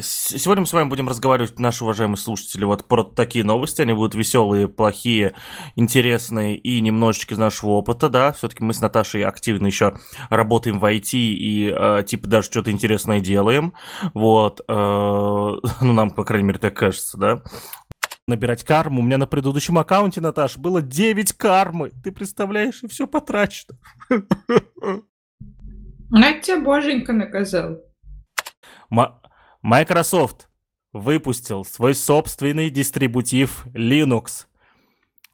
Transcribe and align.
Сегодня 0.00 0.62
мы 0.62 0.66
с 0.66 0.72
вами 0.72 0.88
будем 0.88 1.08
разговаривать, 1.08 1.58
наши 1.58 1.84
уважаемые 1.84 2.16
слушатели, 2.16 2.64
вот 2.64 2.86
про 2.88 3.04
такие 3.04 3.44
новости. 3.44 3.82
Они 3.82 3.92
будут 3.92 4.14
веселые, 4.14 4.66
плохие, 4.66 5.34
интересные 5.76 6.56
и 6.56 6.80
немножечко 6.80 7.34
из 7.34 7.38
нашего 7.38 7.70
опыта, 7.70 8.08
да. 8.08 8.32
Все-таки 8.32 8.64
мы 8.64 8.74
с 8.74 8.80
Наташей 8.80 9.24
активно 9.24 9.66
еще 9.66 9.96
работаем 10.30 10.80
в 10.80 10.84
IT 10.84 11.10
и 11.12 11.72
э, 11.72 12.02
типа 12.04 12.26
даже 12.26 12.46
что-то 12.46 12.72
интересное 12.72 13.20
делаем. 13.20 13.74
Вот. 14.14 14.62
Э, 14.66 14.72
ну, 15.80 15.92
нам, 15.92 16.10
по 16.10 16.24
крайней 16.24 16.48
мере, 16.48 16.58
так 16.58 16.74
кажется, 16.76 17.16
да. 17.16 17.42
Набирать 18.26 18.64
карму. 18.64 19.00
У 19.00 19.04
меня 19.04 19.18
на 19.18 19.26
предыдущем 19.26 19.78
аккаунте, 19.78 20.20
Наташ, 20.20 20.56
было 20.56 20.82
9 20.82 21.34
кармы. 21.34 21.92
Ты 22.02 22.10
представляешь, 22.10 22.82
и 22.82 22.88
все 22.88 23.06
потрачено. 23.06 23.78
На 26.10 26.32
тебя 26.40 26.60
боженька 26.60 27.12
наказал. 27.12 27.80
Microsoft 29.64 30.50
выпустил 30.92 31.64
свой 31.64 31.94
собственный 31.94 32.68
дистрибутив 32.68 33.64
Linux. 33.68 34.44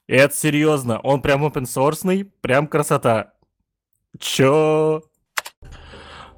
И 0.06 0.14
это 0.14 0.32
серьезно, 0.32 1.00
он 1.00 1.20
прям 1.20 1.45
open 1.45 1.64
source, 1.64 2.30
прям 2.41 2.69
красота. 2.69 3.32
Чё? 4.20 5.02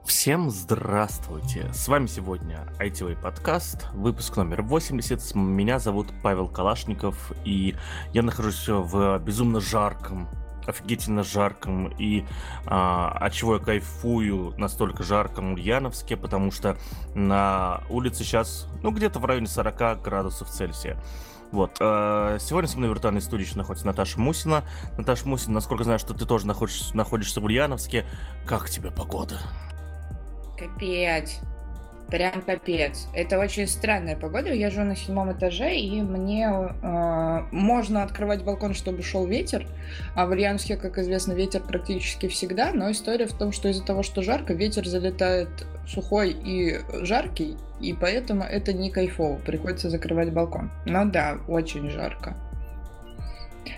Всем 0.06 0.48
здравствуйте! 0.48 1.70
С 1.74 1.86
вами 1.86 2.06
сегодня 2.06 2.66
ITV 2.80 3.20
подкаст, 3.20 3.86
выпуск 3.92 4.38
номер 4.38 4.62
80. 4.62 5.34
Меня 5.34 5.78
зовут 5.78 6.06
Павел 6.22 6.48
Калашников, 6.48 7.30
и 7.44 7.76
я 8.14 8.22
нахожусь 8.22 8.68
в 8.68 9.18
безумно 9.18 9.60
жарком 9.60 10.30
офигительно 10.66 11.22
жарком 11.22 11.88
и 11.98 12.24
а, 12.66 13.16
от 13.20 13.32
чего 13.32 13.54
я 13.54 13.60
кайфую 13.60 14.54
настолько 14.58 15.02
жарком 15.02 15.54
Ульяновске, 15.54 16.16
потому 16.16 16.50
что 16.50 16.76
на 17.14 17.82
улице 17.88 18.24
сейчас, 18.24 18.68
ну, 18.82 18.90
где-то 18.90 19.18
в 19.18 19.24
районе 19.24 19.46
40 19.46 20.02
градусов 20.02 20.48
Цельсия. 20.48 20.96
Вот. 21.52 21.76
А, 21.80 22.38
сегодня 22.38 22.68
со 22.68 22.78
мной 22.78 22.90
в 22.90 22.92
виртуальной 22.94 23.20
студии 23.20 23.46
находится 23.54 23.86
Наташа 23.86 24.18
Мусина. 24.18 24.64
Наташа 24.96 25.28
Мусина, 25.28 25.54
насколько 25.54 25.84
знаю, 25.84 25.98
что 25.98 26.14
ты 26.14 26.24
тоже 26.24 26.46
находишься, 26.46 26.96
находишься 26.96 27.40
в 27.40 27.44
Ульяновске. 27.44 28.06
Как 28.46 28.68
тебе 28.70 28.90
погода? 28.90 29.38
Капец. 30.58 31.40
Прям 32.12 32.42
капец. 32.42 33.08
Это 33.14 33.38
очень 33.38 33.66
странная 33.66 34.16
погода. 34.16 34.52
Я 34.52 34.68
живу 34.68 34.84
на 34.84 34.94
седьмом 34.94 35.32
этаже, 35.32 35.74
и 35.74 36.02
мне 36.02 36.46
э, 36.46 37.42
можно 37.50 38.02
открывать 38.02 38.44
балкон, 38.44 38.74
чтобы 38.74 39.02
шел 39.02 39.26
ветер. 39.26 39.66
А 40.14 40.26
в 40.26 40.30
Ульяновске, 40.30 40.76
как 40.76 40.98
известно, 40.98 41.32
ветер 41.32 41.62
практически 41.62 42.28
всегда. 42.28 42.72
Но 42.74 42.90
история 42.90 43.26
в 43.26 43.32
том, 43.32 43.50
что 43.50 43.68
из-за 43.70 43.82
того, 43.82 44.02
что 44.02 44.20
жарко, 44.20 44.52
ветер 44.52 44.86
залетает 44.86 45.48
сухой 45.86 46.32
и 46.32 46.80
жаркий, 47.02 47.56
и 47.80 47.94
поэтому 47.94 48.44
это 48.44 48.74
не 48.74 48.90
кайфово. 48.90 49.38
Приходится 49.38 49.88
закрывать 49.88 50.34
балкон. 50.34 50.70
Но 50.84 51.06
да, 51.06 51.38
очень 51.48 51.88
жарко. 51.88 52.36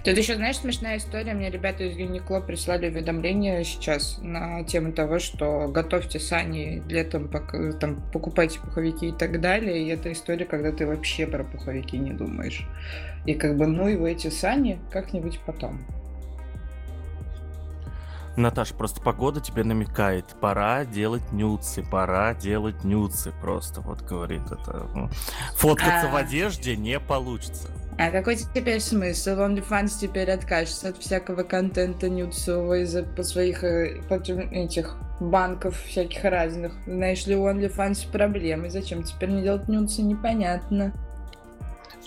Тут 0.05 0.17
еще, 0.17 0.37
знаешь, 0.37 0.59
смешная 0.59 0.99
история. 0.99 1.35
Мне 1.35 1.51
ребята 1.51 1.85
из 1.85 1.97
Юникло 1.97 2.41
прислали 2.41 2.89
уведомление 2.89 3.65
сейчас 3.65 4.19
на 4.23 4.63
тему 4.65 4.93
того, 4.93 5.19
что 5.19 5.69
готовьте 5.69 6.19
сани 6.21 6.83
летом, 6.89 7.31
там, 7.79 8.03
покупайте 8.12 8.61
пуховики 8.61 9.09
и 9.09 9.12
так 9.12 9.41
далее. 9.41 9.83
И 9.83 9.89
это 9.89 10.12
история, 10.12 10.45
когда 10.45 10.73
ты 10.73 10.87
вообще 10.87 11.27
про 11.27 11.45
пуховики 11.45 11.99
не 11.99 12.12
думаешь. 12.12 12.67
И 13.27 13.35
как 13.35 13.57
бы, 13.57 13.67
ну 13.67 13.89
и 13.89 13.97
в 13.97 14.05
эти 14.05 14.29
сани 14.29 14.79
как-нибудь 14.91 15.41
потом. 15.47 15.85
Наташ, 18.37 18.73
просто 18.73 19.01
погода 19.01 19.41
тебе 19.41 19.62
намекает, 19.62 20.27
пора 20.41 20.85
делать 20.85 21.31
нюцы, 21.31 21.85
пора 21.85 22.35
делать 22.35 22.83
нюцы 22.83 23.33
просто, 23.41 23.81
вот 23.81 24.03
говорит 24.03 24.43
это. 24.51 24.89
Фоткаться 25.57 26.09
а... 26.09 26.11
в 26.11 26.17
одежде 26.17 26.77
не 26.77 26.99
получится. 26.99 27.69
А 27.97 28.11
какой 28.11 28.37
теперь 28.37 28.81
смысл? 28.81 29.31
OnlyFans 29.31 30.00
теперь 30.00 30.31
откажется 30.31 30.89
от 30.89 30.98
всякого 30.98 31.45
контента 31.45 32.09
нюцевого 32.09 32.81
из-за 32.82 33.06
своих 33.22 33.62
э, 33.62 34.00
этих 34.50 34.97
банков 35.21 35.81
всяких 35.82 36.25
разных. 36.25 36.72
Знаешь 36.87 37.27
ли, 37.27 37.37
у 37.37 37.47
OnlyFans 37.47 38.10
проблемы. 38.10 38.69
Зачем 38.69 39.05
теперь 39.05 39.31
не 39.31 39.43
делать 39.43 39.69
нюцы, 39.69 40.03
непонятно. 40.03 40.93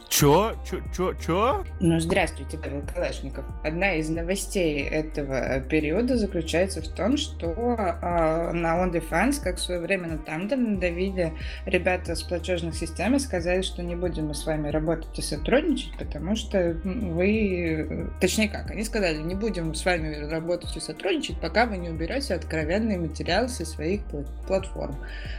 Чё? 0.09 0.55
Чё? 0.65 0.79
Чё? 0.95 1.13
Чё? 1.13 1.65
Ну, 1.79 1.99
здравствуйте, 1.99 2.57
Павел 2.57 2.81
Калашников. 2.93 3.45
Одна 3.63 3.95
из 3.95 4.09
новостей 4.09 4.81
этого 4.81 5.59
периода 5.59 6.17
заключается 6.17 6.81
в 6.81 6.87
том, 6.87 7.17
что 7.17 7.47
э, 7.47 8.51
на 8.53 8.83
OnlyFans, 8.83 9.41
как 9.43 9.57
в 9.57 9.59
свое 9.59 9.81
время 9.81 10.07
на 10.07 10.17
Тандер, 10.17 10.57
надавили 10.57 11.33
ребята 11.65 12.15
с 12.15 12.23
платежных 12.23 12.75
систем 12.75 13.15
и 13.15 13.19
сказали, 13.19 13.61
что 13.61 13.83
не 13.83 13.95
будем 13.95 14.27
мы 14.27 14.33
с 14.33 14.45
вами 14.45 14.69
работать 14.69 15.19
и 15.19 15.21
сотрудничать, 15.21 15.97
потому 15.97 16.35
что 16.35 16.79
вы... 16.83 18.09
Точнее 18.21 18.47
как, 18.49 18.71
они 18.71 18.83
сказали, 18.83 19.17
не 19.17 19.35
будем 19.35 19.75
с 19.75 19.85
вами 19.85 20.29
работать 20.29 20.75
и 20.77 20.79
сотрудничать, 20.79 21.39
пока 21.41 21.65
вы 21.65 21.77
не 21.77 21.89
уберете 21.89 22.33
откровенные 22.33 22.97
материалы 22.97 23.49
со 23.49 23.65
своих 23.65 24.01
платформ. 24.47 24.95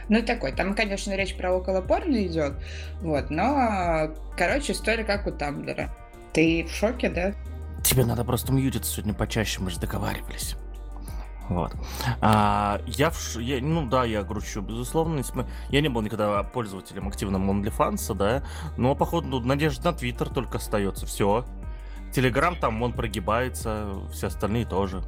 Ну, 0.09 0.21
такой. 0.21 0.51
Там, 0.51 0.75
конечно, 0.75 1.15
речь 1.15 1.35
про 1.35 1.51
около 1.53 1.81
порно 1.81 2.25
идет, 2.25 2.53
вот, 3.01 3.29
но 3.29 4.13
Короче, 4.39 4.58
история 4.67 5.03
как 5.03 5.27
у 5.27 5.31
Тамблера. 5.31 5.89
Ты 6.33 6.65
в 6.65 6.71
шоке, 6.71 7.09
да? 7.09 7.33
Тебе 7.83 8.05
надо 8.05 8.23
просто 8.23 8.51
мьютиться 8.51 8.91
сегодня 8.91 9.13
почаще, 9.13 9.61
мы 9.61 9.69
же 9.69 9.79
договаривались. 9.79 10.55
Вот. 11.49 11.73
А, 12.21 12.79
я, 12.85 13.09
в, 13.09 13.39
я, 13.39 13.59
ну 13.61 13.87
да, 13.87 14.05
я 14.05 14.21
грущу, 14.23 14.61
безусловно. 14.61 15.23
Я 15.69 15.81
не 15.81 15.89
был 15.89 16.01
никогда 16.01 16.43
пользователем 16.43 17.07
активным 17.07 17.49
OnlyFans, 17.49 18.13
да, 18.13 18.43
но, 18.77 18.95
походу, 18.95 19.39
надежда 19.39 19.91
на 19.91 19.97
Твиттер 19.97 20.29
только 20.29 20.57
остается. 20.57 21.07
Все. 21.07 21.45
Телеграм 22.13 22.55
там, 22.55 22.81
он 22.83 22.93
прогибается, 22.93 23.95
все 24.11 24.27
остальные 24.27 24.65
тоже. 24.65 25.01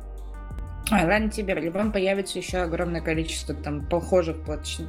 А, 0.92 1.06
ладно 1.06 1.30
тебе, 1.30 1.54
либо 1.54 1.90
появится 1.90 2.38
еще 2.38 2.58
огромное 2.60 3.00
количество 3.00 3.56
там 3.56 3.86
похожих 3.86 4.38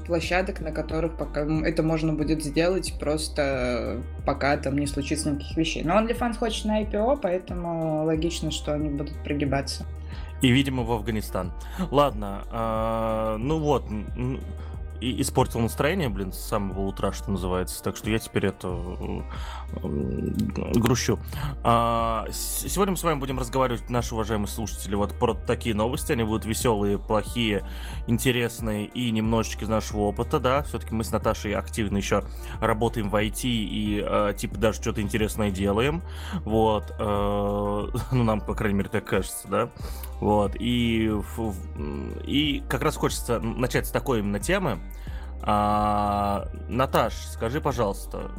площадок, 0.04 0.60
на 0.60 0.72
которых 0.72 1.16
пока 1.16 1.46
это 1.64 1.84
можно 1.84 2.12
будет 2.12 2.42
сделать, 2.42 2.92
просто 2.98 4.02
пока 4.26 4.56
там 4.56 4.76
не 4.76 4.88
случится 4.88 5.30
никаких 5.30 5.56
вещей. 5.56 5.84
Но 5.84 5.94
OnlyFans 6.00 6.38
хочет 6.38 6.64
на 6.64 6.82
IPO, 6.82 7.20
поэтому 7.22 8.04
логично, 8.04 8.50
что 8.50 8.74
они 8.74 8.88
будут 8.90 9.14
прогибаться. 9.22 9.86
И, 10.40 10.50
видимо, 10.50 10.82
в 10.82 10.90
Афганистан. 10.90 11.52
Ладно, 11.92 12.42
э, 12.50 13.36
ну 13.38 13.60
вот, 13.60 13.84
испортил 15.00 15.60
настроение, 15.60 16.08
блин, 16.08 16.32
с 16.32 16.38
самого 16.38 16.80
утра, 16.80 17.12
что 17.12 17.30
называется. 17.30 17.82
Так 17.82 17.96
что 17.96 18.10
я 18.10 18.18
теперь 18.18 18.46
это 18.46 18.68
грущу. 19.80 21.18
А, 21.62 22.26
сегодня 22.30 22.92
мы 22.92 22.96
с 22.96 23.02
вами 23.02 23.18
будем 23.18 23.38
разговаривать, 23.38 23.88
наши 23.90 24.14
уважаемые 24.14 24.48
слушатели, 24.48 24.94
вот 24.94 25.14
про 25.18 25.34
такие 25.34 25.74
новости. 25.74 26.12
Они 26.12 26.24
будут 26.24 26.44
веселые, 26.44 26.98
плохие, 26.98 27.66
интересные 28.06 28.86
и 28.86 29.10
немножечко 29.10 29.64
из 29.64 29.68
нашего 29.68 30.02
опыта, 30.02 30.40
да. 30.40 30.62
Все-таки 30.62 30.94
мы 30.94 31.04
с 31.04 31.10
Наташей 31.10 31.54
активно 31.54 31.96
еще 31.96 32.24
работаем 32.60 33.10
в 33.10 33.14
IT 33.14 33.42
и 33.44 34.04
э, 34.04 34.34
типа 34.36 34.58
даже 34.58 34.80
что-то 34.80 35.00
интересное 35.00 35.50
делаем. 35.50 36.02
Вот. 36.44 36.94
Э, 36.98 37.88
ну, 38.12 38.24
нам, 38.24 38.40
по 38.40 38.54
крайней 38.54 38.78
мере, 38.78 38.88
так 38.88 39.04
кажется, 39.04 39.48
да. 39.48 39.70
Вот, 40.20 40.54
и, 40.54 41.10
и 42.24 42.62
как 42.68 42.82
раз 42.82 42.96
хочется 42.96 43.40
начать 43.40 43.88
с 43.88 43.90
такой 43.90 44.20
именно 44.20 44.38
темы. 44.38 44.78
А, 45.42 46.48
Наташ, 46.68 47.14
скажи, 47.14 47.60
пожалуйста, 47.60 48.30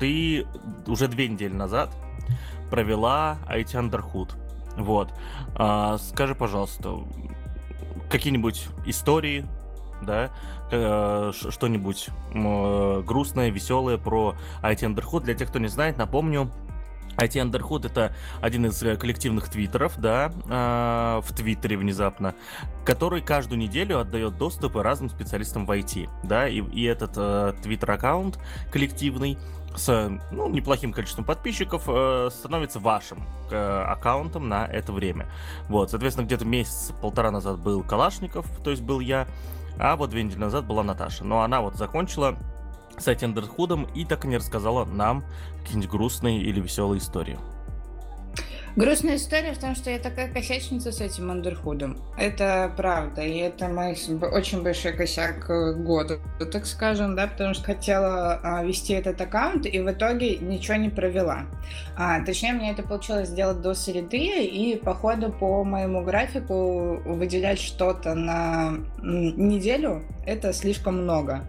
ты 0.00 0.46
уже 0.86 1.06
две 1.06 1.28
недели 1.28 1.52
назад 1.52 1.94
провела 2.70 3.38
IT 3.48 3.72
Underhood. 3.74 4.32
Вот. 4.76 5.12
А, 5.54 5.98
скажи, 5.98 6.34
пожалуйста, 6.34 7.04
какие-нибудь 8.10 8.66
истории, 8.86 9.46
да, 10.02 10.30
э, 10.70 11.32
что-нибудь 11.34 12.08
э, 12.32 13.02
грустное, 13.06 13.50
веселое 13.50 13.98
про 13.98 14.34
IT 14.62 14.80
Underhood. 14.80 15.24
Для 15.24 15.34
тех, 15.34 15.48
кто 15.48 15.58
не 15.58 15.68
знает, 15.68 15.98
напомню, 15.98 16.50
IT 17.20 17.50
Underhood 17.50 17.86
это 17.86 18.14
один 18.40 18.66
из 18.66 18.82
э, 18.82 18.96
коллективных 18.96 19.48
твиттеров, 19.48 19.98
да, 19.98 20.32
э, 20.48 21.20
в 21.22 21.34
Твиттере 21.34 21.76
внезапно, 21.76 22.34
который 22.84 23.20
каждую 23.20 23.58
неделю 23.58 24.00
отдает 24.00 24.38
доступы 24.38 24.82
разным 24.82 25.10
специалистам 25.10 25.66
в 25.66 25.70
IT, 25.70 26.08
да, 26.24 26.48
и, 26.48 26.60
и 26.60 26.84
этот 26.84 27.12
э, 27.16 27.54
твиттер-аккаунт 27.62 28.38
коллективный 28.72 29.38
с 29.80 30.20
ну, 30.30 30.48
неплохим 30.48 30.92
количеством 30.92 31.24
подписчиков 31.24 31.84
э, 31.86 32.28
становится 32.30 32.78
вашим 32.78 33.22
э, 33.50 33.84
аккаунтом 33.88 34.48
на 34.48 34.66
это 34.66 34.92
время. 34.92 35.26
Вот, 35.68 35.90
соответственно, 35.90 36.26
где-то 36.26 36.44
месяц-полтора 36.44 37.30
назад 37.30 37.58
был 37.58 37.82
Калашников, 37.82 38.46
то 38.62 38.70
есть 38.70 38.82
был 38.82 39.00
я, 39.00 39.26
а 39.78 39.96
вот 39.96 40.10
две 40.10 40.22
недели 40.22 40.38
назад 40.38 40.66
была 40.66 40.82
Наташа. 40.82 41.24
Но 41.24 41.42
она 41.42 41.62
вот 41.62 41.76
закончила 41.76 42.36
с 42.98 43.08
Эндерхудом 43.08 43.84
и 43.94 44.04
так 44.04 44.24
и 44.24 44.28
не 44.28 44.36
рассказала 44.36 44.84
нам 44.84 45.24
какие-нибудь 45.62 45.90
грустные 45.90 46.42
или 46.42 46.60
веселые 46.60 46.98
истории. 46.98 47.38
Грустная 48.76 49.16
история 49.16 49.52
в 49.52 49.58
том, 49.58 49.74
что 49.74 49.90
я 49.90 49.98
такая 49.98 50.32
косячница 50.32 50.92
с 50.92 51.00
этим 51.00 51.30
андерхудом. 51.30 51.98
Это 52.16 52.72
правда, 52.76 53.22
и 53.22 53.38
это 53.38 53.68
мой 53.68 53.96
очень 54.32 54.62
большой 54.62 54.92
косяк 54.92 55.50
э, 55.50 55.74
года, 55.74 56.20
так 56.52 56.66
скажем, 56.66 57.16
да, 57.16 57.26
потому 57.26 57.54
что 57.54 57.64
хотела 57.64 58.40
а, 58.42 58.62
вести 58.62 58.92
этот 58.92 59.20
аккаунт, 59.20 59.66
и 59.66 59.80
в 59.80 59.90
итоге 59.90 60.36
ничего 60.38 60.76
не 60.76 60.88
провела. 60.88 61.46
А, 61.96 62.24
точнее, 62.24 62.52
мне 62.52 62.70
это 62.70 62.84
получилось 62.84 63.28
сделать 63.28 63.60
до 63.60 63.74
среды, 63.74 64.44
и 64.44 64.76
по 64.76 64.94
ходу 64.94 65.32
по 65.32 65.64
моему 65.64 66.04
графику 66.04 67.02
выделять 67.04 67.58
что-то 67.58 68.14
на 68.14 68.74
неделю— 69.02 70.02
это 70.26 70.52
слишком 70.52 71.02
много. 71.02 71.44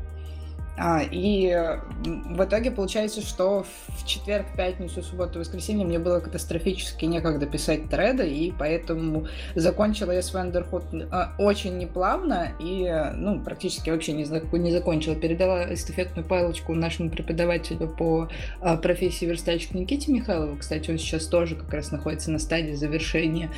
А, 0.83 1.03
и 1.03 1.55
в 2.03 2.43
итоге 2.43 2.71
получается, 2.71 3.21
что 3.21 3.67
в 3.89 4.07
четверг, 4.07 4.47
пятницу, 4.57 5.03
субботу, 5.03 5.37
воскресенье 5.37 5.85
мне 5.85 5.99
было 5.99 6.19
катастрофически 6.19 7.05
некогда 7.05 7.45
писать 7.45 7.87
треды, 7.87 8.27
и 8.27 8.51
поэтому 8.51 9.27
закончила 9.53 10.11
я 10.11 10.23
свой 10.23 10.41
андерход 10.41 10.83
а, 11.11 11.35
очень 11.37 11.77
неплавно 11.77 12.53
и, 12.59 12.91
ну, 13.15 13.39
практически 13.43 13.91
вообще 13.91 14.13
не, 14.13 14.23
не 14.23 14.71
закончила. 14.71 15.15
Передала 15.15 15.71
эстафетную 15.71 16.27
палочку 16.27 16.73
нашему 16.73 17.11
преподавателю 17.11 17.87
по 17.87 18.27
а, 18.59 18.75
профессии 18.75 19.25
верстальщик 19.25 19.75
Никите 19.75 20.11
Михайлову. 20.11 20.57
Кстати, 20.57 20.89
он 20.89 20.97
сейчас 20.97 21.27
тоже 21.27 21.57
как 21.57 21.71
раз 21.71 21.91
находится 21.91 22.31
на 22.31 22.39
стадии 22.39 22.73
завершения 22.73 23.51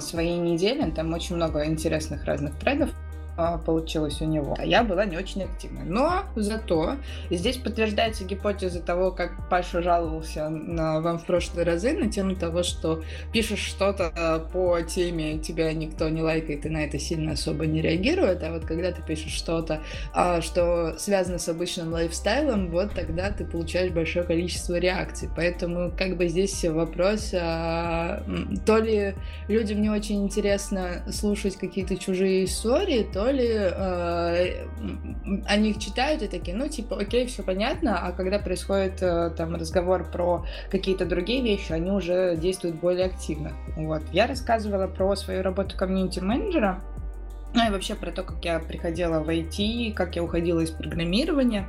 своей 0.00 0.38
недели. 0.38 0.90
Там 0.92 1.12
очень 1.12 1.36
много 1.36 1.66
интересных 1.66 2.24
разных 2.24 2.58
трейдов 2.58 2.90
а, 2.90 3.03
получилось 3.64 4.20
у 4.20 4.26
него, 4.26 4.54
а 4.58 4.64
я 4.64 4.84
была 4.84 5.04
не 5.04 5.16
очень 5.16 5.42
активной. 5.42 5.84
Но 5.84 6.24
зато 6.36 6.96
здесь 7.30 7.56
подтверждается 7.56 8.24
гипотеза 8.24 8.80
того, 8.80 9.10
как 9.10 9.48
Паша 9.48 9.82
жаловался 9.82 10.48
на, 10.48 11.00
вам 11.00 11.18
в 11.18 11.26
прошлые 11.26 11.64
разы 11.64 11.92
на 11.92 12.10
тему 12.10 12.36
того, 12.36 12.62
что 12.62 13.02
пишешь 13.32 13.60
что-то 13.60 14.44
по 14.52 14.80
теме, 14.82 15.38
тебя 15.38 15.72
никто 15.72 16.08
не 16.08 16.22
лайкает 16.22 16.66
и 16.66 16.68
на 16.68 16.84
это 16.84 16.98
сильно 16.98 17.32
особо 17.32 17.66
не 17.66 17.80
реагирует, 17.80 18.42
а 18.42 18.52
вот 18.52 18.64
когда 18.64 18.92
ты 18.92 19.02
пишешь 19.02 19.32
что-то, 19.32 19.82
а, 20.12 20.40
что 20.40 20.94
связано 20.98 21.38
с 21.38 21.48
обычным 21.48 21.92
лайфстайлом, 21.92 22.70
вот 22.70 22.92
тогда 22.94 23.30
ты 23.30 23.44
получаешь 23.44 23.92
большое 23.92 24.24
количество 24.24 24.76
реакций. 24.78 25.28
Поэтому 25.34 25.92
как 25.96 26.16
бы 26.16 26.28
здесь 26.28 26.64
вопрос, 26.64 27.32
а, 27.34 28.22
то 28.66 28.78
ли 28.78 29.14
людям 29.48 29.82
не 29.82 29.90
очень 29.90 30.24
интересно 30.24 31.02
слушать 31.10 31.56
какие-то 31.56 31.96
чужие 31.96 32.44
истории, 32.44 33.06
то 33.12 33.23
ли 33.30 33.48
э, 33.50 34.66
они 35.46 35.70
их 35.70 35.78
читают 35.78 36.22
и 36.22 36.28
такие, 36.28 36.56
ну, 36.56 36.68
типа, 36.68 36.96
окей, 37.00 37.26
все 37.26 37.42
понятно, 37.42 37.98
а 37.98 38.12
когда 38.12 38.38
происходит 38.38 39.02
э, 39.02 39.30
там 39.36 39.54
разговор 39.54 40.10
про 40.10 40.44
какие-то 40.70 41.06
другие 41.06 41.42
вещи, 41.42 41.72
они 41.72 41.90
уже 41.90 42.36
действуют 42.36 42.76
более 42.76 43.06
активно. 43.06 43.52
Вот. 43.76 44.02
Я 44.12 44.26
рассказывала 44.26 44.86
про 44.86 45.16
свою 45.16 45.42
работу 45.42 45.76
комьюнити-менеджера, 45.76 46.80
ну 47.54 47.68
и 47.68 47.70
вообще 47.70 47.94
про 47.94 48.10
то, 48.10 48.24
как 48.24 48.44
я 48.44 48.58
приходила 48.58 49.20
в 49.20 49.28
IT, 49.28 49.94
как 49.94 50.16
я 50.16 50.24
уходила 50.24 50.60
из 50.60 50.70
программирования. 50.70 51.68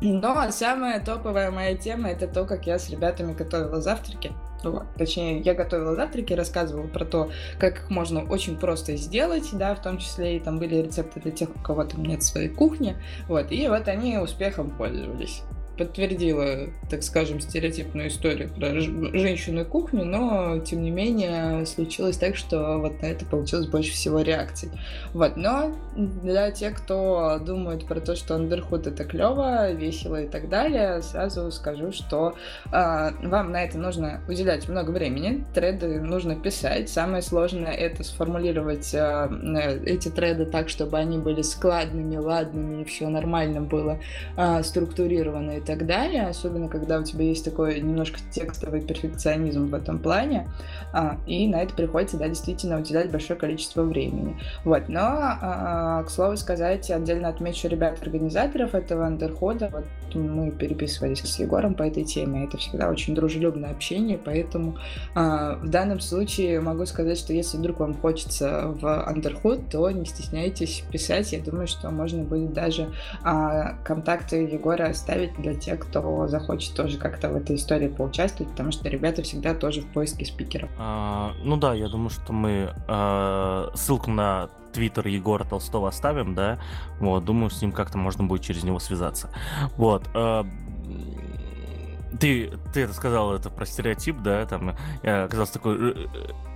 Но 0.00 0.50
самая 0.50 1.00
топовая 1.00 1.50
моя 1.50 1.76
тема 1.76 2.08
это 2.08 2.26
то, 2.26 2.44
как 2.44 2.66
я 2.66 2.78
с 2.78 2.90
ребятами 2.90 3.32
готовила 3.32 3.80
завтраки. 3.80 4.32
Вот. 4.62 4.84
Точнее, 4.96 5.38
я 5.40 5.54
готовила 5.54 5.94
завтраки, 5.94 6.32
рассказывала 6.32 6.86
про 6.86 7.04
то, 7.04 7.30
как 7.58 7.76
их 7.78 7.90
можно 7.90 8.24
очень 8.24 8.56
просто 8.56 8.96
сделать, 8.96 9.48
да, 9.52 9.74
в 9.74 9.82
том 9.82 9.98
числе 9.98 10.36
и 10.36 10.40
там 10.40 10.58
были 10.58 10.76
рецепты 10.76 11.20
для 11.20 11.30
тех, 11.30 11.50
у 11.54 11.58
кого 11.60 11.84
там 11.84 12.04
нет 12.04 12.22
своей 12.22 12.48
кухни. 12.48 12.96
Вот. 13.28 13.52
И 13.52 13.68
вот 13.68 13.88
они 13.88 14.18
успехом 14.18 14.70
пользовались 14.70 15.42
подтвердила, 15.78 16.68
так 16.90 17.02
скажем, 17.02 17.40
стереотипную 17.40 18.08
историю 18.08 18.50
про 18.50 18.78
женщину 18.80 19.62
и 19.62 19.64
кухню, 19.64 20.04
но, 20.04 20.58
тем 20.58 20.82
не 20.82 20.90
менее, 20.90 21.64
случилось 21.66 22.18
так, 22.18 22.36
что 22.36 22.78
вот 22.78 23.00
на 23.00 23.06
это 23.06 23.24
получилось 23.24 23.66
больше 23.66 23.92
всего 23.92 24.20
реакций. 24.20 24.70
Вот, 25.14 25.36
но 25.36 25.72
для 25.96 26.50
тех, 26.50 26.76
кто 26.76 27.38
думает 27.38 27.86
про 27.86 28.00
то, 28.00 28.16
что 28.16 28.34
Андерхуд 28.34 28.86
это 28.86 29.04
клево, 29.04 29.70
весело 29.72 30.22
и 30.22 30.28
так 30.28 30.48
далее, 30.48 31.00
сразу 31.02 31.50
скажу, 31.52 31.92
что 31.92 32.34
э, 32.72 33.10
вам 33.22 33.52
на 33.52 33.64
это 33.64 33.78
нужно 33.78 34.20
уделять 34.28 34.68
много 34.68 34.90
времени, 34.90 35.44
треды 35.54 36.00
нужно 36.00 36.34
писать, 36.34 36.88
самое 36.88 37.22
сложное 37.22 37.72
это 37.72 38.02
сформулировать 38.02 38.92
э, 38.94 39.80
эти 39.86 40.08
треды 40.08 40.46
так, 40.46 40.68
чтобы 40.68 40.98
они 40.98 41.18
были 41.18 41.42
складными, 41.42 42.16
ладными, 42.16 42.82
и 42.82 42.84
все 42.84 43.08
нормально 43.08 43.60
было 43.60 44.00
э, 44.36 44.62
структурировано 44.62 45.52
и 45.52 45.60
так 45.68 45.86
далее, 45.86 46.26
особенно 46.26 46.68
когда 46.68 46.98
у 46.98 47.04
тебя 47.04 47.24
есть 47.24 47.44
такой 47.44 47.80
немножко 47.80 48.18
текстовый 48.30 48.80
перфекционизм 48.80 49.66
в 49.66 49.74
этом 49.74 49.98
плане, 49.98 50.48
а, 50.94 51.18
и 51.26 51.46
на 51.46 51.62
это 51.62 51.74
приходится, 51.74 52.16
да, 52.16 52.26
действительно 52.26 52.78
уделять 52.78 53.12
большое 53.12 53.38
количество 53.38 53.82
времени. 53.82 54.38
Вот, 54.64 54.88
но, 54.88 55.00
а, 55.02 56.02
к 56.04 56.10
слову 56.10 56.38
сказать, 56.38 56.90
отдельно 56.90 57.28
отмечу 57.28 57.68
ребят-организаторов 57.68 58.74
этого 58.74 59.06
андерхода, 59.06 59.68
вот 59.70 59.84
мы 60.14 60.50
переписывались 60.50 61.20
с 61.20 61.38
Егором 61.38 61.74
по 61.74 61.82
этой 61.82 62.04
теме, 62.04 62.44
это 62.44 62.56
всегда 62.56 62.88
очень 62.88 63.14
дружелюбное 63.14 63.70
общение, 63.70 64.18
поэтому 64.18 64.78
а, 65.14 65.56
в 65.56 65.68
данном 65.68 66.00
случае 66.00 66.60
могу 66.60 66.86
сказать, 66.86 67.18
что 67.18 67.34
если 67.34 67.58
вдруг 67.58 67.80
вам 67.80 67.94
хочется 67.94 68.74
в 68.80 69.04
андерход, 69.04 69.68
то 69.70 69.90
не 69.90 70.06
стесняйтесь 70.06 70.82
писать, 70.90 71.32
я 71.32 71.40
думаю, 71.40 71.66
что 71.66 71.90
можно 71.90 72.24
будет 72.24 72.54
даже 72.54 72.88
а, 73.22 73.74
контакты 73.84 74.36
Егора 74.44 74.86
оставить 74.86 75.34
для 75.38 75.57
те, 75.58 75.76
кто 75.76 76.26
захочет 76.28 76.74
тоже 76.74 76.98
как-то 76.98 77.28
в 77.30 77.36
этой 77.36 77.56
истории 77.56 77.88
поучаствовать, 77.88 78.50
потому 78.52 78.72
что 78.72 78.88
ребята 78.88 79.22
всегда 79.22 79.54
тоже 79.54 79.82
в 79.82 79.86
поиске 79.86 80.24
спикеров. 80.24 80.70
А, 80.78 81.32
ну 81.42 81.56
да, 81.56 81.74
я 81.74 81.88
думаю, 81.88 82.10
что 82.10 82.32
мы 82.32 82.74
а, 82.86 83.70
ссылку 83.74 84.10
на 84.10 84.48
твиттер 84.72 85.06
Егора 85.08 85.44
Толстого 85.44 85.88
оставим, 85.88 86.34
да, 86.34 86.58
вот, 87.00 87.24
думаю, 87.24 87.50
с 87.50 87.60
ним 87.60 87.72
как-то 87.72 87.98
можно 87.98 88.24
будет 88.24 88.42
через 88.42 88.64
него 88.64 88.78
связаться. 88.78 89.30
Вот, 89.76 90.04
а, 90.14 90.46
ты, 92.20 92.52
ты 92.72 92.82
это 92.82 92.92
сказал, 92.94 93.34
это 93.34 93.50
про 93.50 93.66
стереотип, 93.66 94.18
да, 94.20 94.44
там, 94.46 94.76
я 95.02 95.24
оказался 95.24 95.54
такой 95.54 95.76
э, 95.78 96.06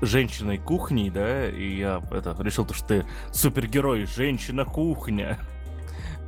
женщиной 0.01 0.59
кухней, 0.59 1.11
да, 1.11 1.49
и 1.49 1.77
я 1.77 2.03
это, 2.11 2.37
решил, 2.41 2.65
то, 2.65 2.75
что 2.75 2.87
ты 2.87 3.07
супергерой, 3.33 4.07
женщина-кухня. 4.07 5.39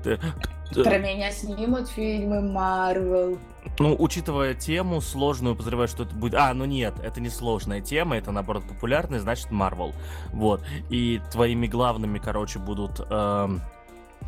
Про 0.05 0.99
меня 0.99 1.31
снимут 1.31 1.89
фильмы 1.89 2.41
Марвел. 2.41 3.39
Ну, 3.79 3.97
учитывая 3.99 4.55
тему 4.55 5.01
сложную, 5.01 5.57
подозреваю, 5.57 5.89
что 5.89 6.05
это 6.05 6.15
будет... 6.15 6.35
А, 6.35 6.53
ну 6.55 6.65
нет, 6.65 6.95
это 7.03 7.21
не 7.21 7.29
сложная 7.29 7.81
тема, 7.81 8.17
это, 8.17 8.31
наоборот, 8.31 8.65
популярная, 8.69 9.21
значит, 9.21 9.51
Марвел. 9.51 9.93
Вот. 10.33 10.63
И 10.91 11.21
твоими 11.33 11.67
главными, 11.67 12.19
короче, 12.19 12.59
будут... 12.59 13.01
Э, 13.11 13.49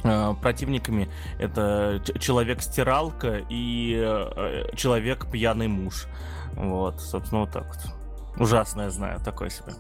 э, 0.02 0.34
противниками 0.40 1.08
это 1.38 2.02
человек-стиралка 2.18 3.42
и 3.48 3.96
э, 3.98 4.68
человек-пьяный 4.74 5.68
муж. 5.68 6.06
Вот, 6.54 7.00
собственно, 7.00 7.42
вот 7.42 7.52
так 7.52 7.66
вот. 7.66 7.78
Ужасно, 8.38 8.82
я 8.82 8.90
знаю, 8.90 9.20
такое 9.20 9.48
себе. 9.50 9.72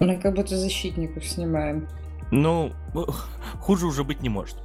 Мы 0.00 0.16
как 0.16 0.34
будто 0.34 0.56
защитников 0.56 1.24
снимаем. 1.24 1.88
Ну, 2.30 2.72
хуже 3.60 3.86
уже 3.86 4.04
быть 4.04 4.22
не 4.22 4.28
может. 4.28 4.56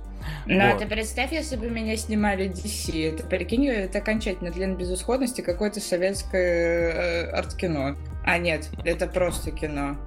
Ну, 0.46 0.72
вот. 0.72 0.80
ты 0.80 0.86
представь, 0.88 1.32
если 1.32 1.56
бы 1.56 1.70
меня 1.70 1.98
снимали 1.98 2.50
DC, 2.50 3.14
это, 3.14 3.24
прикинь, 3.24 3.68
это 3.68 4.00
окончательно 4.00 4.52
тлен 4.52 4.76
безысходности 4.76 5.42
какое-то 5.42 5.80
советское 5.80 6.92
э, 6.92 7.30
арт-кино. 7.32 7.96
А 8.24 8.38
нет, 8.38 8.70
это 8.84 9.08
просто 9.08 9.52
кино. 9.52 9.98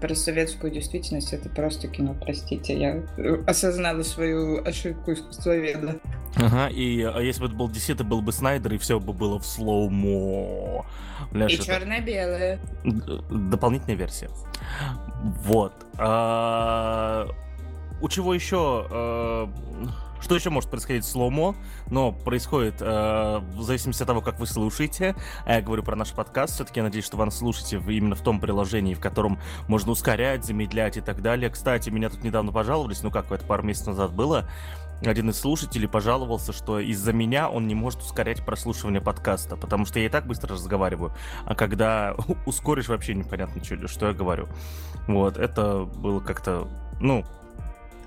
Про 0.00 0.16
советскую 0.16 0.72
действительность 0.72 1.32
это 1.32 1.48
просто 1.48 1.86
кино, 1.86 2.16
простите. 2.20 2.76
Я 2.76 3.02
э, 3.16 3.42
осознала 3.46 4.02
свою 4.02 4.64
ошибку 4.64 5.12
искусствоведа. 5.12 6.00
Ага, 6.36 6.68
и 6.68 7.02
а 7.02 7.20
если 7.20 7.42
бы 7.42 7.46
это 7.46 7.56
был 7.56 7.68
DC, 7.68 7.92
это 7.92 8.04
был 8.04 8.22
бы 8.22 8.32
Снайдер, 8.32 8.72
и 8.72 8.78
все 8.78 8.98
бы 8.98 9.12
было 9.12 9.38
в 9.38 9.46
слоумо. 9.46 10.86
И 11.34 11.56
черно-белое. 11.56 12.58
Дополнительная 13.30 13.96
версия. 13.96 14.28
Вот. 15.22 15.72
А 15.98 17.28
у 18.02 18.08
чего 18.08 18.34
еще... 18.34 18.86
Э, 18.90 19.46
что 20.20 20.36
еще 20.36 20.50
может 20.50 20.70
происходить 20.70 21.04
в 21.04 21.08
слоумо, 21.08 21.56
но 21.90 22.12
происходит 22.12 22.76
э, 22.80 22.84
в 22.84 23.62
зависимости 23.62 24.02
от 24.02 24.06
того, 24.06 24.20
как 24.20 24.38
вы 24.38 24.46
слушаете. 24.46 25.16
А 25.44 25.54
я 25.54 25.62
говорю 25.62 25.82
про 25.82 25.96
наш 25.96 26.12
подкаст, 26.12 26.54
все-таки 26.54 26.78
я 26.78 26.84
надеюсь, 26.84 27.04
что 27.04 27.16
вы 27.16 27.24
нас 27.24 27.38
слушаете 27.38 27.82
именно 27.88 28.14
в 28.14 28.20
том 28.20 28.40
приложении, 28.40 28.94
в 28.94 29.00
котором 29.00 29.40
можно 29.66 29.90
ускорять, 29.90 30.44
замедлять 30.44 30.96
и 30.96 31.00
так 31.00 31.22
далее. 31.22 31.50
Кстати, 31.50 31.90
меня 31.90 32.08
тут 32.08 32.22
недавно 32.22 32.52
пожаловались, 32.52 33.02
ну 33.02 33.10
как, 33.10 33.32
это 33.32 33.44
пару 33.44 33.64
месяцев 33.64 33.88
назад 33.88 34.12
было, 34.12 34.48
один 35.04 35.30
из 35.30 35.40
слушателей 35.40 35.88
пожаловался, 35.88 36.52
что 36.52 36.78
из-за 36.78 37.12
меня 37.12 37.50
он 37.50 37.66
не 37.66 37.74
может 37.74 38.00
ускорять 38.00 38.44
прослушивание 38.44 39.00
подкаста, 39.00 39.56
потому 39.56 39.84
что 39.84 39.98
я 39.98 40.06
и 40.06 40.08
так 40.08 40.26
быстро 40.26 40.54
разговариваю, 40.54 41.12
а 41.44 41.56
когда 41.56 42.14
ускоришь, 42.46 42.88
вообще 42.88 43.14
непонятно, 43.14 43.62
что, 43.64 43.88
что 43.88 44.06
я 44.06 44.12
говорю. 44.12 44.48
Вот, 45.08 45.36
это 45.36 45.84
было 45.84 46.20
как-то, 46.20 46.68
ну, 47.00 47.24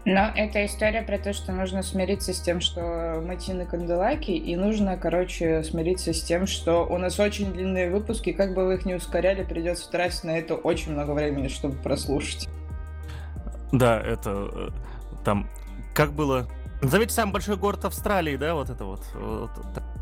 Но 0.05 0.31
это 0.35 0.63
история 0.67 1.01
про 1.01 1.17
то, 1.17 1.33
что 1.33 1.51
нужно 1.51 1.81
смириться 1.81 2.31
с 2.31 2.39
тем, 2.39 2.61
что 2.61 3.23
мы 3.25 3.37
Тина 3.37 3.65
Канделаки, 3.65 4.31
и 4.31 4.55
нужно, 4.55 4.97
короче, 4.97 5.63
смириться 5.63 6.13
с 6.13 6.21
тем, 6.21 6.45
что 6.45 6.85
у 6.85 6.99
нас 6.99 7.19
очень 7.19 7.51
длинные 7.51 7.89
выпуски, 7.89 8.31
как 8.31 8.53
бы 8.53 8.65
вы 8.67 8.75
их 8.75 8.85
не 8.85 8.93
ускоряли, 8.93 9.43
придется 9.43 9.89
тратить 9.89 10.23
на 10.23 10.37
это 10.37 10.53
очень 10.53 10.91
много 10.91 11.11
времени, 11.11 11.47
чтобы 11.47 11.75
прослушать. 11.77 12.47
Да, 13.71 13.99
это 13.99 14.47
э, 14.53 14.69
там, 15.23 15.49
как 15.95 16.13
было... 16.13 16.47
Назовите 16.83 17.11
самый 17.11 17.33
большой 17.33 17.57
город 17.57 17.85
Австралии, 17.85 18.37
да, 18.37 18.53
вот 18.53 18.69
это 18.69 18.85
вот. 18.85 19.01
вот 19.15 19.49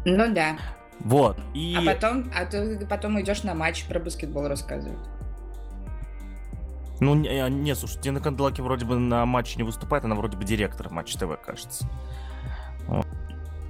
ну 0.04 0.34
да. 0.34 0.58
Вот. 1.00 1.38
И... 1.54 1.78
А 1.78 1.94
потом, 1.94 2.30
а 2.36 2.46
ты 2.46 2.86
потом 2.88 3.22
идешь 3.22 3.44
на 3.44 3.54
матч 3.54 3.86
про 3.86 4.00
баскетбол 4.00 4.50
рассказывать. 4.50 5.00
Ну, 7.00 7.16
не, 7.16 7.30
а, 7.30 7.50
не 7.50 7.76
слушай, 7.76 8.00
Дина 8.02 8.20
Канделаки 8.20 8.62
вроде 8.62 8.86
бы 8.86 8.98
на 8.98 9.26
матче 9.26 9.58
не 9.58 9.64
выступает, 9.64 10.06
она 10.06 10.16
вроде 10.16 10.38
бы 10.38 10.44
директор 10.44 10.90
Матч 10.90 11.16
ТВ, 11.16 11.38
кажется. 11.44 11.88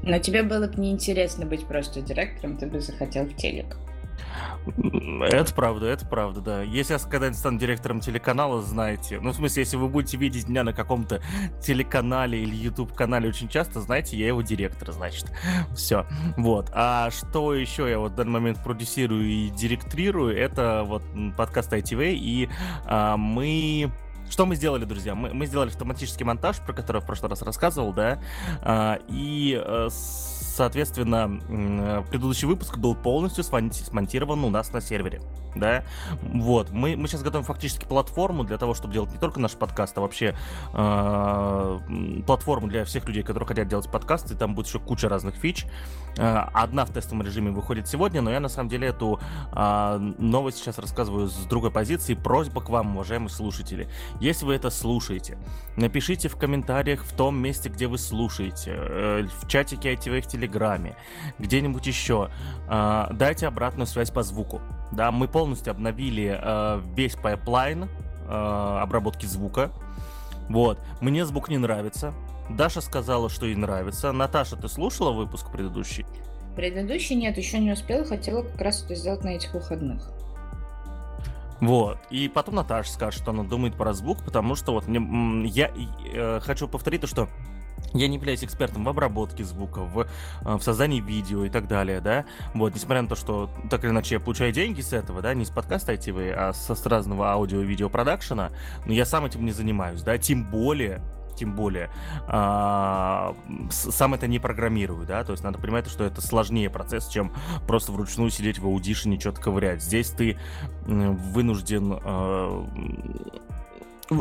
Но 0.03 0.19
тебе 0.19 0.43
было 0.43 0.67
бы 0.67 0.81
неинтересно 0.81 1.45
быть 1.45 1.65
просто 1.65 2.01
директором, 2.01 2.57
ты 2.57 2.67
бы 2.67 2.81
захотел 2.81 3.25
в 3.25 3.35
телек. 3.35 3.77
Это 5.21 5.53
правда, 5.53 5.87
это 5.87 6.05
правда, 6.05 6.41
да. 6.41 6.61
Если 6.61 6.93
я 6.93 6.99
когда-нибудь 6.99 7.37
стану 7.37 7.59
директором 7.59 7.99
телеканала, 7.99 8.61
знаете, 8.61 9.19
ну, 9.19 9.31
в 9.31 9.35
смысле, 9.35 9.63
если 9.63 9.77
вы 9.77 9.89
будете 9.89 10.17
видеть 10.17 10.47
меня 10.47 10.63
на 10.63 10.73
каком-то 10.73 11.21
телеканале 11.61 12.41
или 12.41 12.55
YouTube-канале 12.55 13.29
очень 13.29 13.49
часто, 13.49 13.81
знаете, 13.81 14.17
я 14.17 14.27
его 14.27 14.41
директор, 14.41 14.91
значит. 14.91 15.31
Все. 15.75 16.05
Вот. 16.37 16.69
А 16.73 17.09
что 17.11 17.53
еще 17.53 17.89
я 17.89 17.99
вот 17.99 18.13
в 18.13 18.15
данный 18.15 18.31
момент 18.31 18.63
продюсирую 18.63 19.25
и 19.25 19.49
директрирую, 19.49 20.37
это 20.37 20.83
вот 20.85 21.03
подкаст 21.35 21.73
ITV, 21.73 22.13
и 22.13 22.49
а, 22.85 23.17
мы 23.17 23.91
что 24.29 24.45
мы 24.47 24.55
сделали, 24.55 24.85
друзья? 24.85 25.13
Мы, 25.13 25.33
мы 25.33 25.45
сделали 25.45 25.69
автоматический 25.69 26.23
монтаж, 26.23 26.57
про 26.59 26.73
который 26.73 26.97
я 26.97 27.01
в 27.01 27.05
прошлый 27.05 27.29
раз 27.29 27.41
рассказывал, 27.43 27.93
да, 27.93 28.19
а, 28.61 28.99
и 29.07 29.61
а, 29.63 29.89
соответственно, 30.53 31.39
э, 31.49 32.03
предыдущий 32.09 32.47
выпуск 32.47 32.77
был 32.77 32.95
полностью 32.95 33.43
смонтирован 33.43 34.43
у 34.43 34.49
нас 34.49 34.71
на 34.71 34.81
сервере, 34.81 35.21
да, 35.55 35.83
вот, 36.21 36.71
мы, 36.71 36.95
мы 36.95 37.07
сейчас 37.07 37.21
готовим 37.23 37.45
фактически 37.45 37.85
платформу 37.85 38.43
для 38.43 38.57
того, 38.57 38.73
чтобы 38.73 38.93
делать 38.93 39.11
не 39.11 39.17
только 39.17 39.39
наш 39.39 39.53
подкаст, 39.53 39.97
а 39.97 40.01
вообще 40.01 40.35
э, 40.73 41.79
платформу 42.25 42.67
для 42.67 42.85
всех 42.85 43.07
людей, 43.07 43.23
которые 43.23 43.47
хотят 43.47 43.67
делать 43.67 43.89
подкасты, 43.89 44.35
там 44.35 44.55
будет 44.55 44.67
еще 44.67 44.79
куча 44.79 45.09
разных 45.09 45.35
фич, 45.35 45.65
э, 46.17 46.23
одна 46.53 46.85
в 46.85 46.91
тестовом 46.91 47.23
режиме 47.23 47.51
выходит 47.51 47.87
сегодня, 47.87 48.21
но 48.21 48.31
я 48.31 48.39
на 48.39 48.49
самом 48.49 48.69
деле 48.69 48.89
эту 48.89 49.19
э, 49.51 49.97
новость 50.17 50.57
сейчас 50.57 50.77
рассказываю 50.77 51.27
с 51.27 51.45
другой 51.45 51.71
позиции, 51.71 52.13
просьба 52.13 52.61
к 52.61 52.69
вам, 52.69 52.95
уважаемые 52.95 53.29
слушатели, 53.29 53.89
если 54.19 54.45
вы 54.45 54.53
это 54.55 54.69
слушаете, 54.69 55.37
напишите 55.77 56.29
в 56.29 56.35
комментариях 56.35 57.03
в 57.03 57.15
том 57.15 57.37
месте, 57.37 57.69
где 57.69 57.87
вы 57.87 57.97
слушаете, 57.97 58.75
э, 58.75 59.27
в 59.41 59.47
чатике 59.47 59.93
ITV 59.93 60.21
в 60.21 60.27
Телеграме, 60.27 60.42
где-нибудь 61.39 61.85
еще. 61.85 62.29
Э, 62.69 63.07
дайте 63.11 63.47
обратную 63.47 63.87
связь 63.87 64.11
по 64.11 64.23
звуку. 64.23 64.61
Да, 64.91 65.11
мы 65.11 65.27
полностью 65.27 65.71
обновили 65.71 66.37
э, 66.39 66.81
весь 66.95 67.15
pipeline 67.15 67.85
э, 67.85 68.77
обработки 68.81 69.25
звука. 69.25 69.71
Вот. 70.49 70.79
Мне 71.01 71.25
звук 71.25 71.49
не 71.49 71.57
нравится. 71.57 72.13
Даша 72.49 72.81
сказала, 72.81 73.29
что 73.29 73.45
ей 73.45 73.55
нравится. 73.55 74.11
Наташа, 74.11 74.57
ты 74.57 74.67
слушала 74.67 75.11
выпуск 75.11 75.51
предыдущий? 75.51 76.05
Предыдущий 76.55 77.15
нет, 77.15 77.37
еще 77.37 77.59
не 77.59 77.71
успела, 77.71 78.05
хотела 78.05 78.43
как 78.43 78.61
раз 78.61 78.83
это 78.83 78.95
сделать 78.95 79.23
на 79.23 79.29
этих 79.29 79.53
выходных. 79.53 80.11
Вот. 81.61 81.97
И 82.09 82.27
потом 82.27 82.55
Наташа 82.55 82.91
скажет, 82.91 83.21
что 83.21 83.31
она 83.31 83.43
думает 83.43 83.75
про 83.75 83.93
звук, 83.93 84.23
потому 84.23 84.55
что 84.55 84.73
вот 84.73 84.85
мне, 84.87 85.47
я 85.47 85.71
э, 86.05 86.39
хочу 86.41 86.67
повторить 86.67 87.01
то, 87.01 87.07
что 87.07 87.29
я 87.93 88.07
не 88.07 88.15
являюсь 88.15 88.43
экспертом 88.43 88.83
в 88.83 88.89
обработке 88.89 89.43
звука, 89.43 89.79
в, 89.79 90.01
э, 90.01 90.05
в 90.43 90.61
создании 90.61 90.99
видео 90.99 91.45
и 91.45 91.49
так 91.49 91.67
далее, 91.67 92.01
да, 92.01 92.25
вот, 92.53 92.73
несмотря 92.73 93.01
на 93.01 93.07
то, 93.07 93.15
что 93.15 93.49
так 93.69 93.83
или 93.83 93.91
иначе 93.91 94.15
я 94.15 94.19
получаю 94.19 94.51
деньги 94.51 94.81
с 94.81 94.93
этого, 94.93 95.21
да, 95.21 95.33
не 95.33 95.45
с 95.45 95.49
подкаста 95.49 95.93
ITV, 95.93 96.31
а 96.31 96.53
со 96.53 96.75
с 96.75 96.85
разного 96.85 97.31
аудио 97.31 97.61
и 97.61 97.65
видео 97.65 97.89
продакшена, 97.89 98.51
но 98.85 98.93
я 98.93 99.05
сам 99.05 99.25
этим 99.25 99.45
не 99.45 99.51
занимаюсь, 99.51 100.01
да, 100.01 100.17
тем 100.17 100.43
более 100.49 101.01
тем 101.35 101.55
более, 101.55 101.89
а, 102.27 103.35
сам 103.71 104.13
это 104.13 104.27
не 104.27 104.39
программирую, 104.39 105.05
да, 105.05 105.23
то 105.23 105.31
есть 105.31 105.43
надо 105.43 105.59
понимать, 105.59 105.87
что 105.87 106.03
это 106.03 106.21
сложнее 106.21 106.69
процесс, 106.69 107.07
чем 107.07 107.33
просто 107.67 107.91
вручную 107.91 108.29
сидеть 108.29 108.59
в 108.59 108.65
Audition 108.65 109.09
е, 109.09 109.19
что-то 109.19 109.41
ковырять. 109.41 109.81
Здесь 109.81 110.11
ты 110.11 110.37
вынужден 110.85 111.99
а, 112.03 112.67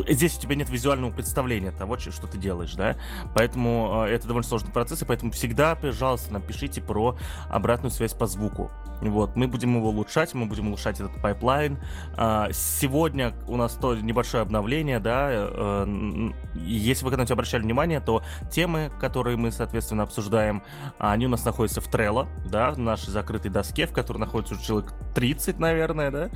здесь 0.07 0.37
у 0.37 0.41
тебя 0.41 0.55
нет 0.55 0.69
визуального 0.69 1.11
представления 1.11 1.71
того, 1.71 1.97
что 1.97 2.27
ты 2.27 2.37
делаешь, 2.37 2.73
да, 2.73 2.95
поэтому 3.35 4.05
э, 4.05 4.13
это 4.13 4.27
довольно 4.27 4.47
сложный 4.47 4.71
процесс, 4.71 5.01
и 5.01 5.05
поэтому 5.05 5.31
всегда, 5.31 5.75
пожалуйста, 5.75 6.33
напишите 6.33 6.81
про 6.81 7.17
обратную 7.49 7.91
связь 7.91 8.13
по 8.13 8.25
звуку. 8.27 8.71
Вот, 9.01 9.35
мы 9.35 9.47
будем 9.47 9.75
его 9.75 9.89
улучшать, 9.89 10.33
мы 10.33 10.45
будем 10.45 10.67
улучшать 10.67 10.99
этот 10.99 11.21
pipeline. 11.21 11.77
А, 12.15 12.49
сегодня 12.53 13.33
у 13.47 13.57
нас 13.57 13.73
то 13.73 13.95
небольшое 13.95 14.41
обновление, 14.41 14.99
да, 14.99 15.27
э, 15.31 16.31
если 16.55 17.03
вы 17.03 17.11
когда-нибудь 17.11 17.31
обращали 17.31 17.63
внимание, 17.63 17.99
то 17.99 18.23
темы, 18.49 18.91
которые 19.01 19.35
мы, 19.35 19.51
соответственно, 19.51 20.03
обсуждаем, 20.03 20.63
они 20.99 21.25
у 21.25 21.29
нас 21.29 21.43
находятся 21.43 21.81
в 21.81 21.87
Trello, 21.89 22.27
да, 22.45 22.71
в 22.71 22.77
нашей 22.79 23.09
закрытой 23.09 23.49
доске, 23.49 23.87
в 23.87 23.91
которой 23.91 24.19
находится 24.19 24.61
человек 24.61 24.93
30, 25.15 25.59
наверное, 25.59 26.11
да, 26.11 26.29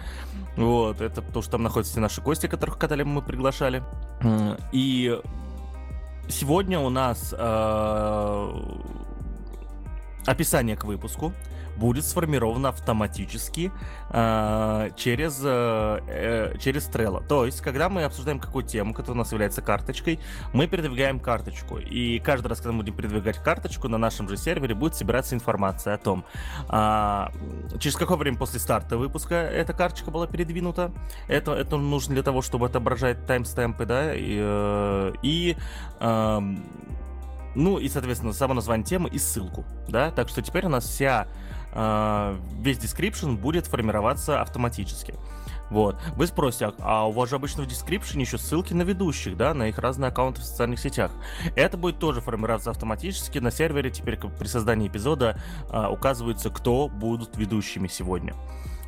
вот, 0.58 1.02
это 1.02 1.22
потому 1.22 1.44
что 1.44 1.52
там 1.52 1.64
находятся 1.64 1.94
все 1.94 2.02
наши 2.02 2.22
гости, 2.22 2.48
которых 2.48 2.78
когда 2.78 2.98
мы 3.06 3.22
приглашали. 3.38 3.84
И 4.72 5.22
сегодня 6.28 6.80
у 6.80 6.90
нас 6.90 7.36
э, 7.38 8.52
описание 10.26 10.76
к 10.76 10.86
выпуску 10.86 11.34
будет 11.78 12.06
сформировано 12.06 12.70
автоматически 12.70 13.72
э, 14.10 14.90
через, 14.96 15.40
э, 15.44 16.00
э, 16.08 16.58
через 16.60 16.90
Trello. 16.90 17.26
То 17.26 17.46
есть, 17.46 17.62
когда 17.62 17.90
мы 17.90 18.04
обсуждаем 18.04 18.40
какую 18.40 18.66
тему, 18.66 18.94
которая 18.94 19.16
у 19.16 19.20
нас 19.20 19.32
является 19.32 19.62
карточкой, 19.62 20.20
мы 20.54 20.68
передвигаем 20.68 21.20
карточку. 21.20 21.78
И 21.78 22.20
каждый 22.20 22.48
раз, 22.48 22.60
когда 22.60 22.72
мы 22.74 22.80
будем 22.80 22.96
передвигать 22.96 23.38
карточку, 23.38 23.88
на 23.88 23.98
нашем 23.98 24.28
же 24.28 24.38
сервере 24.38 24.76
будет 24.76 24.96
собираться 24.96 25.36
информация 25.36 25.94
о 25.94 25.98
том, 25.98 26.26
э, 26.70 27.26
через 27.80 27.96
какое 27.96 28.18
время 28.18 28.38
после 28.38 28.60
старта 28.60 28.98
выпуска 28.98 29.36
эта 29.36 29.74
карточка 29.74 30.12
была 30.12 30.28
передвинута. 30.28 30.92
Это, 31.28 31.54
это 31.54 31.78
нужно 31.78 32.16
для 32.16 32.24
того, 32.24 32.42
чтобы 32.42 32.66
отображать 32.66 33.26
таймстемпы, 33.26 33.86
да, 33.86 34.14
и, 34.16 34.38
э, 34.40 35.14
э, 36.00 36.40
ну 37.56 37.80
и, 37.80 37.90
соответственно, 37.90 38.34
само 38.34 38.54
название 38.54 38.86
темы 38.86 39.10
и 39.10 39.18
ссылку, 39.18 39.66
да, 39.88 40.12
так 40.12 40.30
что 40.30 40.42
теперь 40.42 40.66
у 40.66 40.70
нас 40.70 40.86
вся 40.86 41.28
весь 41.74 42.78
description 42.78 43.38
будет 43.38 43.68
формироваться 43.68 44.42
автоматически. 44.42 45.14
Вот. 45.70 45.98
Вы 46.16 46.28
спросите, 46.28 46.66
а, 46.66 46.74
а 46.80 47.08
у 47.08 47.12
вас 47.12 47.30
же 47.30 47.36
обычно 47.36 47.64
в 47.64 47.68
description 47.68 48.20
еще 48.20 48.38
ссылки 48.38 48.74
на 48.74 48.84
ведущих, 48.84 49.36
да, 49.36 49.54
на 49.54 49.68
их 49.68 49.78
разные 49.78 50.10
аккаунты 50.10 50.42
в 50.42 50.46
социальных 50.46 50.80
сетях. 50.80 51.12
Это 51.56 51.78
будет 51.78 52.00
тоже 52.00 52.22
формироваться 52.22 52.72
автоматически. 52.72 53.40
На 53.40 53.52
сервере 53.52 53.92
теперь 53.92 54.18
при 54.18 54.48
создании 54.48 54.88
эпизода 54.88 55.40
а, 55.70 55.90
указывается, 55.90 56.50
кто 56.50 56.88
будут 56.88 57.36
ведущими 57.38 57.88
сегодня. 57.88 58.34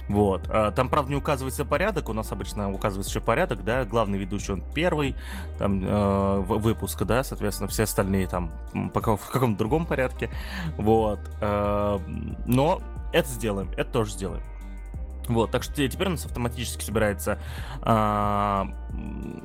Вот. 0.09 0.49
А, 0.49 0.71
там, 0.71 0.89
правда, 0.89 1.11
не 1.11 1.17
указывается 1.17 1.63
порядок, 1.63 2.09
у 2.09 2.13
нас 2.13 2.31
обычно 2.31 2.71
указывается 2.71 3.11
еще 3.11 3.21
порядок, 3.21 3.63
да, 3.63 3.85
главный 3.85 4.17
ведущий 4.17 4.51
он 4.51 4.63
первый, 4.73 5.15
там, 5.59 5.85
э, 5.85 6.39
выпуск, 6.39 7.03
да, 7.03 7.23
соответственно, 7.23 7.69
все 7.69 7.83
остальные 7.83 8.27
там 8.27 8.51
пока 8.93 9.15
в 9.15 9.29
каком-то 9.29 9.59
другом 9.59 9.85
порядке, 9.85 10.31
вот. 10.77 11.19
Э, 11.41 11.99
но 12.47 12.81
это 13.13 13.29
сделаем, 13.29 13.69
это 13.77 13.91
тоже 13.91 14.11
сделаем. 14.11 14.41
Вот, 15.27 15.51
так 15.51 15.61
что 15.61 15.87
теперь 15.87 16.07
у 16.07 16.11
нас 16.11 16.25
автоматически 16.25 16.83
собирается 16.83 17.37
э, 17.83 18.65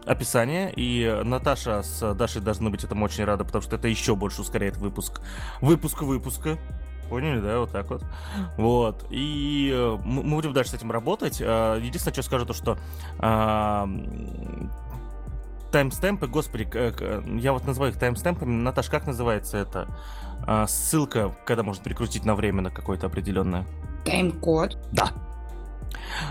описание, 0.07 0.73
и 0.75 1.21
Наташа 1.25 1.83
с 1.83 2.15
Дашей 2.15 2.41
должны 2.41 2.71
быть 2.71 2.85
этому 2.85 3.05
очень 3.05 3.25
рады, 3.25 3.45
потому 3.45 3.61
что 3.61 3.77
это 3.77 3.87
еще 3.87 4.17
больше 4.17 4.41
ускоряет 4.41 4.79
выпуск, 4.79 5.21
выпуск 5.61 6.01
выпуска. 6.01 6.57
Поняли, 7.15 7.39
да, 7.39 7.61
вот 7.61 7.71
так 7.71 7.89
вот. 7.91 8.03
Вот. 8.57 9.07
И 9.09 9.71
э, 9.73 9.99
мы 10.05 10.35
будем 10.35 10.53
дальше 10.53 10.73
с 10.73 10.75
этим 10.75 10.91
работать. 10.91 11.41
Э, 11.41 11.79
единственное, 11.81 12.13
что 12.13 12.23
скажу, 12.25 12.45
то 12.45 12.53
что 12.55 12.77
а, 13.21 13.89
таймстемпы, 15.71 16.27
господи, 16.27 16.67
я 17.41 17.53
вот 17.53 17.65
называю 17.69 17.93
их 17.93 18.01
таймстемпами. 18.01 18.51
Наташ, 18.51 18.91
как 18.91 19.07
называется 19.07 19.59
это? 19.59 19.87
А, 20.45 20.67
ссылка, 20.67 21.33
когда 21.47 21.63
можно 21.63 21.85
перекрутить 21.85 22.25
на 22.25 22.35
время 22.35 22.63
на 22.63 22.71
какое-то 22.71 23.07
определенное. 23.07 23.65
Тайм-код. 24.05 24.77
Да, 24.91 25.13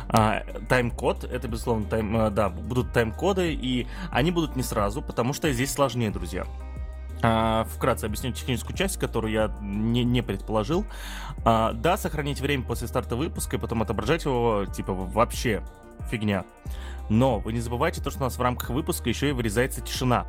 а, 0.10 0.44
тайм-код, 0.68 1.24
это, 1.24 1.48
безусловно, 1.48 1.86
тайм, 1.86 2.18
э, 2.18 2.30
да, 2.30 2.50
будут 2.50 2.92
тайм-коды, 2.92 3.54
и 3.54 3.88
они 4.12 4.32
будут 4.32 4.58
не 4.58 4.63
сразу, 4.63 5.02
потому 5.02 5.32
что 5.32 5.50
здесь 5.54 5.72
сложнее, 5.72 6.12
друзья. 6.12 6.46
А, 7.25 7.63
вкратце 7.63 8.06
объясню 8.06 8.34
техническую 8.34 8.75
часть, 8.75 8.98
которую 8.98 9.32
я 9.32 9.56
не, 9.62 10.03
не 10.03 10.22
предположил. 10.22 10.86
А, 11.46 11.72
да, 11.72 11.96
сохранить 11.96 12.42
время 12.42 12.63
после 12.63 12.88
старта 12.88 13.15
выпуска 13.15 13.56
и 13.56 13.60
потом 13.60 13.82
отображать 13.82 14.25
его, 14.25 14.65
типа, 14.65 14.94
вообще 14.94 15.63
фигня. 16.12 16.44
Но 17.10 17.39
вы 17.39 17.53
не 17.53 17.62
забывайте 17.62 18.01
то, 18.01 18.12
что 18.12 18.20
у 18.20 18.24
нас 18.24 18.38
в 18.38 18.42
рамках 18.42 18.70
выпуска 18.72 19.08
еще 19.08 19.30
и 19.30 19.32
вырезается 19.32 19.80
тишина. 19.80 20.25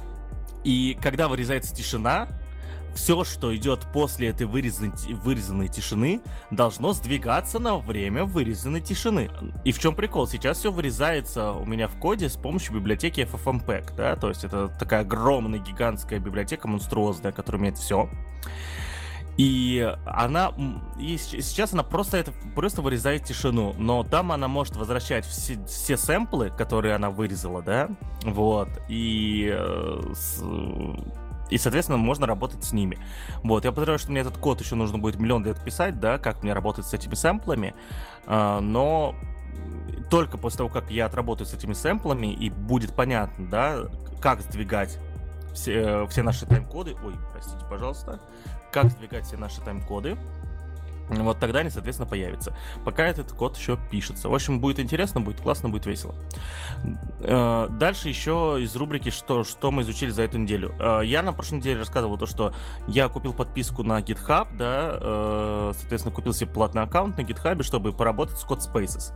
И 0.62 0.96
когда 1.02 1.26
вырезается 1.26 1.74
тишина, 1.74 2.28
все, 2.94 3.24
что 3.24 3.54
идет 3.54 3.80
после 3.92 4.28
этой 4.28 4.46
вырезанной, 4.46 4.92
вырезанной 5.14 5.68
тишины, 5.68 6.20
должно 6.50 6.92
сдвигаться 6.92 7.58
на 7.58 7.76
время 7.78 8.24
вырезанной 8.24 8.80
тишины. 8.80 9.30
И 9.64 9.72
в 9.72 9.78
чем 9.78 9.94
прикол? 9.94 10.26
Сейчас 10.26 10.58
все 10.58 10.72
вырезается 10.72 11.52
у 11.52 11.64
меня 11.64 11.88
в 11.88 11.96
коде 11.98 12.28
с 12.28 12.36
помощью 12.36 12.74
библиотеки 12.74 13.20
FFmpeg, 13.20 13.94
да, 13.96 14.16
то 14.16 14.28
есть 14.28 14.44
это 14.44 14.68
такая 14.68 15.00
огромная 15.02 15.58
гигантская 15.58 16.18
библиотека, 16.18 16.68
монструозная, 16.68 17.32
которая 17.32 17.60
умеет 17.60 17.78
все. 17.78 18.08
И 19.36 19.92
она, 20.06 20.52
и 20.96 21.16
сейчас 21.16 21.72
она 21.72 21.82
просто 21.82 22.18
это 22.18 22.32
просто 22.54 22.82
вырезает 22.82 23.24
тишину, 23.24 23.74
но 23.76 24.04
там 24.04 24.30
она 24.30 24.46
может 24.46 24.76
возвращать 24.76 25.26
все, 25.26 25.58
все 25.66 25.96
сэмплы, 25.96 26.50
которые 26.50 26.94
она 26.94 27.10
вырезала, 27.10 27.60
да, 27.60 27.90
вот, 28.22 28.68
и 28.88 29.52
э, 29.52 30.12
с, 30.14 30.40
и, 31.54 31.58
соответственно, 31.58 31.99
можно 31.99 32.26
работать 32.26 32.64
с 32.64 32.73
ними. 32.73 32.99
Вот, 33.44 33.64
я 33.64 33.70
подозреваю, 33.70 34.00
что 34.00 34.11
мне 34.11 34.23
этот 34.23 34.37
код 34.38 34.61
еще 34.61 34.75
нужно 34.75 34.99
будет 34.99 35.20
миллион 35.20 35.44
лет 35.44 35.62
писать, 35.62 36.00
да, 36.00 36.18
как 36.18 36.42
мне 36.42 36.52
работать 36.52 36.84
с 36.84 36.92
этими 36.92 37.14
сэмплами, 37.14 37.76
а, 38.26 38.58
но 38.58 39.14
только 40.11 40.37
после 40.37 40.58
того, 40.58 40.68
как 40.68 40.90
я 40.90 41.06
отработаю 41.06 41.46
с 41.46 41.54
этими 41.54 41.73
сэмплами, 41.73 42.32
и 42.32 42.50
будет 42.50 42.96
понятно, 42.96 43.46
да, 43.46 43.76
как 44.20 44.40
сдвигать 44.40 44.99
все, 45.54 46.08
все 46.08 46.25
наши 46.25 46.44
тайм-коды, 46.44 46.96
ой, 47.04 47.14
простите, 47.30 47.64
пожалуйста, 47.70 48.18
как 48.73 48.87
сдвигать 48.87 49.25
все 49.25 49.37
наши 49.37 49.61
тайм-коды, 49.61 50.16
вот 51.08 51.38
тогда 51.38 51.61
они, 51.61 51.70
соответственно, 51.70 52.08
появятся. 52.08 52.56
Пока 52.84 53.04
этот 53.04 53.32
код 53.32 53.56
еще 53.56 53.78
пишется. 53.90 54.28
В 54.28 54.34
общем, 54.34 54.61
будет 54.61 54.78
интересно, 54.78 55.20
будет 55.20 55.40
классно, 55.40 55.68
будет 55.68 55.87
весело. 55.87 56.14
Э, 57.20 57.68
дальше 57.70 58.08
еще 58.08 58.58
из 58.61 58.75
рубрики 58.76 59.11
«Что, 59.11 59.44
что 59.44 59.70
мы 59.70 59.82
изучили 59.82 60.11
за 60.11 60.23
эту 60.23 60.38
неделю». 60.38 60.75
Э, 60.78 61.00
я 61.04 61.23
на 61.23 61.32
прошлой 61.32 61.56
неделе 61.56 61.80
рассказывал 61.80 62.16
то, 62.16 62.26
что 62.26 62.54
я 62.87 63.08
купил 63.08 63.34
подписку 63.34 63.82
на 63.82 64.00
GitHub, 64.00 64.49
да, 64.56 64.99
э, 65.00 65.73
соответственно, 65.78 66.14
купил 66.14 66.32
себе 66.32 66.50
платный 66.50 66.82
аккаунт 66.82 67.16
на 67.18 67.23
GitHub, 67.23 67.62
чтобы 67.62 67.92
поработать 67.92 68.38
с 68.38 68.44
CodeSpaces. 68.44 69.12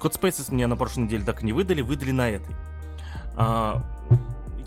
CodeSpaces 0.00 0.52
мне 0.52 0.66
на 0.66 0.76
прошлой 0.76 1.04
неделе 1.04 1.24
так 1.24 1.42
и 1.42 1.46
не 1.46 1.52
выдали, 1.52 1.82
выдали 1.82 2.10
на 2.12 2.30
этой 2.30 2.54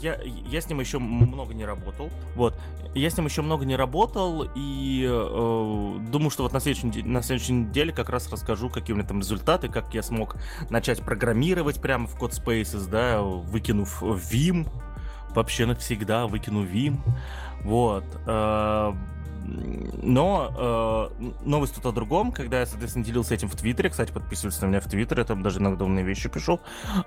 я, 0.02 0.20
я 0.24 0.62
с 0.62 0.70
ним 0.70 0.80
еще 0.80 1.00
много 1.00 1.54
не 1.54 1.66
работал. 1.66 2.10
Вот. 2.36 2.56
Я 2.94 3.10
с 3.10 3.18
ним 3.18 3.28
еще 3.28 3.42
много 3.42 3.66
не 3.66 3.76
работал, 3.76 4.48
и 4.56 5.06
э, 5.08 6.00
думаю, 6.10 6.30
что 6.30 6.44
вот 6.44 6.54
на 6.54 6.60
следующей, 6.60 7.04
на 7.04 7.22
следующей 7.22 7.54
неделе 7.54 7.94
как 7.94 8.10
раз 8.10 8.32
расскажу, 8.32 8.70
какие 8.70 8.94
у 8.94 8.98
меня 8.98 9.08
там 9.08 9.20
результаты, 9.20 9.68
как 9.68 9.94
я 9.94 10.02
смог 10.02 10.36
начать 10.70 11.02
программировать 11.02 11.82
прямо 11.82 12.08
в 12.08 12.20
CodeSpaces, 12.20 12.90
да, 12.90 13.22
выкинув 13.22 14.02
Vim, 14.02 14.68
вообще 15.36 15.66
навсегда 15.66 16.28
выкину 16.28 16.64
Vim. 16.66 16.98
Вот. 17.64 18.06
Э, 18.26 18.94
но 20.02 21.12
э, 21.20 21.30
новость 21.46 21.76
тут 21.76 21.86
о 21.86 21.92
другом, 21.92 22.32
когда 22.32 22.60
я, 22.60 22.66
соответственно, 22.66 23.06
делился 23.06 23.34
этим 23.34 23.48
в 23.48 23.56
Твиттере, 23.56 23.90
кстати, 23.90 24.12
подписывайтесь 24.12 24.62
на 24.62 24.66
меня 24.66 24.82
в 24.82 24.86
Твиттере, 24.86 25.24
там 25.24 25.42
даже 25.42 25.60
иногда 25.60 25.86
умные 25.86 26.04
вещи 26.04 26.30
пишу, 26.30 26.60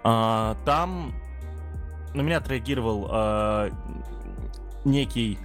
э, 0.04 0.54
там 0.64 1.12
на 2.14 2.22
меня 2.22 2.38
отреагировал 2.38 3.08
э, 3.10 3.70
некий 4.84 5.38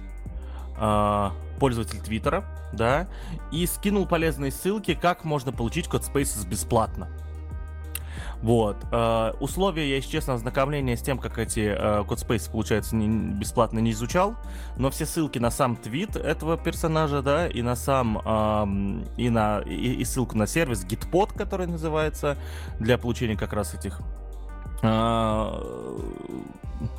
э, 0.78 1.30
пользователь 1.58 2.00
Твиттера, 2.00 2.44
да, 2.72 3.08
и 3.52 3.66
скинул 3.66 4.06
полезные 4.06 4.50
ссылки, 4.50 4.94
как 4.94 5.24
можно 5.24 5.52
получить 5.52 5.88
код 5.88 6.02
Spaces 6.02 6.46
бесплатно. 6.46 7.08
Вот. 8.42 8.76
Э, 8.92 9.32
условия 9.40 9.88
я, 9.88 9.96
если 9.96 10.10
честно, 10.10 10.34
ознакомления 10.34 10.96
с 10.96 11.02
тем, 11.02 11.18
как 11.18 11.38
эти 11.38 11.60
э, 11.60 12.02
CodeSpace, 12.02 12.50
получается, 12.50 12.94
не, 12.94 13.08
бесплатно 13.08 13.78
не 13.78 13.92
изучал, 13.92 14.36
но 14.76 14.90
все 14.90 15.06
ссылки 15.06 15.38
на 15.38 15.50
сам 15.50 15.76
твит 15.76 16.16
этого 16.16 16.56
персонажа, 16.56 17.22
да, 17.22 17.48
и 17.48 17.62
на 17.62 17.76
сам, 17.76 18.18
э, 18.18 19.04
и 19.16 19.30
на, 19.30 19.60
и, 19.60 19.94
и 19.94 20.04
ссылку 20.04 20.36
на 20.36 20.46
сервис 20.46 20.84
Gitpod, 20.84 21.36
который 21.36 21.66
называется, 21.66 22.36
для 22.78 22.98
получения 22.98 23.36
как 23.36 23.52
раз 23.52 23.74
этих 23.74 24.00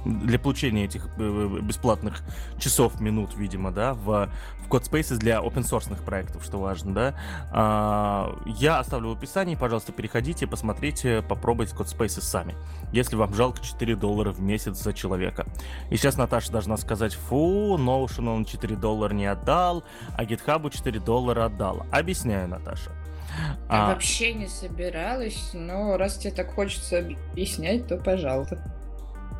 для 0.05 0.39
получения 0.39 0.85
этих 0.85 1.05
э, 1.05 1.09
э, 1.19 1.61
бесплатных 1.61 2.23
часов, 2.59 2.99
минут, 2.99 3.35
видимо, 3.35 3.71
да, 3.71 3.93
в, 3.93 4.29
в 4.59 4.69
CodeSpaces 4.69 5.17
для 5.17 5.37
open 5.37 5.63
source 5.63 6.03
проектов, 6.03 6.43
что 6.43 6.59
важно, 6.59 6.93
да. 6.93 7.15
А, 7.51 8.35
я 8.45 8.79
оставлю 8.79 9.09
в 9.09 9.17
описании, 9.17 9.55
пожалуйста, 9.55 9.91
переходите, 9.91 10.47
посмотрите, 10.47 11.21
попробуйте 11.21 11.75
CodeSpaces 11.75 12.21
сами, 12.21 12.55
если 12.91 13.15
вам 13.15 13.33
жалко 13.33 13.61
4 13.61 13.95
доллара 13.95 14.31
в 14.31 14.41
месяц 14.41 14.77
за 14.77 14.93
человека. 14.93 15.45
И 15.89 15.97
сейчас 15.97 16.17
Наташа 16.17 16.51
должна 16.51 16.77
сказать, 16.77 17.13
фу, 17.13 17.77
Notion 17.77 18.29
он 18.29 18.45
4 18.45 18.75
доллара 18.75 19.13
не 19.13 19.25
отдал, 19.25 19.83
а 20.15 20.23
GitHub 20.23 20.69
4 20.69 20.99
доллара 20.99 21.45
отдал. 21.45 21.85
Объясняю, 21.91 22.47
Наташа. 22.47 22.91
А... 23.69 23.89
вообще 23.93 24.33
не 24.33 24.47
собиралась, 24.47 25.51
но 25.53 25.97
раз 25.97 26.17
тебе 26.17 26.33
так 26.33 26.53
хочется 26.53 26.99
объяснять, 26.99 27.87
то 27.87 27.97
пожалуйста. 27.97 28.59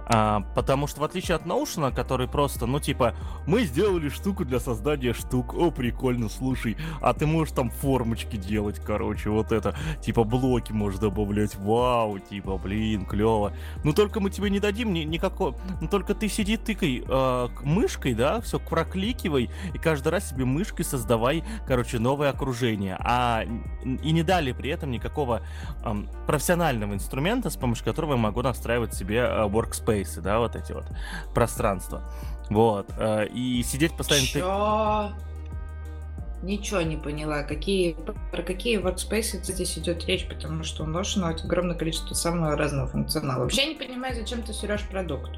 А, 0.10 0.42
потому 0.56 0.88
что 0.88 1.02
в 1.02 1.04
отличие 1.04 1.36
от 1.36 1.44
Notion, 1.44 1.94
который 1.94 2.28
просто, 2.28 2.66
ну 2.66 2.80
типа, 2.80 3.14
мы 3.46 3.64
сделали 3.64 4.08
штуку 4.08 4.46
для 4.46 4.60
создания 4.60 5.14
штук, 5.14 5.54
о, 5.54 5.70
прикольно, 5.70 6.30
слушай, 6.30 6.78
а 7.02 7.14
ты 7.14 7.26
можешь 7.26 7.54
там 7.54 7.70
формочки 7.70 8.38
делать, 8.38 8.80
короче, 8.80 9.30
вот 9.30 9.52
это, 9.52 9.76
типа 10.02 10.24
блоки 10.24 10.72
можешь 10.72 11.00
добавлять, 11.00 11.56
вау, 11.58 12.20
типа, 12.20 12.58
блин, 12.58 13.06
клево. 13.06 13.52
Ну 13.84 13.92
только 13.92 14.22
мы 14.22 14.30
тебе 14.30 14.50
не 14.50 14.62
дадим 14.62 14.94
ни, 14.94 15.00
никакого, 15.00 15.58
ну 15.82 15.90
только 15.90 16.16
ты 16.16 16.30
сиди 16.30 16.56
тыкай 16.56 17.04
э, 17.06 17.48
мышкой, 17.64 18.14
да, 18.14 18.40
все 18.40 18.60
прокликивай, 18.60 19.50
и 19.74 19.78
каждый 19.78 20.10
раз 20.10 20.30
себе 20.30 20.46
мышкой 20.46 20.86
создавай, 20.86 21.44
короче, 21.68 22.00
новое 22.00 22.30
окружение. 22.30 22.98
А 23.00 23.44
и 23.84 24.12
не 24.12 24.24
дали 24.24 24.54
при 24.54 24.70
этом 24.70 24.90
никакого 24.92 25.42
э, 25.84 25.96
профессионального 26.26 26.94
инструмента, 26.94 27.50
с 27.50 27.58
помощью 27.58 27.84
которого 27.84 28.14
я 28.14 28.18
могу 28.18 28.42
настраивать 28.42 28.94
себе 28.94 29.18
э, 29.18 29.48
workspace 29.48 29.97
спейсы, 29.98 30.22
да, 30.22 30.40
вот 30.40 30.56
эти 30.56 30.72
вот 30.72 30.86
пространства. 31.34 32.02
Вот. 32.50 32.88
Э, 32.98 33.28
и 33.28 33.64
сидеть 33.64 33.96
постоянно... 33.96 34.28
Чё? 34.28 35.12
Ничего 36.44 36.82
не 36.82 36.98
поняла. 36.98 37.44
Какие, 37.44 37.96
про 38.32 38.44
какие 38.44 38.80
workspace 38.80 39.44
здесь 39.44 39.78
идет 39.78 40.06
речь, 40.06 40.28
потому 40.28 40.64
что 40.64 40.84
у 40.84 40.88
Notion 40.88 41.24
огромное 41.24 41.76
количество 41.76 42.14
самого 42.14 42.56
разного 42.56 42.88
функционала. 42.88 43.42
Вообще 43.42 43.66
не 43.66 43.76
понимаю, 43.76 44.16
зачем 44.16 44.44
ты 44.44 44.54
сырешь 44.54 44.88
продукт. 44.88 45.32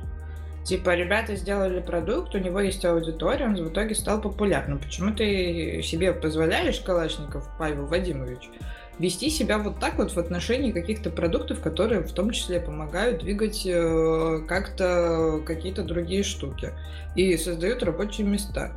Типа, 0.66 0.94
ребята 0.94 1.38
сделали 1.38 1.80
продукт, 1.80 2.36
у 2.36 2.38
него 2.38 2.60
есть 2.60 2.84
аудитория, 2.84 3.46
он 3.46 3.56
в 3.56 3.70
итоге 3.70 3.96
стал 3.96 4.20
популярным. 4.20 4.78
Почему 4.78 5.16
ты 5.16 5.82
себе 5.84 6.12
позволяешь, 6.12 6.82
Калашников 6.82 7.50
Павел 7.58 7.86
Вадимович, 7.88 8.50
вести 9.00 9.30
себя 9.30 9.58
вот 9.58 9.80
так 9.80 9.98
вот 9.98 10.12
в 10.12 10.18
отношении 10.18 10.72
каких-то 10.72 11.10
продуктов, 11.10 11.62
которые 11.62 12.02
в 12.02 12.12
том 12.12 12.32
числе 12.32 12.60
помогают 12.60 13.24
двигать 13.24 13.66
э, 13.66 14.42
как-то 14.48 15.42
какие-то 15.46 15.84
другие 15.84 16.24
штуки 16.24 16.74
и 17.16 17.36
создают 17.38 17.82
рабочие 17.82 18.28
места. 18.28 18.72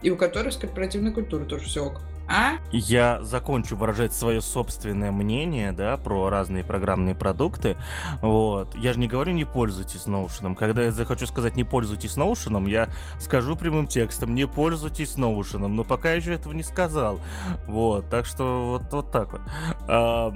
И 0.00 0.10
у 0.10 0.16
которых 0.16 0.54
с 0.54 0.56
корпоративной 0.56 1.12
культурой 1.12 1.46
тоже 1.46 1.66
все 1.66 1.84
ок. 1.84 2.00
А? 2.28 2.54
Я 2.70 3.22
закончу 3.22 3.76
выражать 3.76 4.12
свое 4.12 4.40
собственное 4.40 5.10
мнение, 5.10 5.72
да, 5.72 5.96
про 5.96 6.30
разные 6.30 6.64
программные 6.64 7.14
продукты. 7.14 7.76
Вот. 8.20 8.74
Я 8.74 8.92
же 8.92 9.00
не 9.00 9.08
говорю, 9.08 9.32
не 9.32 9.44
пользуйтесь 9.44 10.06
Notion. 10.06 10.54
Когда 10.54 10.82
я 10.82 10.92
захочу 10.92 11.26
сказать, 11.26 11.56
не 11.56 11.64
пользуйтесь 11.64 12.16
Notion, 12.16 12.68
я 12.68 12.88
скажу 13.18 13.56
прямым 13.56 13.86
текстом, 13.86 14.34
не 14.34 14.46
пользуйтесь 14.46 15.16
Notion. 15.16 15.66
Но 15.66 15.84
пока 15.84 16.10
я 16.10 16.16
еще 16.16 16.34
этого 16.34 16.52
не 16.52 16.62
сказал. 16.62 17.20
Вот. 17.66 18.08
Так 18.08 18.26
что 18.26 18.66
вот, 18.70 18.92
вот 18.92 19.10
так 19.10 19.32
вот. 19.32 19.42
А, 19.88 20.32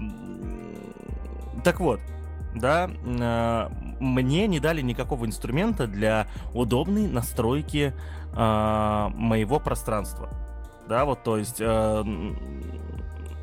так 1.65 1.81
вот, 1.81 2.01
да, 2.55 2.91
а, 3.21 3.73
мне 4.01 4.47
не 4.47 4.61
дали 4.61 4.83
никакого 4.83 5.25
инструмента 5.25 5.87
для 5.87 6.27
удобной 6.53 7.09
настройки 7.09 7.95
а, 8.35 9.11
моего 9.15 9.59
пространства 9.61 10.46
да, 10.89 11.05
вот, 11.05 11.23
то 11.23 11.37
есть... 11.37 11.57
Э, 11.61 12.05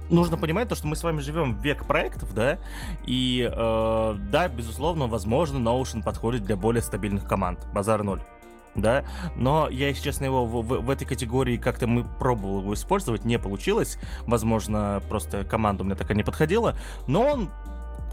нужно 0.10 0.38
понимать 0.38 0.70
то, 0.70 0.76
что 0.76 0.86
мы 0.86 0.96
с 0.96 1.04
вами 1.04 1.22
живем 1.22 1.56
в 1.56 1.64
век 1.64 1.86
проектов, 1.86 2.34
да, 2.34 2.60
и 3.06 3.50
э, 3.52 4.16
да, 4.32 4.48
безусловно, 4.48 5.08
возможно, 5.08 5.58
Notion 5.58 6.04
подходит 6.04 6.44
для 6.44 6.56
более 6.56 6.84
стабильных 6.84 7.28
команд, 7.28 7.60
базар 7.74 8.04
ноль 8.04 8.22
да, 8.76 9.06
но 9.36 9.70
я, 9.70 9.90
если 9.90 10.04
честно, 10.04 10.26
его 10.26 10.46
в, 10.46 10.62
в, 10.62 10.82
в 10.82 10.90
этой 10.90 11.06
категории 11.06 11.58
как-то 11.58 11.88
мы 11.88 12.04
пробовал 12.04 12.62
его 12.62 12.74
использовать, 12.74 13.26
не 13.26 13.38
получилось, 13.38 13.98
возможно, 14.26 15.02
просто 15.10 15.44
команда 15.44 15.84
у 15.84 15.86
меня 15.86 15.96
такая 15.96 16.18
не 16.18 16.24
подходила, 16.24 16.76
но 17.08 17.22
он 17.22 17.50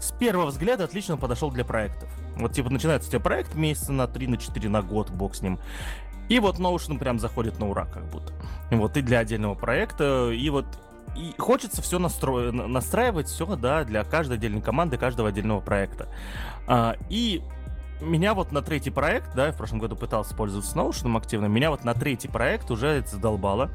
с 0.01 0.11
первого 0.11 0.47
взгляда 0.47 0.85
отлично 0.85 1.17
подошел 1.17 1.51
для 1.51 1.63
проектов. 1.63 2.09
Вот, 2.35 2.53
типа, 2.53 2.69
начинается 2.69 3.07
у 3.07 3.11
тебя 3.11 3.19
проект 3.19 3.53
месяца 3.53 3.91
на 3.91 4.07
3, 4.07 4.27
на 4.27 4.37
4, 4.37 4.69
на 4.69 4.81
год, 4.81 5.11
бог 5.11 5.35
с 5.35 5.41
ним. 5.41 5.59
И 6.31 6.39
вот 6.39 6.59
Notion 6.59 6.97
прям 6.97 7.19
заходит 7.19 7.59
на 7.59 7.67
ура, 7.67 7.83
как 7.83 8.05
будто. 8.05 8.31
Вот, 8.69 8.95
и 8.95 9.01
для 9.01 9.19
отдельного 9.19 9.53
проекта, 9.53 10.31
и 10.31 10.49
вот 10.49 10.65
и 11.13 11.33
хочется 11.37 11.81
все 11.81 11.99
настро... 11.99 12.53
настраивать, 12.53 13.27
все, 13.27 13.45
да, 13.57 13.83
для 13.83 14.05
каждой 14.05 14.37
отдельной 14.37 14.61
команды, 14.61 14.97
каждого 14.97 15.27
отдельного 15.27 15.59
проекта. 15.59 16.07
А, 16.67 16.95
и 17.09 17.41
меня 17.99 18.33
вот 18.33 18.53
на 18.53 18.61
третий 18.61 18.91
проект, 18.91 19.35
да, 19.35 19.51
в 19.51 19.57
прошлом 19.57 19.79
году 19.79 19.97
пытался 19.97 20.33
пользоваться 20.33 20.73
Notion 20.77 21.17
активно, 21.17 21.47
меня 21.47 21.69
вот 21.69 21.83
на 21.83 21.93
третий 21.93 22.29
проект 22.29 22.71
уже 22.71 22.87
это 22.87 23.09
задолбало. 23.09 23.69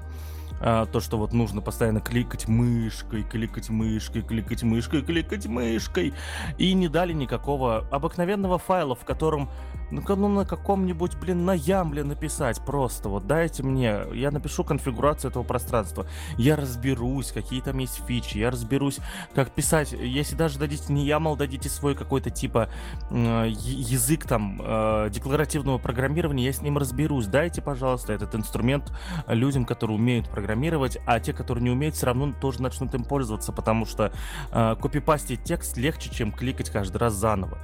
А, 0.60 0.86
то, 0.86 1.00
что 1.00 1.18
вот 1.18 1.32
нужно 1.32 1.60
постоянно 1.60 2.00
кликать 2.00 2.48
мышкой, 2.48 3.22
кликать 3.22 3.70
мышкой, 3.70 4.22
кликать 4.22 4.62
мышкой, 4.62 5.02
кликать 5.02 5.46
мышкой. 5.46 6.14
И 6.58 6.72
не 6.72 6.88
дали 6.88 7.12
никакого 7.12 7.86
обыкновенного 7.90 8.58
файла, 8.58 8.94
в 8.94 9.04
котором 9.04 9.50
ну, 9.90 10.28
на 10.28 10.44
каком-нибудь, 10.44 11.16
блин, 11.16 11.44
на 11.44 11.52
ямле 11.52 12.02
написать 12.02 12.60
просто. 12.64 13.08
Вот 13.08 13.26
дайте 13.26 13.62
мне, 13.62 14.00
я 14.14 14.30
напишу 14.30 14.64
конфигурацию 14.64 15.30
этого 15.30 15.44
пространства. 15.44 16.06
Я 16.36 16.56
разберусь, 16.56 17.30
какие 17.32 17.60
там 17.60 17.78
есть 17.78 18.02
фичи. 18.06 18.38
Я 18.38 18.50
разберусь, 18.50 18.98
как 19.34 19.50
писать. 19.52 19.92
Если 19.92 20.34
даже 20.34 20.58
дадите 20.58 20.92
не 20.92 21.08
YAML, 21.08 21.36
дадите 21.36 21.68
свой 21.68 21.94
какой-то 21.94 22.30
типа 22.30 22.68
э, 23.10 23.46
язык 23.48 24.26
там 24.26 24.60
э, 24.62 25.08
декларативного 25.10 25.78
программирования, 25.78 26.46
я 26.46 26.52
с 26.52 26.62
ним 26.62 26.78
разберусь. 26.78 27.26
Дайте, 27.26 27.62
пожалуйста, 27.62 28.12
этот 28.12 28.34
инструмент 28.34 28.92
людям, 29.28 29.64
которые 29.64 29.96
умеют 29.96 30.28
программировать, 30.28 30.45
а 31.06 31.20
те, 31.20 31.32
которые 31.32 31.64
не 31.64 31.70
умеют, 31.70 31.94
все 31.94 32.06
равно 32.06 32.32
тоже 32.32 32.62
начнут 32.62 32.94
им 32.94 33.04
пользоваться, 33.04 33.52
потому 33.52 33.86
что 33.86 34.12
э, 34.52 34.76
копипастить 34.80 35.42
текст 35.44 35.76
легче, 35.76 36.10
чем 36.10 36.32
кликать 36.32 36.70
каждый 36.70 36.98
раз 36.98 37.14
заново. 37.14 37.58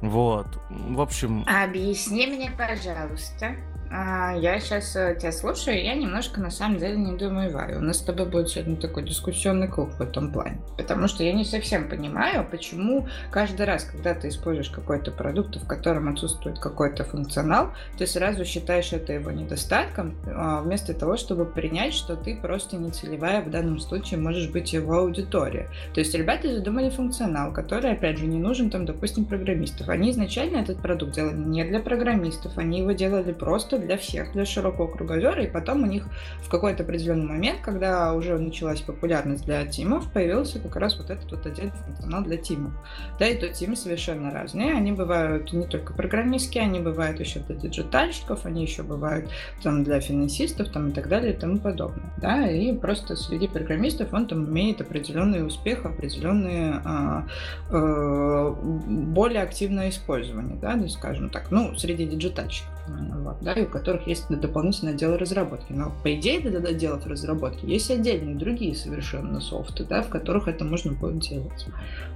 Вот. 0.00 0.60
В 0.70 1.00
общем... 1.00 1.44
Объясни 1.46 2.26
мне, 2.26 2.50
пожалуйста, 2.50 3.56
я 3.90 4.58
сейчас 4.60 4.96
э, 4.96 5.16
тебя 5.18 5.32
слушаю, 5.32 5.82
я 5.82 5.94
немножко 5.94 6.40
на 6.40 6.50
самом 6.50 6.78
деле 6.78 6.96
не 6.96 7.16
Варя. 7.48 7.78
У 7.78 7.80
нас 7.80 7.98
с 7.98 8.02
тобой 8.02 8.26
будет 8.26 8.48
сегодня 8.48 8.76
такой 8.76 9.04
дискуссионный 9.04 9.68
клуб 9.68 9.90
в 9.98 10.00
этом 10.00 10.32
плане. 10.32 10.58
Потому 10.76 11.08
что 11.08 11.22
я 11.24 11.32
не 11.32 11.44
совсем 11.44 11.88
понимаю, 11.88 12.46
почему 12.50 13.06
каждый 13.30 13.66
раз, 13.66 13.84
когда 13.84 14.14
ты 14.14 14.28
используешь 14.28 14.70
какой-то 14.70 15.10
продукт, 15.10 15.56
в 15.56 15.66
котором 15.66 16.08
отсутствует 16.08 16.58
какой-то 16.58 17.04
функционал, 17.04 17.72
ты 17.98 18.06
сразу 18.06 18.44
считаешь 18.44 18.92
это 18.92 19.12
его 19.12 19.30
недостатком, 19.30 20.14
а, 20.26 20.62
вместо 20.62 20.94
того, 20.94 21.16
чтобы 21.16 21.44
принять, 21.44 21.94
что 21.94 22.16
ты 22.16 22.36
просто 22.36 22.76
не 22.76 22.90
целевая 22.90 23.42
в 23.42 23.50
данном 23.50 23.78
случае 23.78 24.20
можешь 24.20 24.48
быть 24.50 24.72
его 24.72 24.98
аудитория. 24.98 25.68
То 25.94 26.00
есть 26.00 26.14
ребята 26.14 26.52
задумали 26.52 26.90
функционал, 26.90 27.52
который, 27.52 27.92
опять 27.92 28.18
же, 28.18 28.26
не 28.26 28.38
нужен 28.38 28.70
там, 28.70 28.84
допустим, 28.84 29.24
программистов. 29.24 29.88
Они 29.88 30.10
изначально 30.10 30.58
этот 30.58 30.80
продукт 30.80 31.14
делали 31.14 31.36
не 31.36 31.64
для 31.64 31.80
программистов, 31.80 32.58
они 32.58 32.80
его 32.80 32.92
делали 32.92 33.32
просто 33.32 33.75
просто 33.76 33.86
для 33.86 33.96
всех, 33.96 34.32
для 34.32 34.44
широкого 34.44 34.88
кругозора, 34.88 35.42
и 35.42 35.50
потом 35.50 35.82
у 35.82 35.86
них 35.86 36.04
в 36.42 36.48
какой-то 36.48 36.82
определенный 36.82 37.26
момент, 37.26 37.60
когда 37.62 38.12
уже 38.14 38.38
началась 38.38 38.80
популярность 38.80 39.44
для 39.44 39.64
team 39.66 39.91
ов, 39.91 40.10
появился 40.12 40.58
как 40.58 40.76
раз 40.76 40.98
вот 40.98 41.10
этот 41.10 41.30
вот 41.30 41.46
отдельный 41.46 41.72
функционал 41.84 42.22
для 42.24 42.36
team 42.36 42.57
ов. 42.57 42.72
Да, 43.18 43.26
и 43.26 43.36
то 43.36 43.48
team 43.48 43.70
ы 43.70 43.76
совершенно 43.76 44.30
разные, 44.30 44.72
они 44.72 44.92
бывают 44.92 45.52
не 45.52 45.66
только 45.66 45.92
программистские, 45.92 46.64
они 46.64 46.80
бывают 46.80 47.20
еще 47.20 47.40
для 47.40 47.56
digital 47.56 47.95
щиков, 47.95 48.46
они 48.46 48.62
еще 48.62 48.82
бывают 48.82 49.30
там 49.62 49.84
для 49.84 50.00
финансистов 50.00 50.70
там 50.70 50.88
и 50.88 50.92
так 50.92 51.08
далее 51.08 51.32
и 51.32 51.36
тому 51.36 51.58
подобное, 51.58 52.12
да, 52.18 52.48
и 52.48 52.72
просто 52.72 53.16
среди 53.16 53.48
программистов 53.48 54.12
он 54.12 54.26
там 54.26 54.46
имеет 54.46 54.80
определенный 54.80 55.46
успех, 55.46 55.84
определенные 55.84 56.80
а, 56.84 57.26
а, 57.70 58.50
более 58.52 59.42
активное 59.42 59.90
использование, 59.90 60.56
да, 60.56 60.74
ну, 60.76 60.88
скажем 60.88 61.30
так, 61.30 61.50
ну, 61.50 61.74
среди 61.76 62.06
digital 62.06 62.35
щиков, 62.35 62.72
вот, 62.88 63.38
да, 63.40 63.52
и 63.52 63.65
у 63.66 63.68
которых 63.68 64.06
есть 64.06 64.28
дополнительное 64.28 64.94
отдел 64.94 65.16
разработки. 65.16 65.72
Но 65.72 65.92
по 66.02 66.14
идее 66.14 66.40
для 66.40 66.58
отделов 66.58 67.06
разработки 67.06 67.64
есть 67.66 67.90
отдельные 67.90 68.34
другие 68.34 68.74
совершенно 68.74 69.40
софты, 69.40 69.84
да, 69.84 70.02
в 70.02 70.08
которых 70.08 70.48
это 70.48 70.64
можно 70.64 70.92
будет 70.92 71.18
делать. 71.20 71.66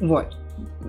Вот. 0.01 0.37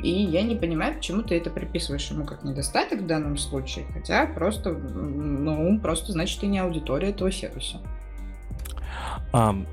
И 0.03 0.09
я 0.09 0.41
не 0.43 0.55
понимаю, 0.55 0.95
почему 0.95 1.21
ты 1.23 1.37
это 1.37 1.49
приписываешь 1.49 2.09
ему 2.11 2.25
как 2.25 2.43
недостаток 2.43 3.01
в 3.01 3.07
данном 3.07 3.37
случае, 3.37 3.85
хотя 3.93 4.25
просто, 4.25 4.71
ну, 4.71 5.79
просто 5.79 6.11
значит, 6.11 6.39
ты 6.41 6.47
не 6.47 6.59
аудитория 6.59 7.09
этого 7.09 7.31
сервиса. 7.31 7.77
Эм, 9.33 9.65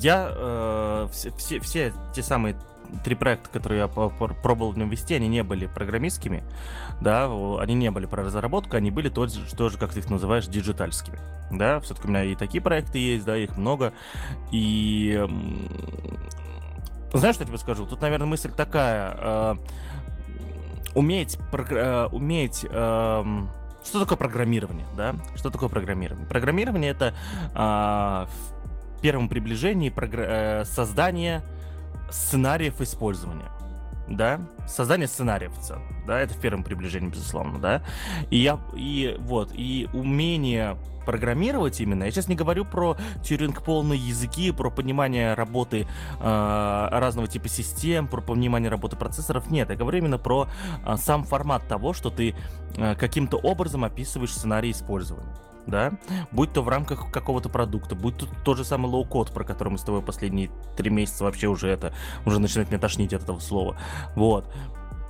я 0.00 0.32
э, 0.34 1.08
все, 1.12 1.30
все, 1.36 1.60
все 1.60 1.92
те 2.14 2.22
самые 2.22 2.56
три 3.04 3.14
проекта, 3.14 3.48
которые 3.50 3.80
я 3.80 3.88
пробовал 3.88 4.72
в 4.72 4.78
нем 4.78 4.88
вести, 4.88 5.14
они 5.14 5.28
не 5.28 5.42
были 5.42 5.66
программистскими, 5.66 6.42
да, 7.00 7.26
они 7.60 7.74
не 7.74 7.90
были 7.90 8.06
про 8.06 8.22
разработку, 8.22 8.76
они 8.76 8.90
были 8.90 9.08
тоже, 9.08 9.40
тоже 9.56 9.78
как 9.78 9.92
ты 9.92 10.00
их 10.00 10.10
называешь, 10.10 10.46
диджитальскими, 10.46 11.18
да, 11.50 11.80
все-таки 11.80 12.08
у 12.08 12.10
меня 12.10 12.24
и 12.24 12.34
такие 12.34 12.62
проекты 12.62 12.98
есть, 12.98 13.24
да, 13.24 13.36
их 13.36 13.56
много, 13.56 13.92
и 14.50 15.24
знаешь, 17.14 17.34
что 17.34 17.44
я 17.44 17.48
тебе 17.48 17.58
скажу? 17.58 17.86
Тут, 17.86 18.00
наверное, 18.00 18.26
мысль 18.26 18.50
такая, 18.50 19.14
э, 19.18 19.54
уметь, 20.94 21.38
э, 21.52 22.08
уметь 22.10 22.64
э, 22.68 23.24
что 23.84 24.00
такое 24.00 24.16
программирование, 24.16 24.86
да? 24.96 25.16
Что 25.34 25.50
такое 25.50 25.68
программирование? 25.68 26.26
Программирование 26.26 26.90
это 26.92 27.14
э, 27.54 27.58
в 27.58 29.00
первом 29.02 29.28
приближении 29.28 29.92
э, 29.94 30.64
создание 30.64 31.42
сценариев 32.12 32.80
использования. 32.80 33.50
Да, 34.08 34.40
создание 34.66 35.06
сценариев 35.06 35.56
в 35.56 35.62
целом, 35.62 35.84
да, 36.06 36.20
это 36.20 36.34
в 36.34 36.40
первом 36.40 36.64
приближении, 36.64 37.08
безусловно, 37.08 37.58
да, 37.58 37.82
и 38.30 38.36
я, 38.36 38.58
и 38.74 39.16
вот, 39.20 39.52
и 39.54 39.88
умение 39.94 40.76
программировать 41.06 41.80
именно. 41.80 42.04
Я 42.04 42.10
сейчас 42.10 42.28
не 42.28 42.34
говорю 42.34 42.64
про 42.64 42.96
Тьюринг-полные 43.22 43.98
языки, 43.98 44.52
про 44.52 44.70
понимание 44.70 45.34
работы 45.34 45.86
э, 46.20 46.88
разного 46.90 47.28
типа 47.28 47.48
систем, 47.48 48.06
про 48.06 48.20
понимание 48.20 48.70
работы 48.70 48.96
процессоров. 48.96 49.50
Нет, 49.50 49.70
я 49.70 49.76
говорю 49.76 49.98
именно 49.98 50.18
про 50.18 50.48
э, 50.84 50.96
сам 50.96 51.24
формат 51.24 51.66
того, 51.68 51.92
что 51.92 52.10
ты 52.10 52.34
э, 52.76 52.94
каким-то 52.94 53.36
образом 53.36 53.84
описываешь 53.84 54.32
сценарий 54.32 54.70
использования 54.70 55.34
да, 55.66 55.92
будь 56.30 56.52
то 56.52 56.62
в 56.62 56.68
рамках 56.68 57.10
какого-то 57.10 57.48
продукта, 57.48 57.94
будь 57.94 58.16
то 58.16 58.26
тот 58.44 58.56
же 58.56 58.64
самый 58.64 58.86
low-code, 58.90 59.32
про 59.32 59.44
который 59.44 59.70
мы 59.70 59.78
с 59.78 59.82
тобой 59.82 60.02
последние 60.02 60.50
три 60.76 60.90
месяца 60.90 61.24
вообще 61.24 61.48
уже 61.48 61.68
это, 61.68 61.94
уже 62.26 62.40
начинает 62.40 62.70
меня 62.70 62.80
тошнить 62.80 63.12
от 63.14 63.22
этого 63.22 63.40
слова, 63.40 63.76
вот. 64.16 64.52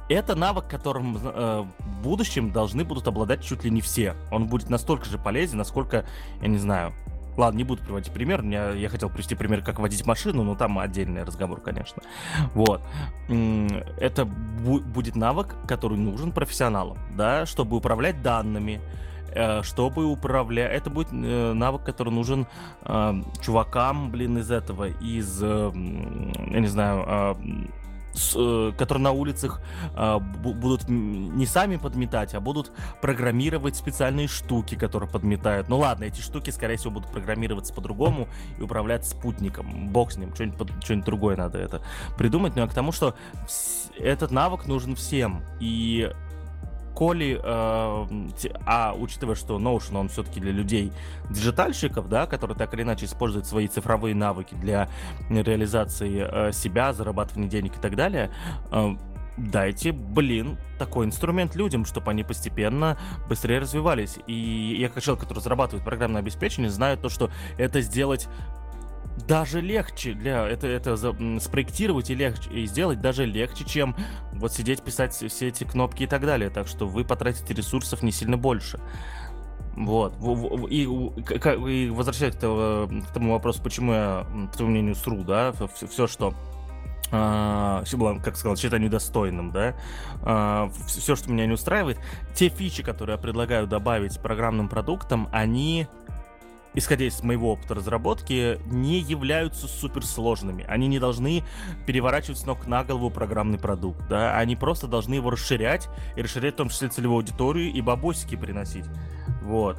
Это 0.08 0.34
навык, 0.34 0.68
которым 0.68 1.16
э, 1.16 1.64
в 1.78 2.02
будущем 2.02 2.50
должны 2.50 2.84
будут 2.84 3.08
обладать 3.08 3.42
чуть 3.42 3.64
ли 3.64 3.70
не 3.70 3.80
все. 3.80 4.14
Он 4.30 4.46
будет 4.46 4.68
настолько 4.68 5.06
же 5.06 5.16
полезен, 5.16 5.56
насколько, 5.56 6.04
я 6.42 6.48
не 6.48 6.58
знаю, 6.58 6.92
Ладно, 7.36 7.58
не 7.58 7.64
буду 7.64 7.82
приводить 7.82 8.12
пример. 8.12 8.42
Меня, 8.42 8.70
я 8.70 8.88
хотел 8.88 9.08
привести 9.08 9.34
пример, 9.34 9.62
как 9.62 9.78
водить 9.78 10.06
машину, 10.06 10.42
но 10.42 10.54
там 10.54 10.78
отдельный 10.78 11.22
разговор, 11.22 11.60
конечно. 11.60 12.02
Вот. 12.54 12.82
Это 13.28 14.22
бу- 14.24 14.82
будет 14.82 15.16
навык, 15.16 15.54
который 15.66 15.96
нужен 15.96 16.32
профессионалам, 16.32 16.98
да, 17.16 17.46
чтобы 17.46 17.76
управлять 17.76 18.22
данными, 18.22 18.80
чтобы 19.62 20.04
управлять... 20.06 20.72
Это 20.72 20.90
будет 20.90 21.08
э, 21.12 21.52
навык, 21.52 21.82
который 21.84 22.12
нужен 22.12 22.46
э, 22.82 23.22
чувакам, 23.40 24.10
блин, 24.10 24.38
из 24.38 24.50
этого, 24.50 24.88
из, 24.88 25.42
я 25.42 25.70
не 25.72 26.66
знаю, 26.66 27.36
с, 28.14 28.72
которые 28.76 29.02
на 29.02 29.12
улицах 29.12 29.60
э, 29.96 30.18
будут 30.18 30.88
не 30.88 31.46
сами 31.46 31.76
подметать, 31.76 32.34
а 32.34 32.40
будут 32.40 32.72
программировать 33.00 33.76
специальные 33.76 34.28
штуки, 34.28 34.74
которые 34.74 35.08
подметают. 35.08 35.68
Ну 35.68 35.78
ладно, 35.78 36.04
эти 36.04 36.20
штуки, 36.20 36.50
скорее 36.50 36.76
всего, 36.76 36.92
будут 36.92 37.10
программироваться 37.10 37.72
по-другому 37.72 38.28
и 38.58 38.62
управлять 38.62 39.06
спутником. 39.06 39.88
Бог 39.88 40.12
с 40.12 40.16
ним, 40.16 40.34
что-нибудь, 40.34 40.70
что-нибудь 40.84 41.06
другое 41.06 41.36
надо 41.36 41.58
это 41.58 41.82
придумать. 42.16 42.54
Но 42.54 42.62
я 42.62 42.68
к 42.68 42.74
тому, 42.74 42.92
что 42.92 43.14
этот 43.98 44.30
навык 44.30 44.66
нужен 44.66 44.94
всем. 44.94 45.42
И 45.60 46.10
коли, 46.94 47.40
э, 47.42 48.50
а 48.66 48.94
учитывая, 48.96 49.34
что 49.34 49.58
Notion, 49.58 49.98
он 49.98 50.08
все-таки 50.08 50.40
для 50.40 50.52
людей 50.52 50.92
диджитальщиков, 51.30 52.08
да, 52.08 52.26
которые 52.26 52.56
так 52.56 52.72
или 52.74 52.82
иначе 52.82 53.06
используют 53.06 53.46
свои 53.46 53.68
цифровые 53.68 54.14
навыки 54.14 54.54
для 54.54 54.88
реализации 55.28 56.26
э, 56.28 56.52
себя, 56.52 56.92
зарабатывания 56.92 57.48
денег 57.48 57.76
и 57.76 57.80
так 57.80 57.96
далее, 57.96 58.30
э, 58.70 58.96
дайте, 59.36 59.92
блин, 59.92 60.58
такой 60.78 61.06
инструмент 61.06 61.54
людям, 61.54 61.84
чтобы 61.84 62.10
они 62.10 62.22
постепенно 62.22 62.98
быстрее 63.28 63.60
развивались. 63.60 64.18
И 64.26 64.76
я 64.78 64.88
как 64.88 65.02
человек, 65.02 65.22
который 65.22 65.38
разрабатывает 65.38 65.84
программное 65.84 66.20
обеспечение, 66.20 66.70
знаю 66.70 66.98
то, 66.98 67.08
что 67.08 67.30
это 67.58 67.80
сделать 67.80 68.28
даже 69.26 69.60
легче 69.60 70.14
для 70.14 70.46
это 70.46 70.66
это 70.66 70.96
спроектировать 71.40 72.10
и 72.10 72.14
легче 72.14 72.50
и 72.50 72.66
сделать 72.66 73.00
даже 73.00 73.24
легче, 73.24 73.64
чем 73.64 73.96
вот 74.32 74.52
сидеть 74.52 74.82
писать 74.82 75.14
все 75.14 75.48
эти 75.48 75.64
кнопки 75.64 76.04
и 76.04 76.06
так 76.06 76.22
далее. 76.22 76.50
Так 76.50 76.66
что 76.66 76.86
вы 76.86 77.04
потратите 77.04 77.54
ресурсов 77.54 78.02
не 78.02 78.12
сильно 78.12 78.36
больше. 78.36 78.80
Вот. 79.76 80.14
И, 80.70 80.82
и 80.82 81.90
возвращаясь 81.90 82.34
к 82.34 83.12
тому 83.14 83.32
вопросу, 83.32 83.62
почему 83.62 83.92
я, 83.92 84.26
по 84.50 84.56
твоему 84.56 84.72
мнению, 84.72 84.94
сру, 84.94 85.22
да, 85.22 85.52
все, 85.74 85.86
все 85.86 86.06
что 86.06 86.34
все 87.12 87.96
было, 87.98 88.18
как 88.20 88.38
сказал, 88.38 88.56
считаю 88.56 88.80
недостойным, 88.80 89.50
да, 89.50 89.74
uh, 90.22 90.72
все, 90.86 91.14
что 91.14 91.30
меня 91.30 91.44
не 91.44 91.52
устраивает, 91.52 91.98
те 92.34 92.48
фичи, 92.48 92.82
которые 92.82 93.16
я 93.16 93.20
предлагаю 93.20 93.66
добавить 93.66 94.18
программным 94.18 94.70
продуктам, 94.70 95.28
они 95.30 95.88
исходя 96.74 97.04
из 97.04 97.22
моего 97.22 97.52
опыта 97.52 97.74
разработки, 97.74 98.58
не 98.66 99.00
являются 99.00 99.68
суперсложными. 99.68 100.64
Они 100.68 100.88
не 100.88 100.98
должны 100.98 101.44
переворачивать 101.86 102.38
с 102.38 102.46
ног 102.46 102.66
на 102.66 102.84
голову 102.84 103.10
программный 103.10 103.58
продукт, 103.58 104.06
да, 104.08 104.36
они 104.38 104.56
просто 104.56 104.86
должны 104.86 105.14
его 105.14 105.30
расширять, 105.30 105.88
и 106.16 106.22
расширять 106.22 106.54
в 106.54 106.56
том 106.58 106.68
числе 106.68 106.88
целевую 106.88 107.18
аудиторию, 107.18 107.72
и 107.72 107.80
бабосики 107.80 108.36
приносить. 108.36 108.86
Вот. 109.42 109.78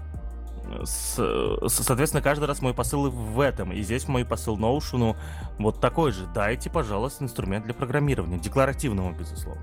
Соответственно, 0.86 2.24
каждый 2.24 2.46
раз 2.46 2.62
мой 2.62 2.74
посыл 2.74 3.12
в 3.12 3.40
этом. 3.40 3.74
И 3.74 3.82
здесь 3.82 4.08
мой 4.08 4.26
посыл 4.26 4.58
Notion 4.58 5.16
вот 5.60 5.80
такой 5.80 6.12
же. 6.12 6.26
Дайте, 6.34 6.70
пожалуйста, 6.70 7.24
инструмент 7.26 7.66
для 7.66 7.74
программирования. 7.74 8.40
Декларативного, 8.40 9.12
безусловно. 9.12 9.62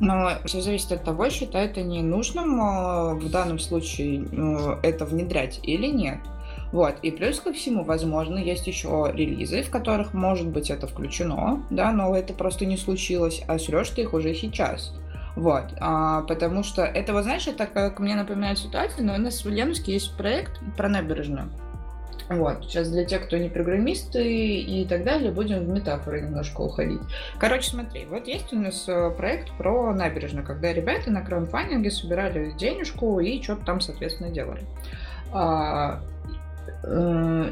Но 0.00 0.30
все 0.44 0.60
зависит 0.60 0.92
от 0.92 1.04
того, 1.04 1.28
считает 1.30 1.78
они 1.78 2.02
нужным 2.02 2.60
э, 2.60 3.14
в 3.14 3.30
данном 3.30 3.58
случае 3.58 4.24
э, 4.32 4.78
это 4.82 5.04
внедрять 5.04 5.60
или 5.62 5.86
нет. 5.86 6.18
Вот, 6.72 6.96
и 7.02 7.10
плюс 7.10 7.38
ко 7.38 7.52
всему, 7.52 7.84
возможно, 7.84 8.38
есть 8.38 8.66
еще 8.66 9.10
релизы, 9.12 9.62
в 9.62 9.70
которых, 9.70 10.14
может 10.14 10.48
быть, 10.48 10.70
это 10.70 10.86
включено, 10.86 11.62
да, 11.68 11.92
но 11.92 12.16
это 12.16 12.32
просто 12.32 12.64
не 12.64 12.78
случилось, 12.78 13.42
а 13.46 13.58
срешь 13.58 13.90
ты 13.90 14.02
их 14.02 14.14
уже 14.14 14.34
сейчас. 14.34 14.94
Вот, 15.36 15.64
а, 15.80 16.22
потому 16.22 16.62
что 16.62 16.82
это, 16.82 17.12
вот 17.12 17.24
знаешь, 17.24 17.46
это 17.46 17.66
как 17.66 18.00
мне 18.00 18.16
напоминает 18.16 18.58
ситуацию, 18.58 19.06
но 19.06 19.14
у 19.14 19.18
нас 19.18 19.44
в 19.44 19.46
Ульяновске 19.46 19.92
есть 19.92 20.16
проект 20.16 20.60
про 20.76 20.88
набережную. 20.88 21.50
Вот, 22.32 22.64
сейчас 22.64 22.90
для 22.90 23.04
тех, 23.04 23.26
кто 23.26 23.36
не 23.36 23.48
программисты 23.48 24.60
и 24.60 24.86
так 24.86 25.04
далее, 25.04 25.30
будем 25.30 25.64
в 25.64 25.68
метафоры 25.68 26.22
немножко 26.22 26.60
уходить. 26.60 27.00
Короче, 27.38 27.70
смотри, 27.70 28.06
вот 28.06 28.26
есть 28.26 28.52
у 28.52 28.56
нас 28.56 28.84
э, 28.88 29.10
проект 29.10 29.50
про 29.58 29.92
набережную, 29.92 30.46
когда 30.46 30.72
ребята 30.72 31.10
на 31.10 31.22
краудфандинге 31.22 31.90
собирали 31.90 32.52
денежку 32.52 33.20
и 33.20 33.42
что-то 33.42 33.64
там, 33.64 33.80
соответственно, 33.80 34.30
делали. 34.30 34.62
Э, 36.84 37.50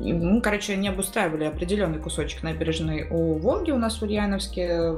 ну, 0.00 0.40
короче, 0.40 0.72
они 0.72 0.88
обустраивали 0.88 1.44
определенный 1.44 1.98
кусочек 1.98 2.42
набережной 2.42 3.06
у 3.10 3.34
Волги 3.34 3.70
у 3.70 3.78
нас 3.78 4.00
в 4.00 4.02
Ульяновске, 4.02 4.94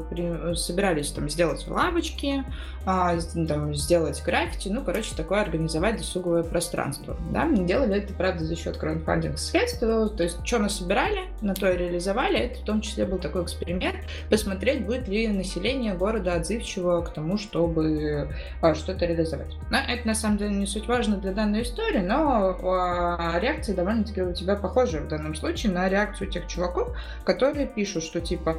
собирались 0.55 1.11
там 1.11 1.29
сделать 1.29 1.67
лавочки, 1.67 2.45
а, 2.85 3.17
там, 3.49 3.75
сделать 3.75 4.23
граффити, 4.25 4.69
ну, 4.69 4.83
короче, 4.83 5.15
такое 5.17 5.43
организовать 5.43 5.99
досуговое 5.99 6.43
пространство. 6.43 7.17
Да? 7.33 7.49
Делали 7.49 7.99
это, 7.99 8.13
правда, 8.15 8.45
за 8.45 8.57
счет 8.57 8.77
краундфандинг 8.77 9.39
средств, 9.39 9.81
то 9.81 10.13
есть, 10.19 10.39
что 10.45 10.59
насобирали, 10.59 11.21
на 11.41 11.55
то 11.55 11.71
и 11.71 11.77
реализовали, 11.77 12.39
это 12.39 12.61
в 12.61 12.65
том 12.65 12.81
числе 12.81 13.05
был 13.05 13.19
такой 13.19 13.45
эксперимент, 13.45 13.97
посмотреть, 14.31 14.85
будет 14.85 15.09
ли 15.09 15.29
население 15.29 15.95
города 15.95 16.35
отзывчиво 16.35 17.03
к 17.03 17.13
тому, 17.13 17.39
чтобы 17.39 18.29
а, 18.61 18.75
что-то 18.75 19.07
реализовать. 19.07 19.55
Но 19.71 19.79
это, 19.79 20.07
на 20.07 20.15
самом 20.15 20.39
деле, 20.39 20.55
не 20.55 20.67
суть 20.67 20.87
важно 20.87 21.17
для 21.17 21.33
данной 21.33 21.63
истории, 21.63 22.01
но 22.01 22.57
а, 22.63 23.39
реакции 23.73 23.75
довольно-таки 23.75 24.23
у 24.23 24.33
тебя 24.33 24.57
похожи 24.57 25.01
в 25.01 25.09
данном 25.09 25.35
случае 25.35 25.73
на 25.73 25.89
реакцию 25.89 26.31
тех 26.31 26.47
чуваков, 26.47 26.97
которые 27.25 27.67
пишут, 27.67 28.05
что 28.05 28.21
типа 28.21 28.57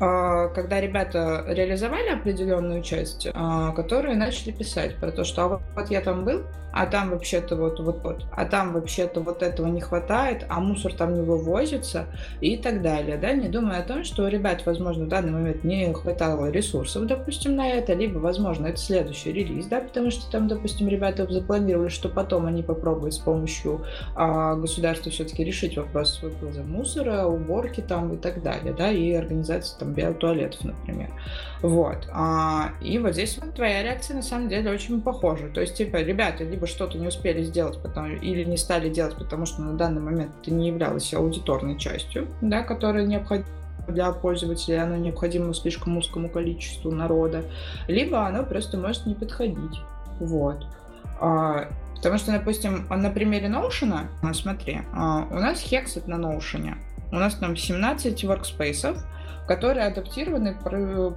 а, 0.00 0.48
когда 0.48 0.80
ребята 0.80 1.44
реализовали 1.48 2.10
определенную 2.10 2.82
часть, 2.82 3.28
а, 3.34 3.72
которые 3.72 4.16
начали 4.16 4.52
писать 4.52 4.96
про 4.96 5.10
то, 5.10 5.24
что 5.24 5.44
а 5.44 5.60
вот 5.74 5.90
я 5.90 6.00
там 6.00 6.24
был, 6.24 6.44
а 6.78 6.86
там 6.86 7.10
вообще-то 7.10 7.56
вот, 7.56 7.80
вот, 7.80 8.04
вот, 8.04 8.24
а 8.30 8.44
там 8.44 8.72
вообще-то 8.72 9.20
вот 9.20 9.42
этого 9.42 9.66
не 9.66 9.80
хватает, 9.80 10.46
а 10.48 10.60
мусор 10.60 10.94
там 10.94 11.14
не 11.14 11.22
вывозится 11.22 12.06
и 12.40 12.56
так 12.56 12.82
далее, 12.82 13.16
да, 13.16 13.32
не 13.32 13.48
думая 13.48 13.80
о 13.80 13.82
том, 13.82 14.04
что 14.04 14.28
ребят, 14.28 14.64
возможно, 14.64 15.06
в 15.06 15.08
данный 15.08 15.32
момент 15.32 15.64
не 15.64 15.92
хватало 15.92 16.52
ресурсов, 16.52 17.06
допустим, 17.06 17.56
на 17.56 17.68
это, 17.68 17.94
либо, 17.94 18.18
возможно, 18.18 18.68
это 18.68 18.78
следующий 18.78 19.32
релиз, 19.32 19.66
да, 19.66 19.80
потому 19.80 20.12
что 20.12 20.30
там, 20.30 20.46
допустим, 20.46 20.86
ребята 20.86 21.26
запланировали, 21.28 21.88
что 21.88 22.08
потом 22.08 22.46
они 22.46 22.62
попробуют 22.62 23.14
с 23.14 23.18
помощью 23.18 23.84
а, 24.14 24.54
государства 24.54 25.10
все-таки 25.10 25.42
решить 25.42 25.76
вопрос 25.76 26.22
вывоза 26.22 26.62
мусора, 26.62 27.24
уборки 27.24 27.80
там 27.80 28.14
и 28.14 28.16
так 28.16 28.40
далее, 28.40 28.72
да, 28.72 28.92
и 28.92 29.12
организации 29.14 29.76
там 29.80 29.94
биотуалетов, 29.94 30.62
например. 30.62 31.10
Вот. 31.62 32.08
А, 32.12 32.70
и 32.80 32.98
вот 32.98 33.12
здесь 33.12 33.38
вот 33.38 33.54
твоя 33.54 33.82
реакция 33.82 34.16
на 34.16 34.22
самом 34.22 34.48
деле 34.48 34.70
очень 34.70 35.00
похожа. 35.00 35.48
То 35.48 35.60
есть, 35.60 35.74
типа, 35.74 35.96
ребята 35.96 36.44
либо 36.44 36.66
что-то 36.66 36.98
не 36.98 37.08
успели 37.08 37.42
сделать, 37.42 37.78
потому, 37.82 38.08
или 38.14 38.44
не 38.44 38.56
стали 38.56 38.88
делать, 38.88 39.16
потому 39.16 39.46
что 39.46 39.62
на 39.62 39.74
данный 39.74 40.00
момент 40.00 40.30
это 40.40 40.52
не 40.52 40.68
являлось 40.68 41.12
аудиторной 41.12 41.78
частью, 41.78 42.28
да, 42.40 42.62
которая 42.62 43.04
необходима 43.06 43.46
для 43.88 44.12
пользователя, 44.12 44.84
оно 44.84 44.96
необходимо 44.96 45.54
слишком 45.54 45.96
узкому 45.96 46.28
количеству 46.28 46.90
народа, 46.92 47.44
либо 47.88 48.26
оно 48.26 48.44
просто 48.44 48.76
может 48.76 49.06
не 49.06 49.14
подходить. 49.14 49.80
Вот. 50.20 50.66
А, 51.20 51.68
потому 51.98 52.18
что, 52.18 52.32
допустим, 52.32 52.86
на 52.88 53.10
примере 53.10 53.48
Notion, 53.48 54.08
а, 54.22 54.34
смотри, 54.34 54.80
а, 54.92 55.26
у 55.30 55.34
нас 55.34 55.62
Hexet 55.64 56.08
на 56.08 56.14
Notion, 56.14 56.74
у 57.10 57.16
нас 57.16 57.34
там 57.34 57.56
17 57.56 58.24
workspace, 58.24 58.98
которые 59.46 59.86
адаптированы 59.86 60.54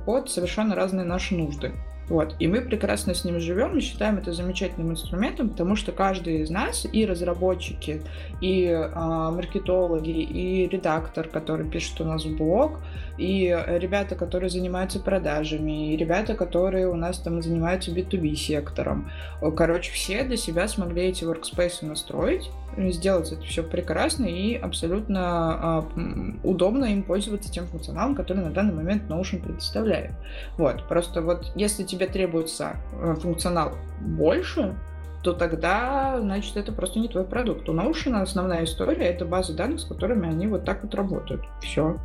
под 0.05 0.29
совершенно 0.29 0.75
разные 0.75 1.05
наши 1.05 1.35
нужды. 1.35 1.73
Вот. 2.11 2.35
И 2.39 2.47
мы 2.47 2.59
прекрасно 2.59 3.13
с 3.13 3.23
ним 3.23 3.39
живем 3.39 3.77
и 3.77 3.79
считаем 3.79 4.17
это 4.17 4.33
замечательным 4.33 4.91
инструментом, 4.91 5.47
потому 5.47 5.77
что 5.77 5.93
каждый 5.93 6.41
из 6.41 6.49
нас, 6.49 6.85
и 6.91 7.05
разработчики, 7.05 8.01
и 8.41 8.65
э, 8.65 8.89
маркетологи, 8.93 10.09
и 10.09 10.67
редактор, 10.67 11.29
который 11.29 11.69
пишет 11.69 12.01
у 12.01 12.03
нас 12.03 12.25
блог, 12.25 12.79
и 13.17 13.57
ребята, 13.67 14.15
которые 14.15 14.49
занимаются 14.49 14.99
продажами, 14.99 15.93
и 15.93 15.95
ребята, 15.95 16.33
которые 16.33 16.89
у 16.89 16.95
нас 16.95 17.17
там 17.17 17.41
занимаются 17.41 17.91
B2B 17.91 18.35
сектором. 18.35 19.09
Короче, 19.55 19.93
все 19.93 20.23
для 20.23 20.35
себя 20.35 20.67
смогли 20.67 21.03
эти 21.03 21.23
workspace 21.23 21.85
настроить, 21.85 22.49
сделать 22.77 23.31
это 23.31 23.41
все 23.43 23.63
прекрасно 23.63 24.25
и 24.25 24.55
абсолютно 24.55 25.85
э, 25.95 26.01
удобно 26.43 26.85
им 26.85 27.03
пользоваться 27.03 27.51
тем 27.51 27.67
функционалом, 27.67 28.15
который 28.15 28.43
на 28.43 28.51
данный 28.51 28.73
момент 28.73 29.03
Notion 29.09 29.41
предоставляет. 29.41 30.11
Вот, 30.57 30.87
просто 30.87 31.21
вот 31.21 31.51
если 31.55 31.83
тебе 31.83 32.00
требуется 32.07 32.77
э, 33.01 33.15
функционал 33.15 33.73
больше, 33.99 34.75
то 35.23 35.33
тогда, 35.33 36.19
значит, 36.19 36.57
это 36.57 36.71
просто 36.71 36.99
не 36.99 37.07
твой 37.07 37.23
продукт. 37.23 37.69
У 37.69 37.73
Notion 37.73 38.19
основная 38.21 38.63
история— 38.63 39.05
это 39.07 39.25
базы 39.25 39.53
данных, 39.53 39.79
с 39.79 39.85
которыми 39.85 40.27
они 40.27 40.47
вот 40.47 40.65
так 40.65 40.83
вот 40.83 40.95
работают. 40.95 41.43
Все. 41.61 41.97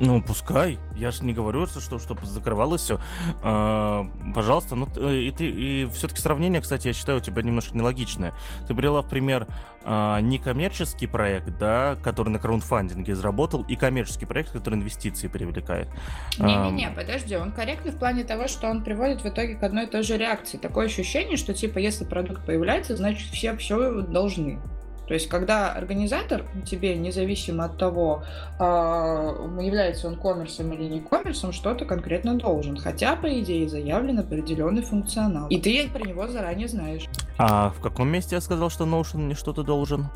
Ну, 0.00 0.22
пускай. 0.22 0.78
Я 0.96 1.10
же 1.10 1.24
не 1.24 1.32
говорю, 1.32 1.66
что 1.66 1.98
чтобы 1.98 2.26
закрывалось 2.26 2.82
все. 2.82 3.00
А, 3.42 4.06
пожалуйста, 4.34 4.74
ну 4.74 4.86
и 5.10 5.30
ты 5.30 5.46
и 5.46 5.88
все-таки 5.92 6.20
сравнение, 6.20 6.60
кстати, 6.60 6.88
я 6.88 6.92
считаю, 6.92 7.18
у 7.18 7.20
тебя 7.20 7.42
немножко 7.42 7.76
нелогичное. 7.76 8.32
Ты 8.66 8.74
привела 8.74 9.02
в 9.02 9.08
пример 9.08 9.46
а, 9.84 10.20
некоммерческий 10.20 11.08
проект, 11.08 11.58
да, 11.58 11.96
который 12.02 12.30
на 12.30 12.38
краундфандинге 12.38 13.14
заработал, 13.14 13.64
и 13.68 13.76
коммерческий 13.76 14.26
проект, 14.26 14.52
который 14.52 14.76
инвестиции 14.76 15.28
привлекает. 15.28 15.88
Не-не-не, 16.38 16.88
а, 16.88 16.92
подожди, 16.92 17.36
он 17.36 17.52
корректный 17.52 17.92
в 17.92 17.98
плане 17.98 18.24
того, 18.24 18.48
что 18.48 18.68
он 18.68 18.82
приводит 18.82 19.22
в 19.22 19.26
итоге 19.26 19.56
к 19.56 19.62
одной 19.62 19.84
и 19.84 19.86
той 19.88 20.02
же 20.02 20.16
реакции. 20.16 20.58
Такое 20.58 20.86
ощущение, 20.86 21.36
что 21.36 21.54
типа 21.54 21.78
если 21.78 22.04
продукт 22.04 22.44
появляется, 22.44 22.96
значит 22.96 23.28
все 23.30 23.56
все 23.56 24.02
должны. 24.02 24.58
То 25.12 25.16
есть, 25.16 25.28
когда 25.28 25.72
организатор 25.72 26.46
тебе, 26.64 26.96
независимо 26.96 27.66
от 27.66 27.76
того, 27.76 28.22
а, 28.58 29.34
является 29.60 30.08
он 30.08 30.16
коммерсом 30.16 30.72
или 30.72 30.84
не 30.84 31.00
коммерсом, 31.00 31.52
что-то 31.52 31.84
конкретно 31.84 32.38
должен. 32.38 32.78
Хотя, 32.78 33.14
по 33.16 33.26
идее, 33.38 33.68
заявлен 33.68 34.20
определенный 34.20 34.80
функционал. 34.80 35.48
И 35.48 35.60
ты 35.60 35.86
про 35.92 36.00
него 36.02 36.28
заранее 36.28 36.66
знаешь. 36.66 37.04
А 37.36 37.74
в 37.76 37.82
каком 37.82 38.08
месте 38.08 38.36
я 38.36 38.40
сказал, 38.40 38.70
что 38.70 38.84
Notion 38.84 39.18
мне 39.18 39.34
что-то 39.34 39.62
должен? 39.62 40.06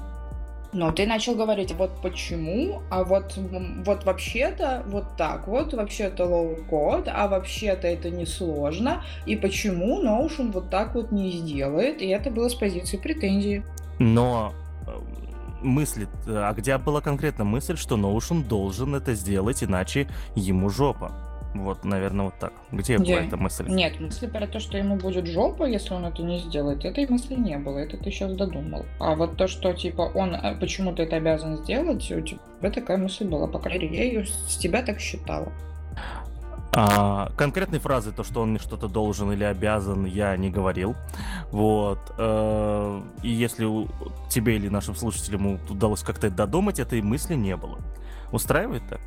Но 0.73 0.91
ты 0.93 1.07
начал 1.07 1.35
говорить, 1.35 1.75
вот 1.75 1.91
почему, 2.01 2.81
а 2.89 3.05
вот, 3.05 3.39
вот 3.85 4.05
вообще-то 4.05 4.83
вот 4.87 5.05
так 5.19 5.47
вот, 5.47 5.75
вообще-то 5.75 6.25
low-code, 6.25 7.11
а 7.15 7.29
вообще-то 7.29 7.87
это 7.87 8.09
несложно, 8.09 9.05
и 9.27 9.37
почему 9.37 10.03
Notion 10.03 10.53
вот 10.53 10.71
так 10.71 10.95
вот 10.95 11.13
не 11.13 11.33
сделает, 11.33 12.01
и 12.01 12.07
это 12.07 12.31
было 12.31 12.49
с 12.49 12.55
позиции 12.55 12.97
претензии. 12.97 13.63
Но 13.99 14.55
мыслит, 15.63 16.09
а 16.27 16.53
где 16.55 16.77
была 16.79 17.01
конкретно 17.01 17.45
мысль, 17.45 17.77
что 17.77 17.97
Notion 17.97 18.47
должен 18.47 18.95
это 18.95 19.15
сделать, 19.15 19.63
иначе 19.65 20.09
ему 20.35 20.69
жопа? 20.71 21.13
Вот, 21.55 21.85
наверное, 21.85 22.27
вот 22.27 22.35
так. 22.39 22.53
Где 22.71 22.99
была 22.99 23.23
эта 23.23 23.37
мысль? 23.37 23.65
Нет, 23.69 23.99
мысли 24.01 24.27
про 24.27 24.47
то, 24.47 24.61
что 24.61 24.77
ему 24.77 24.97
будет 24.97 25.27
жопа, 25.27 25.65
если 25.65 25.95
он 25.95 26.05
это 26.05 26.23
не 26.23 26.39
сделает, 26.41 26.85
этой 26.85 27.09
мысли 27.09 27.35
не 27.35 27.57
было. 27.59 27.79
Это 27.79 27.97
ты 27.97 28.11
сейчас 28.11 28.33
додумал. 28.35 28.85
А 29.01 29.15
вот 29.15 29.37
то, 29.37 29.49
что, 29.49 29.73
типа, 29.73 30.03
он 30.15 30.35
э, 30.35 30.55
почему-то 30.61 31.03
это 31.03 31.17
обязан 31.17 31.57
сделать, 31.59 32.11
у 32.13 32.21
тебя 32.21 32.71
такая 32.71 32.99
мысль 32.99 33.27
была. 33.27 33.47
По 33.47 33.59
крайней 33.59 33.89
мере, 33.89 33.97
я 33.97 34.05
ее 34.05 34.27
с 34.27 34.57
тебя 34.57 34.83
так 34.83 35.01
считала. 35.01 35.51
А, 36.73 37.31
конкретной 37.37 37.79
фразы, 37.79 38.13
то, 38.13 38.23
что 38.23 38.43
он 38.43 38.51
мне 38.51 38.59
что-то 38.59 38.89
должен 38.89 39.33
или 39.33 39.45
обязан, 39.45 40.05
я 40.05 40.37
не 40.37 40.51
говорил. 40.51 40.95
Вот. 41.51 41.99
Э, 42.19 43.01
и 43.23 43.31
если 43.31 43.67
тебе 44.29 44.57
или 44.57 44.69
нашим 44.69 44.95
слушателям 44.95 45.59
удалось 45.71 46.03
как-то 46.03 46.29
додумать, 46.29 46.79
этой 46.79 47.01
мысли 47.01 47.35
не 47.35 47.57
было. 47.57 47.79
Устраивает 48.33 48.83
так? 48.89 49.01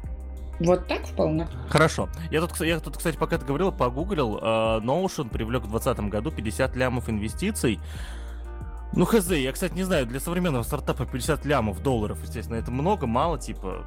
Вот 0.59 0.87
так 0.87 1.05
вполне. 1.05 1.47
Хорошо. 1.69 2.09
Я 2.31 2.41
тут, 2.41 2.59
я 2.61 2.79
тут, 2.79 2.97
кстати, 2.97 3.17
пока 3.17 3.37
ты 3.37 3.45
говорил, 3.45 3.71
погуглил. 3.71 4.39
Э, 4.41 4.79
Notion 4.81 5.29
привлек 5.29 5.63
в 5.63 5.69
2020 5.69 6.09
году 6.09 6.31
50 6.31 6.75
лямов 6.75 7.09
инвестиций. 7.09 7.79
Ну, 8.93 9.05
хз, 9.05 9.29
я, 9.31 9.51
кстати, 9.51 9.73
не 9.73 9.83
знаю, 9.83 10.07
для 10.07 10.19
современного 10.19 10.63
стартапа 10.63 11.05
50 11.05 11.45
лямов 11.45 11.81
долларов, 11.83 12.17
естественно, 12.23 12.57
это 12.57 12.71
много, 12.71 13.05
мало, 13.05 13.37
типа... 13.37 13.85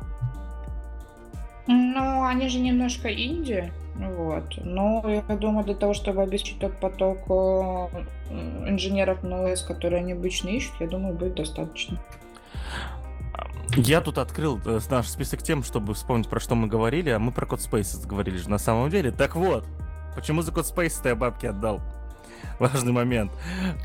Ну, 1.66 2.24
они 2.24 2.48
же 2.48 2.58
немножко 2.58 3.12
инди, 3.12 3.72
вот. 3.94 4.44
Но 4.64 5.02
я 5.06 5.36
думаю, 5.36 5.64
для 5.64 5.74
того, 5.74 5.94
чтобы 5.94 6.22
обеспечить 6.22 6.58
тот 6.58 6.78
поток 6.80 7.18
э, 7.28 8.04
инженеров 8.68 9.22
на 9.22 9.44
ОС, 9.44 9.62
которые 9.62 10.00
они 10.00 10.12
обычно 10.12 10.48
ищут, 10.48 10.74
я 10.80 10.88
думаю, 10.88 11.14
будет 11.14 11.34
достаточно. 11.34 12.00
Я 13.76 14.00
тут 14.00 14.18
открыл 14.18 14.60
э, 14.64 14.80
наш 14.90 15.08
список 15.08 15.42
тем, 15.42 15.62
чтобы 15.62 15.94
вспомнить, 15.94 16.28
про 16.28 16.40
что 16.40 16.54
мы 16.54 16.66
говорили, 16.66 17.10
а 17.10 17.18
мы 17.18 17.32
про 17.32 17.46
Code 17.46 18.06
говорили 18.06 18.36
же 18.36 18.50
на 18.50 18.58
самом 18.58 18.90
деле. 18.90 19.12
Так 19.12 19.36
вот, 19.36 19.64
почему 20.14 20.42
за 20.42 20.52
Code 20.52 20.92
ты 21.02 21.14
бабки 21.14 21.46
отдал? 21.46 21.80
Важный 22.58 22.92
момент. 22.92 23.32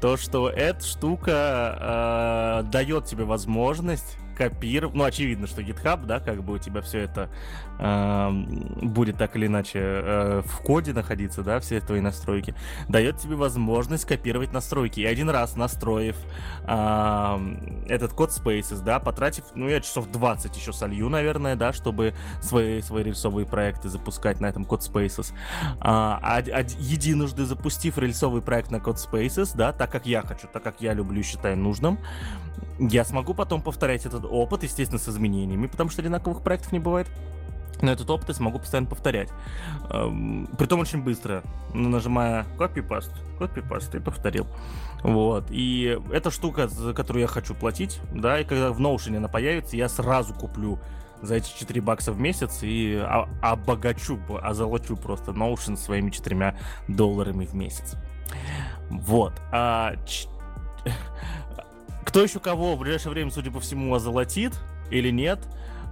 То, 0.01 0.17
что 0.17 0.49
эта 0.49 0.83
штука 0.83 2.63
э, 2.65 2.69
дает 2.69 3.05
тебе 3.05 3.23
возможность 3.23 4.17
копировать. 4.37 4.95
Ну, 4.95 5.03
очевидно, 5.03 5.47
что 5.47 5.61
GitHub, 5.61 6.05
да, 6.05 6.19
как 6.19 6.43
бы 6.43 6.53
у 6.53 6.57
тебя 6.59 6.81
все 6.81 6.99
это 6.99 7.29
э, 7.79 8.29
будет 8.83 9.17
так 9.17 9.35
или 9.35 9.47
иначе 9.47 9.79
э, 9.81 10.41
в 10.45 10.59
коде 10.59 10.93
находиться, 10.93 11.41
да, 11.41 11.59
все 11.59 11.81
твои 11.81 12.01
настройки, 12.01 12.53
дает 12.87 13.17
тебе 13.17 13.35
возможность 13.35 14.05
копировать 14.05 14.53
настройки. 14.53 14.99
И 14.99 15.05
один 15.05 15.29
раз 15.29 15.55
настроив 15.55 16.15
э, 16.67 17.37
этот 17.87 18.13
код 18.13 18.29
Spaces, 18.29 18.83
да, 18.83 18.99
потратив, 18.99 19.43
ну, 19.55 19.67
я 19.67 19.81
часов 19.81 20.11
20 20.11 20.55
еще 20.55 20.71
солью, 20.71 21.09
наверное, 21.09 21.55
да, 21.55 21.73
чтобы 21.73 22.13
свои, 22.39 22.81
свои 22.81 23.03
рельсовые 23.03 23.47
проекты 23.47 23.89
запускать 23.89 24.39
на 24.39 24.45
этом 24.45 24.65
код 24.65 24.81
Spaces. 24.81 25.33
А, 25.79 26.19
а, 26.21 26.37
а 26.37 26.59
единожды 26.77 27.45
запустив 27.45 27.97
рельсовый 27.97 28.43
проект 28.43 28.69
на 28.69 28.79
код 28.79 28.97
Spaces, 28.97 29.51
да, 29.55 29.73
так 29.73 29.91
как 29.91 30.05
я 30.05 30.21
хочу, 30.21 30.47
так 30.47 30.61
как 30.61 30.79
я 30.81 30.93
люблю, 30.93 31.23
считаю 31.23 31.57
нужным, 31.57 31.97
я 32.79 33.05
смогу 33.05 33.33
потом 33.33 33.61
повторять 33.61 34.05
этот 34.05 34.25
опыт, 34.25 34.63
естественно, 34.63 34.99
с 34.99 35.07
изменениями, 35.07 35.67
потому 35.67 35.89
что 35.89 36.01
одинаковых 36.01 36.41
проектов 36.41 36.71
не 36.71 36.79
бывает. 36.79 37.07
Но 37.81 37.91
этот 37.91 38.09
опыт 38.09 38.29
я 38.29 38.33
смогу 38.33 38.59
постоянно 38.59 38.89
повторять. 38.89 39.29
Эм, 39.91 40.49
притом 40.57 40.79
очень 40.79 41.03
быстро. 41.03 41.43
Нажимая 41.73 42.45
copy-paste, 42.57 43.13
copy-paste 43.39 43.97
и 43.97 43.99
повторил. 43.99 44.47
Вот. 45.03 45.45
И 45.51 45.99
эта 46.11 46.31
штука, 46.31 46.67
за 46.67 46.93
которую 46.93 47.21
я 47.21 47.27
хочу 47.27 47.53
платить, 47.53 48.01
да, 48.13 48.39
и 48.39 48.45
когда 48.45 48.71
в 48.71 48.79
Notion 48.81 49.17
она 49.17 49.27
появится, 49.27 49.77
я 49.77 49.89
сразу 49.89 50.33
куплю 50.33 50.79
за 51.21 51.35
эти 51.35 51.49
4 51.57 51.81
бакса 51.81 52.11
в 52.11 52.19
месяц 52.19 52.59
и 52.61 53.03
обогачу, 53.41 54.19
озолочу 54.41 54.95
просто 54.97 55.31
Notion 55.31 55.77
своими 55.77 56.09
4 56.09 56.57
долларами 56.87 57.45
в 57.45 57.53
месяц. 57.53 57.95
Вот. 58.89 59.33
А, 59.51 59.93
кто 62.07 62.23
еще 62.23 62.39
кого 62.39 62.75
в 62.75 62.79
ближайшее 62.79 63.11
время, 63.11 63.31
судя 63.31 63.51
по 63.51 63.59
всему, 63.59 63.93
озолотит 63.93 64.53
или 64.89 65.11
нет? 65.11 65.39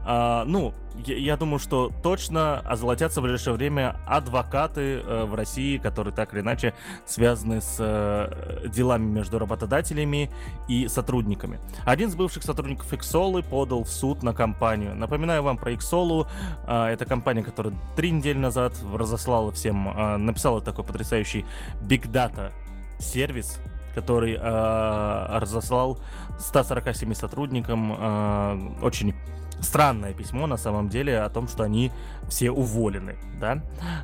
А, 0.07 0.45
ну, 0.45 0.73
я, 1.05 1.17
я 1.17 1.35
думаю, 1.35 1.59
что 1.59 1.91
точно 2.03 2.59
озолотятся 2.59 3.19
в 3.19 3.23
ближайшее 3.23 3.55
время 3.55 3.97
адвокаты 4.07 5.01
э, 5.03 5.25
в 5.25 5.35
России, 5.35 5.77
которые 5.77 6.13
так 6.13 6.33
или 6.33 6.39
иначе 6.39 6.73
связаны 7.05 7.59
с 7.59 7.77
э, 7.79 8.67
делами 8.69 9.03
между 9.03 9.39
работодателями 9.39 10.31
и 10.69 10.87
сотрудниками. 10.87 11.59
Один 11.83 12.07
из 12.07 12.15
бывших 12.15 12.43
сотрудников 12.43 12.93
Xolы 12.93 13.43
подал 13.43 13.83
в 13.83 13.89
суд 13.89 14.23
на 14.23 14.33
компанию. 14.33 14.95
Напоминаю 14.95 15.43
вам 15.43 15.57
про 15.57 15.73
Xolu. 15.73 16.27
Э, 16.65 16.85
это 16.85 17.05
компания, 17.05 17.43
которая 17.43 17.73
три 17.97 18.11
недели 18.11 18.37
назад 18.37 18.73
разослала 18.93 19.51
всем, 19.51 19.89
э, 19.89 20.15
написала 20.15 20.61
такой 20.61 20.85
потрясающий 20.85 21.45
Data 21.81 22.51
сервис, 22.99 23.59
который 23.95 24.33
э, 24.33 25.39
разослал 25.39 25.97
147 26.37 27.13
сотрудникам 27.13 27.95
э, 27.97 28.75
очень 28.81 29.15
странное 29.61 30.13
письмо 30.13 30.47
на 30.47 30.57
самом 30.57 30.89
деле 30.89 31.19
о 31.21 31.29
том, 31.29 31.47
что 31.47 31.63
они 31.63 31.91
все 32.29 32.51
уволены, 32.51 33.15
да, 33.39 33.61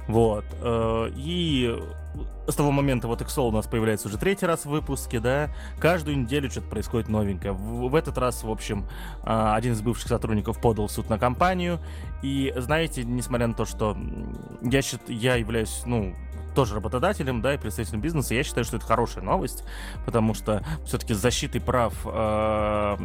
вот, 0.07 0.45
э, 0.61 1.11
и 1.15 1.77
с 2.47 2.55
того 2.55 2.71
момента 2.71 3.07
вот 3.07 3.21
Excel 3.21 3.47
у 3.47 3.51
нас 3.51 3.67
появляется 3.67 4.07
уже 4.07 4.17
третий 4.17 4.45
раз 4.45 4.65
в 4.65 4.69
выпуске, 4.69 5.19
да, 5.19 5.49
каждую 5.79 6.17
неделю 6.19 6.49
что-то 6.49 6.67
происходит 6.67 7.07
новенькое. 7.07 7.53
В, 7.53 7.89
в 7.89 7.95
этот 7.95 8.17
раз, 8.17 8.43
в 8.43 8.49
общем, 8.49 8.87
э, 9.23 9.51
один 9.53 9.73
из 9.73 9.81
бывших 9.81 10.07
сотрудников 10.07 10.59
подал 10.59 10.89
суд 10.89 11.09
на 11.09 11.17
компанию, 11.17 11.79
и 12.21 12.53
знаете, 12.57 13.03
несмотря 13.03 13.47
на 13.47 13.53
то, 13.53 13.65
что 13.65 13.97
я, 14.61 14.81
счит, 14.81 15.01
я 15.07 15.35
являюсь, 15.35 15.83
ну, 15.85 16.13
тоже 16.53 16.75
работодателем, 16.75 17.41
да, 17.41 17.53
и 17.53 17.57
представителем 17.57 18.01
бизнеса, 18.01 18.33
я 18.33 18.43
считаю, 18.43 18.65
что 18.65 18.77
это 18.77 18.85
хорошая 18.85 19.23
новость, 19.23 19.63
потому 20.05 20.33
что 20.33 20.63
все-таки 20.85 21.13
с 21.13 21.17
защитой 21.17 21.59
прав 21.59 21.93
э, 22.05 22.95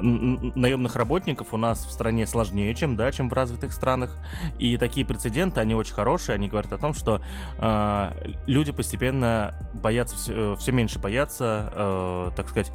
наемных 0.00 0.96
работников 0.96 1.52
у 1.52 1.56
нас 1.56 1.84
в 1.84 1.90
стране 1.90 2.26
сложнее, 2.26 2.74
чем, 2.74 2.96
да, 2.96 3.12
чем 3.12 3.28
в 3.28 3.32
развитых 3.32 3.72
странах. 3.72 4.16
И 4.58 4.76
такие 4.76 5.06
прецеденты, 5.06 5.60
они 5.60 5.74
очень 5.74 5.94
хорошие, 5.94 6.34
они 6.34 6.48
говорят 6.48 6.72
о 6.72 6.78
том, 6.78 6.94
что 6.94 7.22
э, 7.58 8.34
люди 8.46 8.72
постепенно 8.72 9.54
боятся, 9.74 10.16
все, 10.16 10.56
все 10.56 10.72
меньше 10.72 10.98
боятся, 10.98 11.70
э, 11.72 12.30
так 12.36 12.48
сказать, 12.48 12.72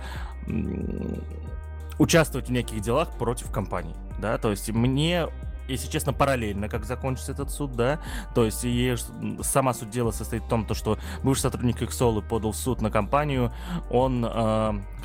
участвовать 1.99 2.47
в 2.47 2.51
неких 2.51 2.79
делах 2.81 3.17
против 3.17 3.51
компаний. 3.51 3.95
Да, 4.19 4.37
то 4.37 4.49
есть 4.49 4.69
мне 4.71 5.27
если 5.67 5.89
честно, 5.89 6.13
параллельно, 6.13 6.69
как 6.69 6.85
закончится 6.85 7.31
этот 7.31 7.51
суд, 7.51 7.73
да. 7.73 7.99
То 8.35 8.45
есть 8.45 8.63
и 8.63 8.95
сама 9.41 9.73
суть 9.73 9.89
дела 9.89 10.11
состоит 10.11 10.43
в 10.43 10.47
том, 10.47 10.65
то, 10.65 10.73
что 10.73 10.97
бывший 11.23 11.41
сотрудник 11.41 11.81
Иксолы 11.81 12.21
подал 12.21 12.51
в 12.51 12.57
суд 12.57 12.81
на 12.81 12.91
компанию, 12.91 13.51
он, 13.89 14.25
э, 14.25 14.29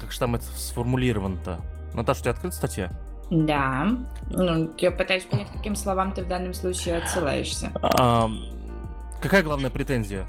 как 0.01 0.13
же 0.13 0.19
там 0.19 0.35
это 0.35 0.45
сформулировано-то? 0.45 1.61
Наташа, 1.95 2.21
у 2.21 2.23
тебя 2.23 2.33
открыта 2.33 2.57
статья? 2.57 2.91
Да. 3.31 3.89
Ну, 4.31 4.71
я 4.79 4.91
пытаюсь 4.91 5.25
понять, 5.25 5.49
каким 5.53 5.75
словам 5.75 6.13
ты 6.13 6.23
в 6.23 6.29
данном 6.29 6.55
случае 6.55 6.99
отсылаешься. 6.99 7.73
А, 7.83 8.31
какая 9.21 9.43
главная 9.43 9.71
претензия? 9.71 10.27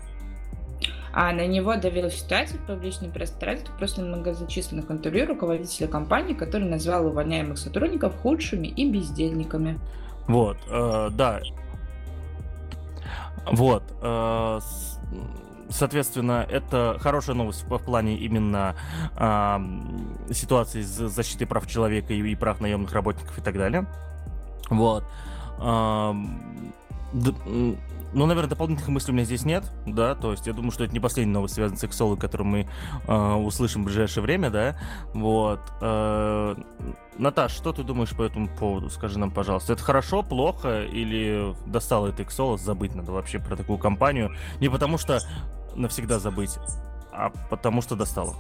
а 1.14 1.32
на 1.32 1.46
него 1.46 1.76
давила 1.76 2.10
ситуация 2.10 2.58
в 2.58 2.66
публичном 2.66 3.12
пространстве 3.12 3.70
после 3.80 4.04
многозачисленных 4.04 4.90
интервью 4.90 5.28
руководителя 5.28 5.88
компании, 5.88 6.34
который 6.34 6.68
назвал 6.68 7.06
увольняемых 7.06 7.60
сотрудников 7.60 8.16
худшими 8.22 8.68
и 8.68 8.90
бездельниками. 8.90 9.80
Вот, 10.28 10.58
э, 10.70 11.10
да. 11.12 11.42
Вот. 13.52 13.84
Э, 14.02 14.60
соответственно, 15.70 16.46
это 16.50 16.98
хорошая 17.00 17.36
новость 17.36 17.64
в, 17.64 17.78
плане 17.78 18.16
именно 18.16 18.76
э, 19.18 20.34
ситуации 20.34 20.82
с 20.82 21.10
защитой 21.10 21.46
прав 21.46 21.68
человека 21.68 22.14
и, 22.14 22.32
и 22.32 22.36
прав 22.36 22.62
наемных 22.62 22.94
работников 22.94 23.38
и 23.38 23.42
так 23.42 23.56
далее. 23.56 23.86
Вот. 24.70 25.04
Э, 25.60 26.14
ну, 28.14 28.26
наверное, 28.26 28.50
дополнительных 28.50 28.90
мыслей 28.90 29.12
у 29.12 29.16
меня 29.16 29.26
здесь 29.26 29.46
нет, 29.46 29.64
да, 29.86 30.16
то 30.16 30.32
есть 30.32 30.48
я 30.48 30.54
думаю, 30.54 30.72
что 30.72 30.84
это 30.84 30.94
не 30.94 31.00
последняя 31.00 31.34
новость, 31.34 31.56
связанная 31.56 31.80
с 31.80 31.84
Excel, 31.84 32.18
которую 32.18 32.48
мы 32.48 32.68
э, 33.08 33.34
услышим 33.34 33.82
в 33.82 33.86
ближайшее 33.86 34.24
время, 34.24 34.50
да, 34.50 34.80
вот. 35.14 35.62
Э, 35.82 36.56
Наташ, 37.18 37.52
что 37.52 37.74
ты 37.74 37.84
думаешь 37.84 38.16
по 38.16 38.24
этому 38.24 38.48
поводу? 38.48 38.90
Скажи 38.90 39.20
нам, 39.20 39.32
пожалуйста, 39.32 39.74
это 39.74 39.84
хорошо, 39.84 40.24
плохо 40.24 40.84
или 40.84 41.56
достало 41.68 42.08
это 42.08 42.24
Excel, 42.24 42.58
забыть 42.58 42.96
надо 42.96 43.12
вообще 43.12 43.40
про 43.40 43.56
такую 43.56 43.78
компанию? 43.78 44.36
Не 44.60 44.70
потому 44.70 44.98
что 44.98 45.20
навсегда 45.76 46.20
забыть, 46.20 46.58
а 47.12 47.32
потому 47.50 47.82
что 47.82 47.96
достало. 47.96 48.36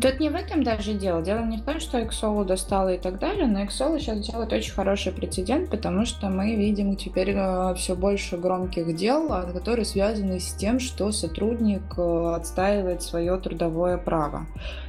Тут 0.00 0.20
не 0.20 0.28
в 0.28 0.34
этом 0.34 0.62
даже 0.62 0.92
дело. 0.92 1.22
Дело 1.22 1.40
не 1.44 1.56
в 1.56 1.64
том, 1.64 1.80
что 1.80 1.98
Exolo 1.98 2.44
достало 2.44 2.94
и 2.94 2.98
так 2.98 3.18
далее, 3.18 3.46
но 3.46 3.62
Exolo 3.62 3.98
сейчас 3.98 4.20
делает 4.20 4.52
очень 4.52 4.72
хороший 4.72 5.12
прецедент, 5.12 5.70
потому 5.70 6.04
что 6.04 6.28
мы 6.28 6.54
видим 6.54 6.96
теперь 6.96 7.32
э, 7.34 7.74
все 7.76 7.96
больше 7.96 8.36
громких 8.36 8.94
дел, 8.94 9.32
а, 9.32 9.44
которые 9.44 9.86
связаны 9.86 10.38
с 10.38 10.52
тем, 10.52 10.80
что 10.80 11.12
сотрудник 11.12 11.82
э, 11.96 12.34
отстаивает 12.36 13.02
свое 13.02 13.38
трудовое 13.38 13.96
право. 13.96 14.46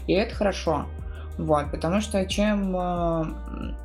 И 0.07 0.13
это 0.13 0.35
хорошо. 0.35 0.85
Вот, 1.37 1.71
потому 1.71 2.01
что 2.01 2.25
чем... 2.25 2.75
Э, 2.75 3.25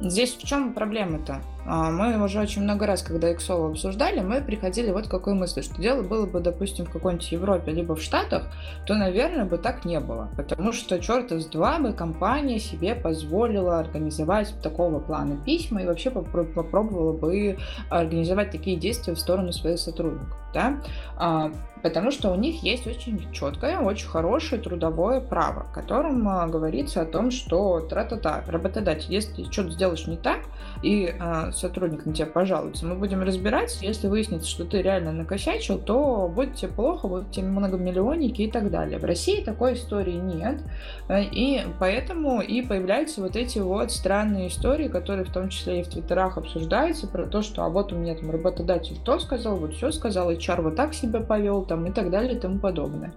здесь 0.00 0.34
в 0.34 0.44
чем 0.44 0.72
проблема-то? 0.72 1.40
А, 1.64 1.90
мы 1.90 2.22
уже 2.22 2.40
очень 2.40 2.62
много 2.62 2.86
раз, 2.86 3.02
когда 3.02 3.32
Excel 3.32 3.70
обсуждали, 3.70 4.20
мы 4.20 4.40
приходили 4.40 4.90
вот 4.90 5.06
к 5.06 5.10
какой 5.10 5.34
мысли, 5.34 5.62
что 5.62 5.80
дело 5.80 6.02
было 6.02 6.26
бы, 6.26 6.40
допустим, 6.40 6.86
в 6.86 6.90
какой-нибудь 6.90 7.30
Европе, 7.30 7.72
либо 7.72 7.94
в 7.94 8.02
Штатах, 8.02 8.44
то, 8.86 8.94
наверное, 8.94 9.44
бы 9.44 9.58
так 9.58 9.84
не 9.84 10.00
было. 10.00 10.28
Потому 10.36 10.72
что, 10.72 10.98
черт 10.98 11.30
из 11.32 11.46
два, 11.46 11.78
бы 11.78 11.92
компания 11.92 12.58
себе 12.58 12.94
позволила 12.94 13.78
организовать 13.78 14.54
такого 14.62 14.98
плана 14.98 15.36
письма 15.36 15.82
и 15.82 15.86
вообще 15.86 16.10
попробовала 16.10 17.12
бы 17.12 17.58
организовать 17.90 18.50
такие 18.50 18.76
действия 18.76 19.14
в 19.14 19.20
сторону 19.20 19.52
своих 19.52 19.78
сотрудников. 19.78 20.36
Да? 20.52 20.80
А, 21.16 21.50
потому 21.82 22.10
что 22.10 22.30
у 22.30 22.34
них 22.34 22.62
есть 22.62 22.86
очень 22.86 23.32
четкое, 23.32 23.78
очень 23.78 24.06
хорошее 24.06 24.60
трудовое 24.60 25.20
право, 25.20 25.64
в 25.64 25.72
котором 25.72 26.28
а, 26.28 26.46
говорится 26.46 27.02
о 27.02 27.06
том, 27.06 27.30
что 27.30 27.80
тра-та-та, 27.80 28.44
работодатель, 28.46 29.12
если 29.12 29.44
что-то 29.50 29.70
сделаешь 29.70 30.06
не 30.06 30.16
так, 30.16 30.40
и 30.82 31.14
а, 31.18 31.52
сотрудник 31.52 32.04
на 32.06 32.12
тебя 32.12 32.26
пожалуется, 32.26 32.86
мы 32.86 32.94
будем 32.94 33.22
разбираться, 33.22 33.84
если 33.84 34.08
выяснится, 34.08 34.48
что 34.48 34.64
ты 34.64 34.82
реально 34.82 35.12
накосячил, 35.12 35.78
то 35.78 36.30
будет 36.34 36.56
тебе 36.56 36.72
плохо, 36.72 37.08
будут 37.08 37.30
тебе 37.30 37.46
многомиллионники 37.46 38.42
и 38.42 38.50
так 38.50 38.70
далее. 38.70 38.98
В 38.98 39.04
России 39.04 39.42
такой 39.42 39.74
истории 39.74 40.14
нет, 40.14 40.60
э, 41.08 41.22
и 41.22 41.62
поэтому 41.78 42.40
и 42.40 42.62
появляются 42.62 43.20
вот 43.20 43.36
эти 43.36 43.58
вот 43.60 43.92
странные 43.92 44.48
истории, 44.48 44.88
которые 44.88 45.24
в 45.24 45.32
том 45.32 45.48
числе 45.48 45.80
и 45.80 45.82
в 45.82 45.88
твиттерах 45.88 46.36
обсуждаются, 46.36 47.06
про 47.06 47.26
то, 47.26 47.42
что 47.42 47.64
а 47.64 47.68
вот 47.68 47.92
у 47.92 47.96
меня 47.96 48.14
там 48.14 48.30
работодатель 48.30 48.96
то 49.04 49.18
сказал, 49.18 49.56
вот 49.56 49.74
все 49.74 49.92
сказал, 49.92 50.32
HR 50.32 50.62
вот 50.62 50.76
так 50.76 50.94
себя 50.94 51.20
повел, 51.20 51.64
там 51.64 51.86
и 51.86 51.92
так 51.92 52.10
далее 52.10 52.34
и 52.34 52.38
тому 52.38 52.58
подобное. 52.58 53.12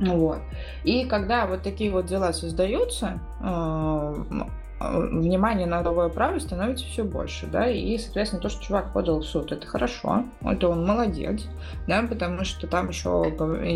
Вот. 0.00 0.38
И 0.82 1.04
когда 1.04 1.46
вот 1.46 1.62
такие 1.62 1.90
вот 1.90 2.06
дела 2.06 2.32
создаются, 2.32 3.20
э, 3.40 4.24
внимание 4.80 5.66
на 5.66 5.82
новое 5.82 6.08
право 6.08 6.38
становится 6.38 6.84
все 6.84 7.04
больше, 7.04 7.46
да, 7.46 7.68
и, 7.68 7.96
соответственно, 7.98 8.42
то, 8.42 8.48
что 8.48 8.62
чувак 8.62 8.92
подал 8.92 9.20
в 9.20 9.24
суд, 9.24 9.52
это 9.52 9.66
хорошо, 9.66 10.24
это 10.42 10.68
он 10.68 10.86
молодец, 10.86 11.46
да, 11.86 12.02
потому 12.02 12.44
что 12.44 12.66
там 12.66 12.88
еще 12.88 13.24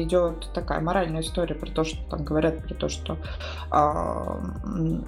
идет 0.03 0.51
такая 0.53 0.81
моральная 0.81 1.23
история 1.23 1.55
про 1.55 1.71
то, 1.71 1.85
что 1.85 1.99
там 2.11 2.25
говорят 2.25 2.65
про 2.65 2.75
то, 2.75 2.89
что 2.89 3.17
э, 3.73 4.99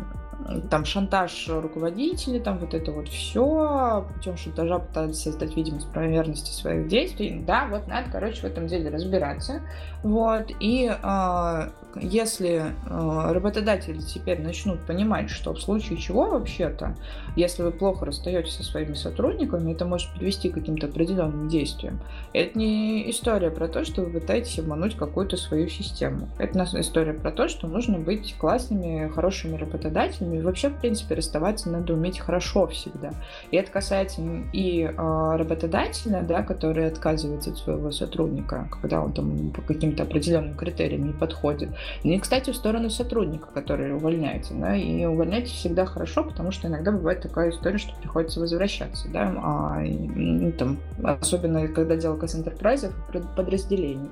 там 0.70 0.84
шантаж 0.84 1.49
руководителей, 1.49 2.41
там 2.41 2.59
вот 2.59 2.74
это 2.74 2.93
вот 2.93 3.09
все, 3.09 4.07
путем 4.14 4.36
шантажа 4.36 4.78
пытались 4.78 5.22
создать 5.22 5.57
видимость 5.57 5.91
правомерности 5.93 6.51
своих 6.51 6.88
действий. 6.88 7.43
Да, 7.47 7.66
вот 7.70 7.86
надо, 7.86 8.11
короче, 8.11 8.41
в 8.41 8.45
этом 8.45 8.66
деле 8.66 8.91
разбираться. 8.91 9.62
Вот, 10.03 10.51
и 10.61 10.91
э, 10.91 11.70
если 11.97 12.62
э, 12.62 13.32
работодатели 13.32 13.99
теперь 13.99 14.41
начнут 14.41 14.80
понимать, 14.86 15.28
что 15.30 15.53
в 15.53 15.61
случае 15.61 15.99
чего 15.99 16.30
вообще-то, 16.30 16.97
если 17.36 17.62
вы 17.62 17.70
плохо 17.72 18.07
расстаетесь 18.07 18.55
со 18.55 18.62
своими 18.62 18.95
сотрудниками, 18.95 19.72
это 19.72 19.84
может 19.84 20.11
привести 20.14 20.49
к 20.49 20.55
каким-то 20.55 20.86
определенным 20.86 21.49
действиям. 21.49 22.01
Это 22.32 22.59
не 22.59 23.11
история 23.11 23.51
про 23.51 23.68
то, 23.68 23.84
что 23.84 24.03
вы 24.03 24.20
пытаетесь 24.20 24.59
обмануть 24.59 24.97
какую-то 24.97 25.36
свою 25.36 25.68
систему. 25.68 26.28
Это 26.38 26.61
история 26.80 27.12
про 27.12 27.30
то, 27.30 27.49
что 27.49 27.66
нужно 27.66 27.99
быть 27.99 28.34
классными, 28.38 29.09
хорошими 29.09 29.57
работодателями. 29.57 30.30
И 30.33 30.41
вообще, 30.41 30.68
в 30.68 30.78
принципе, 30.78 31.14
расставаться 31.14 31.70
надо 31.70 31.95
уметь 31.95 32.18
хорошо 32.18 32.66
всегда. 32.66 33.12
И 33.51 33.57
это 33.57 33.70
касается 33.70 34.20
и 34.53 34.83
э, 34.83 35.37
работодателя, 35.37 36.22
да, 36.22 36.43
который 36.43 36.87
отказывается 36.87 37.51
от 37.51 37.59
своего 37.59 37.91
сотрудника, 37.91 38.68
когда 38.70 39.01
он 39.01 39.12
там 39.12 39.51
по 39.51 39.62
каким-то 39.62 40.03
определенным 40.05 40.57
критериям 40.57 41.07
не 41.07 41.12
подходит, 41.12 41.70
ну 42.05 42.12
и, 42.12 42.18
кстати, 42.18 42.51
в 42.51 42.57
сторону 42.57 42.91
сотрудника, 42.91 43.49
который 43.53 43.95
увольняется. 43.95 44.55
Да, 44.55 44.76
и 44.76 45.05
увольняйтесь 45.05 45.53
всегда 45.53 45.85
хорошо, 45.87 46.24
потому 46.24 46.51
что 46.51 46.68
иногда 46.68 46.93
бывает 46.93 47.22
такая 47.22 47.51
история, 47.51 47.78
что 47.78 47.95
приходится 48.01 48.41
возвращаться. 48.41 49.09
Да, 49.09 49.33
а, 49.39 49.81
ну, 49.81 50.53
там, 50.53 50.78
особенно 51.03 51.68
когда 51.68 51.97
дело 51.97 52.16
касается 52.16 52.51
enterprise 52.51 52.93
подразделений. 53.37 54.11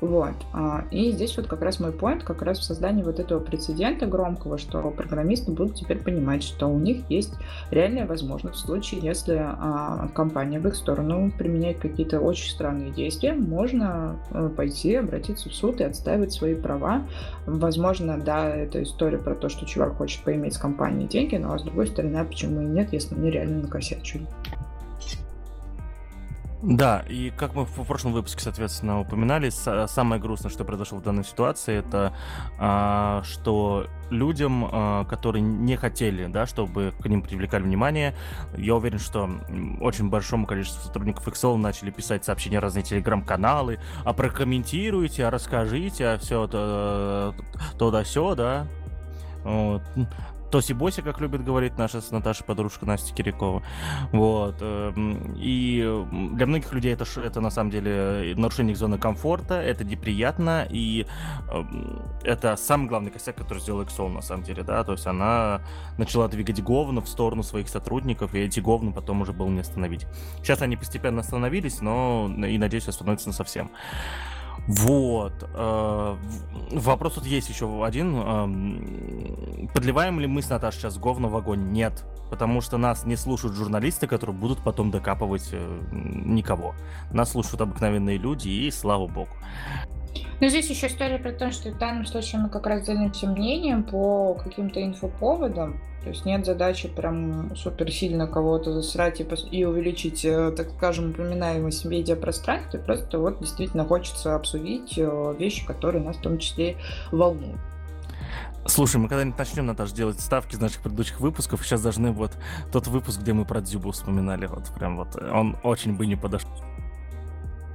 Вот. 0.00 0.34
А, 0.52 0.84
и 0.90 1.10
здесь 1.12 1.36
вот 1.36 1.46
как 1.46 1.62
раз 1.62 1.78
мой 1.78 1.90
point, 1.90 2.24
как 2.24 2.42
раз 2.42 2.58
в 2.58 2.64
создании 2.64 3.02
вот 3.02 3.20
этого 3.20 3.38
прецедента 3.40 4.06
громкого, 4.06 4.56
что 4.56 4.80
программисты 4.90 5.52
будут 5.52 5.76
теперь 5.76 5.98
понимать, 5.98 6.42
что 6.42 6.68
у 6.68 6.78
них 6.78 7.08
есть 7.10 7.34
реальная 7.70 8.06
возможность 8.06 8.56
в 8.56 8.60
случае, 8.60 9.00
если 9.02 9.36
а, 9.38 10.08
компания 10.14 10.58
в 10.58 10.66
их 10.66 10.74
сторону 10.74 11.30
применяет 11.36 11.78
какие-то 11.78 12.20
очень 12.20 12.50
странные 12.50 12.90
действия, 12.90 13.34
можно 13.34 14.16
э, 14.30 14.48
пойти, 14.56 14.94
обратиться 14.94 15.48
в 15.48 15.54
суд 15.54 15.80
и 15.80 15.84
отстаивать 15.84 16.32
свои 16.32 16.54
права. 16.54 17.02
Возможно, 17.46 18.18
да, 18.18 18.48
это 18.48 18.82
история 18.82 19.18
про 19.18 19.34
то, 19.34 19.48
что 19.48 19.66
чувак 19.66 19.96
хочет 19.96 20.22
поиметь 20.22 20.54
с 20.54 20.58
компанией 20.58 21.08
деньги, 21.08 21.36
но 21.36 21.52
а 21.52 21.58
с 21.58 21.62
другой 21.62 21.86
стороны, 21.86 22.16
а 22.16 22.24
почему 22.24 22.62
и 22.62 22.66
нет, 22.66 22.92
если 22.92 23.14
они 23.14 23.30
реально 23.30 23.62
накосячили. 23.62 24.26
Да, 26.62 27.02
и 27.08 27.30
как 27.30 27.54
мы 27.54 27.64
в 27.64 27.84
прошлом 27.84 28.12
выпуске, 28.12 28.42
соответственно, 28.42 29.00
упоминали, 29.00 29.48
самое 29.48 30.20
грустное, 30.20 30.50
что 30.50 30.64
произошло 30.64 30.98
в 30.98 31.02
данной 31.02 31.24
ситуации, 31.24 31.76
это 31.76 32.12
а, 32.58 33.22
что 33.24 33.86
людям, 34.10 34.68
а, 34.70 35.04
которые 35.06 35.40
не 35.40 35.76
хотели, 35.76 36.26
да, 36.26 36.44
чтобы 36.44 36.92
к 37.00 37.06
ним 37.06 37.22
привлекали 37.22 37.62
внимание, 37.62 38.14
я 38.58 38.76
уверен, 38.76 38.98
что 38.98 39.30
очень 39.80 40.10
большому 40.10 40.46
количеству 40.46 40.82
сотрудников 40.82 41.26
XL 41.26 41.56
начали 41.56 41.90
писать 41.90 42.26
сообщения 42.26 42.58
разные 42.58 42.82
телеграм-каналы, 42.82 43.78
а 44.04 44.12
прокомментируйте, 44.12 45.26
а 45.26 45.30
расскажите, 45.30 46.08
а 46.08 46.18
все 46.18 46.46
то, 46.46 47.34
то 47.78 47.90
да 47.90 48.02
все, 48.02 48.34
да. 48.34 48.66
Вот. 49.44 49.82
Тоси-боси, 50.50 51.02
как 51.02 51.20
любит 51.20 51.44
говорить 51.44 51.78
наша 51.78 52.00
с 52.00 52.10
Наташей 52.10 52.44
подружка 52.44 52.86
Настя 52.86 53.14
Кирякова. 53.14 53.62
Вот. 54.12 54.56
Эм, 54.60 55.34
и 55.36 55.80
для 56.32 56.46
многих 56.46 56.72
людей 56.72 56.92
это, 56.92 57.04
это 57.20 57.40
на 57.40 57.50
самом 57.50 57.70
деле 57.70 58.34
нарушение 58.36 58.72
их 58.72 58.78
зоны 58.78 58.98
комфорта, 58.98 59.54
это 59.54 59.84
неприятно, 59.84 60.66
и 60.68 61.06
эм, 61.50 62.02
это 62.22 62.56
самый 62.56 62.88
главный 62.88 63.10
косяк, 63.10 63.36
который 63.36 63.60
сделал 63.60 63.82
Exol 63.82 64.08
на 64.08 64.22
самом 64.22 64.42
деле, 64.42 64.62
да, 64.62 64.82
то 64.84 64.92
есть 64.92 65.06
она 65.06 65.60
начала 65.98 66.28
двигать 66.28 66.62
говно 66.62 67.00
в 67.00 67.08
сторону 67.08 67.42
своих 67.42 67.68
сотрудников, 67.68 68.34
и 68.34 68.40
эти 68.40 68.60
говна 68.60 68.92
потом 68.92 69.22
уже 69.22 69.32
было 69.32 69.48
не 69.48 69.60
остановить. 69.60 70.06
Сейчас 70.38 70.62
они 70.62 70.76
постепенно 70.76 71.20
остановились, 71.20 71.80
но 71.80 72.28
и, 72.28 72.58
надеюсь, 72.58 72.88
остановятся 72.88 73.32
совсем. 73.32 73.70
Вот. 74.66 75.32
Э, 75.54 76.16
вопрос 76.70 77.14
тут 77.14 77.26
есть 77.26 77.48
еще 77.48 77.84
один. 77.84 78.16
Эм, 78.16 79.70
подливаем 79.74 80.20
ли 80.20 80.26
мы 80.26 80.42
с 80.42 80.50
Наташей 80.50 80.80
сейчас 80.80 80.98
говно 80.98 81.28
в 81.28 81.36
огонь? 81.36 81.72
Нет. 81.72 82.04
Потому 82.30 82.60
что 82.60 82.78
нас 82.78 83.04
не 83.04 83.16
слушают 83.16 83.56
журналисты, 83.56 84.06
которые 84.06 84.36
будут 84.36 84.62
потом 84.62 84.90
докапывать 84.90 85.48
э, 85.52 85.80
никого. 85.92 86.74
Нас 87.12 87.32
слушают 87.32 87.60
обыкновенные 87.60 88.18
люди, 88.18 88.48
и 88.48 88.70
слава 88.70 89.08
богу. 89.08 89.30
Но 90.40 90.48
здесь 90.48 90.70
еще 90.70 90.86
история 90.86 91.18
про 91.18 91.32
то, 91.32 91.50
что 91.50 91.70
в 91.70 91.78
данном 91.78 92.06
случае 92.06 92.40
мы 92.40 92.48
как 92.48 92.66
раз 92.66 92.86
делимся 92.86 93.26
мнением 93.26 93.82
по 93.82 94.34
каким-то 94.34 94.82
инфоповодам. 94.82 95.80
То 96.02 96.08
есть 96.08 96.24
нет 96.24 96.46
задачи 96.46 96.88
прям 96.88 97.54
супер 97.56 97.90
сильно 97.92 98.26
кого-то 98.26 98.72
засрать 98.72 99.20
и, 99.20 99.26
и 99.50 99.64
увеличить, 99.64 100.24
э, 100.24 100.50
так 100.56 100.70
скажем, 100.76 101.10
упоминаемость 101.10 101.84
в 101.84 101.88
медиапространстве. 101.88 102.80
Просто 102.80 103.18
вот 103.18 103.40
действительно 103.40 103.84
хочется 103.84 104.34
обсудить 104.34 104.94
э, 104.96 105.34
вещи, 105.38 105.66
которые 105.66 106.02
нас 106.02 106.16
в 106.16 106.22
том 106.22 106.38
числе 106.38 106.76
волнуют. 107.12 107.60
Слушай, 108.66 108.96
мы 108.96 109.08
когда-нибудь 109.08 109.38
начнем, 109.38 109.66
Наташ, 109.66 109.92
делать 109.92 110.20
ставки 110.20 110.54
из 110.54 110.60
наших 110.60 110.82
предыдущих 110.82 111.20
выпусков. 111.20 111.64
Сейчас 111.64 111.82
должны 111.82 112.12
вот 112.12 112.32
тот 112.72 112.86
выпуск, 112.86 113.20
где 113.20 113.32
мы 113.32 113.44
про 113.44 113.60
Дзюбу 113.60 113.90
вспоминали, 113.90 114.46
вот 114.46 114.68
прям 114.74 114.96
вот 114.96 115.16
он 115.16 115.56
очень 115.62 115.96
бы 115.96 116.06
не 116.06 116.16
подошел. 116.16 116.50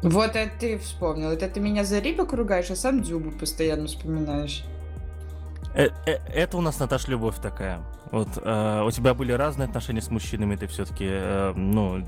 Вот 0.02 0.36
это 0.36 0.52
ты 0.60 0.78
вспомнил. 0.78 1.30
Это 1.30 1.48
ты 1.50 1.60
меня 1.60 1.84
за 1.84 2.02
рыбок 2.02 2.34
ругаешь, 2.34 2.70
а 2.70 2.76
сам 2.76 3.02
Дзюбу 3.02 3.32
постоянно 3.32 3.88
вспоминаешь. 3.88 4.64
Э, 5.74 5.90
э, 6.06 6.20
это 6.34 6.58
у 6.58 6.62
нас, 6.62 6.80
Наташ, 6.80 7.08
любовь 7.08 7.36
такая. 7.42 7.82
Вот 8.16 8.30
э, 8.42 8.84
у 8.88 8.92
тебя 8.92 9.14
были 9.14 9.34
разные 9.34 9.68
отношения 9.68 10.02
с 10.02 10.10
мужчинами, 10.10 10.56
ты 10.56 10.68
все-таки, 10.68 11.06
э, 11.06 11.52
ну, 11.54 12.02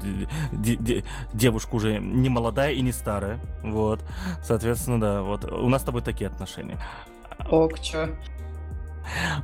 девушка 1.33 1.75
уже 1.75 1.99
не 1.99 2.29
молодая 2.29 2.71
и 2.71 2.81
не 2.81 2.93
старая, 2.93 3.41
вот. 3.61 3.99
Соответственно, 4.41 5.01
да, 5.01 5.21
вот 5.21 5.43
у 5.43 5.67
нас 5.67 5.81
с 5.81 5.83
тобой 5.83 6.01
такие 6.01 6.29
отношения. 6.29 6.79
Ок, 7.51 7.81
чё? 7.81 8.07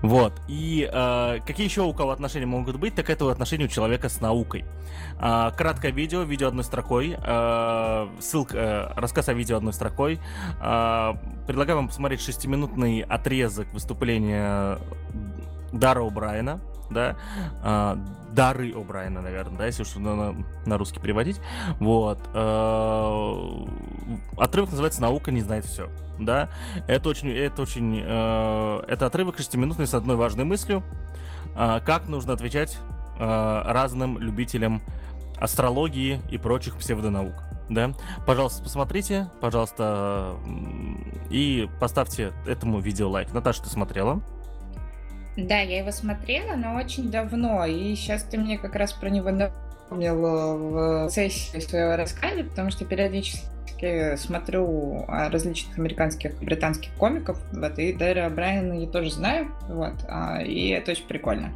Вот. 0.01 0.34
И 0.47 0.89
э, 0.91 1.39
какие 1.45 1.66
еще 1.66 1.82
у 1.82 1.93
кого 1.93 2.11
отношения 2.11 2.45
могут 2.45 2.78
быть, 2.78 2.95
так 2.95 3.09
это 3.09 3.30
отношения 3.30 3.66
у 3.66 3.70
человека 3.70 4.09
с 4.09 4.22
наукой. 4.22 4.66
Э, 5.20 5.51
краткое 5.55 5.91
видео, 5.91 6.24
видео 6.24 6.47
одной 6.47 6.64
строкой. 6.64 7.18
Э, 7.18 8.07
ссылка, 8.20 8.57
э, 8.57 8.99
рассказ 8.99 9.30
о 9.30 9.34
видео 9.34 9.57
одной 9.57 9.74
строкой. 9.74 10.20
Э, 10.61 11.14
предлагаю 11.47 11.78
вам 11.78 11.88
посмотреть 11.88 12.22
шестиминутный 12.22 13.01
отрезок 13.01 13.68
выступления 13.74 14.80
Дара 15.74 16.02
О'Брайена 16.02 16.62
да, 16.94 17.16
э, 17.64 17.98
дары 18.32 18.72
О'Брайена, 18.72 19.22
наверное, 19.22 19.58
да, 19.58 19.66
если 19.66 19.84
уж 19.84 19.96
на, 19.96 20.36
на 20.66 20.78
русский 20.78 21.00
переводить, 21.00 21.42
вот, 21.80 22.20
э, 22.34 23.66
отрывок 24.38 24.72
называется 24.72 25.02
«Наука 25.02 25.32
не 25.32 25.42
знает 25.42 25.66
все», 25.66 25.90
да, 26.20 26.50
это 26.88 27.10
очень, 27.10 27.30
это 27.30 27.62
очень, 27.62 28.02
э, 28.04 28.84
это 28.88 29.06
отрывок 29.06 29.38
шестиминутный 29.38 29.88
с 29.88 29.94
одной 29.94 30.16
важной 30.16 30.46
мыслью, 30.46 30.84
как 31.56 32.08
нужно 32.08 32.34
отвечать 32.34 32.80
разным 33.20 34.18
любителям 34.18 34.82
астрологии 35.38 36.20
и 36.32 36.40
прочих 36.40 36.78
псевдонаук. 36.78 37.36
Да, 37.70 37.94
пожалуйста, 38.26 38.64
посмотрите, 38.64 39.30
пожалуйста, 39.40 40.36
и 41.30 41.70
поставьте 41.80 42.34
этому 42.48 42.80
видео 42.80 43.08
лайк. 43.08 43.32
Наташа, 43.34 43.62
ты 43.62 43.70
смотрела? 43.70 44.24
Да, 45.36 45.60
я 45.60 45.80
его 45.80 45.92
смотрела, 45.92 46.56
но 46.56 46.76
очень 46.76 47.10
давно, 47.10 47.66
и 47.66 47.96
сейчас 47.96 48.24
ты 48.24 48.38
мне 48.38 48.58
как 48.58 48.76
раз 48.76 48.94
про 48.94 49.10
него 49.10 49.32
напомнил 49.32 50.16
в 50.16 51.10
сессии 51.10 51.60
своего 51.60 51.96
рассказа, 51.96 52.44
потому 52.44 52.70
что 52.70 52.86
периодически 52.86 53.42
периодически 53.84 54.16
смотрю 54.16 55.06
а, 55.08 55.30
различных 55.30 55.78
американских, 55.78 56.38
британских 56.40 56.92
комиков, 56.94 57.38
вот, 57.52 57.78
и 57.78 57.94
Дэра 57.94 58.30
Брайана 58.30 58.74
я 58.74 58.88
тоже 58.88 59.12
знаю, 59.12 59.52
вот, 59.68 59.94
а, 60.08 60.42
и 60.42 60.70
это 60.70 60.92
очень 60.92 61.06
прикольно. 61.06 61.52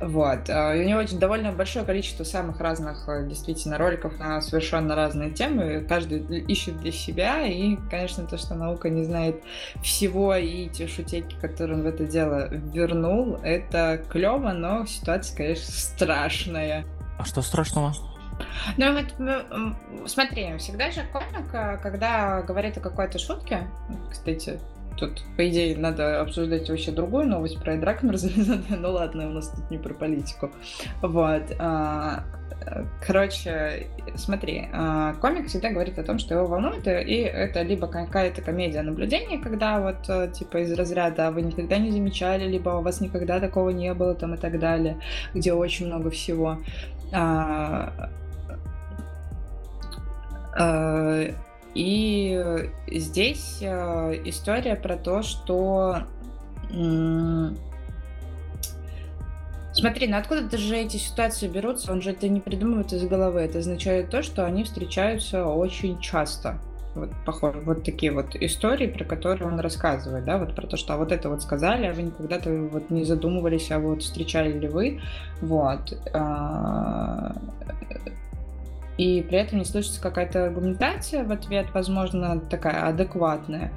Вот. 0.00 0.50
А, 0.50 0.72
у 0.72 0.82
него 0.82 1.00
очень 1.00 1.18
довольно 1.18 1.52
большое 1.52 1.84
количество 1.84 2.24
самых 2.24 2.60
разных, 2.60 3.08
э, 3.08 3.26
действительно, 3.28 3.78
роликов 3.78 4.18
на 4.18 4.40
совершенно 4.40 4.94
разные 4.94 5.30
темы, 5.30 5.84
каждый 5.88 6.18
ищет 6.40 6.78
для 6.80 6.92
себя, 6.92 7.46
и, 7.46 7.76
конечно, 7.90 8.26
то, 8.26 8.38
что 8.38 8.54
наука 8.54 8.88
не 8.88 9.04
знает 9.04 9.42
всего, 9.82 10.34
и 10.34 10.68
те 10.68 10.86
шутейки, 10.86 11.36
которые 11.40 11.78
он 11.78 11.82
в 11.84 11.86
это 11.86 12.04
дело 12.04 12.48
вернул, 12.50 13.38
это 13.42 14.00
клево, 14.08 14.52
но 14.52 14.86
ситуация, 14.86 15.36
конечно, 15.36 15.72
страшная. 15.72 16.84
А 17.18 17.24
что 17.24 17.42
страшного? 17.42 17.94
Ну 18.76 18.94
вот 18.94 20.08
смотри, 20.08 20.56
всегда 20.58 20.90
же 20.90 21.02
комик, 21.12 21.52
э, 21.52 21.78
когда 21.82 22.42
говорит 22.42 22.76
о 22.78 22.80
какой-то 22.80 23.18
шутке, 23.18 23.66
кстати, 24.10 24.58
тут, 24.98 25.22
по 25.36 25.48
идее, 25.48 25.76
надо 25.76 26.20
обсуждать 26.20 26.68
вообще 26.68 26.90
другую 26.90 27.26
новость 27.26 27.60
про 27.60 27.76
Дракон, 27.76 28.14
ну 28.68 28.90
ладно, 28.90 29.28
у 29.28 29.32
нас 29.32 29.48
тут 29.48 29.70
не 29.70 29.78
про 29.78 29.94
политику. 29.94 30.50
Вот. 31.00 31.42
А, 31.58 32.24
короче, 33.06 33.86
смотри, 34.16 34.68
а, 34.72 35.14
комик 35.14 35.48
всегда 35.48 35.70
говорит 35.70 35.98
о 35.98 36.02
том, 36.04 36.18
что 36.18 36.34
его 36.34 36.46
волнует, 36.46 36.86
и 36.86 37.16
это 37.16 37.62
либо 37.62 37.86
какая-то 37.86 38.42
комедия 38.42 38.82
наблюдения, 38.82 39.38
когда 39.38 39.80
вот 39.80 40.08
э, 40.08 40.30
типа 40.32 40.58
из 40.58 40.72
разряда 40.72 41.30
вы 41.30 41.42
никогда 41.42 41.78
не 41.78 41.90
замечали, 41.90 42.48
либо 42.48 42.70
у 42.70 42.82
вас 42.82 43.00
никогда 43.00 43.40
такого 43.40 43.70
не 43.70 43.94
было, 43.94 44.14
там 44.14 44.34
и 44.34 44.36
так 44.36 44.58
далее, 44.58 45.00
где 45.34 45.52
очень 45.52 45.86
много 45.86 46.10
всего. 46.10 46.58
Э, 50.58 51.32
и 51.74 52.70
здесь 52.88 53.58
э, 53.60 54.20
история 54.24 54.76
про 54.76 54.96
то, 54.96 55.22
что... 55.22 55.98
Смотри, 59.72 60.08
ну 60.08 60.16
откуда 60.16 60.58
же 60.58 60.76
эти 60.76 60.96
ситуации 60.96 61.46
берутся? 61.46 61.92
Он 61.92 62.02
же 62.02 62.10
это 62.10 62.28
не 62.28 62.40
придумывает 62.40 62.92
из 62.92 63.04
головы. 63.04 63.40
Это 63.42 63.58
означает 63.60 64.10
то, 64.10 64.22
что 64.22 64.44
они 64.44 64.64
встречаются 64.64 65.46
очень 65.46 66.00
часто. 66.00 66.58
Вот, 66.94 67.10
похоже, 67.24 67.60
вот 67.60 67.84
такие 67.84 68.10
вот 68.10 68.34
истории, 68.34 68.88
про 68.88 69.04
которые 69.04 69.46
он 69.46 69.60
рассказывает, 69.60 70.24
да, 70.24 70.38
вот 70.38 70.56
про 70.56 70.66
то, 70.66 70.76
что 70.76 70.94
а 70.94 70.96
вот 70.96 71.12
это 71.12 71.28
вот 71.28 71.42
сказали, 71.42 71.86
а 71.86 71.92
вы 71.92 72.02
никогда-то 72.02 72.50
вот 72.50 72.90
не 72.90 73.04
задумывались, 73.04 73.70
а 73.70 73.78
вот 73.78 74.02
встречали 74.02 74.58
ли 74.58 74.66
вы, 74.66 75.00
вот. 75.40 75.96
И 78.98 79.22
при 79.22 79.38
этом 79.38 79.60
не 79.60 79.64
слышится 79.64 80.00
какая-то 80.00 80.46
аргументация 80.46 81.24
в 81.24 81.32
ответ, 81.32 81.68
возможно, 81.72 82.40
такая 82.40 82.86
адекватная. 82.86 83.72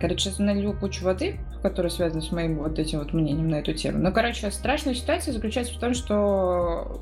Короче, 0.00 0.24
сейчас 0.24 0.38
налью 0.38 0.72
кучу 0.72 1.04
воды, 1.04 1.38
которая 1.62 1.90
связана 1.90 2.22
с 2.22 2.32
моим 2.32 2.58
вот 2.58 2.78
этим 2.78 3.00
вот 3.00 3.12
мнением 3.12 3.48
на 3.50 3.56
эту 3.56 3.74
тему. 3.74 3.98
Но, 3.98 4.12
короче, 4.12 4.50
страшная 4.50 4.94
ситуация 4.94 5.32
заключается 5.32 5.74
в 5.74 5.78
том, 5.78 5.92
что 5.92 7.00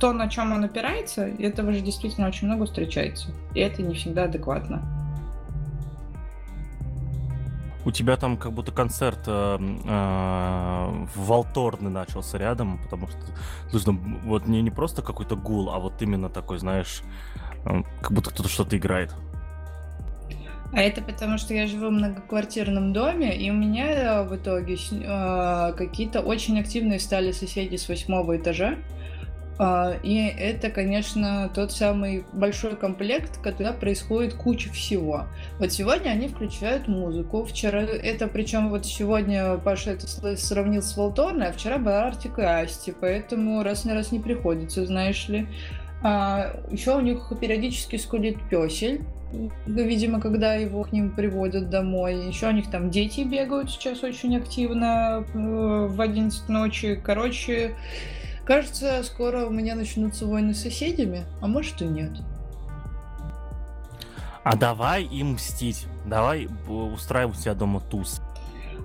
то, 0.00 0.12
на 0.12 0.28
чем 0.28 0.52
он 0.52 0.64
опирается, 0.64 1.26
этого 1.26 1.72
же 1.72 1.80
действительно 1.80 2.28
очень 2.28 2.48
много 2.48 2.66
встречается. 2.66 3.28
И 3.54 3.60
это 3.60 3.82
не 3.82 3.94
всегда 3.94 4.24
адекватно. 4.24 4.95
У 7.86 7.92
тебя 7.92 8.16
там 8.16 8.36
как 8.36 8.52
будто 8.52 8.72
концерт 8.72 9.20
э, 9.28 9.58
э, 9.60 11.06
Волторны 11.14 11.88
начался 11.88 12.36
рядом, 12.36 12.78
потому 12.82 13.06
что 13.06 13.18
слышно, 13.70 13.92
вот 14.24 14.48
не, 14.48 14.60
не 14.60 14.72
просто 14.72 15.02
какой-то 15.02 15.36
гул, 15.36 15.70
а 15.70 15.78
вот 15.78 16.02
именно 16.02 16.28
такой, 16.28 16.58
знаешь, 16.58 17.02
э, 17.64 17.82
как 18.02 18.10
будто 18.10 18.30
кто-то 18.30 18.48
что-то 18.48 18.76
играет. 18.76 19.14
А 20.72 20.82
это 20.82 21.00
потому, 21.00 21.38
что 21.38 21.54
я 21.54 21.68
живу 21.68 21.86
в 21.86 21.92
многоквартирном 21.92 22.92
доме, 22.92 23.36
и 23.36 23.50
у 23.50 23.54
меня 23.54 23.86
э, 23.86 24.28
в 24.28 24.34
итоге 24.34 24.74
э, 24.74 25.72
какие-то 25.76 26.22
очень 26.22 26.58
активные 26.58 26.98
стали 26.98 27.30
соседи 27.30 27.76
с 27.76 27.88
восьмого 27.88 28.36
этажа. 28.36 28.78
А, 29.58 29.94
и 30.02 30.18
это, 30.26 30.70
конечно, 30.70 31.50
тот 31.54 31.72
самый 31.72 32.24
большой 32.32 32.76
комплект, 32.76 33.38
когда 33.42 33.72
происходит 33.72 34.34
куча 34.34 34.70
всего. 34.70 35.24
Вот 35.58 35.72
сегодня 35.72 36.10
они 36.10 36.28
включают 36.28 36.88
музыку. 36.88 37.44
Вчера 37.44 37.80
это, 37.80 38.28
причем 38.28 38.68
вот 38.68 38.84
сегодня 38.84 39.56
Паша 39.58 39.92
это 39.92 40.36
сравнил 40.36 40.82
с 40.82 40.96
Волторной, 40.96 41.48
а 41.48 41.52
вчера 41.52 41.78
была 41.78 42.06
Артик 42.06 42.38
Асти, 42.38 42.94
поэтому 42.98 43.62
раз 43.62 43.84
на 43.84 43.94
раз 43.94 44.12
не 44.12 44.20
приходится, 44.20 44.84
знаешь 44.84 45.28
ли. 45.28 45.46
А, 46.02 46.60
еще 46.70 46.96
у 46.96 47.00
них 47.00 47.32
периодически 47.40 47.96
скулит 47.96 48.36
песель. 48.50 49.02
Видимо, 49.66 50.20
когда 50.20 50.54
его 50.54 50.84
к 50.84 50.92
ним 50.92 51.10
приводят 51.10 51.68
домой. 51.68 52.28
Еще 52.28 52.48
у 52.48 52.52
них 52.52 52.70
там 52.70 52.90
дети 52.90 53.22
бегают 53.22 53.70
сейчас 53.70 54.04
очень 54.04 54.36
активно 54.36 55.24
э, 55.34 55.86
в 55.90 56.00
11 56.00 56.48
ночи. 56.48 57.00
Короче, 57.02 57.74
Кажется, 58.46 59.02
скоро 59.02 59.46
у 59.46 59.50
меня 59.50 59.74
начнутся 59.74 60.24
войны 60.24 60.54
с 60.54 60.62
соседями, 60.62 61.24
а 61.40 61.48
может 61.48 61.82
и 61.82 61.84
нет. 61.84 62.12
А 64.44 64.56
давай 64.56 65.02
им 65.02 65.32
мстить. 65.32 65.86
Давай 66.06 66.48
устраивать 66.68 67.36
у 67.36 67.40
себя 67.40 67.54
дома 67.54 67.80
туз. 67.80 68.20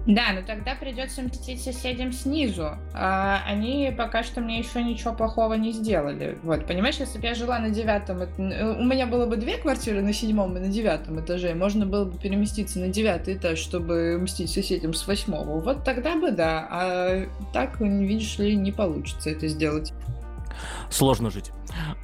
Да, 0.08 0.34
но 0.34 0.41
тогда 0.41 0.76
придется 0.76 1.22
мстить 1.22 1.62
соседям 1.62 2.12
снизу. 2.12 2.72
А 2.93 3.43
они 3.45 3.93
пока 3.95 4.24
что 4.24 4.41
мне 4.41 4.60
еще 4.60 4.84
ничего 4.84 5.14
плохого 5.14 5.54
не 5.54 5.72
сделали. 5.72 6.38
Вот, 6.43 6.66
понимаешь, 6.66 6.97
если 6.97 7.20
бы 7.20 7.28
я 7.28 7.36
жила 7.36 7.60
на 7.60 7.70
девятом, 7.70 8.22
у 8.38 8.84
меня 8.84 9.06
было 9.06 9.26
бы 9.26 9.38
две 9.38 9.58
квартиры 9.58 10.02
на 10.02 10.14
седьмом 10.14 10.58
и 10.58 10.60
на 10.60 10.68
девятом 10.68 11.20
этаже, 11.20 11.54
можно 11.54 11.86
было 11.86 12.06
бы 12.06 12.18
переместиться 12.18 12.80
на 12.80 12.88
девятый 12.88 13.36
этаж, 13.36 13.60
чтобы 13.60 14.18
мстить 14.20 14.49
соседям 14.49 14.93
с 14.93 15.06
восьмого. 15.06 15.62
Вот 15.62 15.84
тогда 15.84 16.16
бы 16.16 16.32
да, 16.32 16.68
а 16.70 17.26
так, 17.54 17.80
видишь 17.80 18.38
ли, 18.39 18.56
не 18.56 18.72
получится 18.72 19.30
это 19.30 19.47
сделать 19.47 19.93
сложно 20.89 21.32
жить. 21.32 21.52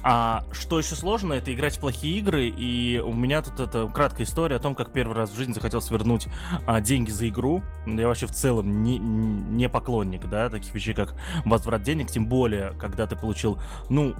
А 0.02 0.44
что 0.52 0.78
еще 0.78 0.94
сложно, 0.94 1.34
это 1.34 1.52
играть 1.52 1.76
в 1.76 1.80
плохие 1.80 2.18
игры, 2.18 2.48
и 2.48 2.98
у 2.98 3.12
меня 3.12 3.42
тут 3.42 3.60
это 3.60 3.86
краткая 3.88 4.26
история 4.26 4.56
о 4.56 4.58
том, 4.58 4.74
как 4.74 4.92
первый 4.92 5.16
раз 5.16 5.30
в 5.30 5.36
жизни 5.36 5.52
захотел 5.52 5.80
свернуть 5.80 6.28
а, 6.66 6.80
деньги 6.80 7.10
за 7.10 7.28
игру. 7.28 7.62
Я 7.86 8.06
вообще 8.08 8.26
в 8.26 8.32
целом 8.32 8.82
не, 8.82 8.98
не 8.98 9.68
поклонник, 9.68 10.26
да, 10.26 10.48
таких 10.48 10.74
вещей, 10.74 10.94
как 10.94 11.14
возврат 11.44 11.82
денег, 11.82 12.10
тем 12.10 12.26
более, 12.26 12.72
когда 12.78 13.06
ты 13.06 13.16
получил, 13.16 13.58
ну, 13.88 14.14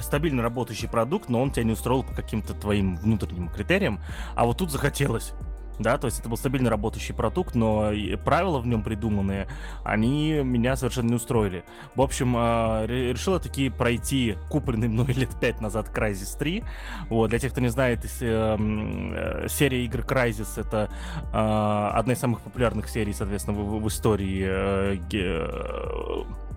стабильно 0.00 0.42
работающий 0.42 0.88
продукт, 0.88 1.28
но 1.28 1.42
он 1.42 1.50
тебя 1.50 1.64
не 1.64 1.72
устроил 1.72 2.02
по 2.02 2.14
каким-то 2.14 2.54
твоим 2.54 2.96
внутренним 2.96 3.48
критериям, 3.48 4.00
а 4.34 4.44
вот 4.44 4.58
тут 4.58 4.70
захотелось 4.70 5.32
да, 5.78 5.98
то 5.98 6.06
есть 6.06 6.20
это 6.20 6.28
был 6.28 6.36
стабильно 6.36 6.70
работающий 6.70 7.14
продукт, 7.14 7.54
но 7.54 7.92
правила 8.24 8.58
в 8.58 8.66
нем 8.66 8.82
придуманные, 8.82 9.48
они 9.84 10.40
меня 10.42 10.76
совершенно 10.76 11.08
не 11.08 11.14
устроили. 11.14 11.64
В 11.94 12.02
общем, 12.02 12.34
а, 12.36 12.86
решил 12.86 13.34
я 13.34 13.40
таки 13.40 13.70
пройти 13.70 14.36
купленный 14.48 14.88
мной 14.88 15.06
лет 15.12 15.30
пять 15.40 15.60
назад 15.60 15.90
Crysis 15.94 16.36
3. 16.38 16.64
Вот, 17.08 17.30
для 17.30 17.38
тех, 17.38 17.52
кто 17.52 17.60
не 17.60 17.68
знает, 17.68 18.04
эм, 18.20 19.12
э, 19.14 19.46
серия 19.48 19.84
игр 19.84 20.00
Crysis 20.00 20.60
это 20.60 20.90
а, 21.32 21.92
одна 21.94 22.14
из 22.14 22.18
самых 22.18 22.40
популярных 22.40 22.88
серий, 22.88 23.12
соответственно, 23.12 23.58
в, 23.58 23.80
в 23.80 23.88
истории 23.88 24.44
э, 24.46 24.96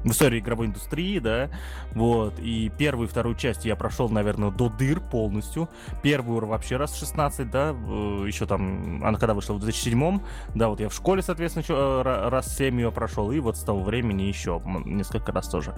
в 0.04 0.12
истории 0.12 0.39
игровой 0.39 0.68
индустрии, 0.68 1.20
да, 1.20 1.49
вот, 1.93 2.39
и 2.39 2.72
первую 2.78 3.08
и 3.08 3.10
вторую 3.10 3.36
часть 3.36 3.66
я 3.66 3.76
прошел, 3.76 4.10
наверное, 4.10 4.52
до 4.52 4.70
дыр 4.70 4.99
полностью, 4.99 5.70
первую 6.02 6.45
вообще 6.45 6.78
раз 6.78 6.97
16, 6.97 7.49
да, 7.49 7.70
еще 7.70 8.45
там, 8.45 9.04
она 9.04 9.18
когда 9.18 9.34
вышла 9.34 9.54
в 9.54 9.60
2007, 9.60 10.20
да, 10.56 10.70
вот 10.70 10.80
я 10.80 10.89
в 10.89 10.93
школе, 10.93 11.22
соответственно, 11.22 11.64
э, 11.68 12.30
раз 12.30 12.56
7 12.58 12.80
ее 12.80 12.91
прошел, 12.91 13.32
и 13.32 13.39
вот 13.39 13.58
с 13.58 13.62
того 13.62 13.84
времени 13.84 14.24
еще 14.24 14.62
несколько 14.86 15.32
раз 15.32 15.49
тоже 15.49 15.76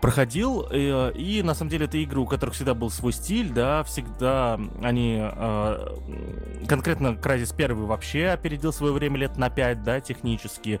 проходил, 0.00 0.66
и, 0.72 1.12
и 1.14 1.42
на 1.42 1.54
самом 1.54 1.70
деле 1.70 1.86
это 1.86 1.98
игры, 1.98 2.20
у 2.20 2.26
которых 2.26 2.54
всегда 2.54 2.74
был 2.74 2.90
свой 2.90 3.12
стиль, 3.12 3.50
да, 3.52 3.82
всегда 3.82 4.58
они, 4.82 5.18
э, 5.20 5.96
конкретно 6.68 7.08
Crysis 7.08 7.54
1 7.54 7.86
вообще 7.86 8.28
опередил 8.28 8.72
свое 8.72 8.92
время 8.92 9.18
лет 9.18 9.36
на 9.36 9.50
5, 9.50 9.82
да, 9.82 10.00
технически. 10.00 10.80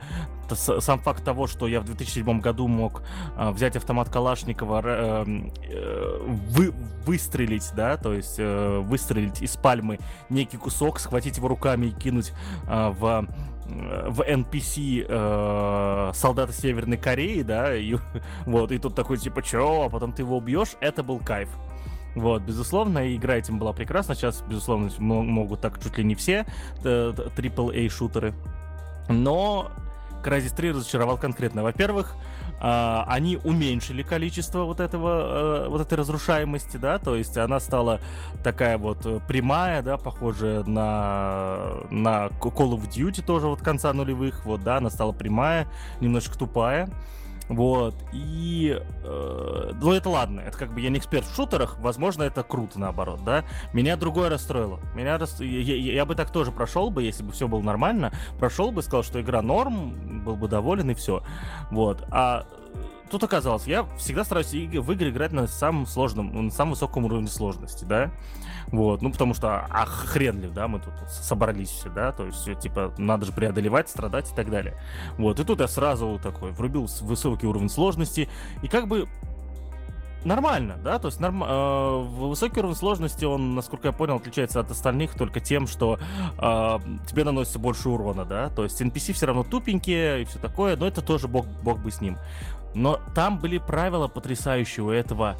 Сам 0.50 1.00
факт 1.00 1.24
того, 1.24 1.46
что 1.46 1.66
я 1.66 1.80
в 1.80 1.84
2007 1.84 2.40
году 2.40 2.68
мог 2.68 3.02
э, 3.36 3.50
взять 3.50 3.76
автомат 3.76 4.08
Калашникова, 4.08 4.82
э, 4.84 5.24
э, 5.68 6.18
вы, 6.48 6.72
выстрелить, 7.04 7.70
да, 7.74 7.96
то 7.96 8.14
есть 8.14 8.36
э, 8.38 8.78
выстрелить 8.78 9.42
из 9.42 9.56
пальмы 9.56 9.98
некий 10.30 10.56
кусок, 10.56 11.00
схватить 11.00 11.36
его 11.38 11.48
руками 11.48 11.86
и 11.86 11.90
кинуть 11.90 12.32
э, 12.66 12.90
в 12.90 13.26
в 13.68 14.20
NPC 14.20 15.06
э, 15.08 16.12
солдата 16.14 16.52
Северной 16.52 16.96
Кореи, 16.96 17.42
да, 17.42 17.74
и 17.74 17.96
вот, 18.46 18.72
и 18.72 18.78
тут 18.78 18.94
такой 18.94 19.18
типа, 19.18 19.42
чё, 19.42 19.84
а 19.84 19.88
потом 19.88 20.12
ты 20.12 20.22
его 20.22 20.36
убьешь, 20.38 20.76
это 20.80 21.02
был 21.02 21.18
кайф. 21.18 21.48
Вот, 22.14 22.42
безусловно, 22.42 23.14
игра 23.14 23.36
этим 23.36 23.58
была 23.58 23.72
прекрасна. 23.72 24.14
Сейчас, 24.14 24.42
безусловно, 24.42 24.90
могут 24.98 25.60
так 25.60 25.80
чуть 25.82 25.98
ли 25.98 26.04
не 26.04 26.14
все 26.14 26.46
AAA-шутеры. 26.82 28.34
Но 29.08 29.70
Crysis 30.24 30.54
3 30.54 30.72
разочаровал 30.72 31.16
конкретно. 31.16 31.62
Во-первых, 31.62 32.16
а, 32.60 33.04
они 33.06 33.38
уменьшили 33.44 34.02
количество 34.02 34.64
вот 34.64 34.80
этого, 34.80 35.64
э, 35.64 35.68
вот 35.68 35.80
этой 35.80 35.94
разрушаемости, 35.94 36.76
да, 36.76 36.98
то 36.98 37.14
есть 37.14 37.36
она 37.36 37.60
стала 37.60 38.00
такая 38.42 38.78
вот 38.78 39.06
э, 39.06 39.20
прямая, 39.28 39.82
да, 39.82 39.96
похожая 39.96 40.64
на, 40.64 41.58
на 41.90 42.26
Call 42.40 42.72
of 42.72 42.88
Duty 42.88 43.24
тоже 43.24 43.46
вот 43.46 43.60
конца 43.60 43.92
нулевых, 43.92 44.44
вот, 44.44 44.64
да, 44.64 44.78
она 44.78 44.90
стала 44.90 45.12
прямая, 45.12 45.68
немножко 46.00 46.36
тупая, 46.36 46.90
вот, 47.48 47.94
и... 48.12 48.78
Э, 49.04 49.72
ну, 49.74 49.92
это 49.92 50.10
ладно, 50.10 50.40
это 50.40 50.58
как 50.58 50.74
бы 50.74 50.80
я 50.80 50.90
не 50.90 50.98
эксперт 50.98 51.26
в 51.26 51.34
шутерах, 51.34 51.78
возможно, 51.78 52.22
это 52.22 52.42
круто, 52.42 52.78
наоборот, 52.78 53.24
да. 53.24 53.44
Меня 53.72 53.96
другое 53.96 54.28
расстроило. 54.28 54.80
Меня 54.94 55.16
рас... 55.18 55.40
я, 55.40 55.60
я, 55.60 55.92
я 55.94 56.04
бы 56.04 56.14
так 56.14 56.30
тоже 56.30 56.52
прошел 56.52 56.90
бы, 56.90 57.02
если 57.02 57.22
бы 57.22 57.32
все 57.32 57.48
было 57.48 57.60
нормально, 57.60 58.12
прошел 58.38 58.70
бы, 58.70 58.82
сказал, 58.82 59.02
что 59.02 59.20
игра 59.20 59.40
норм, 59.40 60.24
был 60.24 60.36
бы 60.36 60.48
доволен 60.48 60.90
и 60.90 60.94
все. 60.94 61.22
Вот, 61.70 62.04
а 62.10 62.46
тут 63.10 63.24
оказалось, 63.24 63.66
я 63.66 63.84
всегда 63.96 64.24
стараюсь 64.24 64.52
в 64.52 64.92
игры 64.92 65.10
играть 65.10 65.32
на 65.32 65.46
самом 65.46 65.86
сложном, 65.86 66.46
на 66.46 66.50
самом 66.50 66.72
высоком 66.72 67.06
уровне 67.06 67.28
сложности, 67.28 67.84
да. 67.84 68.10
Вот, 68.72 69.02
ну 69.02 69.10
потому 69.10 69.34
что, 69.34 69.66
а 69.70 69.86
хрен 69.86 70.40
ли, 70.40 70.48
да, 70.48 70.68
мы 70.68 70.80
тут 70.80 70.92
собрались 71.08 71.70
все, 71.70 71.88
да, 71.88 72.12
то 72.12 72.26
есть, 72.26 72.60
типа, 72.60 72.92
надо 72.98 73.26
же 73.26 73.32
преодолевать, 73.32 73.88
страдать 73.88 74.30
и 74.30 74.34
так 74.34 74.50
далее. 74.50 74.76
Вот, 75.16 75.40
и 75.40 75.44
тут 75.44 75.60
я 75.60 75.68
сразу 75.68 76.20
такой 76.22 76.50
врубил 76.52 76.88
высокий 77.00 77.46
уровень 77.46 77.70
сложности, 77.70 78.28
и 78.62 78.68
как 78.68 78.88
бы 78.88 79.08
нормально, 80.24 80.78
да, 80.82 80.98
то 80.98 81.08
есть 81.08 81.20
норм... 81.20 81.42
э, 81.44 82.02
высокий 82.18 82.60
уровень 82.60 82.76
сложности, 82.76 83.24
он, 83.24 83.54
насколько 83.54 83.88
я 83.88 83.92
понял, 83.92 84.16
отличается 84.16 84.60
от 84.60 84.70
остальных 84.70 85.14
только 85.14 85.40
тем, 85.40 85.66
что 85.66 85.98
э, 86.38 86.78
тебе 87.06 87.24
наносится 87.24 87.58
больше 87.58 87.88
урона, 87.88 88.24
да, 88.24 88.50
то 88.50 88.64
есть 88.64 88.80
NPC 88.80 89.12
все 89.12 89.26
равно 89.26 89.44
тупенькие 89.44 90.22
и 90.22 90.24
все 90.24 90.38
такое, 90.38 90.76
но 90.76 90.86
это 90.86 91.02
тоже 91.02 91.28
бог, 91.28 91.46
бог 91.62 91.78
бы 91.78 91.90
с 91.90 92.00
ним. 92.00 92.18
Но 92.74 93.00
там 93.14 93.38
были 93.38 93.58
правила 93.58 94.08
потрясающие 94.08 94.84
у 94.84 94.90
этого 94.90 95.36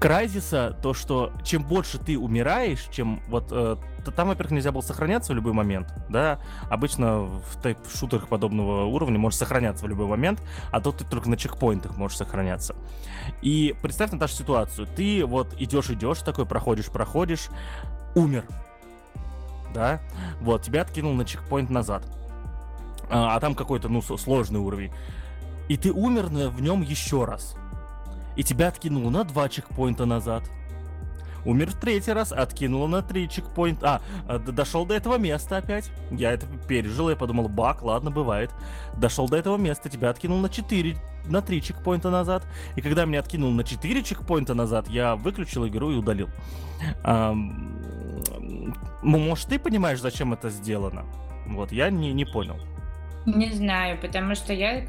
Крайзиса, 0.00 0.76
то, 0.82 0.94
что 0.94 1.32
чем 1.42 1.62
больше 1.62 1.98
ты 1.98 2.18
умираешь, 2.18 2.86
чем 2.90 3.20
вот... 3.28 3.48
Э, 3.50 3.76
там, 4.14 4.28
во-первых, 4.28 4.52
нельзя 4.52 4.72
было 4.72 4.80
сохраняться 4.80 5.32
в 5.32 5.36
любой 5.36 5.52
момент, 5.52 5.92
да? 6.08 6.38
Обычно 6.70 7.20
в 7.20 7.56
тайп-шутерах 7.62 8.28
подобного 8.28 8.84
уровня 8.84 9.18
можешь 9.18 9.38
сохраняться 9.38 9.84
в 9.84 9.88
любой 9.88 10.06
момент, 10.06 10.42
а 10.70 10.80
тут 10.80 10.98
ты 10.98 11.04
только 11.04 11.28
на 11.28 11.36
чекпоинтах 11.36 11.96
можешь 11.96 12.16
сохраняться. 12.16 12.74
И 13.42 13.74
представь, 13.82 14.12
Наташа, 14.12 14.34
ситуацию. 14.34 14.86
Ты 14.94 15.24
вот 15.26 15.54
идешь-идешь 15.58 16.18
такой, 16.20 16.46
проходишь-проходишь, 16.46 17.48
умер, 18.14 18.44
да? 19.74 20.00
Вот, 20.40 20.62
тебя 20.62 20.82
откинул 20.82 21.14
на 21.14 21.24
чекпоинт 21.24 21.70
назад. 21.70 22.04
А, 23.10 23.36
а 23.36 23.40
там 23.40 23.54
какой-то, 23.54 23.88
ну, 23.88 24.00
сложный 24.02 24.60
уровень. 24.60 24.92
И 25.68 25.76
ты 25.76 25.92
умер 25.92 26.26
в 26.26 26.62
нем 26.62 26.82
еще 26.82 27.24
раз 27.24 27.56
и 28.38 28.44
тебя 28.44 28.68
откинуло 28.68 29.10
на 29.10 29.24
два 29.24 29.48
чекпоинта 29.48 30.06
назад. 30.06 30.44
Умер 31.44 31.70
в 31.70 31.80
третий 31.80 32.12
раз, 32.12 32.30
откинуло 32.30 32.86
на 32.86 33.02
три 33.02 33.28
чекпоинта. 33.28 34.00
А, 34.28 34.36
а 34.36 34.38
дошел 34.38 34.86
до 34.86 34.94
этого 34.94 35.18
места 35.18 35.56
опять. 35.56 35.90
Я 36.12 36.32
это 36.32 36.46
пережил, 36.68 37.10
я 37.10 37.16
подумал, 37.16 37.48
бак, 37.48 37.82
ладно, 37.82 38.12
бывает. 38.12 38.50
Дошел 38.96 39.28
до 39.28 39.36
этого 39.36 39.56
места, 39.56 39.88
тебя 39.88 40.10
откинул 40.10 40.38
на 40.38 40.48
4, 40.48 40.96
на 41.26 41.42
3 41.42 41.62
чекпоинта 41.62 42.10
назад. 42.10 42.46
И 42.76 42.80
когда 42.80 43.04
меня 43.06 43.18
откинул 43.18 43.50
на 43.50 43.64
4 43.64 44.02
чекпоинта 44.04 44.54
назад, 44.54 44.86
я 44.88 45.16
выключил 45.16 45.66
игру 45.66 45.90
и 45.90 45.96
удалил. 45.96 46.28
А, 47.02 47.34
может, 49.02 49.48
ты 49.48 49.58
понимаешь, 49.58 50.00
зачем 50.00 50.32
это 50.32 50.48
сделано? 50.48 51.06
Вот, 51.46 51.72
я 51.72 51.90
не, 51.90 52.12
не 52.12 52.24
понял. 52.24 52.56
Не 53.26 53.50
знаю, 53.50 53.98
потому 54.00 54.36
что 54.36 54.52
я 54.52 54.80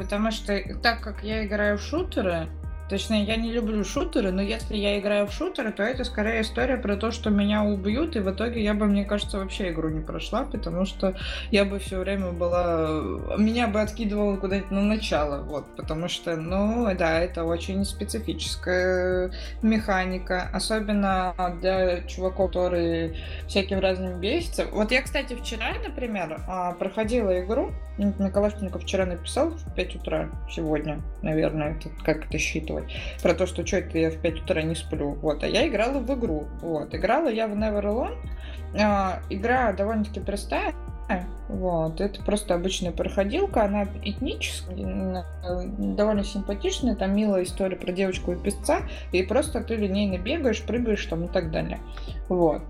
потому 0.00 0.30
что 0.30 0.58
так 0.82 1.00
как 1.02 1.22
я 1.22 1.44
играю 1.46 1.78
в 1.78 1.82
шутеры, 1.82 2.48
Точнее, 2.88 3.24
я 3.24 3.36
не 3.36 3.52
люблю 3.52 3.84
шутеры, 3.84 4.30
но 4.30 4.40
если 4.40 4.76
я 4.76 4.98
играю 4.98 5.26
в 5.26 5.32
шутеры, 5.32 5.72
то 5.72 5.82
это 5.82 6.04
скорее 6.04 6.42
история 6.42 6.76
про 6.76 6.96
то, 6.96 7.10
что 7.10 7.30
меня 7.30 7.64
убьют, 7.64 8.14
и 8.14 8.20
в 8.20 8.30
итоге 8.30 8.62
я 8.62 8.74
бы, 8.74 8.86
мне 8.86 9.04
кажется, 9.04 9.38
вообще 9.38 9.70
игру 9.70 9.88
не 9.88 10.00
прошла, 10.00 10.44
потому 10.44 10.84
что 10.86 11.14
я 11.50 11.64
бы 11.64 11.78
все 11.80 11.98
время 11.98 12.30
была... 12.30 13.02
Меня 13.38 13.66
бы 13.66 13.80
откидывало 13.80 14.36
куда-нибудь 14.36 14.70
на 14.70 14.82
начало, 14.82 15.42
вот, 15.42 15.64
потому 15.76 16.08
что, 16.08 16.36
ну, 16.36 16.88
да, 16.96 17.20
это 17.20 17.44
очень 17.44 17.84
специфическая 17.84 19.32
механика, 19.62 20.48
особенно 20.52 21.34
для 21.60 22.02
чуваков, 22.02 22.46
которые 22.46 23.16
всяким 23.48 23.80
разным 23.80 24.20
бесятся. 24.20 24.66
Вот 24.70 24.92
я, 24.92 25.02
кстати, 25.02 25.34
вчера, 25.34 25.72
например, 25.84 26.40
а, 26.46 26.72
проходила 26.72 27.40
игру, 27.40 27.72
Николашенко 27.98 28.78
вчера 28.78 29.06
написал 29.06 29.50
в 29.50 29.74
5 29.74 29.96
утра 29.96 30.28
сегодня, 30.50 31.00
наверное, 31.22 31.76
это, 31.76 31.88
как 32.04 32.26
это 32.26 32.38
считывать, 32.76 33.22
про 33.22 33.34
то, 33.34 33.46
что 33.46 33.66
что 33.66 33.78
это 33.78 33.98
я 33.98 34.10
в 34.10 34.16
5 34.16 34.42
утра 34.42 34.62
не 34.62 34.74
сплю. 34.74 35.14
Вот, 35.14 35.42
а 35.42 35.48
я 35.48 35.66
играла 35.66 35.98
в 35.98 36.18
игру. 36.18 36.46
Вот, 36.60 36.94
играла 36.94 37.28
я 37.28 37.48
в 37.48 37.52
Never 37.52 37.82
Alone. 37.82 38.16
А, 38.78 39.20
игра 39.30 39.72
довольно-таки 39.72 40.20
простая, 40.20 40.74
вот, 41.48 42.00
это 42.00 42.20
просто 42.24 42.54
обычная 42.54 42.90
проходилка, 42.90 43.62
она 43.62 43.84
этническая, 44.02 45.24
довольно 45.78 46.24
симпатичная, 46.24 46.96
там 46.96 47.14
милая 47.14 47.44
история 47.44 47.76
про 47.76 47.92
девочку 47.92 48.32
и 48.32 48.36
песца, 48.36 48.80
и 49.12 49.22
просто 49.22 49.62
ты 49.62 49.76
линейно 49.76 50.18
бегаешь, 50.18 50.62
прыгаешь 50.62 51.06
там 51.06 51.24
и 51.24 51.28
так 51.28 51.52
далее. 51.52 51.78
Вот. 52.28 52.62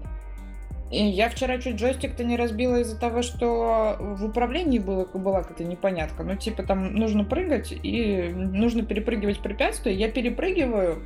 Я 0.90 1.28
вчера 1.28 1.58
чуть 1.58 1.76
джойстик-то 1.76 2.22
не 2.22 2.36
разбила 2.36 2.80
из-за 2.80 2.98
того, 2.98 3.22
что 3.22 3.96
в 3.98 4.24
управлении 4.24 4.78
было, 4.78 5.04
была 5.04 5.42
какая-то 5.42 5.64
непонятка. 5.64 6.22
Ну, 6.22 6.36
типа, 6.36 6.62
там 6.62 6.94
нужно 6.94 7.24
прыгать 7.24 7.72
и 7.82 8.32
нужно 8.32 8.84
перепрыгивать 8.84 9.40
препятствия. 9.40 9.92
Я 9.92 10.08
перепрыгиваю, 10.08 11.02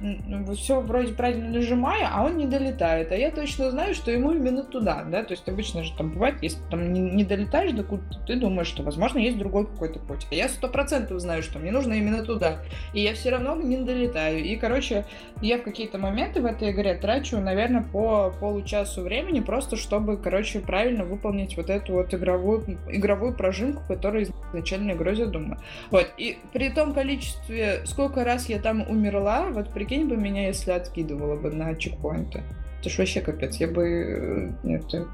все 0.54 0.80
вроде 0.80 1.14
правильно 1.14 1.48
нажимаю, 1.48 2.06
а 2.12 2.24
он 2.24 2.36
не 2.36 2.46
долетает. 2.46 3.10
А 3.10 3.16
я 3.16 3.30
точно 3.30 3.70
знаю, 3.70 3.94
что 3.94 4.10
ему 4.10 4.32
именно 4.32 4.64
туда, 4.64 5.02
да. 5.10 5.22
То 5.22 5.32
есть 5.32 5.48
обычно 5.48 5.82
же 5.82 5.96
там 5.96 6.10
бывает, 6.10 6.36
если 6.42 6.60
там 6.70 6.92
не, 6.92 7.00
не 7.00 7.24
долетаешь 7.24 7.72
до 7.72 7.82
куда 7.82 8.02
ты 8.26 8.36
думаешь, 8.36 8.66
что, 8.66 8.82
возможно, 8.82 9.18
есть 9.18 9.38
другой 9.38 9.66
какой-то 9.66 9.98
путь. 9.98 10.26
А 10.30 10.34
я 10.34 10.48
сто 10.50 10.68
процентов 10.68 11.20
знаю, 11.20 11.42
что 11.42 11.58
мне 11.58 11.70
нужно 11.70 11.94
именно 11.94 12.22
туда. 12.22 12.58
И 12.92 13.00
я 13.00 13.14
все 13.14 13.30
равно 13.30 13.56
не 13.56 13.78
долетаю. 13.78 14.44
И, 14.44 14.56
короче, 14.56 15.06
я 15.40 15.56
в 15.56 15.62
какие-то 15.62 15.96
моменты 15.96 16.42
в 16.42 16.44
этой 16.44 16.70
игре 16.70 16.94
трачу, 16.94 17.38
наверное, 17.38 17.82
по 17.82 18.30
получасу 18.38 19.02
времени 19.02 19.40
просто 19.40 19.76
чтобы, 19.80 20.16
короче, 20.16 20.60
правильно 20.60 21.04
выполнить 21.04 21.56
вот 21.56 21.70
эту 21.70 21.94
вот 21.94 22.14
игровую, 22.14 22.78
игровую 22.88 23.34
прожимку, 23.34 23.82
которая 23.88 24.26
изначально 24.52 24.92
игрой 24.92 25.16
задумана. 25.16 25.58
Вот, 25.90 26.06
и 26.16 26.38
при 26.52 26.70
том 26.70 26.94
количестве, 26.94 27.80
сколько 27.84 28.24
раз 28.24 28.48
я 28.48 28.60
там 28.60 28.88
умерла, 28.88 29.48
вот 29.50 29.70
прикинь 29.70 30.06
бы 30.06 30.16
меня, 30.16 30.46
если 30.46 30.70
откидывала 30.70 31.36
бы 31.36 31.50
на 31.50 31.74
чекпоинты. 31.74 32.42
Это 32.80 32.88
ж 32.88 32.98
вообще 32.98 33.20
капец, 33.20 33.56
я 33.56 33.68
бы 33.68 34.52
э, 34.64 34.76
это, 34.76 35.06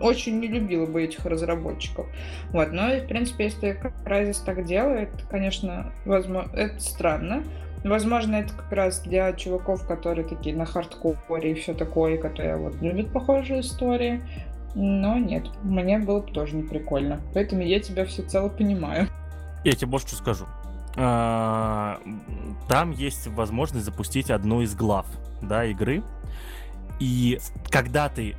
очень 0.00 0.38
не 0.38 0.48
любила 0.48 0.86
бы 0.86 1.02
этих 1.02 1.24
разработчиков. 1.24 2.06
Вот, 2.52 2.72
но, 2.72 2.88
в 2.96 3.06
принципе, 3.06 3.44
если 3.44 3.80
Crysis 4.04 4.44
так 4.44 4.64
делает, 4.64 5.10
конечно, 5.30 5.92
возможно, 6.04 6.50
это 6.54 6.78
странно. 6.80 7.42
Возможно, 7.88 8.36
это 8.36 8.52
как 8.52 8.72
раз 8.72 9.00
для 9.00 9.32
чуваков, 9.32 9.86
которые 9.86 10.26
такие 10.26 10.56
на 10.56 10.66
хардкоре 10.66 11.52
и 11.52 11.54
все 11.54 11.72
такое, 11.72 12.18
которые 12.18 12.56
вот 12.56 12.74
любят 12.82 13.12
похожие 13.12 13.60
истории. 13.60 14.22
Но 14.74 15.16
нет, 15.18 15.46
мне 15.62 15.98
было 15.98 16.20
бы 16.20 16.30
тоже 16.32 16.56
не 16.56 16.62
прикольно. 16.62 17.20
Поэтому 17.32 17.62
я 17.62 17.80
тебя 17.80 18.04
всецело 18.04 18.48
понимаю. 18.48 19.08
Я 19.64 19.72
тебе 19.72 19.86
больше 19.88 20.08
что 20.08 20.16
скажу. 20.16 20.46
А, 20.96 22.00
там 22.68 22.90
есть 22.90 23.26
возможность 23.28 23.84
запустить 23.84 24.30
одну 24.30 24.62
из 24.62 24.74
глав 24.74 25.06
да, 25.40 25.64
игры. 25.64 26.02
И 26.98 27.38
когда 27.70 28.08
ты 28.08 28.36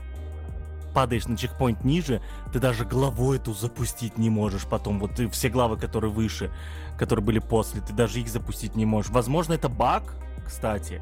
падаешь 0.97 1.27
на 1.27 1.37
чекпоинт 1.37 1.83
ниже, 1.83 2.23
ты 2.51 2.59
даже 2.59 2.83
главу 2.83 3.31
эту 3.31 3.53
запустить 3.53 4.17
не 4.17 4.31
можешь 4.31 4.65
потом. 4.65 4.99
Вот 4.99 5.11
ты 5.11 5.29
все 5.29 5.47
главы, 5.47 5.77
которые 5.77 6.09
выше, 6.09 6.49
которые 6.97 7.23
были 7.23 7.37
после, 7.37 7.81
ты 7.81 7.93
даже 7.93 8.19
их 8.19 8.27
запустить 8.29 8.75
не 8.75 8.83
можешь. 8.83 9.11
Возможно, 9.11 9.53
это 9.53 9.69
баг, 9.69 10.15
кстати, 10.43 10.99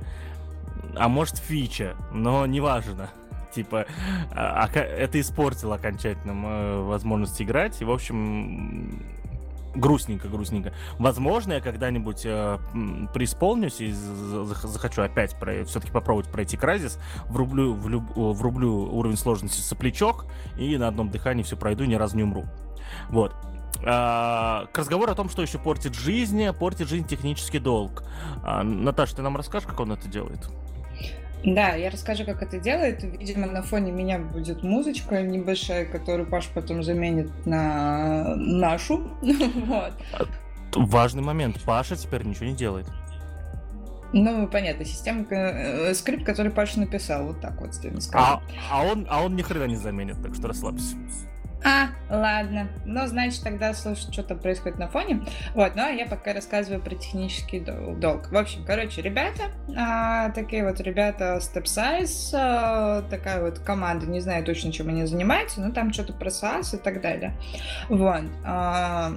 а 0.97 1.07
может 1.07 1.37
фича, 1.37 1.95
но 2.11 2.45
неважно. 2.45 3.09
Типа, 3.55 3.85
а, 4.33 4.67
а, 4.69 4.79
это 4.79 5.21
испортило 5.21 5.75
окончательно 5.75 6.45
э, 6.45 6.81
возможность 6.81 7.41
играть. 7.41 7.81
И, 7.81 7.85
в 7.85 7.91
общем, 7.91 9.01
грустненько, 9.75 10.27
грустненько. 10.27 10.73
Возможно, 10.97 11.53
я 11.53 11.61
когда-нибудь 11.61 12.25
э, 12.25 12.57
преисполнюсь 13.13 13.81
и 13.81 13.91
захочу 13.91 15.01
опять 15.01 15.37
про, 15.39 15.65
все-таки 15.65 15.91
попробовать 15.91 16.31
пройти 16.31 16.57
Кразис, 16.57 16.99
врублю, 17.27 17.73
влюб, 17.73 18.03
врублю 18.15 18.95
уровень 18.95 19.17
сложности 19.17 19.61
соплячок 19.61 20.25
и 20.57 20.77
на 20.77 20.87
одном 20.87 21.09
дыхании 21.09 21.43
все 21.43 21.57
пройду, 21.57 21.83
ни 21.85 21.95
разу 21.95 22.17
не 22.17 22.23
умру. 22.23 22.45
Вот. 23.09 23.33
А, 23.85 24.67
к 24.71 24.77
разговору 24.77 25.11
о 25.11 25.15
том, 25.15 25.29
что 25.29 25.41
еще 25.41 25.59
портит 25.59 25.93
жизнь, 25.93 26.45
портит 26.53 26.87
жизнь 26.87 27.07
технический 27.07 27.59
долг. 27.59 28.03
А, 28.43 28.63
Наташа, 28.63 29.17
ты 29.17 29.21
нам 29.21 29.35
расскажешь, 29.37 29.67
как 29.67 29.79
он 29.79 29.91
это 29.91 30.07
делает? 30.07 30.49
Да, 31.43 31.75
я 31.75 31.89
расскажу, 31.89 32.25
как 32.25 32.41
это 32.41 32.59
делает. 32.59 33.03
Видимо, 33.03 33.47
на 33.47 33.61
фоне 33.61 33.91
меня 33.91 34.17
будет 34.17 34.63
музычка 34.63 35.21
небольшая, 35.21 35.85
которую 35.85 36.27
Паш 36.27 36.47
потом 36.47 36.81
заменит 36.81 37.29
на 37.45 38.35
нашу. 38.35 39.11
вот. 39.21 39.93
Важный 40.75 41.21
момент. 41.21 41.61
Паша 41.63 41.95
теперь 41.95 42.23
ничего 42.23 42.45
не 42.45 42.55
делает. 42.55 42.87
Ну, 44.13 44.47
понятно, 44.47 44.85
система, 44.85 45.25
э, 45.29 45.93
скрипт, 45.93 46.25
который 46.25 46.51
Паша 46.51 46.79
написал, 46.79 47.25
вот 47.25 47.41
так 47.41 47.59
вот, 47.59 47.71
а, 48.13 48.41
а, 48.71 48.83
он, 48.85 49.05
а 49.09 49.21
он 49.21 49.35
ни 49.35 49.41
хрена 49.41 49.65
не 49.65 49.75
заменит, 49.75 50.21
так 50.21 50.33
что 50.35 50.47
расслабься. 50.47 50.95
А, 51.65 51.87
ладно. 52.11 52.67
Ну, 52.85 53.07
значит, 53.07 53.41
тогда 53.43 53.73
слушать, 53.73 54.13
что 54.13 54.21
там 54.21 54.37
происходит 54.37 54.77
на 54.77 54.87
фоне. 54.87 55.25
Вот, 55.55 55.75
ну, 55.75 55.81
а 55.81 55.89
я 55.89 56.05
пока 56.05 56.31
рассказываю 56.31 56.79
про 56.79 56.93
технический 56.93 57.59
долг. 57.59 58.29
В 58.29 58.37
общем, 58.37 58.63
короче, 58.63 59.01
ребята, 59.01 59.45
а, 59.75 60.29
такие 60.29 60.63
вот 60.63 60.79
ребята 60.79 61.39
Step 61.41 61.63
Size, 61.63 62.35
а, 62.35 63.01
такая 63.09 63.41
вот 63.41 63.57
команда, 63.57 64.05
не 64.05 64.19
знаю 64.19 64.45
точно, 64.45 64.71
чем 64.71 64.89
они 64.89 65.05
занимаются, 65.05 65.59
но 65.59 65.71
там 65.71 65.91
что-то 65.91 66.13
про 66.13 66.29
SaaS 66.29 66.75
и 66.75 66.77
так 66.77 67.01
далее. 67.01 67.35
Вот. 67.89 68.21
А, 68.45 69.13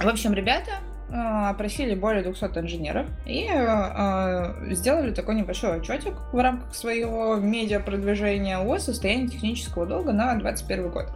в 0.00 0.08
общем, 0.08 0.32
ребята 0.32 0.70
опросили 1.12 1.94
более 1.94 2.22
200 2.22 2.44
инженеров 2.58 3.06
и 3.26 3.46
э, 3.50 4.74
сделали 4.74 5.12
такой 5.12 5.34
небольшой 5.34 5.78
отчетик 5.78 6.14
в 6.32 6.42
рамках 6.42 6.74
своего 6.74 7.36
медиа-продвижения 7.36 8.58
о 8.58 8.78
состоянии 8.78 9.26
технического 9.26 9.84
долга 9.84 10.12
на 10.12 10.34
2021 10.34 10.90
год. 10.90 11.06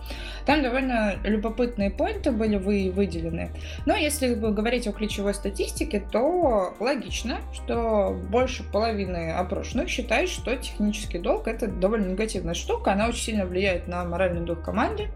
Там 0.45 0.63
довольно 0.63 1.15
любопытные 1.25 1.91
поинты 1.91 2.31
были 2.31 2.57
вы, 2.57 2.93
выделены. 2.95 3.51
Но 3.87 3.97
если 3.97 4.35
говорить 4.35 4.87
о 4.87 4.93
ключевой 4.93 5.35
статистике, 5.35 6.05
то 6.13 6.75
логично, 6.79 7.39
что 7.55 8.17
больше 8.31 8.63
половины 8.65 9.33
опрошенных 9.33 9.89
считают, 9.89 10.31
что 10.31 10.55
технический 10.57 11.19
долг 11.19 11.49
это 11.49 11.69
довольно 11.69 12.11
негативная 12.11 12.55
штука, 12.55 12.93
она 12.93 13.09
очень 13.09 13.23
сильно 13.23 13.47
влияет 13.47 13.89
на 13.89 14.05
моральный 14.05 14.45
дух 14.45 14.63
команды. 14.63 15.09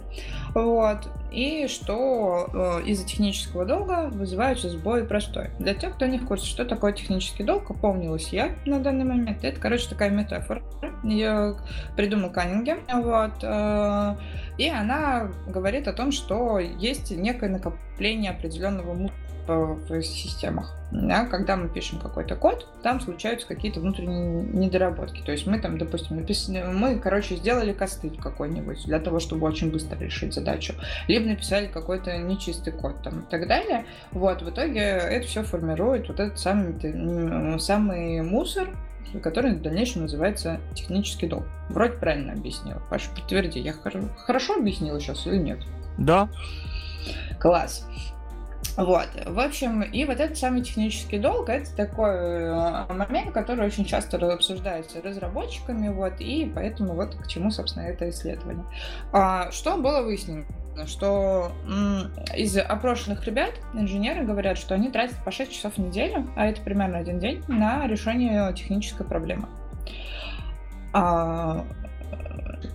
Вот 0.55 1.09
и 1.31 1.67
что 1.69 2.49
э, 2.53 2.83
из-за 2.87 3.07
технического 3.07 3.65
долга 3.65 4.09
вызываются 4.11 4.69
сбои 4.69 5.03
простой. 5.03 5.51
Для 5.59 5.75
тех, 5.75 5.95
кто 5.95 6.07
не 6.07 6.19
в 6.19 6.27
курсе, 6.27 6.47
что 6.47 6.65
такое 6.65 6.93
технический 6.93 7.45
долг, 7.45 7.71
опомнилась 7.71 8.33
я 8.33 8.55
на 8.67 8.81
данный 8.81 9.05
момент. 9.05 9.45
Это, 9.45 9.61
короче, 9.61 9.89
такая 9.89 10.11
метафора. 10.11 10.63
Ее 11.05 11.57
придумал 11.97 12.31
Каннингем. 12.31 12.81
Вот, 12.93 13.43
э, 13.43 14.17
и 14.59 14.69
она 14.69 15.31
говорит 15.49 15.89
о 15.89 15.93
том, 15.93 16.13
что 16.13 16.59
есть 16.59 17.11
некое 17.11 17.51
накопление 17.51 18.33
определенного 18.33 18.95
в 19.57 20.03
системах. 20.03 20.75
Да, 20.93 21.25
когда 21.27 21.57
мы 21.57 21.69
пишем 21.69 22.01
какой-то 22.01 22.35
код, 22.35 22.67
там 22.83 23.01
случаются 23.01 23.47
какие-то 23.47 23.79
внутренние 23.81 24.43
недоработки. 24.43 25.23
То 25.25 25.31
есть 25.31 25.47
мы 25.47 25.61
там, 25.61 25.79
допустим, 25.79 26.17
написали, 26.17 26.65
мы, 26.65 26.99
короче, 26.99 27.37
сделали 27.37 27.73
костыль 27.73 28.19
какой-нибудь 28.21 28.85
для 28.87 28.99
того, 28.99 29.21
чтобы 29.21 29.47
очень 29.47 29.71
быстро 29.71 29.99
решить 29.99 30.35
задачу. 30.35 30.75
Либо 31.07 31.27
написали 31.27 31.67
какой-то 31.67 32.17
нечистый 32.19 32.73
код 32.73 33.03
там 33.05 33.21
и 33.21 33.31
так 33.31 33.47
далее. 33.47 33.85
Вот, 34.11 34.43
в 34.43 34.51
итоге 34.51 34.81
это 34.81 35.27
все 35.29 35.45
формирует 35.45 36.09
вот 36.09 36.19
этот 36.19 36.41
самый, 36.41 37.61
самый 37.61 38.23
мусор, 38.23 38.69
который 39.23 39.55
в 39.55 39.63
дальнейшем 39.63 40.03
называется 40.03 40.61
технический 40.75 41.29
долг. 41.29 41.45
Вроде 41.69 41.93
правильно 41.95 42.33
объяснила. 42.33 42.83
Паша, 42.91 43.11
подтверди, 43.15 43.61
я 43.61 43.73
хорошо 43.73 44.55
объяснила 44.55 44.99
сейчас 45.01 45.25
или 45.27 45.37
нет? 45.37 45.61
Да. 45.99 46.29
Класс. 47.39 47.87
Вот, 48.77 49.09
в 49.27 49.39
общем, 49.39 49.83
и 49.83 50.05
вот 50.05 50.21
этот 50.21 50.39
самый 50.39 50.63
технический 50.63 51.19
долг, 51.19 51.49
это 51.49 51.75
такой 51.77 52.15
э, 52.15 52.93
момент, 52.93 53.33
который 53.33 53.67
очень 53.67 53.85
часто 53.85 54.17
обсуждается 54.33 55.03
разработчиками, 55.03 55.89
вот, 55.89 56.21
и 56.21 56.51
поэтому 56.55 56.95
вот 56.95 57.15
к 57.17 57.27
чему, 57.27 57.51
собственно, 57.51 57.85
это 57.85 58.09
исследование. 58.11 58.65
А, 59.13 59.51
что 59.51 59.77
было 59.77 60.03
выяснено? 60.03 60.45
что 60.87 61.53
из 62.35 62.57
опрошенных 62.57 63.27
ребят 63.27 63.53
инженеры 63.75 64.25
говорят, 64.25 64.57
что 64.57 64.75
они 64.75 64.91
тратят 64.91 65.17
по 65.25 65.31
6 65.31 65.53
часов 65.53 65.75
в 65.75 65.79
неделю, 65.79 66.27
а 66.37 66.47
это 66.47 66.63
примерно 66.63 66.99
один 66.99 67.19
день, 67.19 67.43
на 67.49 67.87
решение 67.87 68.51
технической 68.55 69.05
проблемы. 69.05 69.47
А, 70.93 71.65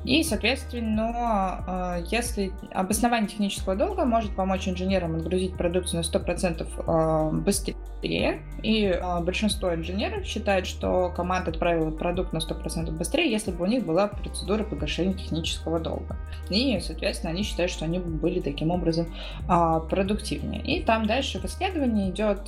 и, 0.03 0.23
соответственно, 0.23 1.63
а, 1.67 1.97
если 2.11 2.51
обоснование 2.71 3.27
технического 3.27 3.75
долга 3.75 4.05
может 4.05 4.35
помочь 4.35 4.67
инженерам 4.67 5.15
отгрузить 5.15 5.57
продукцию 5.57 6.01
на 6.01 6.03
100% 6.03 6.67
а, 6.87 7.31
быстрее, 7.31 8.41
и 8.61 8.87
а, 8.87 9.21
большинство 9.21 9.73
инженеров 9.73 10.25
считает, 10.25 10.67
что 10.67 11.11
команда 11.15 11.51
отправила 11.51 11.89
продукт 11.91 12.33
на 12.33 12.37
100% 12.37 12.91
быстрее, 12.91 13.31
если 13.31 13.51
бы 13.51 13.63
у 13.63 13.67
них 13.67 13.85
была 13.85 14.07
процедура 14.07 14.63
погашения 14.63 15.13
технического 15.13 15.79
долга. 15.79 16.15
И, 16.49 16.79
соответственно, 16.79 17.31
они 17.31 17.43
считают, 17.43 17.71
что 17.71 17.85
они 17.85 17.97
были 17.99 18.39
таким 18.39 18.69
образом 18.69 19.07
продуктивнее. 19.47 20.61
И 20.61 20.83
там 20.83 21.07
дальше 21.07 21.39
в 21.39 21.45
исследовании 21.45 22.11
идет 22.11 22.47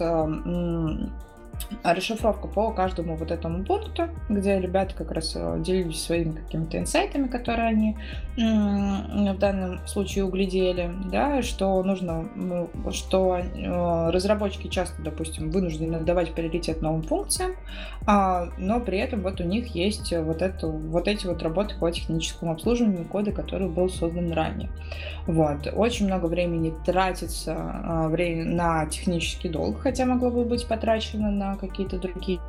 расшифровка 1.83 2.47
по 2.47 2.71
каждому 2.71 3.15
вот 3.15 3.31
этому 3.31 3.63
пункту, 3.63 4.09
где 4.29 4.59
ребята 4.59 4.95
как 4.95 5.11
раз 5.11 5.33
э, 5.35 5.57
делились 5.59 6.03
своими 6.03 6.33
какими-то 6.33 6.77
инсайтами, 6.77 7.27
которые 7.27 7.67
они 7.67 7.97
в 8.37 9.37
данном 9.39 9.85
случае 9.87 10.25
углядели, 10.25 10.91
да, 11.11 11.41
что 11.41 11.81
нужно, 11.83 12.29
ну, 12.35 12.69
что 12.91 13.37
э, 13.37 14.09
разработчики 14.11 14.67
часто, 14.67 15.01
допустим, 15.01 15.49
вынуждены 15.49 16.01
давать 16.01 16.33
приоритет 16.33 16.81
новым 16.83 17.01
функциям, 17.01 17.53
а, 18.05 18.49
но 18.57 18.79
при 18.79 18.99
этом 18.99 19.21
вот 19.21 19.41
у 19.41 19.43
них 19.43 19.73
есть 19.75 20.13
вот, 20.15 20.43
это, 20.43 20.67
вот 20.67 21.07
эти 21.07 21.25
вот 21.25 21.41
работы 21.41 21.75
по 21.79 21.91
техническому 21.91 22.51
обслуживанию 22.51 23.05
кода, 23.05 23.31
который 23.31 23.69
был 23.69 23.89
создан 23.89 24.31
ранее. 24.31 24.69
Вот. 25.25 25.67
Очень 25.75 26.05
много 26.05 26.27
времени 26.27 26.73
тратится 26.85 27.55
а, 27.57 28.07
на 28.09 28.85
технический 28.85 29.49
долг, 29.49 29.79
хотя 29.81 30.05
могло 30.05 30.29
бы 30.29 30.45
быть 30.45 30.67
потрачено 30.67 31.31
на 31.31 31.46
какие-то 31.55 31.97
другие 31.97 32.39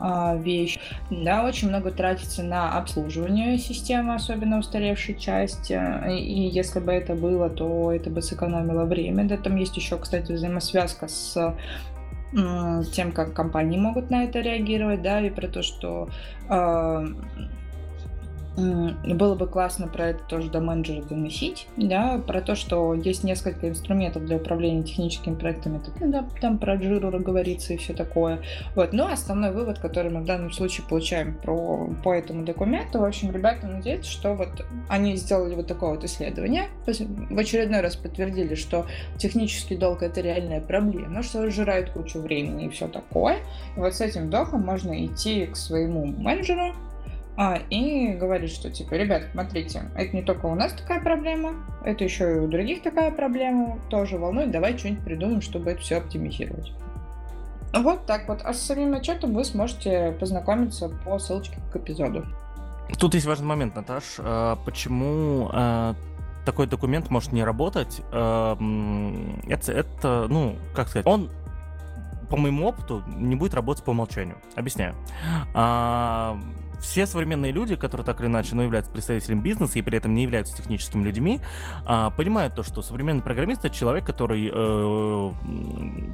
а, 0.00 0.36
вещи. 0.36 0.80
Да, 1.10 1.44
очень 1.44 1.68
много 1.68 1.90
тратится 1.90 2.42
на 2.42 2.76
обслуживание 2.78 3.58
системы, 3.58 4.14
особенно 4.14 4.58
устаревшей 4.58 5.18
части. 5.18 5.78
И 6.10 6.48
если 6.48 6.80
бы 6.80 6.92
это 6.92 7.14
было, 7.14 7.50
то 7.50 7.92
это 7.92 8.10
бы 8.10 8.22
сэкономило 8.22 8.84
время. 8.84 9.24
Да, 9.24 9.36
там 9.36 9.56
есть 9.56 9.76
еще, 9.76 9.98
кстати, 9.98 10.32
взаимосвязка 10.32 11.08
с 11.08 11.54
тем, 12.92 13.12
как 13.12 13.32
компании 13.32 13.78
могут 13.78 14.10
на 14.10 14.24
это 14.24 14.40
реагировать, 14.40 15.02
да, 15.02 15.20
и 15.20 15.30
про 15.30 15.46
то, 15.46 15.62
что 15.62 16.08
э, 16.48 17.06
было 18.56 19.34
бы 19.34 19.46
классно 19.48 19.88
про 19.88 20.10
это 20.10 20.22
тоже 20.24 20.48
до 20.48 20.60
менеджера 20.60 21.02
доносить, 21.02 21.66
да, 21.76 22.18
про 22.24 22.40
то, 22.40 22.54
что 22.54 22.94
есть 22.94 23.24
несколько 23.24 23.68
инструментов 23.68 24.24
для 24.24 24.36
управления 24.36 24.84
техническими 24.84 25.34
проектами, 25.34 25.80
ну, 26.00 26.12
да, 26.12 26.24
там 26.40 26.58
про 26.58 26.76
Jira 26.76 27.18
говорится 27.18 27.74
и 27.74 27.76
все 27.76 27.94
такое. 27.94 28.40
Вот. 28.76 28.92
Но 28.92 29.08
основной 29.08 29.50
вывод, 29.52 29.78
который 29.80 30.10
мы 30.10 30.20
в 30.20 30.24
данном 30.24 30.52
случае 30.52 30.86
получаем 30.88 31.34
про, 31.34 31.88
по 32.04 32.12
этому 32.12 32.44
документу, 32.44 33.00
в 33.00 33.04
общем, 33.04 33.32
ребята 33.32 33.66
надеются, 33.66 34.10
что 34.10 34.34
вот 34.34 34.64
они 34.88 35.16
сделали 35.16 35.54
вот 35.54 35.66
такое 35.66 35.90
вот 35.90 36.04
исследование, 36.04 36.68
в 36.86 37.38
очередной 37.38 37.80
раз 37.80 37.96
подтвердили, 37.96 38.54
что 38.54 38.86
технический 39.18 39.76
долг 39.76 40.02
это 40.02 40.20
реальная 40.20 40.60
проблема, 40.60 41.22
что 41.22 41.50
сжирает 41.50 41.90
кучу 41.90 42.20
времени 42.20 42.66
и 42.66 42.68
все 42.68 42.86
такое. 42.86 43.38
И 43.76 43.80
вот 43.80 43.94
с 43.94 44.00
этим 44.00 44.26
вдохом 44.26 44.62
можно 44.62 45.04
идти 45.04 45.46
к 45.46 45.56
своему 45.56 46.06
менеджеру, 46.06 46.74
а, 47.36 47.58
и 47.68 48.12
говорит, 48.12 48.50
что 48.50 48.70
типа, 48.70 48.94
ребят, 48.94 49.24
смотрите, 49.32 49.90
это 49.96 50.14
не 50.14 50.22
только 50.22 50.46
у 50.46 50.54
нас 50.54 50.72
такая 50.72 51.00
проблема, 51.00 51.54
это 51.84 52.04
еще 52.04 52.36
и 52.36 52.38
у 52.38 52.46
других 52.46 52.82
такая 52.82 53.10
проблема, 53.10 53.78
тоже 53.90 54.18
волнует, 54.18 54.52
давай 54.52 54.78
что-нибудь 54.78 55.04
придумаем, 55.04 55.40
чтобы 55.40 55.72
это 55.72 55.80
все 55.80 55.96
оптимизировать. 55.96 56.72
Вот 57.76 58.06
так 58.06 58.28
вот. 58.28 58.40
А 58.44 58.54
с 58.54 58.62
самим 58.62 58.94
отчетом 58.94 59.34
вы 59.34 59.44
сможете 59.44 60.16
познакомиться 60.20 60.88
по 60.88 61.18
ссылочке 61.18 61.58
к 61.72 61.76
эпизоду. 61.76 62.24
Тут 63.00 63.14
есть 63.14 63.26
важный 63.26 63.46
момент, 63.46 63.74
Наташ. 63.74 64.04
А, 64.18 64.56
почему 64.64 65.50
а, 65.52 65.96
такой 66.46 66.68
документ 66.68 67.10
может 67.10 67.32
не 67.32 67.42
работать? 67.42 68.00
Это, 68.10 69.72
это, 69.72 70.26
ну, 70.28 70.54
как 70.72 70.86
сказать, 70.88 71.06
он 71.06 71.30
по 72.30 72.36
моему 72.36 72.68
опыту 72.68 73.02
не 73.08 73.34
будет 73.34 73.54
работать 73.54 73.82
по 73.82 73.90
умолчанию. 73.90 74.36
Объясняю 74.54 74.94
все 76.84 77.06
современные 77.06 77.50
люди, 77.50 77.76
которые 77.76 78.04
так 78.04 78.20
или 78.20 78.26
иначе 78.26 78.54
ну, 78.54 78.62
являются 78.62 78.92
представителями 78.92 79.40
бизнеса 79.40 79.78
и 79.78 79.82
при 79.82 79.96
этом 79.96 80.14
не 80.14 80.22
являются 80.22 80.56
техническими 80.56 81.02
людьми, 81.02 81.40
а, 81.86 82.10
понимают 82.10 82.54
то, 82.54 82.62
что 82.62 82.82
современный 82.82 83.22
программист 83.22 83.64
это 83.64 83.74
человек, 83.74 84.04
который 84.04 84.50
э, 84.52 85.32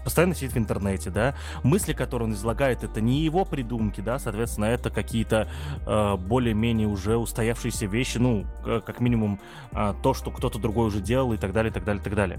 постоянно 0.04 0.34
сидит 0.34 0.52
в 0.52 0.58
интернете, 0.58 1.10
да, 1.10 1.34
мысли, 1.64 1.92
которые 1.92 2.28
он 2.28 2.34
излагает, 2.34 2.84
это 2.84 3.00
не 3.00 3.22
его 3.22 3.44
придумки, 3.44 4.00
да, 4.00 4.18
соответственно, 4.18 4.66
это 4.66 4.90
какие-то 4.90 5.48
э, 5.86 6.16
более-менее 6.16 6.86
уже 6.86 7.16
устоявшиеся 7.16 7.86
вещи, 7.86 8.18
ну, 8.18 8.46
как 8.64 9.00
минимум 9.00 9.40
э, 9.72 9.94
то, 10.02 10.14
что 10.14 10.30
кто-то 10.30 10.58
другой 10.58 10.86
уже 10.86 11.00
делал 11.00 11.32
и 11.32 11.36
так 11.36 11.52
далее, 11.52 11.70
и 11.70 11.74
так 11.74 11.84
далее, 11.84 12.00
и 12.00 12.04
так 12.04 12.14
далее. 12.14 12.38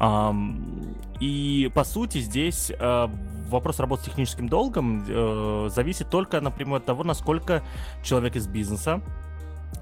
Э, 0.00 0.32
и 1.20 1.70
по 1.74 1.84
сути 1.84 2.18
здесь 2.18 2.72
э, 2.76 3.08
вопрос 3.52 3.78
работы 3.78 4.02
с 4.02 4.06
техническим 4.06 4.48
долгом 4.48 5.04
э, 5.06 5.68
зависит 5.70 6.10
только 6.10 6.40
напрямую 6.40 6.78
от 6.78 6.84
того, 6.84 7.04
насколько 7.04 7.62
человек 8.02 8.36
из 8.36 8.46
бизнеса 8.46 9.00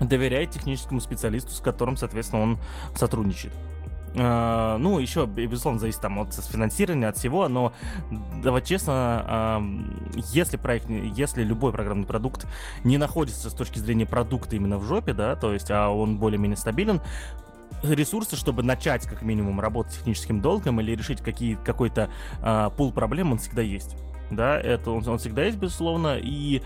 доверяет 0.01 0.51
техническому 0.51 1.01
специалисту, 1.01 1.51
с 1.51 1.61
которым, 1.61 1.97
соответственно, 1.97 2.43
он 2.43 2.59
сотрудничает. 2.95 3.55
Uh, 4.12 4.77
ну, 4.79 4.99
еще, 4.99 5.25
безусловно, 5.25 5.79
зависит 5.79 6.01
там 6.01 6.18
от 6.18 6.35
финансирования, 6.35 7.07
от 7.07 7.16
всего, 7.16 7.47
но 7.47 7.73
давать 8.43 8.66
честно, 8.66 9.61
uh, 9.62 10.25
если 10.33 10.57
проект, 10.57 10.91
если 10.91 11.45
любой 11.45 11.71
программный 11.71 12.07
продукт 12.07 12.49
не 12.83 12.99
находится 12.99 13.51
с 13.51 13.55
точки 13.55 13.79
зрения 13.79 14.07
продукта 14.07 14.57
именно 14.57 14.79
в 14.79 14.85
жопе, 14.85 15.12
да, 15.12 15.37
то 15.37 15.53
есть, 15.53 15.71
а 15.71 15.91
он 15.91 16.16
более-менее 16.16 16.57
стабилен, 16.57 17.01
ресурсы, 17.83 18.37
чтобы 18.37 18.62
начать 18.62 19.07
как 19.07 19.22
минимум 19.22 19.61
работать 19.61 19.93
с 19.93 19.97
техническим 19.97 20.41
долгом 20.41 20.81
или 20.81 20.95
решить 20.95 21.20
какие, 21.20 21.55
какой-то 21.55 22.11
uh, 22.41 22.74
пул 22.74 22.93
проблем, 22.93 23.33
он 23.33 23.39
всегда 23.39 23.62
есть 23.62 23.97
да, 24.31 24.59
это 24.59 24.91
он, 24.91 25.07
он 25.07 25.18
всегда 25.18 25.45
есть, 25.45 25.59
безусловно, 25.59 26.18
и 26.18 26.62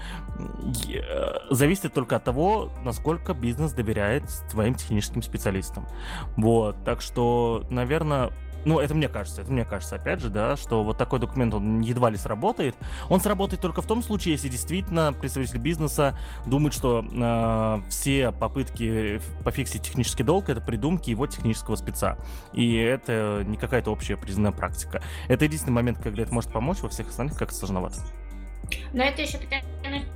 э, 0.88 1.32
зависит 1.50 1.92
только 1.92 2.16
от 2.16 2.24
того, 2.24 2.70
насколько 2.84 3.34
бизнес 3.34 3.72
доверяет 3.72 4.28
своим 4.50 4.74
техническим 4.74 5.22
специалистам. 5.22 5.86
Вот, 6.36 6.76
так 6.84 7.00
что, 7.00 7.64
наверное, 7.70 8.32
ну, 8.64 8.78
это 8.80 8.94
мне 8.94 9.08
кажется, 9.08 9.42
это 9.42 9.52
мне 9.52 9.64
кажется, 9.64 9.96
опять 9.96 10.20
же, 10.20 10.30
да, 10.30 10.56
что 10.56 10.84
вот 10.84 10.98
такой 10.98 11.18
документ, 11.18 11.54
он 11.54 11.80
едва 11.80 12.10
ли 12.10 12.16
сработает. 12.16 12.74
Он 13.08 13.20
сработает 13.20 13.60
только 13.60 13.82
в 13.82 13.86
том 13.86 14.02
случае, 14.02 14.32
если 14.32 14.48
действительно 14.48 15.12
представитель 15.12 15.58
бизнеса 15.58 16.18
думает, 16.46 16.74
что 16.74 17.04
э, 17.04 17.88
все 17.90 18.32
попытки 18.32 19.20
пофиксить 19.44 19.82
технический 19.82 20.22
долг— 20.22 20.48
это 20.48 20.60
придумки 20.60 21.10
его 21.10 21.26
технического 21.26 21.76
спеца. 21.76 22.16
И 22.52 22.74
это 22.76 23.42
не 23.46 23.56
какая-то 23.56 23.90
общая 23.90 24.16
признанная 24.16 24.52
практика. 24.52 25.02
Это 25.28 25.44
единственный 25.44 25.74
момент, 25.74 25.98
когда 26.02 26.22
это 26.22 26.32
может 26.32 26.52
помочь, 26.52 26.78
во 26.80 26.88
всех 26.88 27.08
остальных 27.08 27.36
как-то 27.36 27.54
сложновато. 27.54 27.96
Но 28.92 29.02
это 29.04 29.22
еще 29.22 29.38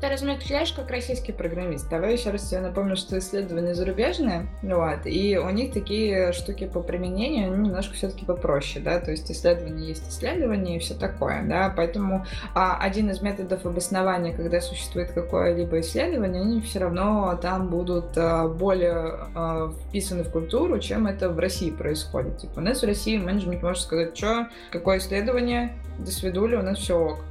ты 0.00 0.08
размышляешь 0.08 0.72
как 0.72 0.90
российский 0.90 1.32
программист. 1.32 1.88
Давай 1.88 2.14
еще 2.14 2.30
раз 2.30 2.48
тебе 2.48 2.60
напомню, 2.60 2.96
что 2.96 3.18
исследования 3.18 3.74
зарубежные, 3.74 4.46
вот, 4.62 5.00
и 5.04 5.38
у 5.38 5.50
них 5.50 5.72
такие 5.72 6.32
штуки 6.32 6.66
по 6.66 6.80
применению 6.80 7.52
они 7.52 7.68
немножко 7.68 7.94
все-таки 7.94 8.24
попроще, 8.24 8.84
да, 8.84 9.00
то 9.00 9.10
есть 9.10 9.30
исследования 9.30 9.88
есть 9.88 10.08
исследования 10.08 10.76
и 10.76 10.78
все 10.78 10.94
такое, 10.94 11.42
да, 11.42 11.72
поэтому 11.74 12.24
а, 12.54 12.78
один 12.80 13.10
из 13.10 13.20
методов 13.20 13.66
обоснования, 13.66 14.34
когда 14.34 14.60
существует 14.60 15.12
какое-либо 15.12 15.80
исследование, 15.80 16.42
они 16.42 16.60
все 16.60 16.80
равно 16.80 17.38
там 17.40 17.68
будут 17.68 18.16
а, 18.16 18.48
более 18.48 19.18
а, 19.34 19.72
вписаны 19.88 20.24
в 20.24 20.30
культуру, 20.30 20.78
чем 20.78 21.06
это 21.06 21.30
в 21.30 21.38
России 21.38 21.70
происходит. 21.70 22.38
Типа 22.38 22.58
у 22.58 22.60
нас 22.60 22.82
в 22.82 22.86
России 22.86 23.16
менеджмент 23.18 23.62
может 23.62 23.82
сказать, 23.82 24.16
что, 24.16 24.48
какое 24.70 24.98
исследование, 24.98 25.76
до 25.98 26.10
свидули, 26.10 26.56
у 26.56 26.62
нас 26.62 26.78
все 26.78 26.98
ок. 26.98 27.27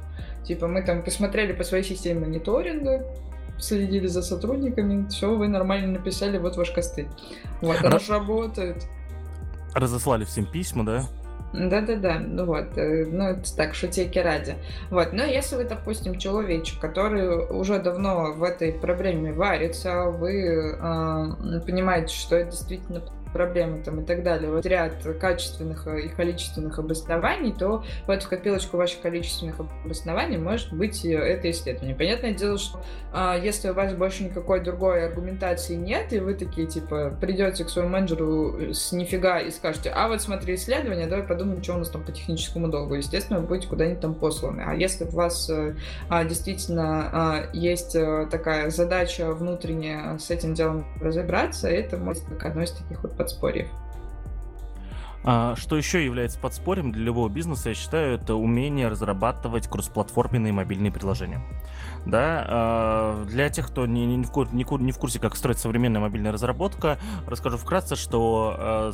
Типа 0.48 0.66
мы 0.66 0.82
там 0.82 1.02
посмотрели 1.02 1.52
по 1.52 1.62
своей 1.62 1.84
системе 1.84 2.20
мониторинга, 2.20 3.04
следили 3.58 4.06
за 4.06 4.22
сотрудниками, 4.22 5.06
все, 5.08 5.36
вы 5.36 5.46
нормально 5.46 5.98
написали, 5.98 6.38
вот 6.38 6.56
ваш 6.56 6.70
костыль. 6.70 7.08
Вот, 7.60 7.78
Раз... 7.82 8.08
работает. 8.08 8.86
Разослали 9.74 10.24
всем 10.24 10.46
письма, 10.46 10.86
да? 10.86 11.04
Да-да-да, 11.52 12.18
ну 12.18 12.46
вот, 12.46 12.76
э, 12.76 13.06
ну 13.06 13.24
это 13.24 13.56
так, 13.56 13.74
шутейки 13.74 14.18
ради. 14.18 14.56
Вот, 14.90 15.12
но 15.12 15.24
если 15.24 15.56
вы, 15.56 15.64
допустим, 15.64 16.18
человечек, 16.18 16.80
который 16.80 17.46
уже 17.50 17.78
давно 17.78 18.32
в 18.32 18.42
этой 18.42 18.72
проблеме 18.72 19.34
варится, 19.34 20.04
вы 20.04 20.76
э, 20.76 21.60
понимаете, 21.66 22.14
что 22.14 22.36
это 22.36 22.52
действительно 22.52 23.02
проблемы 23.32 23.82
там 23.82 24.00
и 24.00 24.04
так 24.04 24.22
далее, 24.22 24.50
вот 24.50 24.66
ряд 24.66 24.94
качественных 25.20 25.86
и 25.86 26.08
количественных 26.08 26.78
обоснований, 26.78 27.52
то 27.52 27.84
вот 28.06 28.22
в 28.22 28.28
копилочку 28.28 28.76
ваших 28.76 29.00
количественных 29.00 29.60
обоснований 29.84 30.38
может 30.38 30.72
быть 30.72 31.04
это 31.04 31.50
исследование. 31.50 31.94
Понятное 31.94 32.32
дело, 32.32 32.58
что 32.58 32.80
а, 33.12 33.36
если 33.36 33.70
у 33.70 33.74
вас 33.74 33.94
больше 33.94 34.24
никакой 34.24 34.60
другой 34.60 35.06
аргументации 35.06 35.74
нет, 35.74 36.12
и 36.12 36.20
вы 36.20 36.34
такие, 36.34 36.66
типа, 36.66 37.16
придете 37.20 37.64
к 37.64 37.70
своему 37.70 37.90
менеджеру 37.90 38.72
с 38.72 38.92
нифига 38.92 39.40
и 39.40 39.50
скажете, 39.50 39.90
а 39.90 40.08
вот 40.08 40.20
смотри 40.22 40.54
исследование, 40.54 41.06
давай 41.06 41.26
подумаем, 41.26 41.62
что 41.62 41.74
у 41.74 41.78
нас 41.78 41.90
там 41.90 42.04
по 42.04 42.12
техническому 42.12 42.68
долгу. 42.68 42.94
Естественно, 42.94 43.40
вы 43.40 43.46
будете 43.46 43.68
куда-нибудь 43.68 44.00
там 44.00 44.14
посланы. 44.14 44.62
А 44.66 44.74
если 44.74 45.04
у 45.04 45.10
вас 45.10 45.50
а, 46.08 46.24
действительно 46.24 47.10
а, 47.12 47.50
есть 47.52 47.96
а, 47.96 48.26
такая 48.26 48.70
задача 48.70 49.32
внутренняя 49.32 50.18
с 50.18 50.30
этим 50.30 50.54
делом 50.54 50.86
разобраться, 51.00 51.68
это 51.68 51.96
может 51.96 52.28
быть 52.28 52.42
одно 52.42 52.62
из 52.62 52.72
таких 52.72 53.02
вот 53.02 53.16
подспорьев. 53.18 53.68
А, 55.24 55.56
что 55.56 55.76
еще 55.76 56.04
является 56.04 56.38
подспорьем 56.38 56.92
для 56.92 57.02
любого 57.04 57.28
бизнеса, 57.28 57.70
я 57.70 57.74
считаю, 57.74 58.14
это 58.14 58.34
умение 58.34 58.88
разрабатывать 58.88 59.68
кроссплатформенные 59.68 60.52
мобильные 60.52 60.92
приложения. 60.92 61.42
Да, 62.08 62.42
а, 62.48 63.24
для 63.26 63.50
тех, 63.50 63.68
кто 63.68 63.86
не, 63.86 64.06
не, 64.06 64.24
в 64.24 64.30
курсе, 64.32 64.56
не 64.56 64.92
в 64.92 64.98
курсе, 64.98 65.20
как 65.20 65.36
строить 65.36 65.58
современная 65.58 66.00
мобильная 66.00 66.32
разработка, 66.32 66.98
расскажу 67.26 67.58
вкратце, 67.58 67.96
что 67.96 68.56
а, 68.56 68.92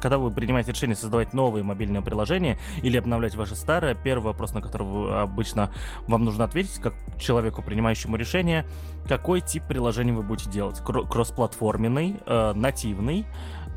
когда 0.00 0.16
вы 0.16 0.30
принимаете 0.30 0.72
решение 0.72 0.96
создавать 0.96 1.34
новые 1.34 1.62
мобильные 1.62 2.00
приложения 2.00 2.58
или 2.82 2.96
обновлять 2.96 3.34
ваши 3.34 3.54
старые, 3.54 3.94
первый 3.94 4.24
вопрос, 4.24 4.54
на 4.54 4.62
который 4.62 4.86
вы 4.86 5.20
обычно 5.20 5.70
вам 6.06 6.24
нужно 6.24 6.44
ответить, 6.44 6.80
как 6.80 6.94
человеку, 7.20 7.62
принимающему 7.62 8.16
решение, 8.16 8.64
какой 9.06 9.42
тип 9.42 9.64
приложения 9.68 10.14
вы 10.14 10.22
будете 10.22 10.48
делать. 10.48 10.80
Кроссплатформенный, 10.80 12.16
нативный, 12.54 13.26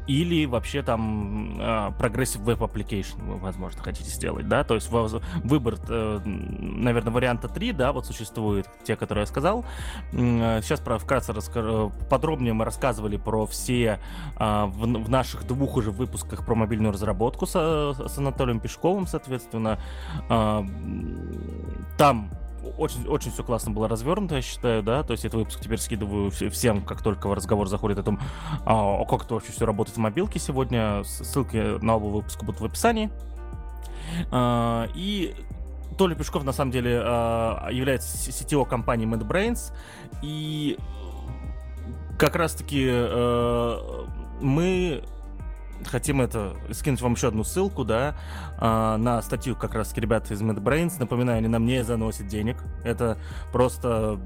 или 0.07 0.45
вообще 0.45 0.81
там 0.81 1.59
uh, 1.59 1.97
Progressive 1.97 2.43
Web 2.43 2.59
Application 2.59 3.21
вы, 3.23 3.37
возможно, 3.37 3.81
хотите 3.81 4.09
сделать, 4.09 4.47
да, 4.47 4.63
то 4.63 4.75
есть 4.75 4.89
выбор, 4.89 5.75
э, 5.87 6.19
наверное, 6.25 7.13
варианта 7.13 7.47
3, 7.47 7.71
да, 7.73 7.91
вот 7.91 8.05
существует 8.05 8.67
те, 8.83 8.95
которые 8.95 9.23
я 9.23 9.25
сказал. 9.25 9.65
Сейчас 10.11 10.79
про, 10.79 10.97
вкратце 10.97 11.33
расскажу, 11.33 11.91
подробнее 12.09 12.53
мы 12.53 12.65
рассказывали 12.65 13.17
про 13.17 13.45
все 13.45 13.99
а, 14.35 14.67
в, 14.67 14.81
в 14.81 15.09
наших 15.09 15.45
двух 15.45 15.77
уже 15.77 15.91
выпусках 15.91 16.45
про 16.45 16.55
мобильную 16.55 16.93
разработку 16.93 17.45
с, 17.45 17.51
с 17.53 18.17
Анатолием 18.17 18.59
Пешковым, 18.59 19.07
соответственно. 19.07 19.79
А, 20.29 20.65
там 21.97 22.31
очень, 22.77 23.07
очень 23.07 23.31
все 23.31 23.43
классно 23.43 23.71
было 23.71 23.87
развернуто, 23.87 24.35
я 24.35 24.41
считаю, 24.41 24.83
да, 24.83 25.03
то 25.03 25.11
есть 25.11 25.25
этот 25.25 25.39
выпуск 25.39 25.59
теперь 25.61 25.79
скидываю 25.79 26.31
всем, 26.31 26.81
как 26.81 27.01
только 27.01 27.27
в 27.27 27.33
разговор 27.33 27.67
заходит 27.67 27.99
о 27.99 28.03
том, 28.03 28.19
а, 28.65 29.03
как 29.05 29.25
это 29.25 29.35
вообще 29.35 29.51
все 29.51 29.65
работает 29.65 29.97
в 29.97 29.99
мобилке 29.99 30.39
сегодня. 30.39 31.03
Ссылки 31.03 31.83
на 31.83 31.95
оба 31.95 32.05
выпуска 32.05 32.45
будут 32.45 32.61
в 32.61 32.65
описании. 32.65 33.09
А, 34.31 34.87
и 34.95 35.35
Толя 35.97 36.15
Пешков, 36.15 36.43
на 36.43 36.53
самом 36.53 36.71
деле, 36.71 37.01
а, 37.03 37.69
является 37.69 38.17
CTO 38.29 38.65
компании 38.67 39.07
MadBrains, 39.07 39.73
и 40.21 40.77
как 42.17 42.35
раз-таки 42.35 42.87
а, 42.89 44.07
мы 44.41 45.03
хотим 45.87 46.21
это 46.21 46.55
скинуть 46.71 47.01
вам 47.01 47.13
еще 47.13 47.27
одну 47.27 47.43
ссылку, 47.43 47.83
да, 47.83 48.15
э, 48.59 48.97
на 48.97 49.21
статью 49.21 49.55
как 49.55 49.75
раз 49.75 49.93
ребят 49.95 50.31
из 50.31 50.41
MadBrains. 50.41 50.93
Напоминаю, 50.99 51.39
они 51.39 51.47
нам 51.47 51.65
не 51.65 51.83
заносят 51.83 52.27
денег. 52.27 52.57
Это 52.83 53.17
просто 53.51 54.19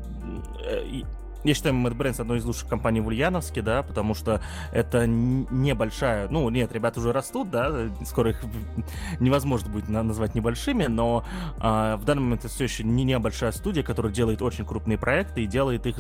э, 0.64 1.02
я 1.46 1.54
считаю 1.54 1.76
Mad 1.76 1.96
Brands 1.96 2.20
одной 2.20 2.40
из 2.40 2.46
лучших 2.46 2.68
компаний 2.68 3.02
в 3.02 3.08
Ульяновске, 3.08 3.62
да, 3.62 3.84
потому 3.84 4.16
что 4.16 4.42
это 4.72 5.06
небольшая, 5.08 6.28
ну, 6.30 6.50
нет, 6.50 6.72
ребята 6.74 7.00
уже 7.00 7.14
растут, 7.14 7.52
да, 7.52 7.90
скоро 8.06 8.32
их 8.32 8.44
невозможно 9.20 9.70
будет 9.70 9.88
назвать 9.88 10.34
небольшими, 10.36 10.88
но 10.88 11.24
а, 11.60 11.98
в 11.98 12.06
данный 12.06 12.24
момент 12.24 12.46
это 12.46 12.54
все 12.54 12.64
еще 12.64 12.84
не 12.84 13.04
небольшая 13.04 13.52
студия, 13.52 13.84
которая 13.84 14.12
делает 14.12 14.42
очень 14.42 14.66
крупные 14.66 14.98
проекты 14.98 15.44
и 15.44 15.46
делает 15.46 15.86
их 15.86 15.98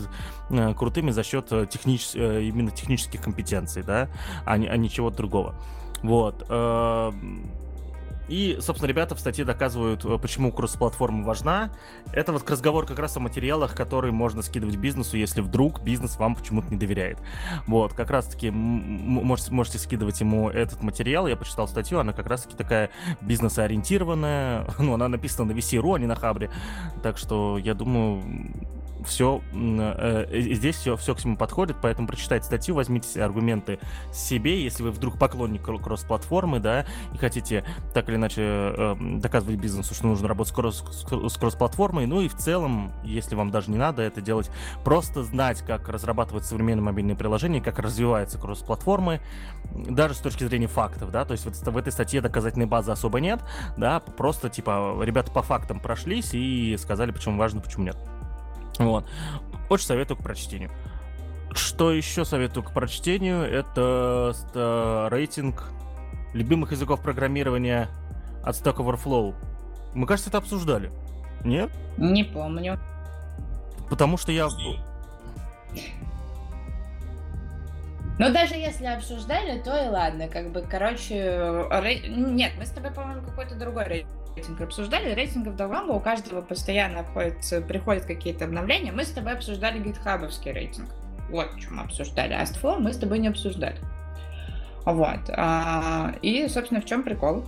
а, 0.49 0.73
крутыми 0.73 1.11
за 1.11 1.23
счет 1.23 1.47
э, 1.51 1.67
технич... 1.69 2.11
Э, 2.15 2.41
именно 2.41 2.71
технических 2.71 3.21
компетенций, 3.21 3.83
да, 3.83 4.09
а, 4.45 4.57
не, 4.57 4.67
а 4.67 4.77
ничего 4.77 5.11
другого. 5.11 5.55
Вот. 6.01 6.45
И, 8.27 8.57
собственно, 8.59 8.89
ребята 8.89 9.15
в 9.15 9.19
статье 9.19 9.45
доказывают, 9.45 10.03
э, 10.05 10.17
почему 10.17 10.51
кросс-платформа 10.51 11.23
важна. 11.23 11.71
Это 12.11 12.31
вот 12.31 12.49
разговор 12.49 12.85
как 12.85 12.99
раз 12.99 13.15
о 13.17 13.19
материалах, 13.19 13.75
которые 13.75 14.11
можно 14.11 14.41
скидывать 14.41 14.77
бизнесу, 14.77 15.17
если 15.17 15.41
вдруг 15.41 15.81
бизнес 15.81 16.17
вам 16.17 16.35
почему-то 16.35 16.69
не 16.69 16.77
доверяет. 16.77 17.19
Вот, 17.67 17.93
как 17.93 18.09
раз-таки 18.09 18.49
можете, 18.49 19.51
можете 19.51 19.77
скидывать 19.77 20.19
ему 20.21 20.49
этот 20.49 20.81
материал. 20.81 21.27
Я 21.27 21.35
почитал 21.35 21.67
статью, 21.67 21.99
она 21.99 22.13
как 22.13 22.27
раз-таки 22.27 22.55
такая 22.55 22.89
бизнес-ориентированная. 23.21 24.67
Ну, 24.85 24.93
она 24.93 25.07
написана 25.07 25.51
на 25.51 25.57
VC.ru, 25.57 25.95
а 25.95 25.99
не 25.99 26.05
на 26.05 26.15
Хабре. 26.15 26.51
Так 27.01 27.17
что, 27.17 27.57
я 27.57 27.73
думаю, 27.73 28.21
все 29.05 29.41
э, 29.53 30.25
здесь 30.31 30.75
все, 30.75 30.95
все 30.97 31.15
к 31.15 31.19
всему 31.19 31.37
подходит, 31.37 31.77
поэтому 31.81 32.07
прочитайте 32.07 32.45
статью, 32.45 32.75
возьмите 32.75 33.23
аргументы 33.23 33.79
себе, 34.13 34.63
если 34.63 34.83
вы 34.83 34.91
вдруг 34.91 35.17
поклонник 35.17 35.63
кросс-платформы, 35.63 36.59
да, 36.59 36.85
и 37.13 37.17
хотите 37.17 37.65
так 37.93 38.09
или 38.09 38.15
иначе 38.15 38.41
э, 38.41 38.95
доказывать 39.19 39.57
бизнесу, 39.59 39.93
что 39.93 40.07
нужно 40.07 40.27
работать 40.27 40.53
с 40.53 41.37
кросс-платформой. 41.37 42.05
Ну 42.05 42.21
и 42.21 42.27
в 42.27 42.35
целом, 42.35 42.91
если 43.03 43.35
вам 43.35 43.51
даже 43.51 43.71
не 43.71 43.77
надо 43.77 44.01
это 44.01 44.21
делать, 44.21 44.49
просто 44.83 45.23
знать, 45.23 45.61
как 45.61 45.89
разрабатывать 45.89 46.45
современные 46.45 46.83
мобильные 46.83 47.15
приложения, 47.15 47.61
как 47.61 47.79
развиваются 47.79 48.37
кросс-платформы, 48.37 49.21
даже 49.73 50.13
с 50.13 50.19
точки 50.19 50.43
зрения 50.43 50.67
фактов, 50.67 51.11
да, 51.11 51.25
то 51.25 51.33
есть 51.33 51.45
вот 51.45 51.55
в 51.55 51.77
этой 51.77 51.91
статье 51.91 52.21
доказательной 52.21 52.65
базы 52.65 52.91
особо 52.91 53.19
нет, 53.19 53.41
да, 53.77 53.99
просто 53.99 54.49
типа 54.49 54.95
ребята 55.01 55.31
по 55.31 55.41
фактам 55.41 55.79
прошлись 55.79 56.33
и 56.33 56.75
сказали, 56.77 57.11
почему 57.11 57.37
важно, 57.37 57.61
почему 57.61 57.85
нет. 57.85 57.97
Вот. 58.79 59.07
Очень 59.69 59.85
советую 59.85 60.17
к 60.17 60.23
прочтению. 60.23 60.71
Что 61.51 61.91
еще 61.91 62.25
советую 62.25 62.63
к 62.63 62.71
прочтению? 62.71 63.41
Это 63.41 64.33
э, 64.53 65.07
рейтинг 65.09 65.71
любимых 66.33 66.71
языков 66.71 67.01
программирования 67.01 67.87
от 68.43 68.55
Stack 68.55 68.75
Overflow. 68.75 69.33
Мы, 69.93 70.05
кажется, 70.05 70.29
это 70.29 70.39
обсуждали. 70.39 70.91
Нет? 71.43 71.71
Не 71.97 72.23
помню. 72.23 72.77
Потому 73.89 74.17
что 74.17 74.31
я... 74.31 74.49
Ну, 78.17 78.31
даже 78.31 78.55
если 78.55 78.85
обсуждали, 78.85 79.61
то 79.61 79.75
и 79.75 79.87
ладно. 79.87 80.27
Как 80.27 80.51
бы, 80.51 80.61
короче, 80.61 81.67
рей... 81.81 82.07
нет, 82.09 82.53
мы 82.57 82.65
с 82.65 82.69
тобой, 82.69 82.91
по-моему, 82.91 83.25
какой-то 83.25 83.55
другой 83.55 83.85
рейтинг 83.85 84.24
обсуждали. 84.61 85.13
Рейтингов 85.13 85.55
давно, 85.55 85.95
у 85.95 85.99
каждого 85.99 86.41
постоянно 86.41 87.01
обходится, 87.01 87.61
приходят 87.61 88.05
какие-то 88.05 88.45
обновления. 88.45 88.91
Мы 88.91 89.03
с 89.03 89.11
тобой 89.11 89.33
обсуждали 89.33 89.79
гитхабовский 89.79 90.51
рейтинг. 90.51 90.89
Вот 91.29 91.49
что 91.59 91.73
мы 91.73 91.83
обсуждали. 91.83 92.35
Astflow 92.35 92.79
мы 92.79 92.93
с 92.93 92.97
тобой 92.97 93.19
не 93.19 93.29
обсуждали. 93.29 93.77
Вот. 94.85 95.29
А, 95.29 96.13
и, 96.21 96.47
собственно, 96.47 96.81
в 96.81 96.85
чем 96.85 97.03
прикол? 97.03 97.45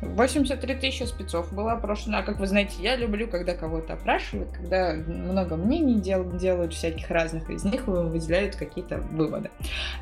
83 0.00 0.74
тысячи 0.76 1.02
спецов 1.04 1.52
было 1.52 1.72
опрошено. 1.72 2.18
А 2.18 2.22
как 2.22 2.38
вы 2.38 2.46
знаете, 2.46 2.74
я 2.80 2.96
люблю, 2.96 3.28
когда 3.28 3.54
кого-то 3.54 3.94
опрашивают, 3.94 4.50
когда 4.50 4.94
много 4.94 5.56
мнений 5.56 6.00
дел, 6.00 6.30
делают 6.36 6.72
всяких 6.72 7.10
разных, 7.10 7.50
из 7.50 7.64
них 7.64 7.86
выделяют 7.86 8.56
какие-то 8.56 8.98
выводы. 8.98 9.50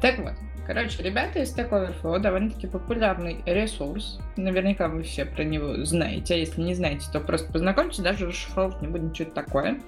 Так 0.02 0.18
вот, 0.18 0.32
короче, 0.66 1.02
ребята 1.02 1.40
из 1.40 1.56
Stack 1.56 1.70
Overflow 1.70 2.18
довольно-таки 2.18 2.66
популярный 2.66 3.42
ресурс. 3.46 4.20
Наверняка 4.36 4.88
вы 4.88 5.02
все 5.02 5.24
про 5.24 5.44
него 5.44 5.84
знаете, 5.84 6.34
а 6.34 6.36
если 6.36 6.60
не 6.60 6.74
знаете, 6.74 7.06
то 7.12 7.20
просто 7.20 7.50
познакомьтесь, 7.52 8.00
даже 8.00 8.26
расшифровывать 8.26 8.82
не 8.82 8.88
будем, 8.88 9.14
что 9.14 9.24
это 9.24 9.32
такое. 9.32 9.80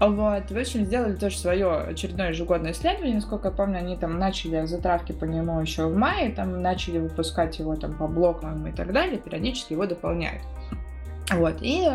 Вот, 0.00 0.50
в 0.50 0.58
общем, 0.58 0.84
сделали 0.84 1.14
тоже 1.14 1.38
свое 1.38 1.78
очередное 1.78 2.30
ежегодное 2.30 2.72
исследование. 2.72 3.14
Насколько 3.14 3.48
я 3.48 3.54
помню, 3.54 3.78
они 3.78 3.96
там 3.96 4.18
начали 4.18 4.66
затравки 4.66 5.12
по 5.12 5.24
нему 5.24 5.60
еще 5.60 5.86
в 5.86 5.96
мае, 5.96 6.30
там 6.30 6.62
начали 6.62 6.98
выпускать 6.98 7.58
его 7.58 7.76
там 7.76 7.94
по 7.96 8.06
блокам 8.06 8.66
и 8.66 8.72
так 8.72 8.92
далее, 8.92 9.18
периодически 9.18 9.72
его 9.72 9.86
дополняют. 9.86 10.42
Вот, 11.32 11.56
и 11.60 11.88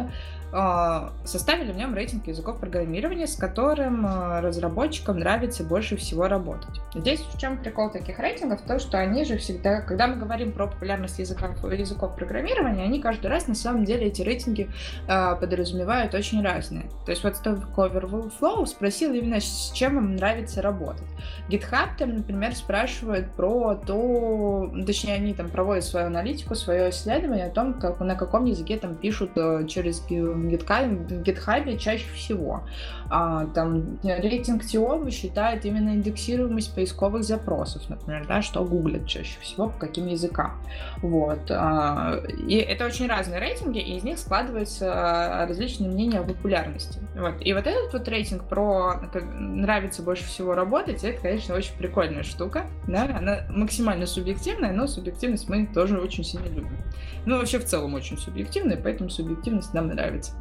составили 1.26 1.72
в 1.72 1.78
нем 1.78 1.94
рейтинг 1.94 2.28
языков 2.28 2.60
программирования, 2.60 3.28
с 3.28 3.36
которым 3.36 4.06
а, 4.06 4.42
разработчикам 4.42 5.20
нравится 5.20 5.64
больше 5.64 5.96
всего 5.96 6.28
работать. 6.28 6.82
Здесь 6.96 7.20
в 7.20 7.38
чем 7.40 7.58
прикол 7.58 7.92
таких 7.92 8.18
рейтингов? 8.20 8.62
То, 8.62 8.80
что 8.80 8.98
они 8.98 9.26
же 9.26 9.38
всегда, 9.38 9.82
когда 9.82 10.08
мы 10.08 10.16
говорим 10.16 10.52
про 10.52 10.68
популярность 10.68 11.20
языков, 11.20 11.52
языков 11.72 12.16
программирования, 12.16 12.84
они 12.84 13.00
каждый 13.00 13.28
раз 13.28 13.48
на 13.48 13.56
самом 13.56 13.86
деле 13.86 14.08
эти 14.08 14.22
рейтинги 14.22 14.70
э, 15.08 15.36
подразумевают 15.40 16.14
очень 16.16 16.44
разные. 16.44 16.90
То 17.06 17.12
есть 17.12 17.24
вот 17.24 17.34
Stack 17.34 17.76
Overflow 17.76 18.66
спросил 18.66 19.14
именно, 19.14 19.40
с 19.40 19.72
чем 19.74 19.98
им 19.98 20.16
нравится 20.16 20.62
работать. 20.62 21.08
GitHub 21.50 21.90
там, 21.98 22.16
например, 22.16 22.56
спрашивает 22.56 23.32
про 23.34 23.76
то, 23.76 24.72
точнее, 24.86 25.16
они 25.16 25.34
там 25.34 25.50
проводят 25.50 25.84
свою 25.84 26.08
аналитику, 26.08 26.56
свое 26.56 26.90
исследование 26.90 27.46
о 27.46 27.50
том, 27.52 27.74
как, 27.76 28.00
на 28.00 28.16
каком 28.16 28.46
языке 28.46 28.78
там 28.78 28.96
пишут 28.96 29.32
э, 29.36 29.66
через 29.68 30.00
в 30.40 31.22
GitHub, 31.24 31.78
чаще 31.78 32.06
всего. 32.14 32.64
А, 33.10 33.48
там 33.48 34.00
рейтинг 34.04 34.64
Тиоба 34.66 35.10
считает 35.10 35.66
именно 35.66 35.90
индексируемость 35.90 36.76
поисковых 36.76 37.24
запросов, 37.24 37.90
например, 37.90 38.26
да, 38.28 38.42
что 38.42 38.64
гуглят 38.64 39.08
чаще 39.08 39.40
всего, 39.40 39.70
по 39.70 39.80
каким 39.80 40.08
языкам. 40.08 40.54
Вот. 40.98 41.50
А, 41.50 42.22
и 42.48 42.56
это 42.56 42.86
очень 42.86 43.08
разные 43.08 43.40
рейтинги, 43.40 43.80
и 43.80 43.98
из 43.98 44.04
них 44.04 44.20
складываются 44.20 45.46
различные 45.48 45.90
мнения 45.90 46.20
о 46.20 46.24
популярности. 46.24 47.00
Вот. 47.16 47.36
И 47.42 47.54
вот 47.54 47.66
этот 47.66 47.94
вот 47.94 48.08
рейтинг 48.08 48.44
про 48.44 49.02
нравится 49.40 50.04
больше 50.04 50.26
всего 50.26 50.54
работать, 50.54 51.04
это, 51.04 51.20
конечно, 51.22 51.56
очень 51.56 51.76
прикольная 51.78 52.24
штука. 52.24 52.68
Да? 52.88 53.06
Она 53.18 53.40
максимально 53.50 54.06
субъективная, 54.06 54.72
но 54.72 54.86
субъективность 54.88 55.50
мы 55.50 55.66
тоже 55.66 56.00
очень 56.00 56.24
сильно 56.24 56.48
любим. 56.48 56.78
Ну, 57.26 57.38
вообще 57.38 57.60
в 57.60 57.66
целом 57.66 57.96
очень 57.96 58.18
субъективная, 58.18 58.78
поэтому 58.78 59.10
субъективность 59.10 59.74
нам 59.74 59.88
нравится. 59.88 60.34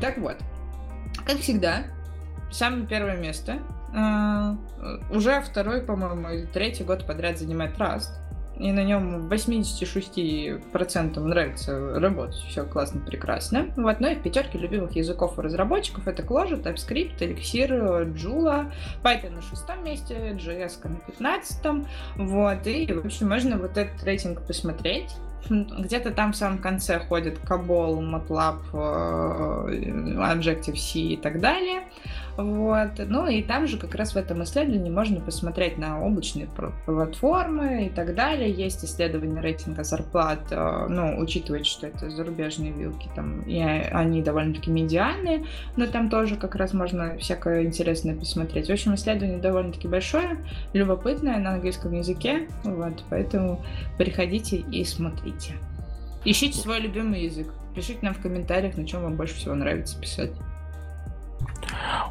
Так 0.00 0.18
вот, 0.18 0.36
как 1.24 1.38
всегда, 1.38 1.84
самое 2.50 2.86
первое 2.86 3.16
место. 3.16 3.58
Uh, 3.94 4.58
уже 5.10 5.40
второй, 5.40 5.80
по-моему, 5.80 6.46
третий 6.52 6.84
год 6.84 7.06
подряд 7.06 7.38
занимает 7.38 7.78
Rust. 7.78 8.10
И 8.58 8.72
на 8.72 8.82
нем 8.82 9.28
86% 9.28 11.20
нравится 11.20 12.00
работать. 12.00 12.40
Все 12.48 12.64
классно, 12.64 13.00
прекрасно. 13.00 13.68
Вот, 13.76 14.00
ну 14.00 14.08
и 14.08 14.16
в 14.16 14.22
пятерке 14.22 14.58
любимых 14.58 14.96
языков 14.96 15.38
у 15.38 15.42
разработчиков 15.42 16.08
это 16.08 16.24
Clojure, 16.24 16.60
TypeScript, 16.60 17.18
Elixir, 17.20 18.12
Joomla, 18.14 18.72
Python 19.04 19.36
на 19.36 19.42
шестом 19.42 19.84
месте, 19.84 20.32
JS 20.32 20.88
на 20.88 20.96
пятнадцатом. 20.96 21.86
Вот, 22.16 22.66
и, 22.66 22.92
в 22.92 23.06
общем, 23.06 23.28
можно 23.28 23.58
вот 23.58 23.76
этот 23.76 24.02
рейтинг 24.02 24.44
посмотреть. 24.44 25.12
Где-то 25.48 26.10
там 26.10 26.32
в 26.32 26.36
самом 26.36 26.58
конце 26.58 26.98
ходит 26.98 27.38
Cabol, 27.44 28.00
MATLAB, 28.00 28.58
э, 28.72 30.34
Objective-C 30.34 30.98
и 30.98 31.16
так 31.16 31.40
далее. 31.40 31.84
Вот. 32.38 32.92
Ну 32.98 33.26
и 33.26 33.42
там 33.42 33.66
же 33.66 33.78
как 33.78 33.96
раз 33.96 34.14
в 34.14 34.16
этом 34.16 34.44
исследовании 34.44 34.90
можно 34.90 35.20
посмотреть 35.20 35.76
на 35.76 36.00
облачные 36.00 36.48
платформы 36.86 37.86
и 37.86 37.90
так 37.90 38.14
далее. 38.14 38.50
Есть 38.50 38.84
исследование 38.84 39.42
рейтинга 39.42 39.82
зарплат, 39.82 40.40
э, 40.52 40.86
ну, 40.88 41.18
учитывая, 41.18 41.64
что 41.64 41.88
это 41.88 42.10
зарубежные 42.10 42.70
вилки, 42.70 43.08
там, 43.16 43.42
и 43.42 43.60
они 43.60 44.22
довольно-таки 44.22 44.70
медиальные, 44.70 45.46
но 45.76 45.88
там 45.88 46.08
тоже 46.08 46.36
как 46.36 46.54
раз 46.54 46.72
можно 46.72 47.18
всякое 47.18 47.64
интересное 47.64 48.14
посмотреть. 48.14 48.68
В 48.68 48.72
общем, 48.72 48.94
исследование 48.94 49.38
довольно-таки 49.38 49.88
большое, 49.88 50.38
любопытное, 50.72 51.38
на 51.38 51.54
английском 51.54 51.92
языке, 51.92 52.48
вот, 52.62 53.02
поэтому 53.10 53.64
приходите 53.96 54.58
и 54.58 54.84
смотрите. 54.84 55.54
Ищите 56.24 56.56
свой 56.56 56.78
любимый 56.78 57.24
язык. 57.24 57.48
Пишите 57.74 57.98
нам 58.02 58.14
в 58.14 58.20
комментариях, 58.20 58.76
на 58.76 58.86
чем 58.86 59.02
вам 59.02 59.16
больше 59.16 59.34
всего 59.34 59.54
нравится 59.54 60.00
писать. 60.00 60.30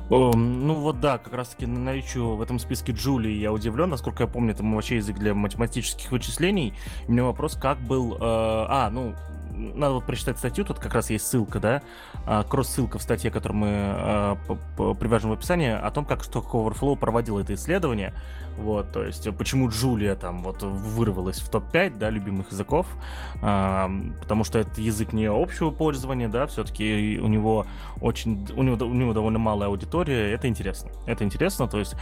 Ну 0.09 0.73
вот 0.73 0.99
да, 0.99 1.17
как 1.17 1.33
раз 1.33 1.49
таки 1.49 1.65
наличию 1.65 2.35
в 2.35 2.41
этом 2.41 2.59
списке 2.59 2.91
Джулии 2.91 3.33
я 3.33 3.51
удивлен. 3.51 3.89
Насколько 3.89 4.23
я 4.23 4.27
помню, 4.27 4.53
это 4.53 4.63
вообще 4.63 4.97
язык 4.97 5.17
для 5.17 5.33
математических 5.33 6.11
вычислений. 6.11 6.73
У 7.07 7.11
меня 7.11 7.23
вопрос, 7.23 7.55
как 7.55 7.79
был... 7.79 8.15
Э, 8.15 8.17
а, 8.21 8.89
ну, 8.91 9.15
надо 9.57 9.93
вот 9.95 10.05
прочитать 10.05 10.37
статью, 10.37 10.65
тут 10.65 10.79
как 10.79 10.93
раз 10.93 11.09
есть 11.09 11.27
ссылка, 11.27 11.59
да, 11.59 11.81
кросс-ссылка 12.49 12.99
в 12.99 13.01
статье, 13.01 13.31
которую 13.31 13.59
мы 13.59 13.69
а, 13.71 14.37
привяжем 14.99 15.29
в 15.29 15.33
описании, 15.33 15.71
о 15.71 15.89
том, 15.91 16.05
как 16.05 16.21
Stock 16.21 16.51
Overflow 16.51 16.97
проводил 16.97 17.39
это 17.39 17.53
исследование, 17.53 18.13
вот, 18.57 18.91
то 18.91 19.03
есть 19.03 19.27
почему 19.37 19.69
Джулия 19.69 20.15
там 20.15 20.41
вот 20.43 20.63
вырвалась 20.63 21.39
в 21.39 21.49
топ-5, 21.49 21.97
да, 21.97 22.09
любимых 22.09 22.51
языков, 22.51 22.87
а, 23.41 23.89
потому 24.19 24.43
что 24.43 24.59
это 24.59 24.81
язык 24.81 25.13
не 25.13 25.25
общего 25.25 25.69
пользования, 25.71 26.27
да, 26.27 26.47
все-таки 26.47 27.19
у 27.21 27.27
него 27.27 27.65
очень, 28.01 28.47
у 28.55 28.63
него, 28.63 28.85
у 28.85 28.93
него 28.93 29.13
довольно 29.13 29.39
малая 29.39 29.69
аудитория, 29.69 30.31
это 30.33 30.47
интересно, 30.47 30.89
это 31.05 31.23
интересно, 31.23 31.67
то 31.67 31.79
есть 31.79 31.95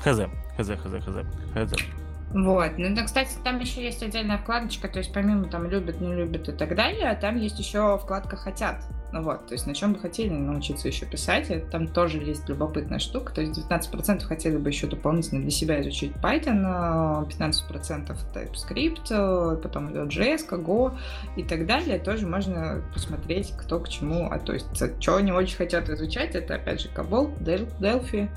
хз, 0.00 0.20
хз, 0.56 0.68
хз, 0.68 1.04
хз, 1.04 1.16
хз. 1.54 2.09
Вот. 2.32 2.78
Ну, 2.78 2.94
да, 2.94 3.02
кстати, 3.02 3.32
там 3.42 3.58
еще 3.58 3.82
есть 3.82 4.02
отдельная 4.02 4.38
вкладочка, 4.38 4.88
то 4.88 4.98
есть 4.98 5.12
помимо 5.12 5.48
там 5.48 5.68
любят, 5.68 6.00
не 6.00 6.14
любят 6.14 6.48
и 6.48 6.52
так 6.52 6.76
далее, 6.76 7.12
там 7.20 7.36
есть 7.36 7.58
еще 7.58 7.98
вкладка 7.98 8.36
хотят. 8.36 8.84
Ну 9.12 9.22
вот, 9.22 9.48
то 9.48 9.54
есть 9.54 9.66
на 9.66 9.74
чем 9.74 9.94
бы 9.94 9.98
хотели 9.98 10.30
научиться 10.30 10.86
еще 10.86 11.04
писать, 11.04 11.50
там 11.70 11.88
тоже 11.88 12.18
есть 12.18 12.48
любопытная 12.48 13.00
штука, 13.00 13.32
то 13.32 13.40
есть 13.40 13.58
19% 13.58 14.20
хотели 14.20 14.56
бы 14.56 14.68
еще 14.68 14.86
дополнительно 14.86 15.40
для 15.40 15.50
себя 15.50 15.80
изучить 15.80 16.12
Python, 16.22 17.26
15% 17.28 18.16
TypeScript, 18.32 19.60
потом 19.62 19.88
JS, 19.88 20.48
Go 20.50 20.96
и 21.34 21.42
так 21.42 21.66
далее, 21.66 21.98
тоже 21.98 22.28
можно 22.28 22.84
посмотреть, 22.94 23.52
кто 23.58 23.80
к 23.80 23.88
чему, 23.88 24.28
а 24.30 24.38
то 24.38 24.52
есть 24.52 24.68
что 25.00 25.16
они 25.16 25.32
очень 25.32 25.56
хотят 25.56 25.90
изучать, 25.90 26.36
это 26.36 26.54
опять 26.54 26.82
же 26.82 26.88
Cabol, 26.94 27.36
Delphi 27.40 28.28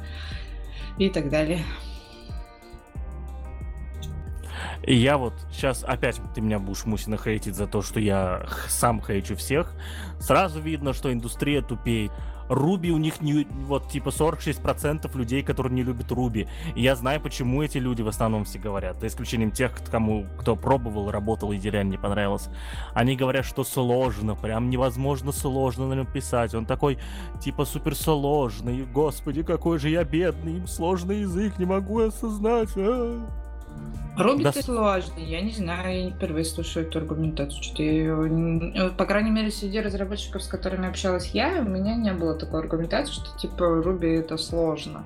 и 0.98 1.10
так 1.12 1.30
далее. 1.30 1.60
И 4.86 4.96
я 4.96 5.18
вот 5.18 5.34
сейчас 5.52 5.84
опять 5.84 6.20
ты 6.36 6.42
меня 6.42 6.60
будешь 6.60 6.86
мусина 6.86 7.18
хейтить 7.18 7.56
за 7.56 7.68
то, 7.68 7.82
что 7.82 8.00
я 8.00 8.46
сам 8.68 9.02
хейчу 9.02 9.36
всех. 9.36 9.74
Сразу 10.20 10.60
видно, 10.60 10.94
что 10.94 11.12
индустрия 11.12 11.62
тупеет. 11.62 12.12
Руби 12.50 12.92
у 12.92 12.98
них 12.98 13.22
не, 13.22 13.46
вот 13.46 13.90
типа 13.90 14.10
46% 14.10 15.18
людей, 15.18 15.44
которые 15.44 15.74
не 15.74 15.84
любят 15.84 16.12
Руби. 16.12 16.48
Я 16.76 16.96
знаю, 16.96 17.22
почему 17.22 17.64
эти 17.64 17.78
люди 17.78 18.02
в 18.02 18.08
основном 18.08 18.44
все 18.44 18.60
говорят. 18.60 19.00
За 19.00 19.08
исключением 19.08 19.52
тех, 19.52 19.72
кому 19.90 20.28
кто 20.38 20.56
пробовал, 20.56 21.10
работал 21.10 21.52
и 21.52 21.60
реально 21.60 21.92
не 21.92 21.98
понравилось. 21.98 22.50
Они 22.94 23.16
говорят, 23.16 23.46
что 23.46 23.64
сложно, 23.64 24.36
прям 24.36 24.70
невозможно 24.70 25.32
сложно 25.32 25.88
на 25.88 25.94
нем 25.94 26.06
писать. 26.06 26.54
Он 26.54 26.66
такой, 26.66 27.00
типа, 27.42 27.66
супер 27.66 27.96
сложный. 27.96 28.86
Господи, 28.86 29.44
какой 29.44 29.80
же 29.80 29.90
я 29.90 30.04
бедный, 30.04 30.58
им 30.58 30.68
сложный 30.68 31.22
язык, 31.22 31.58
не 31.58 31.66
могу 31.66 32.00
осознать. 32.00 32.76
А-а-а. 32.76 33.43
Руби 34.18 34.44
да. 34.44 34.52
сложный, 34.52 35.26
я 35.26 35.42
не 35.42 35.52
знаю, 35.52 35.98
я 35.98 36.06
не 36.06 36.12
впервые 36.12 36.46
слушаю 36.46 36.86
эту 36.86 37.00
аргументацию. 37.00 37.64
Что 37.64 37.82
я, 37.82 38.90
по 38.90 39.06
крайней 39.06 39.32
мере, 39.32 39.50
среди 39.50 39.80
разработчиков, 39.80 40.44
с 40.44 40.48
которыми 40.48 40.88
общалась 40.88 41.32
я, 41.34 41.62
у 41.62 41.70
меня 41.70 41.96
не 41.96 42.14
было 42.14 42.36
такой 42.36 42.60
аргументации, 42.60 43.12
что 43.12 43.36
типа 43.40 43.82
Руби 43.82 44.10
это 44.10 44.38
сложно. 44.38 45.04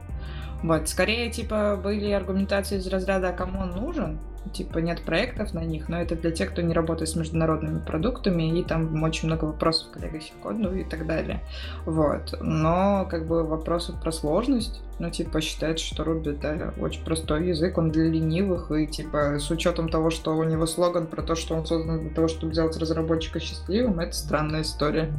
Вот, 0.63 0.89
скорее, 0.89 1.29
типа, 1.29 1.79
были 1.81 2.11
аргументации 2.11 2.77
из 2.77 2.87
разряда, 2.87 3.29
а 3.29 3.33
кому 3.33 3.61
он 3.61 3.71
нужен, 3.71 4.19
типа 4.53 4.79
нет 4.79 5.01
проектов 5.01 5.53
на 5.53 5.63
них, 5.63 5.89
но 5.89 6.01
это 6.01 6.15
для 6.15 6.31
тех, 6.31 6.51
кто 6.51 6.61
не 6.61 6.73
работает 6.73 7.09
с 7.09 7.15
международными 7.15 7.79
продуктами, 7.79 8.59
и 8.59 8.63
там 8.63 9.03
очень 9.03 9.27
много 9.27 9.45
вопросов 9.45 9.91
к 9.91 9.97
Legacy 9.97 10.31
коду 10.41 10.73
и 10.73 10.83
так 10.83 11.05
далее. 11.05 11.41
Вот. 11.85 12.37
Но 12.41 13.07
как 13.09 13.27
бы 13.27 13.43
вопросы 13.43 13.93
про 13.93 14.11
сложность, 14.11 14.81
ну, 14.99 15.09
типа, 15.09 15.41
считается, 15.41 15.85
что 15.85 16.03
Ruby 16.03 16.37
это 16.37 16.73
очень 16.79 17.03
простой 17.03 17.47
язык, 17.47 17.77
он 17.77 17.91
для 17.91 18.05
ленивых, 18.05 18.71
и, 18.71 18.87
типа, 18.87 19.39
с 19.39 19.49
учетом 19.51 19.89
того, 19.89 20.09
что 20.09 20.35
у 20.35 20.43
него 20.43 20.65
слоган 20.65 21.07
про 21.07 21.21
то, 21.21 21.35
что 21.35 21.55
он 21.55 21.65
создан 21.65 21.99
для 21.99 22.09
того, 22.09 22.27
чтобы 22.27 22.53
сделать 22.53 22.77
разработчика 22.77 23.39
счастливым, 23.39 23.99
это 23.99 24.13
странная 24.13 24.61
история. 24.61 25.11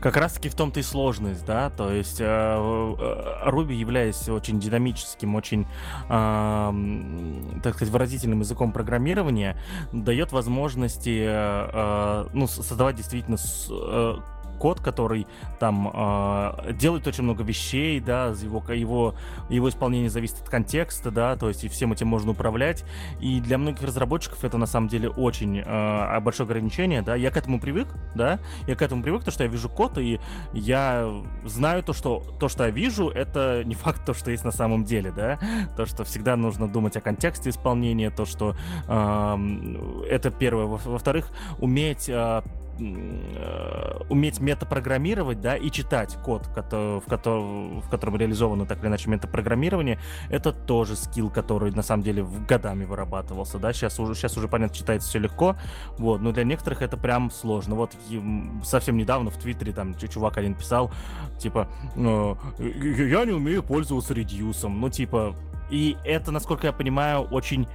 Как 0.00 0.16
раз 0.16 0.34
таки 0.34 0.48
в 0.48 0.54
том-то 0.54 0.80
и 0.80 0.82
сложность, 0.82 1.44
да, 1.46 1.70
то 1.70 1.90
есть 1.90 2.20
э, 2.20 2.24
э, 2.24 3.48
Ruby, 3.48 3.72
являясь 3.72 4.28
очень 4.28 4.60
динамическим, 4.60 5.34
очень, 5.34 5.66
э, 6.08 7.60
так 7.62 7.74
сказать, 7.74 7.92
выразительным 7.92 8.40
языком 8.40 8.72
программирования, 8.72 9.56
дает 9.92 10.32
возможности, 10.32 11.24
э, 11.26 11.70
э 11.72 12.28
ну, 12.34 12.46
создавать 12.46 12.96
действительно 12.96 13.36
э, 13.70 14.16
код, 14.56 14.80
который 14.80 15.26
там 15.58 15.90
э, 15.92 16.72
делает 16.72 17.06
очень 17.06 17.24
много 17.24 17.42
вещей, 17.42 18.00
да, 18.00 18.26
его, 18.28 18.62
его, 18.72 19.14
его 19.48 19.68
исполнение 19.68 20.10
зависит 20.10 20.40
от 20.40 20.48
контекста, 20.48 21.10
да, 21.10 21.36
то 21.36 21.48
есть 21.48 21.64
и 21.64 21.68
всем 21.68 21.92
этим 21.92 22.08
можно 22.08 22.32
управлять. 22.32 22.84
И 23.20 23.40
для 23.40 23.58
многих 23.58 23.82
разработчиков 23.82 24.44
это 24.44 24.58
на 24.58 24.66
самом 24.66 24.88
деле 24.88 25.08
очень 25.08 25.62
э, 25.64 26.20
большое 26.20 26.46
ограничение, 26.46 27.02
да. 27.02 27.14
Я 27.14 27.30
к 27.30 27.36
этому 27.36 27.60
привык, 27.60 27.88
да, 28.14 28.38
я 28.66 28.74
к 28.74 28.82
этому 28.82 29.02
привык, 29.02 29.24
то, 29.24 29.30
что 29.30 29.44
я 29.44 29.50
вижу 29.50 29.68
код, 29.68 29.98
и 29.98 30.20
я 30.52 31.08
знаю 31.44 31.82
то, 31.82 31.92
что 31.92 32.22
то, 32.38 32.48
что 32.48 32.64
я 32.64 32.70
вижу, 32.70 33.08
это 33.08 33.62
не 33.64 33.74
факт 33.74 34.04
то, 34.04 34.14
что 34.14 34.30
есть 34.30 34.44
на 34.44 34.52
самом 34.52 34.84
деле, 34.84 35.12
да, 35.12 35.38
то, 35.76 35.86
что 35.86 36.04
всегда 36.04 36.36
нужно 36.36 36.68
думать 36.68 36.96
о 36.96 37.00
контексте 37.00 37.50
исполнения, 37.50 38.10
то, 38.10 38.24
что 38.24 38.56
э, 38.88 40.04
это 40.08 40.30
первое. 40.30 40.66
Во-вторых, 40.66 41.30
уметь 41.58 42.08
э, 42.08 42.42
уметь 42.78 44.40
метапрограммировать, 44.40 45.40
да, 45.40 45.56
и 45.56 45.70
читать 45.70 46.16
код, 46.22 46.46
в, 46.46 46.52
котором, 46.52 47.80
в 47.80 47.88
котором 47.88 48.16
реализовано 48.16 48.66
так 48.66 48.80
или 48.80 48.88
иначе 48.88 49.10
метапрограммирование, 49.10 49.98
это 50.30 50.52
тоже 50.52 50.96
скилл, 50.96 51.30
который 51.30 51.70
на 51.72 51.82
самом 51.82 52.02
деле 52.02 52.26
годами 52.46 52.84
вырабатывался, 52.84 53.58
да, 53.58 53.72
сейчас 53.72 53.98
уже, 53.98 54.14
сейчас 54.14 54.36
уже, 54.36 54.48
понятно, 54.48 54.76
читается 54.76 55.08
все 55.08 55.18
легко, 55.18 55.56
вот, 55.98 56.20
но 56.20 56.32
для 56.32 56.44
некоторых 56.44 56.82
это 56.82 56.96
прям 56.96 57.30
сложно. 57.30 57.74
Вот 57.74 57.96
совсем 58.64 58.96
недавно 58.96 59.30
в 59.30 59.36
Твиттере 59.36 59.72
там 59.72 59.94
чувак 59.94 60.36
один 60.38 60.54
писал, 60.54 60.92
типа, 61.38 61.68
«Э, 61.96 62.34
я 62.58 63.24
не 63.24 63.32
умею 63.32 63.62
пользоваться 63.62 64.14
редьюсом, 64.14 64.80
ну, 64.80 64.88
типа, 64.90 65.34
и 65.70 65.96
это, 66.04 66.30
насколько 66.30 66.66
я 66.66 66.72
понимаю, 66.72 67.22
очень 67.22 67.66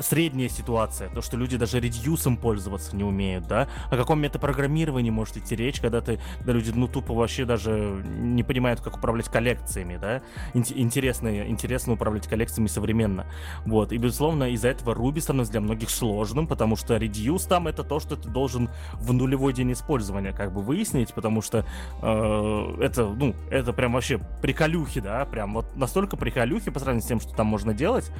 средняя 0.00 0.48
ситуация, 0.48 1.08
то, 1.10 1.22
что 1.22 1.36
люди 1.36 1.56
даже 1.56 1.80
редюсом 1.80 2.36
пользоваться 2.36 2.96
не 2.96 3.04
умеют, 3.04 3.46
да? 3.46 3.68
О 3.90 3.96
каком 3.96 4.20
метапрограммировании 4.20 5.10
может 5.10 5.36
идти 5.36 5.54
речь, 5.56 5.80
когда 5.80 6.00
ты, 6.00 6.18
когда 6.38 6.52
люди, 6.52 6.70
ну, 6.74 6.88
тупо 6.88 7.14
вообще 7.14 7.44
даже 7.44 8.02
не 8.04 8.42
понимают, 8.42 8.80
как 8.80 8.96
управлять 8.96 9.28
коллекциями, 9.28 9.96
да? 9.96 10.22
Интересно, 10.54 11.46
интересно 11.46 11.92
управлять 11.94 12.26
коллекциями 12.26 12.68
современно. 12.68 13.26
Вот, 13.64 13.92
и, 13.92 13.98
безусловно, 13.98 14.50
из-за 14.50 14.68
этого 14.68 14.94
Ruby 14.94 15.20
становится 15.20 15.52
для 15.52 15.60
многих 15.60 15.90
сложным, 15.90 16.46
потому 16.46 16.76
что 16.76 16.96
reduce 16.96 17.48
там 17.48 17.68
это 17.68 17.84
то, 17.84 18.00
что 18.00 18.16
ты 18.16 18.28
должен 18.28 18.70
в 18.94 19.12
нулевой 19.12 19.52
день 19.52 19.72
использования 19.72 20.32
как 20.32 20.52
бы 20.52 20.62
выяснить, 20.62 21.12
потому 21.14 21.42
что 21.42 21.66
э, 22.02 22.76
это, 22.80 23.06
ну, 23.06 23.34
это 23.50 23.72
прям 23.72 23.92
вообще 23.92 24.18
приколюхи, 24.40 25.00
да? 25.00 25.24
Прям 25.24 25.54
вот 25.54 25.76
настолько 25.76 26.16
приколюхи 26.16 26.70
по 26.70 26.78
сравнению 26.78 27.04
с 27.04 27.08
тем, 27.08 27.20
что 27.20 27.34
там 27.34 27.46
можно 27.46 27.74
делать, 27.74 28.10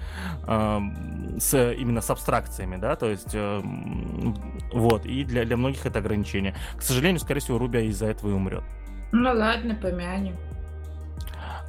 э, 0.47 0.81
с 1.39 1.70
именно 1.73 2.01
с 2.01 2.11
абстракциями, 2.11 2.77
да, 2.77 2.97
то 2.97 3.09
есть 3.09 3.35
э, 3.35 3.61
вот, 4.73 5.07
и 5.07 5.25
для, 5.25 5.45
для 5.45 5.57
многих 5.57 5.87
это 5.87 5.99
ограничение. 5.99 6.55
К 6.77 6.83
сожалению, 6.83 7.21
скорее 7.21 7.41
всего, 7.41 7.59
Руби 7.59 7.87
из-за 7.87 8.07
этого 8.07 8.31
и 8.31 8.33
умрет. 8.33 8.65
Ну 9.13 9.31
ладно, 9.33 9.75
помянем. 9.75 10.37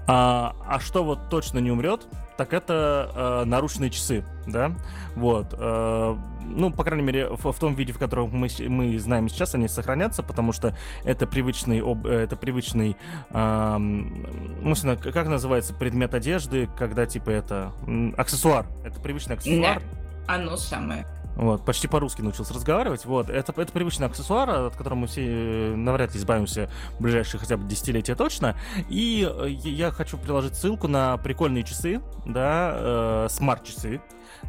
А, 0.07 0.55
а 0.65 0.79
что 0.79 1.03
вот 1.03 1.29
точно 1.29 1.59
не 1.59 1.71
умрет, 1.71 2.07
так 2.37 2.53
это 2.53 3.11
э, 3.13 3.45
наручные 3.45 3.89
часы, 3.89 4.23
да, 4.47 4.73
вот, 5.15 5.53
э, 5.57 6.17
ну, 6.41 6.71
по 6.71 6.83
крайней 6.83 7.03
мере, 7.03 7.29
в, 7.29 7.51
в 7.51 7.59
том 7.59 7.75
виде, 7.75 7.93
в 7.93 7.99
котором 7.99 8.29
мы, 8.31 8.47
мы 8.67 8.97
знаем 8.99 9.29
сейчас, 9.29 9.55
они 9.55 9.67
сохранятся, 9.67 10.23
потому 10.23 10.51
что 10.51 10.75
это 11.03 11.27
привычный, 11.27 11.81
об, 11.81 12.05
это 12.05 12.35
привычный, 12.35 12.97
э, 13.29 13.77
ну, 13.77 14.75
как 15.13 15.27
называется, 15.27 15.73
предмет 15.73 16.13
одежды, 16.13 16.69
когда, 16.77 17.05
типа, 17.05 17.29
это 17.29 17.73
аксессуар, 18.17 18.65
это 18.83 18.99
привычный 18.99 19.35
аксессуар. 19.35 19.81
Да, 20.27 20.35
оно 20.35 20.57
самое. 20.57 21.05
Вот, 21.41 21.65
почти 21.65 21.87
по-русски 21.87 22.21
научился 22.21 22.53
разговаривать. 22.53 23.03
Вот, 23.05 23.31
это, 23.31 23.51
это 23.59 23.71
привычный 23.73 24.05
аксессуар, 24.05 24.47
от 24.47 24.75
которого 24.75 24.99
мы 24.99 25.07
все 25.07 25.23
э, 25.25 25.75
навряд 25.75 26.13
ли 26.13 26.19
избавимся 26.19 26.69
в 26.99 27.01
ближайшие 27.01 27.41
хотя 27.41 27.57
бы 27.57 27.67
десятилетия 27.67 28.13
точно. 28.13 28.55
И 28.89 29.27
э, 29.27 29.49
я 29.49 29.89
хочу 29.89 30.19
приложить 30.19 30.53
ссылку 30.53 30.87
на 30.87 31.17
прикольные 31.17 31.63
часы, 31.63 31.99
да, 32.27 32.73
э, 32.75 33.27
смарт-часы, 33.31 34.01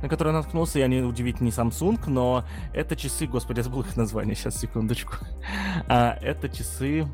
на 0.02 0.08
которые 0.10 0.34
я 0.34 0.40
наткнулся, 0.40 0.84
удивительно 0.84 1.46
не 1.46 1.50
Samsung, 1.50 1.98
но 2.08 2.44
это 2.74 2.94
часы, 2.94 3.26
господи, 3.26 3.60
я 3.60 3.62
забыл 3.62 3.80
их 3.80 3.96
название, 3.96 4.34
сейчас, 4.34 4.60
секундочку. 4.60 5.14
А, 5.88 6.18
это 6.20 6.50
часы... 6.50 7.08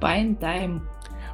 Pine 0.00 0.38
Time. 0.38 0.80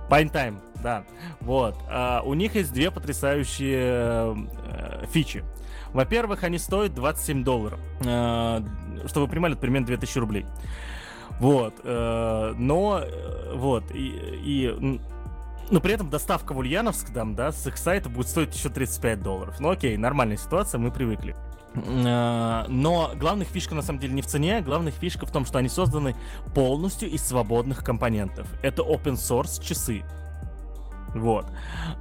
Pine 0.09 0.33
Time, 0.33 0.59
да. 0.83 1.05
Вот. 1.43 1.77
А, 1.91 2.23
у 2.25 2.33
них 2.33 2.55
есть 2.55 2.73
две 2.73 2.91
потрясающие 2.91 4.35
э, 4.35 5.07
фичи. 5.13 5.45
Во-первых, 5.95 6.43
они 6.43 6.59
стоят 6.59 6.93
27 6.93 7.45
долларов. 7.45 7.79
Э, 8.05 8.61
чтобы 9.07 9.27
вы 9.27 9.31
понимали, 9.31 9.55
это 9.55 9.63
примерно 9.63 9.87
2000 9.87 10.19
рублей. 10.19 10.45
Вот. 11.39 11.75
Э, 11.85 12.53
но, 12.59 13.01
э, 13.01 13.55
вот, 13.55 13.85
и, 13.93 14.13
и 14.45 15.01
но 15.71 15.81
при 15.81 15.95
этом 15.95 16.11
доставка 16.11 16.53
в 16.53 16.59
Ульяновск, 16.59 17.11
там, 17.15 17.37
да, 17.37 17.53
с 17.53 17.67
их 17.67 17.79
сайта 17.79 18.11
будет 18.11 18.29
стоить 18.29 18.55
еще 18.55 18.69
35 18.69 19.23
долларов. 19.23 19.61
Ну 19.61 19.71
окей, 19.71 19.97
нормальная 19.97 20.37
ситуация, 20.37 20.79
мы 20.79 20.91
привыкли. 20.91 21.35
Но 21.75 23.11
главная 23.17 23.47
фишка 23.47 23.75
на 23.75 23.83
самом 23.83 23.99
деле 23.99 24.15
не 24.15 24.23
в 24.23 24.27
цене, 24.27 24.61
главная 24.61 24.93
фишка 24.93 25.27
в 25.27 25.33
том, 25.33 25.45
что 25.45 25.59
они 25.59 25.69
созданы 25.69 26.15
полностью 26.55 27.09
из 27.11 27.27
свободных 27.27 27.83
компонентов. 27.83 28.47
Это 28.63 28.83
open 28.83 29.15
source 29.15 29.61
часы. 29.61 30.05
Вот. 31.15 31.47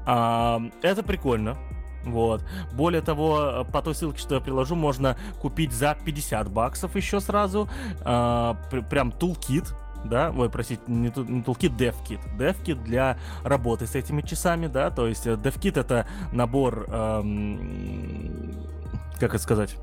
Это 0.06 1.04
прикольно. 1.04 1.58
Вот. 2.04 2.44
Более 2.74 3.02
того, 3.02 3.66
по 3.72 3.82
той 3.82 3.96
ссылке, 3.96 4.20
что 4.20 4.36
я 4.36 4.42
приложу, 4.42 4.76
можно 4.76 5.18
купить 5.42 5.72
за 5.72 5.98
50 6.04 6.50
баксов 6.50 6.96
еще 6.96 7.20
сразу. 7.20 7.70
Э, 8.06 8.56
прям 8.90 9.12
тулкит, 9.12 9.74
да, 10.04 10.34
ой, 10.36 10.50
простите, 10.50 10.82
не, 10.88 11.08
не 11.08 11.42
toolkit, 11.42 11.76
DevKit. 11.76 12.20
DevKit 12.38 12.84
для 12.84 13.18
работы 13.44 13.88
с 13.88 13.96
этими 13.96 14.22
часами, 14.22 14.68
да, 14.68 14.90
то 14.90 15.08
есть 15.08 15.26
э, 15.28 15.34
DevKit 15.34 15.80
это 15.80 16.06
набор, 16.32 16.86
эм, 16.90 18.54
как 19.20 19.34
это 19.34 19.44
сказать, 19.44 19.76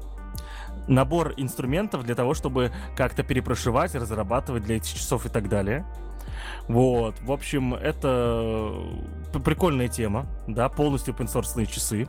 набор 0.89 1.35
инструментов 1.37 2.05
для 2.05 2.15
того, 2.15 2.35
чтобы 2.35 2.73
как-то 2.97 3.23
перепрошивать, 3.23 3.95
разрабатывать 3.95 4.65
для 4.65 4.77
этих 4.77 4.95
часов 4.95 5.27
и 5.27 5.29
так 5.29 5.49
далее. 5.49 5.87
Вот, 6.69 7.15
в 7.21 7.33
общем, 7.33 7.75
это 7.75 8.75
прикольная 9.39 9.89
тема, 9.89 10.27
да, 10.47 10.69
полностью 10.69 11.15
open 11.15 11.27
source 11.27 11.67
часы, 11.67 12.09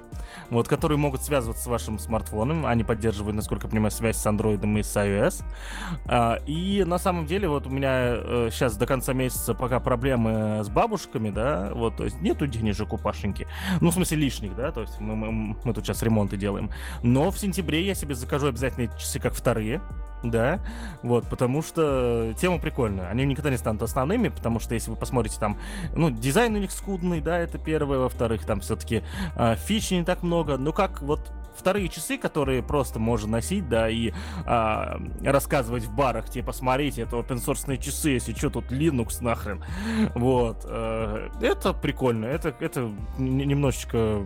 вот, 0.50 0.68
которые 0.68 0.98
могут 0.98 1.22
связываться 1.22 1.64
с 1.64 1.68
вашим 1.68 2.00
смартфоном, 2.00 2.66
они 2.66 2.84
поддерживают, 2.84 3.36
насколько 3.36 3.68
я 3.68 3.72
понимаю, 3.72 3.92
связь 3.92 4.18
с 4.18 4.26
Android 4.26 4.62
и 4.80 4.84
с 4.84 4.96
iOS. 4.96 5.44
А, 6.06 6.38
и 6.48 6.84
на 6.86 6.98
самом 6.98 7.26
деле, 7.26 7.48
вот 7.48 7.68
у 7.68 7.70
меня 7.70 8.50
сейчас 8.50 8.76
э, 8.76 8.80
до 8.80 8.88
конца 8.88 9.14
месяца 9.14 9.54
пока 9.54 9.80
проблемы 9.80 10.64
с 10.64 10.70
бабушками, 10.70 11.30
да, 11.30 11.72
вот, 11.74 11.98
то 11.98 12.06
есть 12.06 12.22
нету 12.22 12.48
денежек 12.48 12.94
у 12.94 12.98
Пашеньки, 12.98 13.48
ну, 13.80 13.92
в 13.92 13.94
смысле 13.94 14.18
лишних, 14.18 14.56
да, 14.56 14.72
то 14.72 14.82
есть 14.82 15.00
мы, 15.00 15.16
мы, 15.16 15.58
мы 15.64 15.74
тут 15.74 15.86
сейчас 15.86 16.02
ремонты 16.02 16.38
делаем, 16.38 16.72
но 17.04 17.30
в 17.32 17.38
сентябре 17.38 17.86
я 17.86 17.94
себе 17.94 18.16
закажу 18.16 18.48
обязательно 18.48 18.88
часы 18.98 19.20
как 19.20 19.34
вторые, 19.34 19.82
да, 20.24 20.60
вот, 21.02 21.28
потому 21.30 21.62
что 21.62 22.34
тема 22.40 22.60
прикольная. 22.60 23.10
Они 23.10 23.26
никогда 23.26 23.50
не 23.50 23.58
станут 23.58 23.82
основными, 23.82 24.30
потому 24.30 24.60
что 24.60 24.74
если 24.74 24.92
вы 24.92 24.96
посмотрите 24.96 25.40
там, 25.40 25.58
ну, 25.96 26.12
дизайн 26.12 26.56
у 26.56 26.60
них 26.60 26.72
скудный, 26.72 27.11
да, 27.20 27.38
это 27.38 27.58
первое, 27.58 28.00
во-вторых, 28.00 28.46
там 28.46 28.62
все-таки 28.62 28.98
э, 28.98 29.02
а, 29.36 29.56
фич 29.56 29.92
не 29.92 30.04
так 30.04 30.24
много, 30.24 30.58
ну, 30.58 30.72
как 30.72 31.02
вот 31.02 31.32
вторые 31.58 31.90
часы, 31.90 32.18
которые 32.18 32.64
просто 32.64 33.00
можно 33.00 33.34
носить, 33.34 33.68
да, 33.70 33.90
и 33.90 34.14
а, 34.46 35.00
рассказывать 35.24 35.84
в 35.84 35.94
барах, 35.94 36.30
типа, 36.30 36.54
смотрите, 36.54 37.04
это 37.04 37.18
open 37.18 37.38
source 37.38 37.78
часы, 37.78 38.12
если 38.12 38.34
что, 38.34 38.50
тут 38.50 38.72
Linux 38.72 39.22
нахрен. 39.22 39.64
Вот. 40.16 40.66
Э, 40.66 41.30
это 41.42 41.74
прикольно, 41.74 42.26
это, 42.26 42.56
это 42.60 42.92
немножечко 43.18 44.26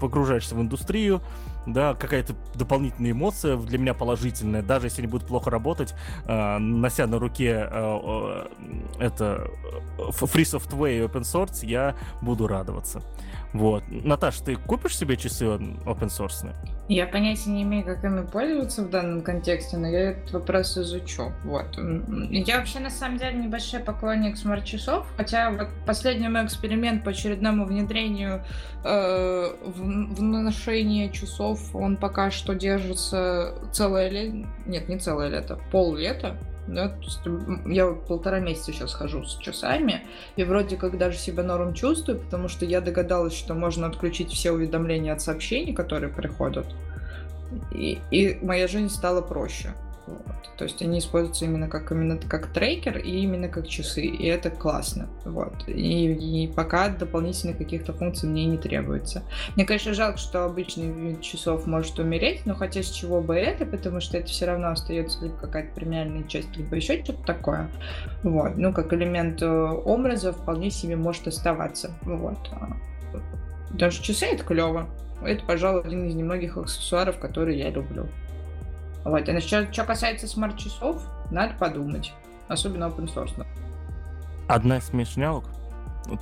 погружаешься 0.00 0.54
в 0.54 0.60
индустрию, 0.60 1.20
да, 1.66 1.94
какая-то 1.94 2.34
дополнительная 2.54 3.12
эмоция 3.12 3.56
для 3.56 3.78
меня 3.78 3.94
положительная, 3.94 4.62
даже 4.62 4.86
если 4.86 5.02
они 5.02 5.10
будут 5.10 5.26
плохо 5.28 5.50
работать, 5.50 5.94
э, 6.26 6.58
нося 6.58 7.06
на 7.06 7.18
руке 7.18 7.68
э, 7.70 7.70
э, 7.70 8.46
это 8.98 9.48
э, 9.98 10.10
Free 10.10 10.42
Software 10.42 10.96
и 10.96 11.00
Open 11.00 11.22
Source, 11.22 11.64
я 11.64 11.94
буду 12.22 12.46
радоваться. 12.46 13.02
Вот. 13.52 13.82
Наташ, 13.88 14.38
ты 14.38 14.56
купишь 14.56 14.96
себе 14.96 15.16
часы 15.16 15.44
open 15.44 16.08
source? 16.08 16.54
Я 16.88 17.06
понятия 17.06 17.50
не 17.50 17.62
имею, 17.62 17.84
как 17.84 18.04
ими 18.04 18.26
пользоваться 18.26 18.82
в 18.82 18.90
данном 18.90 19.22
контексте, 19.22 19.76
но 19.76 19.88
я 19.88 20.10
этот 20.10 20.32
вопрос 20.32 20.76
изучу. 20.76 21.32
Вот. 21.44 21.78
Я 22.30 22.58
вообще 22.58 22.80
на 22.80 22.90
самом 22.90 23.18
деле 23.18 23.38
небольшой 23.38 23.80
поклонник 23.80 24.36
смарт-часов, 24.36 25.06
хотя 25.16 25.50
вот 25.50 25.68
последний 25.86 26.28
мой 26.28 26.44
эксперимент 26.44 27.04
по 27.04 27.10
очередному 27.10 27.64
внедрению 27.64 28.44
э, 28.84 29.52
в, 29.64 30.14
в 30.14 30.22
ношение 30.22 31.10
часов, 31.10 31.74
он 31.74 31.96
пока 31.96 32.30
что 32.30 32.54
держится 32.54 33.54
целое 33.72 34.08
лето, 34.08 34.48
нет, 34.66 34.88
не 34.88 34.98
целое 34.98 35.28
лето, 35.28 35.58
пол 35.70 35.94
лета, 35.94 36.36
да, 36.74 36.88
то 36.88 37.02
есть 37.02 37.20
я 37.66 37.86
полтора 37.86 38.40
месяца 38.40 38.72
сейчас 38.72 38.94
хожу 38.94 39.24
с 39.24 39.36
часами, 39.38 40.02
и 40.36 40.44
вроде 40.44 40.76
как 40.76 40.98
даже 40.98 41.18
себя 41.18 41.42
норм 41.42 41.74
чувствую, 41.74 42.18
потому 42.18 42.48
что 42.48 42.64
я 42.64 42.80
догадалась, 42.80 43.34
что 43.34 43.54
можно 43.54 43.86
отключить 43.86 44.30
все 44.32 44.52
уведомления 44.52 45.12
от 45.12 45.20
сообщений, 45.20 45.72
которые 45.72 46.12
приходят, 46.12 46.66
и, 47.72 47.98
и 48.10 48.38
моя 48.42 48.68
жизнь 48.68 48.90
стала 48.90 49.20
проще. 49.20 49.74
Вот. 50.10 50.50
То 50.56 50.64
есть 50.64 50.82
они 50.82 50.98
используются 50.98 51.44
именно 51.44 51.68
как, 51.68 51.92
именно 51.92 52.16
как 52.16 52.52
трекер 52.52 52.98
и 52.98 53.20
именно 53.22 53.48
как 53.48 53.68
часы, 53.68 54.02
и 54.02 54.26
это 54.26 54.50
классно. 54.50 55.08
Вот. 55.24 55.68
И, 55.68 56.12
и 56.12 56.48
пока 56.48 56.88
дополнительных 56.88 57.58
каких-то 57.58 57.92
функций 57.92 58.28
мне 58.28 58.44
не 58.46 58.58
требуется. 58.58 59.22
Мне, 59.56 59.64
конечно, 59.64 59.94
жалко, 59.94 60.18
что 60.18 60.44
обычный 60.44 60.90
вид 60.90 61.20
часов 61.20 61.66
может 61.66 61.98
умереть, 61.98 62.44
но 62.46 62.54
хотя 62.54 62.82
с 62.82 62.90
чего 62.90 63.20
бы 63.20 63.36
это, 63.36 63.64
потому 63.64 64.00
что 64.00 64.18
это 64.18 64.26
все 64.26 64.46
равно 64.46 64.70
остается 64.70 65.22
либо 65.22 65.36
какая-то 65.36 65.74
премиальная 65.74 66.24
часть, 66.24 66.56
либо 66.56 66.76
еще 66.76 67.02
что-то 67.04 67.22
такое. 67.24 67.70
Вот. 68.22 68.56
Ну, 68.56 68.72
как 68.72 68.92
элемент 68.92 69.40
э, 69.42 69.46
образа 69.48 70.32
вполне 70.32 70.70
себе 70.70 70.96
может 70.96 71.26
оставаться. 71.28 71.92
Вот. 72.02 72.38
Даже 73.70 74.02
часы 74.02 74.26
это 74.26 74.44
клево. 74.44 74.88
Это, 75.22 75.44
пожалуй, 75.44 75.82
один 75.82 76.06
из 76.06 76.14
немногих 76.14 76.56
аксессуаров, 76.56 77.18
которые 77.18 77.58
я 77.58 77.70
люблю. 77.70 78.08
Вот. 79.04 79.28
А 79.28 79.40
что, 79.40 79.72
что 79.72 79.84
касается 79.84 80.26
смарт-часов, 80.26 81.02
надо 81.30 81.54
подумать. 81.54 82.12
Особенно 82.48 82.84
open 82.84 83.12
source. 83.12 83.46
Одна 84.48 84.78
из 84.78 84.84
смешнялок 84.84 85.44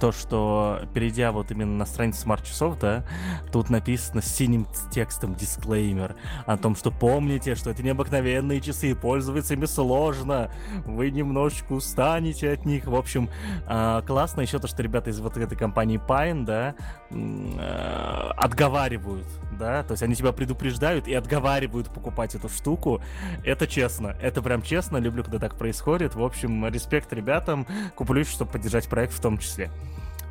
то, 0.01 0.13
что 0.13 0.81
перейдя 0.95 1.33
вот 1.33 1.51
именно 1.51 1.77
на 1.77 1.87
страницу 1.87 2.21
смарт-часов, 2.21 2.79
да, 2.79 3.05
тут 3.53 3.71
написано 3.71 4.23
синим 4.23 4.67
текстом 4.91 5.35
дисклеймер 5.35 6.17
о 6.47 6.57
том, 6.57 6.77
что 6.77 6.91
помните, 6.91 7.55
что 7.55 7.71
это 7.71 7.83
необыкновенные 7.83 8.61
часы, 8.61 8.95
пользоваться 8.95 9.55
ими 9.55 9.67
сложно, 9.67 10.51
вы 10.85 11.11
немножечко 11.11 11.73
устанете 11.73 12.53
от 12.53 12.65
них. 12.65 12.87
В 12.87 12.95
общем, 12.95 13.31
э, 13.67 14.03
классно 14.07 14.43
еще 14.43 14.59
то, 14.59 14.69
что 14.69 14.83
ребята 14.83 15.11
из 15.11 15.21
вот 15.21 15.37
этой 15.37 15.57
компании 15.57 15.99
Pine, 15.99 16.45
да, 16.45 16.75
э, 17.11 18.31
отговаривают, 18.37 19.27
да, 19.59 19.83
то 19.83 19.93
есть 19.93 20.03
они 20.03 20.15
тебя 20.15 20.33
предупреждают 20.33 21.09
и 21.09 21.15
отговаривают 21.15 21.89
покупать 21.93 22.35
эту 22.35 22.49
штуку. 22.49 23.01
Это 23.45 23.67
честно, 23.67 24.17
это 24.21 24.43
прям 24.43 24.63
честно, 24.63 24.99
люблю, 24.99 25.23
когда 25.23 25.39
так 25.39 25.57
происходит. 25.57 26.15
В 26.15 26.23
общем, 26.23 26.67
респект 26.67 27.13
ребятам, 27.13 27.67
куплюсь, 27.95 28.29
чтобы 28.29 28.53
поддержать 28.53 28.89
проект 28.89 29.13
в 29.13 29.21
том 29.21 29.39
числе. 29.39 29.68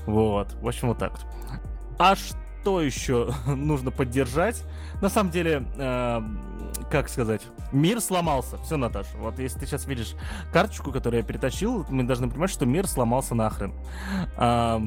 Вот, 0.06 0.54
в 0.62 0.68
общем, 0.68 0.90
вот 0.90 0.98
так 0.98 1.12
вот. 1.12 1.26
А 2.00 2.16
что 2.16 2.82
еще 2.82 3.34
нужно 3.48 3.92
поддержать? 3.92 4.64
На 5.02 5.10
самом 5.10 5.32
деле, 5.32 5.66
э, 5.78 6.22
как 6.90 7.10
сказать, 7.10 7.42
мир 7.72 8.00
сломался. 8.00 8.58
Все, 8.60 8.78
Наташа, 8.78 9.18
вот 9.18 9.40
если 9.40 9.60
ты 9.60 9.66
сейчас 9.66 9.86
видишь 9.86 10.16
карточку, 10.52 10.92
которую 10.92 11.22
я 11.22 11.28
перетащил, 11.28 11.86
мы 11.90 12.04
должны 12.04 12.30
понимать, 12.30 12.50
что 12.50 12.66
мир 12.66 12.88
сломался 12.88 13.36
нахрен. 13.36 13.74
Э, 14.38 14.80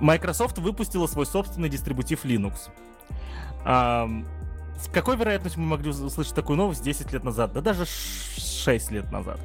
Microsoft 0.00 0.58
выпустила 0.58 1.06
свой 1.06 1.26
собственный 1.26 1.68
дистрибутив 1.68 2.24
Linux. 2.24 2.70
Э, 3.64 4.06
с 4.80 4.88
какой 4.92 5.16
вероятностью 5.16 5.60
мы 5.62 5.68
могли 5.70 5.90
услышать 5.90 6.34
такую 6.34 6.56
новость 6.56 6.84
10 6.84 7.12
лет 7.12 7.24
назад? 7.24 7.52
Да 7.52 7.60
даже 7.60 7.84
6 7.86 8.90
лет 8.92 9.10
назад. 9.10 9.40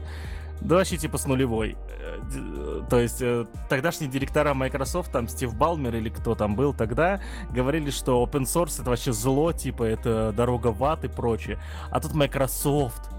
Да 0.64 0.76
вообще 0.76 0.98
типа 0.98 1.18
с 1.18 1.26
нулевой. 1.26 1.78
Э, 1.90 2.82
то 2.90 2.98
есть 2.98 3.22
э, 3.22 3.46
тогдашние 3.70 4.10
директора 4.10 4.54
Microsoft, 4.54 5.12
там 5.12 5.28
Стив 5.28 5.54
Балмер 5.54 5.96
или 5.96 6.10
кто 6.10 6.36
там 6.36 6.56
был 6.56 6.74
тогда, 6.74 7.22
говорили, 7.52 7.92
что 7.92 8.24
open 8.24 8.44
source 8.44 8.82
это 8.82 8.90
вообще 8.90 9.12
зло, 9.12 9.52
типа 9.52 9.84
это 9.84 10.32
дорога 10.32 10.68
в 10.68 10.84
ад 10.86 11.04
и 11.04 11.10
прочее. 11.10 11.60
А 11.92 12.00
тут 12.00 12.14
Microsoft. 12.14 13.10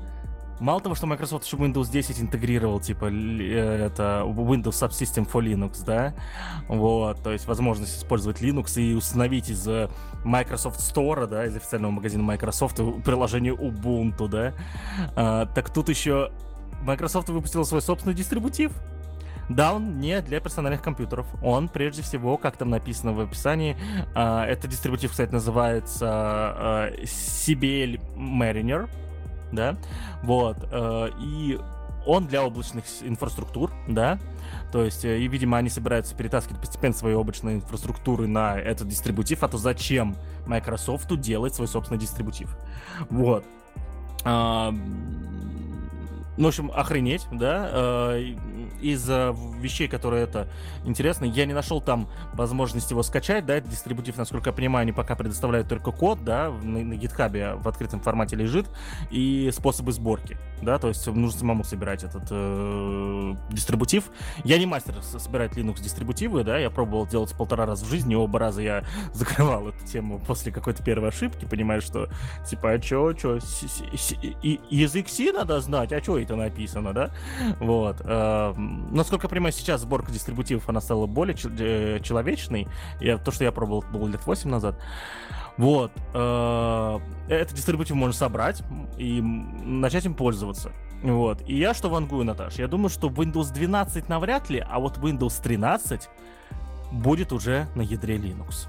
Мало 0.60 0.80
того, 0.80 0.94
что 0.94 1.06
Microsoft 1.06 1.44
еще 1.44 1.56
Windows 1.56 1.90
10 1.90 2.20
интегрировал, 2.20 2.80
типа, 2.80 3.06
э, 3.06 3.86
это 3.86 4.22
Windows 4.24 4.70
Subsystem 4.70 5.30
for 5.30 5.42
Linux, 5.42 5.84
да, 5.84 6.14
вот, 6.68 7.22
то 7.22 7.32
есть 7.32 7.46
возможность 7.46 7.98
использовать 7.98 8.40
Linux 8.40 8.80
и 8.80 8.94
установить 8.94 9.50
из 9.50 9.68
Microsoft 10.24 10.78
Store, 10.78 11.26
да, 11.26 11.44
из 11.44 11.56
официального 11.56 11.90
магазина 11.90 12.22
Microsoft 12.22 12.76
приложение 13.04 13.52
Ubuntu, 13.52 14.28
да, 14.28 14.54
а, 15.16 15.46
так 15.46 15.70
тут 15.70 15.88
еще 15.88 16.30
Microsoft 16.84 17.28
выпустила 17.28 17.64
свой 17.64 17.82
собственный 17.82 18.14
дистрибутив. 18.14 18.72
Да, 19.48 19.74
он 19.74 19.98
не 20.00 20.20
для 20.22 20.40
персональных 20.40 20.82
компьютеров. 20.82 21.26
Он, 21.42 21.68
прежде 21.68 22.02
всего, 22.02 22.36
как 22.38 22.56
там 22.56 22.70
написано 22.70 23.12
в 23.12 23.20
описании, 23.20 23.76
э, 24.14 24.44
этот 24.44 24.70
дистрибутив, 24.70 25.10
кстати, 25.10 25.30
называется 25.32 26.90
э, 26.96 27.04
CBL 27.04 28.00
Mariner, 28.16 28.88
да, 29.52 29.76
вот, 30.22 30.56
э, 30.72 31.10
и 31.20 31.60
он 32.06 32.26
для 32.26 32.42
облачных 32.42 32.84
инфраструктур, 33.02 33.70
да, 33.86 34.18
то 34.72 34.82
есть, 34.82 35.04
и, 35.04 35.28
видимо, 35.28 35.58
они 35.58 35.68
собираются 35.68 36.14
перетаскивать 36.14 36.60
постепенно 36.60 36.94
свои 36.94 37.14
облачные 37.14 37.56
инфраструктуры 37.56 38.26
на 38.26 38.58
этот 38.58 38.88
дистрибутив, 38.88 39.42
а 39.42 39.48
то 39.48 39.58
зачем 39.58 40.16
Microsoft 40.46 41.14
делать 41.20 41.54
свой 41.54 41.68
собственный 41.68 42.00
дистрибутив? 42.00 42.56
Вот. 43.10 43.44
Ну, 46.36 46.44
в 46.44 46.48
общем, 46.48 46.70
охренеть, 46.74 47.26
да, 47.30 47.68
э, 47.72 48.34
из 48.80 49.08
вещей, 49.08 49.88
которые 49.88 50.24
это 50.24 50.48
интересно, 50.84 51.24
я 51.24 51.46
не 51.46 51.52
нашел 51.52 51.80
там 51.80 52.08
возможности 52.32 52.92
его 52.92 53.02
скачать, 53.02 53.46
да, 53.46 53.54
это 53.54 53.68
дистрибутив, 53.68 54.16
насколько 54.16 54.50
я 54.50 54.52
понимаю, 54.52 54.82
они 54.82 54.92
пока 54.92 55.14
предоставляют 55.14 55.68
только 55.68 55.92
код, 55.92 56.24
да, 56.24 56.50
на, 56.50 56.80
на 56.80 56.94
в 57.56 57.68
открытом 57.68 58.00
формате 58.00 58.36
лежит, 58.36 58.66
и 59.10 59.50
способы 59.52 59.92
сборки, 59.92 60.36
да, 60.62 60.78
то 60.78 60.88
есть 60.88 61.06
нужно 61.06 61.38
самому 61.38 61.64
собирать 61.64 62.04
этот 62.04 62.24
э, 62.30 63.34
дистрибутив. 63.50 64.10
Я 64.44 64.58
не 64.58 64.66
мастер 64.66 64.94
собирать 65.02 65.52
Linux 65.52 65.82
дистрибутивы, 65.82 66.44
да, 66.44 66.58
я 66.58 66.70
пробовал 66.70 67.06
делать 67.06 67.32
полтора 67.36 67.66
раза 67.66 67.84
в 67.84 67.88
жизни, 67.88 68.14
оба 68.14 68.38
раза 68.38 68.62
я 68.62 68.84
закрывал 69.12 69.68
эту 69.68 69.86
тему 69.86 70.20
после 70.26 70.52
какой-то 70.52 70.82
первой 70.82 71.08
ошибки, 71.10 71.44
понимаю, 71.44 71.80
что, 71.80 72.08
типа, 72.48 72.72
а 72.72 72.78
чё, 72.78 73.12
чё, 73.12 73.38
язык 74.70 75.08
C 75.08 75.32
надо 75.32 75.60
знать, 75.60 75.92
а 75.92 76.00
чё, 76.00 76.23
это 76.24 76.36
написано, 76.36 76.92
да? 76.92 77.10
Вот. 77.60 78.00
Э, 78.00 78.54
насколько 78.56 79.26
я 79.26 79.28
понимаю, 79.28 79.52
сейчас 79.52 79.82
сборка 79.82 80.12
дистрибутивов, 80.12 80.68
она 80.68 80.80
стала 80.80 81.06
более 81.06 81.36
э, 81.36 82.00
человечной. 82.02 82.68
Я, 83.00 83.18
то, 83.18 83.30
что 83.30 83.44
я 83.44 83.52
пробовал, 83.52 83.84
было 83.92 84.08
лет 84.08 84.24
8 84.26 84.50
назад. 84.50 84.78
Вот. 85.56 85.92
Э, 86.14 86.98
этот 87.28 87.54
дистрибутив 87.54 87.96
можно 87.96 88.12
собрать 88.12 88.62
и 88.98 89.20
начать 89.20 90.04
им 90.04 90.14
пользоваться. 90.14 90.72
Вот. 91.02 91.42
И 91.46 91.56
я 91.56 91.74
что 91.74 91.90
вангую, 91.90 92.24
Наташ? 92.24 92.54
Я 92.54 92.66
думаю, 92.66 92.88
что 92.88 93.08
Windows 93.08 93.52
12 93.52 94.08
навряд 94.08 94.48
ли, 94.50 94.64
а 94.66 94.78
вот 94.80 94.98
Windows 94.98 95.42
13 95.42 96.08
будет 96.92 97.32
уже 97.32 97.66
на 97.74 97.82
ядре 97.82 98.16
Linux. 98.16 98.68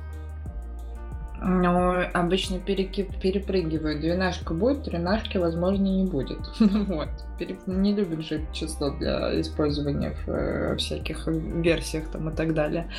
Ну, 1.42 1.96
обычно 2.14 2.60
перекип, 2.60 3.16
перепрыгивают. 3.20 4.00
Двенашка 4.00 4.54
будет, 4.54 4.84
тринашки, 4.84 5.38
возможно, 5.38 5.84
не 5.84 6.06
будет. 6.06 6.40
вот. 6.60 7.10
Переп... 7.38 7.68
Не 7.68 7.94
любят 7.94 8.22
же 8.22 8.42
число 8.54 8.92
для 8.92 9.40
использования 9.42 10.16
в 10.26 10.30
э, 10.30 10.76
всяких 10.78 11.28
версиях 11.28 12.08
там 12.10 12.30
и 12.30 12.36
так 12.36 12.54
далее. 12.54 12.90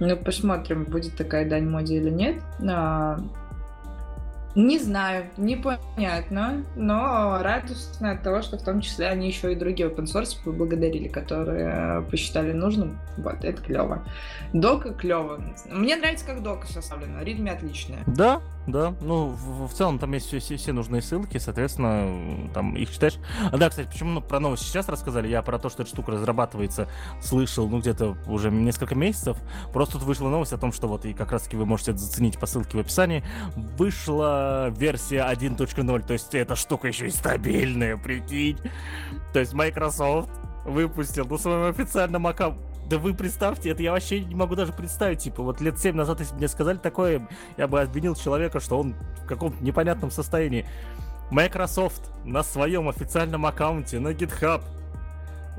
Ну, 0.00 0.16
посмотрим, 0.16 0.84
будет 0.84 1.16
такая 1.16 1.48
дань 1.48 1.68
моде 1.68 1.96
или 1.96 2.10
нет. 2.10 2.42
А, 2.68 3.18
не 4.54 4.78
знаю, 4.78 5.26
непонятно, 5.36 6.64
но 6.76 7.38
радостно 7.42 8.12
от 8.12 8.22
того, 8.22 8.42
что 8.42 8.58
в 8.58 8.62
том 8.62 8.80
числе 8.80 9.08
они 9.08 9.28
еще 9.28 9.52
и 9.52 9.56
другие 9.56 9.88
open 9.88 10.04
source 10.04 10.36
поблагодарили, 10.44 11.08
которые 11.08 12.02
посчитали 12.10 12.52
нужным. 12.52 12.98
Вот, 13.16 13.44
это 13.44 13.62
клево. 13.62 14.04
Дока 14.52 14.92
клево. 14.92 15.42
Мне 15.70 15.96
нравится, 15.96 16.26
как 16.26 16.42
дока 16.42 16.66
составлена. 16.66 17.24
Ритме 17.24 17.52
отличная. 17.52 18.00
Да, 18.06 18.40
да, 18.66 18.94
ну, 19.00 19.28
в, 19.28 19.68
в 19.68 19.74
целом 19.74 19.98
там 19.98 20.12
есть 20.12 20.26
все, 20.26 20.38
все, 20.38 20.56
все 20.56 20.72
нужные 20.72 21.02
ссылки, 21.02 21.38
соответственно, 21.38 22.50
там 22.54 22.76
их 22.76 22.92
читаешь. 22.92 23.16
А 23.50 23.56
да, 23.56 23.68
кстати, 23.68 23.88
почему 23.88 24.10
ну, 24.10 24.20
про 24.20 24.38
новости 24.38 24.64
сейчас 24.64 24.88
рассказали? 24.88 25.28
Я 25.28 25.42
про 25.42 25.58
то, 25.58 25.68
что 25.68 25.82
эта 25.82 25.90
штука 25.90 26.12
разрабатывается, 26.12 26.88
слышал, 27.20 27.68
ну, 27.68 27.80
где-то 27.80 28.16
уже 28.26 28.50
несколько 28.50 28.94
месяцев. 28.94 29.36
Просто 29.72 29.94
тут 29.94 30.04
вышла 30.04 30.28
новость 30.28 30.52
о 30.52 30.58
том, 30.58 30.72
что 30.72 30.86
вот, 30.86 31.04
и 31.04 31.12
как 31.12 31.32
раз-таки 31.32 31.56
вы 31.56 31.66
можете 31.66 31.90
это 31.92 32.00
заценить 32.00 32.38
по 32.38 32.46
ссылке 32.46 32.76
в 32.76 32.80
описании, 32.80 33.24
вышла 33.56 34.68
версия 34.70 35.26
1.0, 35.28 36.06
то 36.06 36.12
есть 36.12 36.34
эта 36.34 36.54
штука 36.54 36.88
еще 36.88 37.08
и 37.08 37.10
стабильная, 37.10 37.96
прикинь. 37.96 38.58
То 39.32 39.40
есть 39.40 39.54
Microsoft 39.54 40.30
выпустил 40.64 41.26
на 41.26 41.38
своем 41.38 41.70
официальном 41.70 42.26
аккаунте 42.26 42.71
да 42.92 42.98
вы 42.98 43.14
представьте, 43.14 43.70
это 43.70 43.82
я 43.82 43.90
вообще 43.90 44.20
не 44.20 44.34
могу 44.34 44.54
даже 44.54 44.74
представить. 44.74 45.20
Типа, 45.20 45.42
вот 45.42 45.62
лет 45.62 45.78
7 45.78 45.96
назад, 45.96 46.20
если 46.20 46.32
бы 46.32 46.40
мне 46.40 46.48
сказали 46.48 46.76
такое, 46.76 47.26
я 47.56 47.66
бы 47.66 47.80
обвинил 47.80 48.14
человека, 48.14 48.60
что 48.60 48.78
он 48.78 48.94
в 49.22 49.26
каком-то 49.26 49.64
непонятном 49.64 50.10
состоянии. 50.10 50.66
Microsoft 51.30 52.10
на 52.26 52.42
своем 52.42 52.90
официальном 52.90 53.46
аккаунте 53.46 53.98
на 53.98 54.08
GitHub 54.08 54.60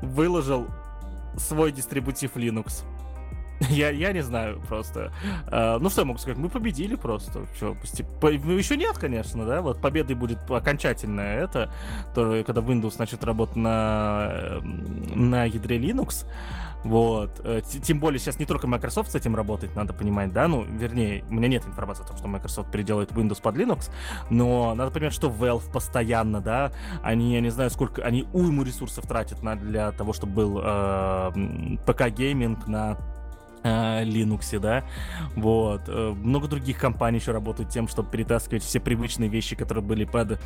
выложил 0.00 0.68
свой 1.36 1.72
дистрибутив 1.72 2.36
Linux. 2.36 2.84
Я, 3.68 3.90
я 3.90 4.12
не 4.12 4.22
знаю 4.22 4.60
просто. 4.68 5.12
Uh, 5.46 5.78
ну 5.78 5.88
что 5.88 6.02
я 6.02 6.06
могу 6.06 6.18
сказать? 6.18 6.38
Мы 6.38 6.48
победили 6.48 6.96
просто. 6.96 7.46
Что, 7.56 7.76
по, 8.20 8.26
еще 8.28 8.76
нет, 8.76 8.98
конечно, 8.98 9.46
да? 9.46 9.62
Вот 9.62 9.80
победой 9.80 10.16
будет 10.16 10.38
окончательная 10.50 11.44
это, 11.44 11.72
то, 12.14 12.42
когда 12.44 12.60
Windows 12.60 12.96
начнет 12.98 13.22
работать 13.24 13.56
на, 13.56 14.60
на 15.14 15.44
ядре 15.44 15.78
Linux. 15.78 16.26
Вот. 16.84 17.40
Э, 17.44 17.62
тем 17.62 17.98
более 17.98 18.20
сейчас 18.20 18.38
не 18.38 18.44
только 18.44 18.66
Microsoft 18.66 19.10
с 19.10 19.14
этим 19.14 19.34
работает, 19.34 19.74
надо 19.74 19.92
понимать, 19.92 20.32
да, 20.32 20.46
ну, 20.48 20.62
вернее, 20.62 21.24
у 21.30 21.34
меня 21.34 21.48
нет 21.48 21.66
информации 21.66 22.04
о 22.04 22.08
том, 22.08 22.16
что 22.18 22.28
Microsoft 22.28 22.70
переделает 22.70 23.10
Windows 23.12 23.40
под 23.40 23.56
Linux, 23.56 23.90
но 24.30 24.74
надо 24.74 24.90
понимать, 24.90 25.14
что 25.14 25.28
Valve 25.28 25.70
постоянно, 25.72 26.40
да, 26.40 26.72
они, 27.02 27.34
я 27.34 27.40
не 27.40 27.50
знаю, 27.50 27.70
сколько, 27.70 28.02
они 28.02 28.26
уйму 28.32 28.62
ресурсов 28.62 29.06
тратят 29.06 29.42
на, 29.42 29.56
для 29.56 29.92
того, 29.92 30.12
чтобы 30.12 30.34
был 30.34 30.60
э, 30.62 31.30
ПК-гейминг 31.86 32.66
на 32.66 32.98
э, 33.62 34.04
Linux, 34.04 34.58
да, 34.58 34.84
вот. 35.36 35.82
Э, 35.88 36.12
много 36.14 36.48
других 36.48 36.78
компаний 36.78 37.18
еще 37.18 37.32
работают 37.32 37.70
тем, 37.70 37.88
чтобы 37.88 38.10
перетаскивать 38.10 38.62
все 38.62 38.78
привычные 38.78 39.30
вещи, 39.30 39.56
которые 39.56 39.82
были 39.82 40.04
под 40.04 40.38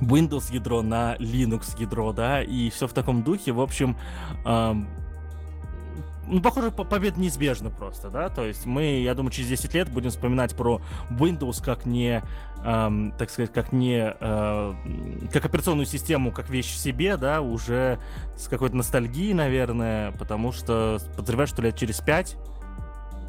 Windows 0.00 0.52
ядро 0.52 0.82
на 0.82 1.16
Linux 1.16 1.80
ядро, 1.80 2.12
да, 2.12 2.42
и 2.42 2.68
все 2.70 2.86
в 2.86 2.92
таком 2.92 3.22
духе. 3.22 3.52
В 3.52 3.60
общем, 3.60 3.96
э, 4.44 4.74
ну, 6.26 6.40
похоже, 6.40 6.70
победа 6.70 7.20
неизбежна 7.20 7.70
просто, 7.70 8.10
да, 8.10 8.28
то 8.28 8.44
есть 8.44 8.66
мы, 8.66 9.00
я 9.00 9.14
думаю, 9.14 9.30
через 9.30 9.48
10 9.48 9.74
лет 9.74 9.90
будем 9.90 10.10
вспоминать 10.10 10.54
про 10.54 10.80
Windows 11.10 11.62
как 11.62 11.86
не, 11.86 12.22
эм, 12.64 13.12
так 13.18 13.30
сказать, 13.30 13.52
как 13.52 13.72
не, 13.72 14.14
э, 14.18 14.74
как 15.32 15.44
операционную 15.44 15.86
систему, 15.86 16.32
как 16.32 16.50
вещь 16.50 16.72
в 16.72 16.78
себе, 16.78 17.16
да, 17.16 17.40
уже 17.40 17.98
с 18.36 18.48
какой-то 18.48 18.76
ностальгией, 18.76 19.34
наверное, 19.34 20.12
потому 20.12 20.52
что 20.52 20.98
подозреваю, 21.16 21.46
что 21.46 21.62
лет 21.62 21.76
через 21.76 22.00
5 22.00 22.36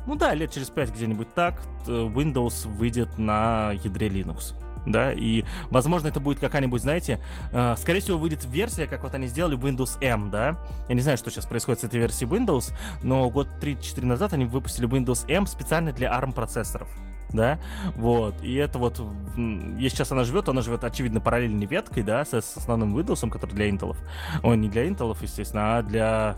ну 0.08 0.16
да, 0.16 0.36
лет 0.36 0.52
через 0.52 0.70
5 0.70 0.92
где-нибудь 0.92 1.34
так 1.34 1.62
Windows 1.88 2.68
выйдет 2.68 3.18
на 3.18 3.72
ядре 3.72 4.08
Linux 4.08 4.54
да, 4.86 5.12
и, 5.14 5.44
возможно, 5.70 6.08
это 6.08 6.20
будет 6.20 6.40
какая-нибудь, 6.40 6.82
знаете, 6.82 7.20
э, 7.52 7.76
скорее 7.78 8.00
всего, 8.00 8.18
выйдет 8.18 8.46
версия, 8.46 8.88
как 8.88 9.04
вот 9.04 9.14
они 9.14 9.28
сделали 9.28 9.58
Windows 9.58 9.98
M, 10.02 10.30
да, 10.30 10.58
я 10.88 10.96
не 10.96 11.02
знаю, 11.02 11.18
что 11.18 11.30
сейчас 11.30 11.46
происходит 11.46 11.82
с 11.82 11.84
этой 11.86 12.00
версией 12.00 12.30
Windows, 12.30 12.74
но 13.04 13.30
год 13.30 13.48
3-4 13.62 14.06
назад 14.06 14.34
они 14.34 14.46
выпустили 14.46 14.88
Windows 14.88 15.30
M 15.30 15.48
специально 15.48 15.92
для 15.92 16.12
ARM 16.12 16.34
процессоров, 16.34 16.88
да, 17.32 17.60
вот, 17.96 18.42
и 18.42 18.56
это 18.56 18.78
вот, 18.78 19.02
если 19.36 19.98
сейчас 19.98 20.12
она 20.12 20.24
живет, 20.24 20.50
она 20.50 20.62
живет, 20.62 20.84
очевидно, 20.84 21.22
параллельной 21.22 21.66
веткой, 21.66 22.04
да, 22.04 22.24
с, 22.24 22.34
с 22.34 22.58
основным 22.58 22.98
Windows, 22.98 23.30
который 23.30 23.54
для 23.54 23.70
Intel, 23.70 23.96
ой, 24.44 24.58
не 24.58 24.70
для 24.70 24.88
Intel, 24.88 25.16
естественно, 25.22 25.78
а 25.78 25.84
для 25.84 26.36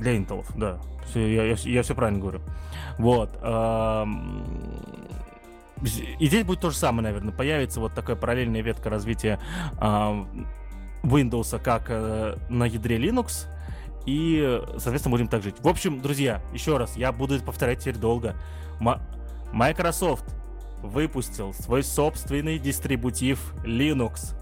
для 0.00 0.16
Intel, 0.16 0.44
да. 0.56 0.80
Я, 1.14 1.44
я, 1.44 1.54
я 1.54 1.82
все 1.82 1.94
правильно 1.94 2.20
говорю. 2.20 2.40
Вот. 2.98 3.38
Эм, 3.42 4.44
и 5.82 6.26
здесь 6.26 6.44
будет 6.44 6.60
то 6.60 6.70
же 6.70 6.76
самое, 6.76 7.04
наверное. 7.04 7.32
Появится 7.32 7.80
вот 7.80 7.94
такая 7.94 8.16
параллельная 8.16 8.60
ветка 8.62 8.90
развития 8.90 9.40
э, 9.80 10.24
Windows 11.02 11.58
как 11.62 11.86
э, 11.88 12.36
на 12.48 12.64
ядре 12.64 12.98
Linux. 12.98 13.46
И, 14.06 14.60
соответственно, 14.78 15.12
будем 15.12 15.28
так 15.28 15.42
жить. 15.42 15.56
В 15.60 15.68
общем, 15.68 16.00
друзья, 16.00 16.40
еще 16.52 16.78
раз, 16.78 16.96
я 16.96 17.12
буду 17.12 17.34
это 17.36 17.44
повторять 17.44 17.80
теперь 17.80 17.96
долго. 17.96 18.34
М- 18.80 19.00
Microsoft 19.52 20.24
выпустил 20.82 21.52
свой 21.52 21.82
собственный 21.82 22.58
дистрибутив 22.58 23.54
Linux. 23.64 24.34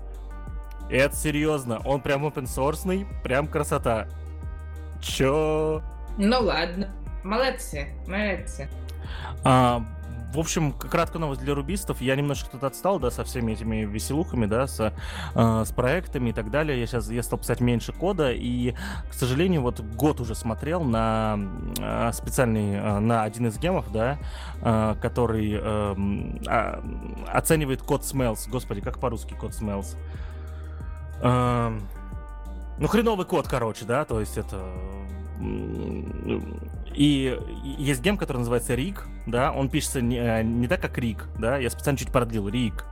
Это 0.91 1.15
серьезно, 1.17 1.81
он 1.85 2.01
прям 2.01 2.25
open 2.25 2.45
source, 2.45 3.07
прям 3.23 3.47
красота. 3.49 4.07
Чё? 5.01 5.83
Ну 6.17 6.41
ладно, 6.41 6.89
молодцы, 7.25 7.89
молодцы. 8.07 8.69
А, 9.45 9.83
в 10.33 10.39
общем, 10.39 10.73
краткая 10.73 11.21
новость 11.21 11.41
для 11.41 11.55
рубистов. 11.55 12.01
Я 12.01 12.15
немножко 12.15 12.51
тут 12.51 12.65
отстал, 12.65 12.99
да, 12.99 13.11
со 13.11 13.25
всеми 13.25 13.53
этими 13.53 13.85
веселухами, 13.85 14.47
да, 14.47 14.67
с, 14.67 14.93
э, 15.35 15.65
с 15.65 15.73
проектами 15.73 16.31
и 16.31 16.33
так 16.33 16.51
далее. 16.51 16.79
Я 16.79 16.87
сейчас 16.87 17.11
я 17.11 17.23
стал 17.23 17.39
писать 17.39 17.61
меньше 17.61 17.93
кода, 17.93 18.31
и, 18.33 18.75
к 19.09 19.15
сожалению, 19.15 19.63
вот 19.63 19.81
год 19.81 20.21
уже 20.21 20.35
смотрел 20.35 20.83
на 20.85 21.39
э, 21.79 22.13
специальный, 22.13 22.75
э, 22.75 22.99
на 22.99 23.23
один 23.23 23.47
из 23.47 23.59
гемов, 23.59 23.91
да, 23.91 24.19
э, 24.61 24.97
который 25.01 25.53
э, 25.53 25.95
э, 26.47 26.83
оценивает 27.29 27.83
код 27.83 28.03
smells. 28.03 28.51
Господи, 28.51 28.81
как 28.83 29.01
по-русски 29.01 29.35
код 29.35 29.53
smells? 29.53 29.97
Э, 31.23 31.79
ну, 32.79 32.87
хреновый 32.87 33.25
код, 33.25 33.49
короче, 33.49 33.87
да, 33.87 34.05
то 34.05 34.21
есть 34.21 34.37
это 34.37 34.63
и 36.99 37.39
есть 37.79 38.03
гем, 38.03 38.19
который 38.19 38.39
называется 38.39 38.75
Рик, 38.75 39.07
да, 39.25 39.53
он 39.53 39.69
пишется 39.69 40.01
не, 40.01 40.17
э, 40.17 40.43
не 40.43 40.67
так, 40.67 40.81
как 40.81 40.99
Рик, 40.99 41.29
да, 41.39 41.57
я 41.57 41.71
специально 41.71 41.97
чуть 41.97 42.11
продлил, 42.11 42.49
Рик, 42.49 42.87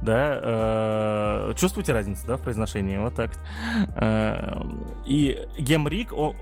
да, 0.00 0.38
э, 0.40 1.54
чувствуете 1.56 1.92
разницу, 1.92 2.24
да, 2.24 2.36
в 2.36 2.40
произношении, 2.40 2.98
вот 2.98 3.16
так. 3.16 3.32
Э, 3.96 4.62
и 5.06 5.44
гем 5.58 5.88
Рик, 5.88 6.12
он, 6.12 6.36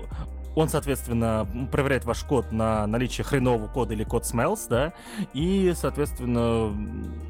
он, 0.57 0.69
соответственно, 0.69 1.47
проверяет 1.71 2.03
ваш 2.03 2.23
код 2.23 2.51
на 2.51 2.87
наличие 2.87 3.23
хренового 3.23 3.67
кода 3.67 3.93
или 3.93 4.03
код 4.03 4.23
smells, 4.23 4.61
да, 4.67 4.91
и, 5.31 5.71
соответственно, 5.75 6.73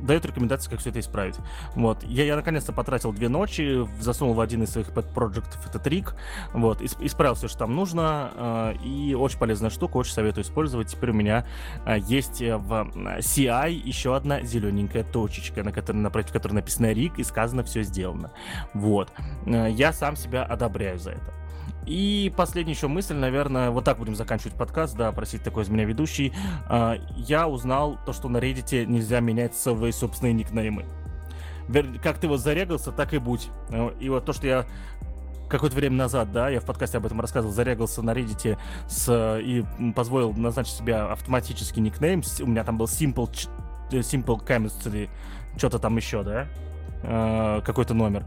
дает 0.01 0.25
рекомендации, 0.25 0.69
как 0.71 0.79
все 0.79 0.91
это 0.91 1.01
исправить. 1.01 1.35
Вот. 1.75 2.03
Я, 2.03 2.23
я 2.23 2.37
наконец-то 2.37 2.71
потратил 2.71 3.11
две 3.11 3.27
ночи, 3.27 3.85
засунул 3.99 4.33
в 4.33 4.39
один 4.39 4.63
из 4.63 4.69
своих 4.69 4.87
pet 4.91 5.13
проектов 5.13 5.67
этот 5.67 5.83
трик, 5.83 6.15
вот, 6.53 6.81
исправил 6.81 7.35
все, 7.35 7.49
что 7.49 7.59
там 7.59 7.75
нужно, 7.75 8.31
э, 8.33 8.75
и 8.85 9.13
очень 9.13 9.39
полезная 9.39 9.71
штука, 9.71 9.97
очень 9.97 10.13
советую 10.13 10.45
использовать. 10.45 10.87
Теперь 10.87 11.09
у 11.09 11.13
меня 11.13 11.45
э, 11.85 11.97
есть 12.07 12.39
в 12.39 12.71
CI 13.19 13.71
еще 13.73 14.15
одна 14.15 14.41
зелененькая 14.41 15.03
точечка, 15.03 15.65
на 15.65 15.73
которой, 15.73 15.97
напротив 15.97 16.31
которой 16.31 16.53
написано 16.53 16.93
RIG, 16.93 17.15
и 17.17 17.25
сказано 17.25 17.65
все 17.65 17.83
сделано. 17.83 18.31
Вот. 18.73 19.11
Э, 19.45 19.67
я 19.69 19.91
сам 19.91 20.15
себя 20.15 20.45
одобряю 20.45 20.97
за 20.97 21.11
это. 21.11 21.33
И 21.87 22.33
последняя 22.35 22.73
еще 22.73 22.89
мысль, 22.89 23.15
наверное, 23.15 23.71
вот 23.71 23.85
так 23.85 23.97
будем 23.97 24.13
заканчивать 24.13 24.53
подкаст, 24.55 24.97
да, 24.97 25.11
просить 25.13 25.41
такой 25.41 25.63
из 25.63 25.69
меня 25.69 25.85
ведущий. 25.85 26.33
А, 26.67 26.97
я 27.15 27.47
узнал 27.47 27.97
то, 28.05 28.11
что 28.11 28.27
на 28.27 28.37
Reddit 28.37 28.85
нельзя 28.85 29.21
менять 29.21 29.55
свои 29.55 29.93
собственные 29.93 30.33
никнеймы. 30.33 30.85
Как 32.03 32.17
ты 32.17 32.27
вот 32.27 32.41
зарегался, 32.41 32.91
так 32.91 33.13
и 33.13 33.17
будь. 33.19 33.49
И 34.01 34.09
вот 34.09 34.25
то, 34.25 34.33
что 34.33 34.47
я 34.47 34.65
какое-то 35.49 35.77
время 35.77 35.95
назад, 35.95 36.33
да, 36.33 36.49
я 36.49 36.59
в 36.59 36.65
подкасте 36.65 36.97
об 36.97 37.05
этом 37.05 37.21
рассказывал, 37.21 37.53
зарегался 37.53 38.01
на 38.01 38.11
Reddit 38.11 38.57
с, 38.89 39.39
и 39.39 39.63
позволил 39.95 40.33
назначить 40.33 40.73
себе 40.73 40.95
автоматический 40.95 41.79
никнейм. 41.79 42.21
У 42.41 42.47
меня 42.47 42.65
там 42.65 42.77
был 42.77 42.87
Simple, 42.87 43.29
Simple 43.91 44.45
Chemistry, 44.45 45.09
что-то 45.55 45.79
там 45.79 45.95
еще, 45.95 46.23
да, 46.23 46.47
э, 47.03 47.61
какой-то 47.65 47.93
номер. 47.93 48.25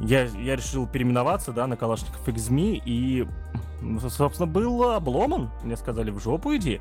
Я, 0.00 0.24
я 0.24 0.56
решил 0.56 0.86
переименоваться, 0.86 1.52
да, 1.52 1.66
на 1.66 1.76
Калашников 1.76 2.26
XME, 2.26 2.82
и, 2.84 3.26
собственно, 4.08 4.46
был 4.46 4.90
обломан. 4.90 5.50
Мне 5.62 5.76
сказали, 5.76 6.10
в 6.10 6.20
жопу 6.20 6.54
иди. 6.56 6.80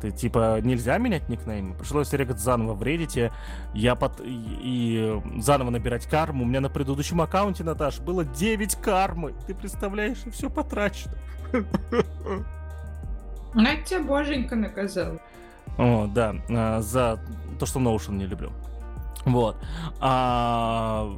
Ты, 0.00 0.10
типа, 0.10 0.60
нельзя 0.62 0.96
менять 0.98 1.28
никнейм. 1.28 1.74
Пришлось 1.74 2.12
регать 2.12 2.38
заново 2.38 2.74
в 2.74 2.82
Reddit. 2.82 3.30
Я 3.74 3.94
под... 3.94 4.20
И, 4.24 5.20
заново 5.38 5.70
набирать 5.70 6.06
карму. 6.06 6.44
У 6.44 6.46
меня 6.46 6.60
на 6.60 6.70
предыдущем 6.70 7.20
аккаунте, 7.20 7.64
Наташ, 7.64 8.00
было 8.00 8.24
9 8.24 8.76
кармы. 8.76 9.34
Ты 9.46 9.54
представляешь, 9.54 10.22
и 10.24 10.30
все 10.30 10.48
потрачено. 10.48 11.12
На 13.54 13.76
тебя 13.76 14.02
боженька 14.02 14.56
наказал. 14.56 15.20
О, 15.76 16.06
да, 16.06 16.36
а, 16.50 16.80
за 16.80 17.18
то, 17.58 17.66
что 17.66 17.80
Notion 17.80 18.12
не 18.12 18.26
люблю. 18.26 18.52
Вот. 19.24 19.56
А, 20.00 21.10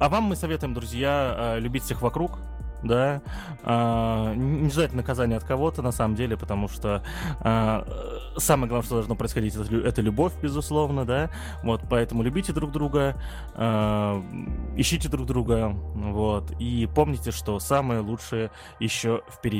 а 0.00 0.08
вам 0.08 0.24
мы 0.24 0.36
советуем, 0.36 0.74
друзья, 0.74 1.34
а, 1.36 1.58
любить 1.58 1.84
всех 1.84 2.00
вокруг, 2.02 2.38
да, 2.82 3.20
а, 3.62 4.34
не 4.34 4.70
ждать 4.70 4.92
наказания 4.94 5.36
от 5.36 5.44
кого-то, 5.44 5.82
на 5.82 5.92
самом 5.92 6.16
деле, 6.16 6.36
потому 6.36 6.68
что 6.68 7.02
а, 7.40 7.86
самое 8.36 8.68
главное, 8.68 8.86
что 8.86 8.94
должно 8.96 9.14
происходить, 9.14 9.54
это, 9.54 9.76
это 9.76 10.00
любовь, 10.00 10.32
безусловно, 10.40 11.04
да, 11.04 11.30
вот, 11.62 11.82
поэтому 11.88 12.22
любите 12.22 12.52
друг 12.52 12.72
друга, 12.72 13.20
а, 13.54 14.22
ищите 14.76 15.08
друг 15.08 15.26
друга, 15.26 15.68
вот, 15.68 16.50
и 16.58 16.88
помните, 16.94 17.30
что 17.30 17.58
самое 17.60 18.00
лучшее 18.00 18.50
еще 18.78 19.22
впереди. 19.30 19.48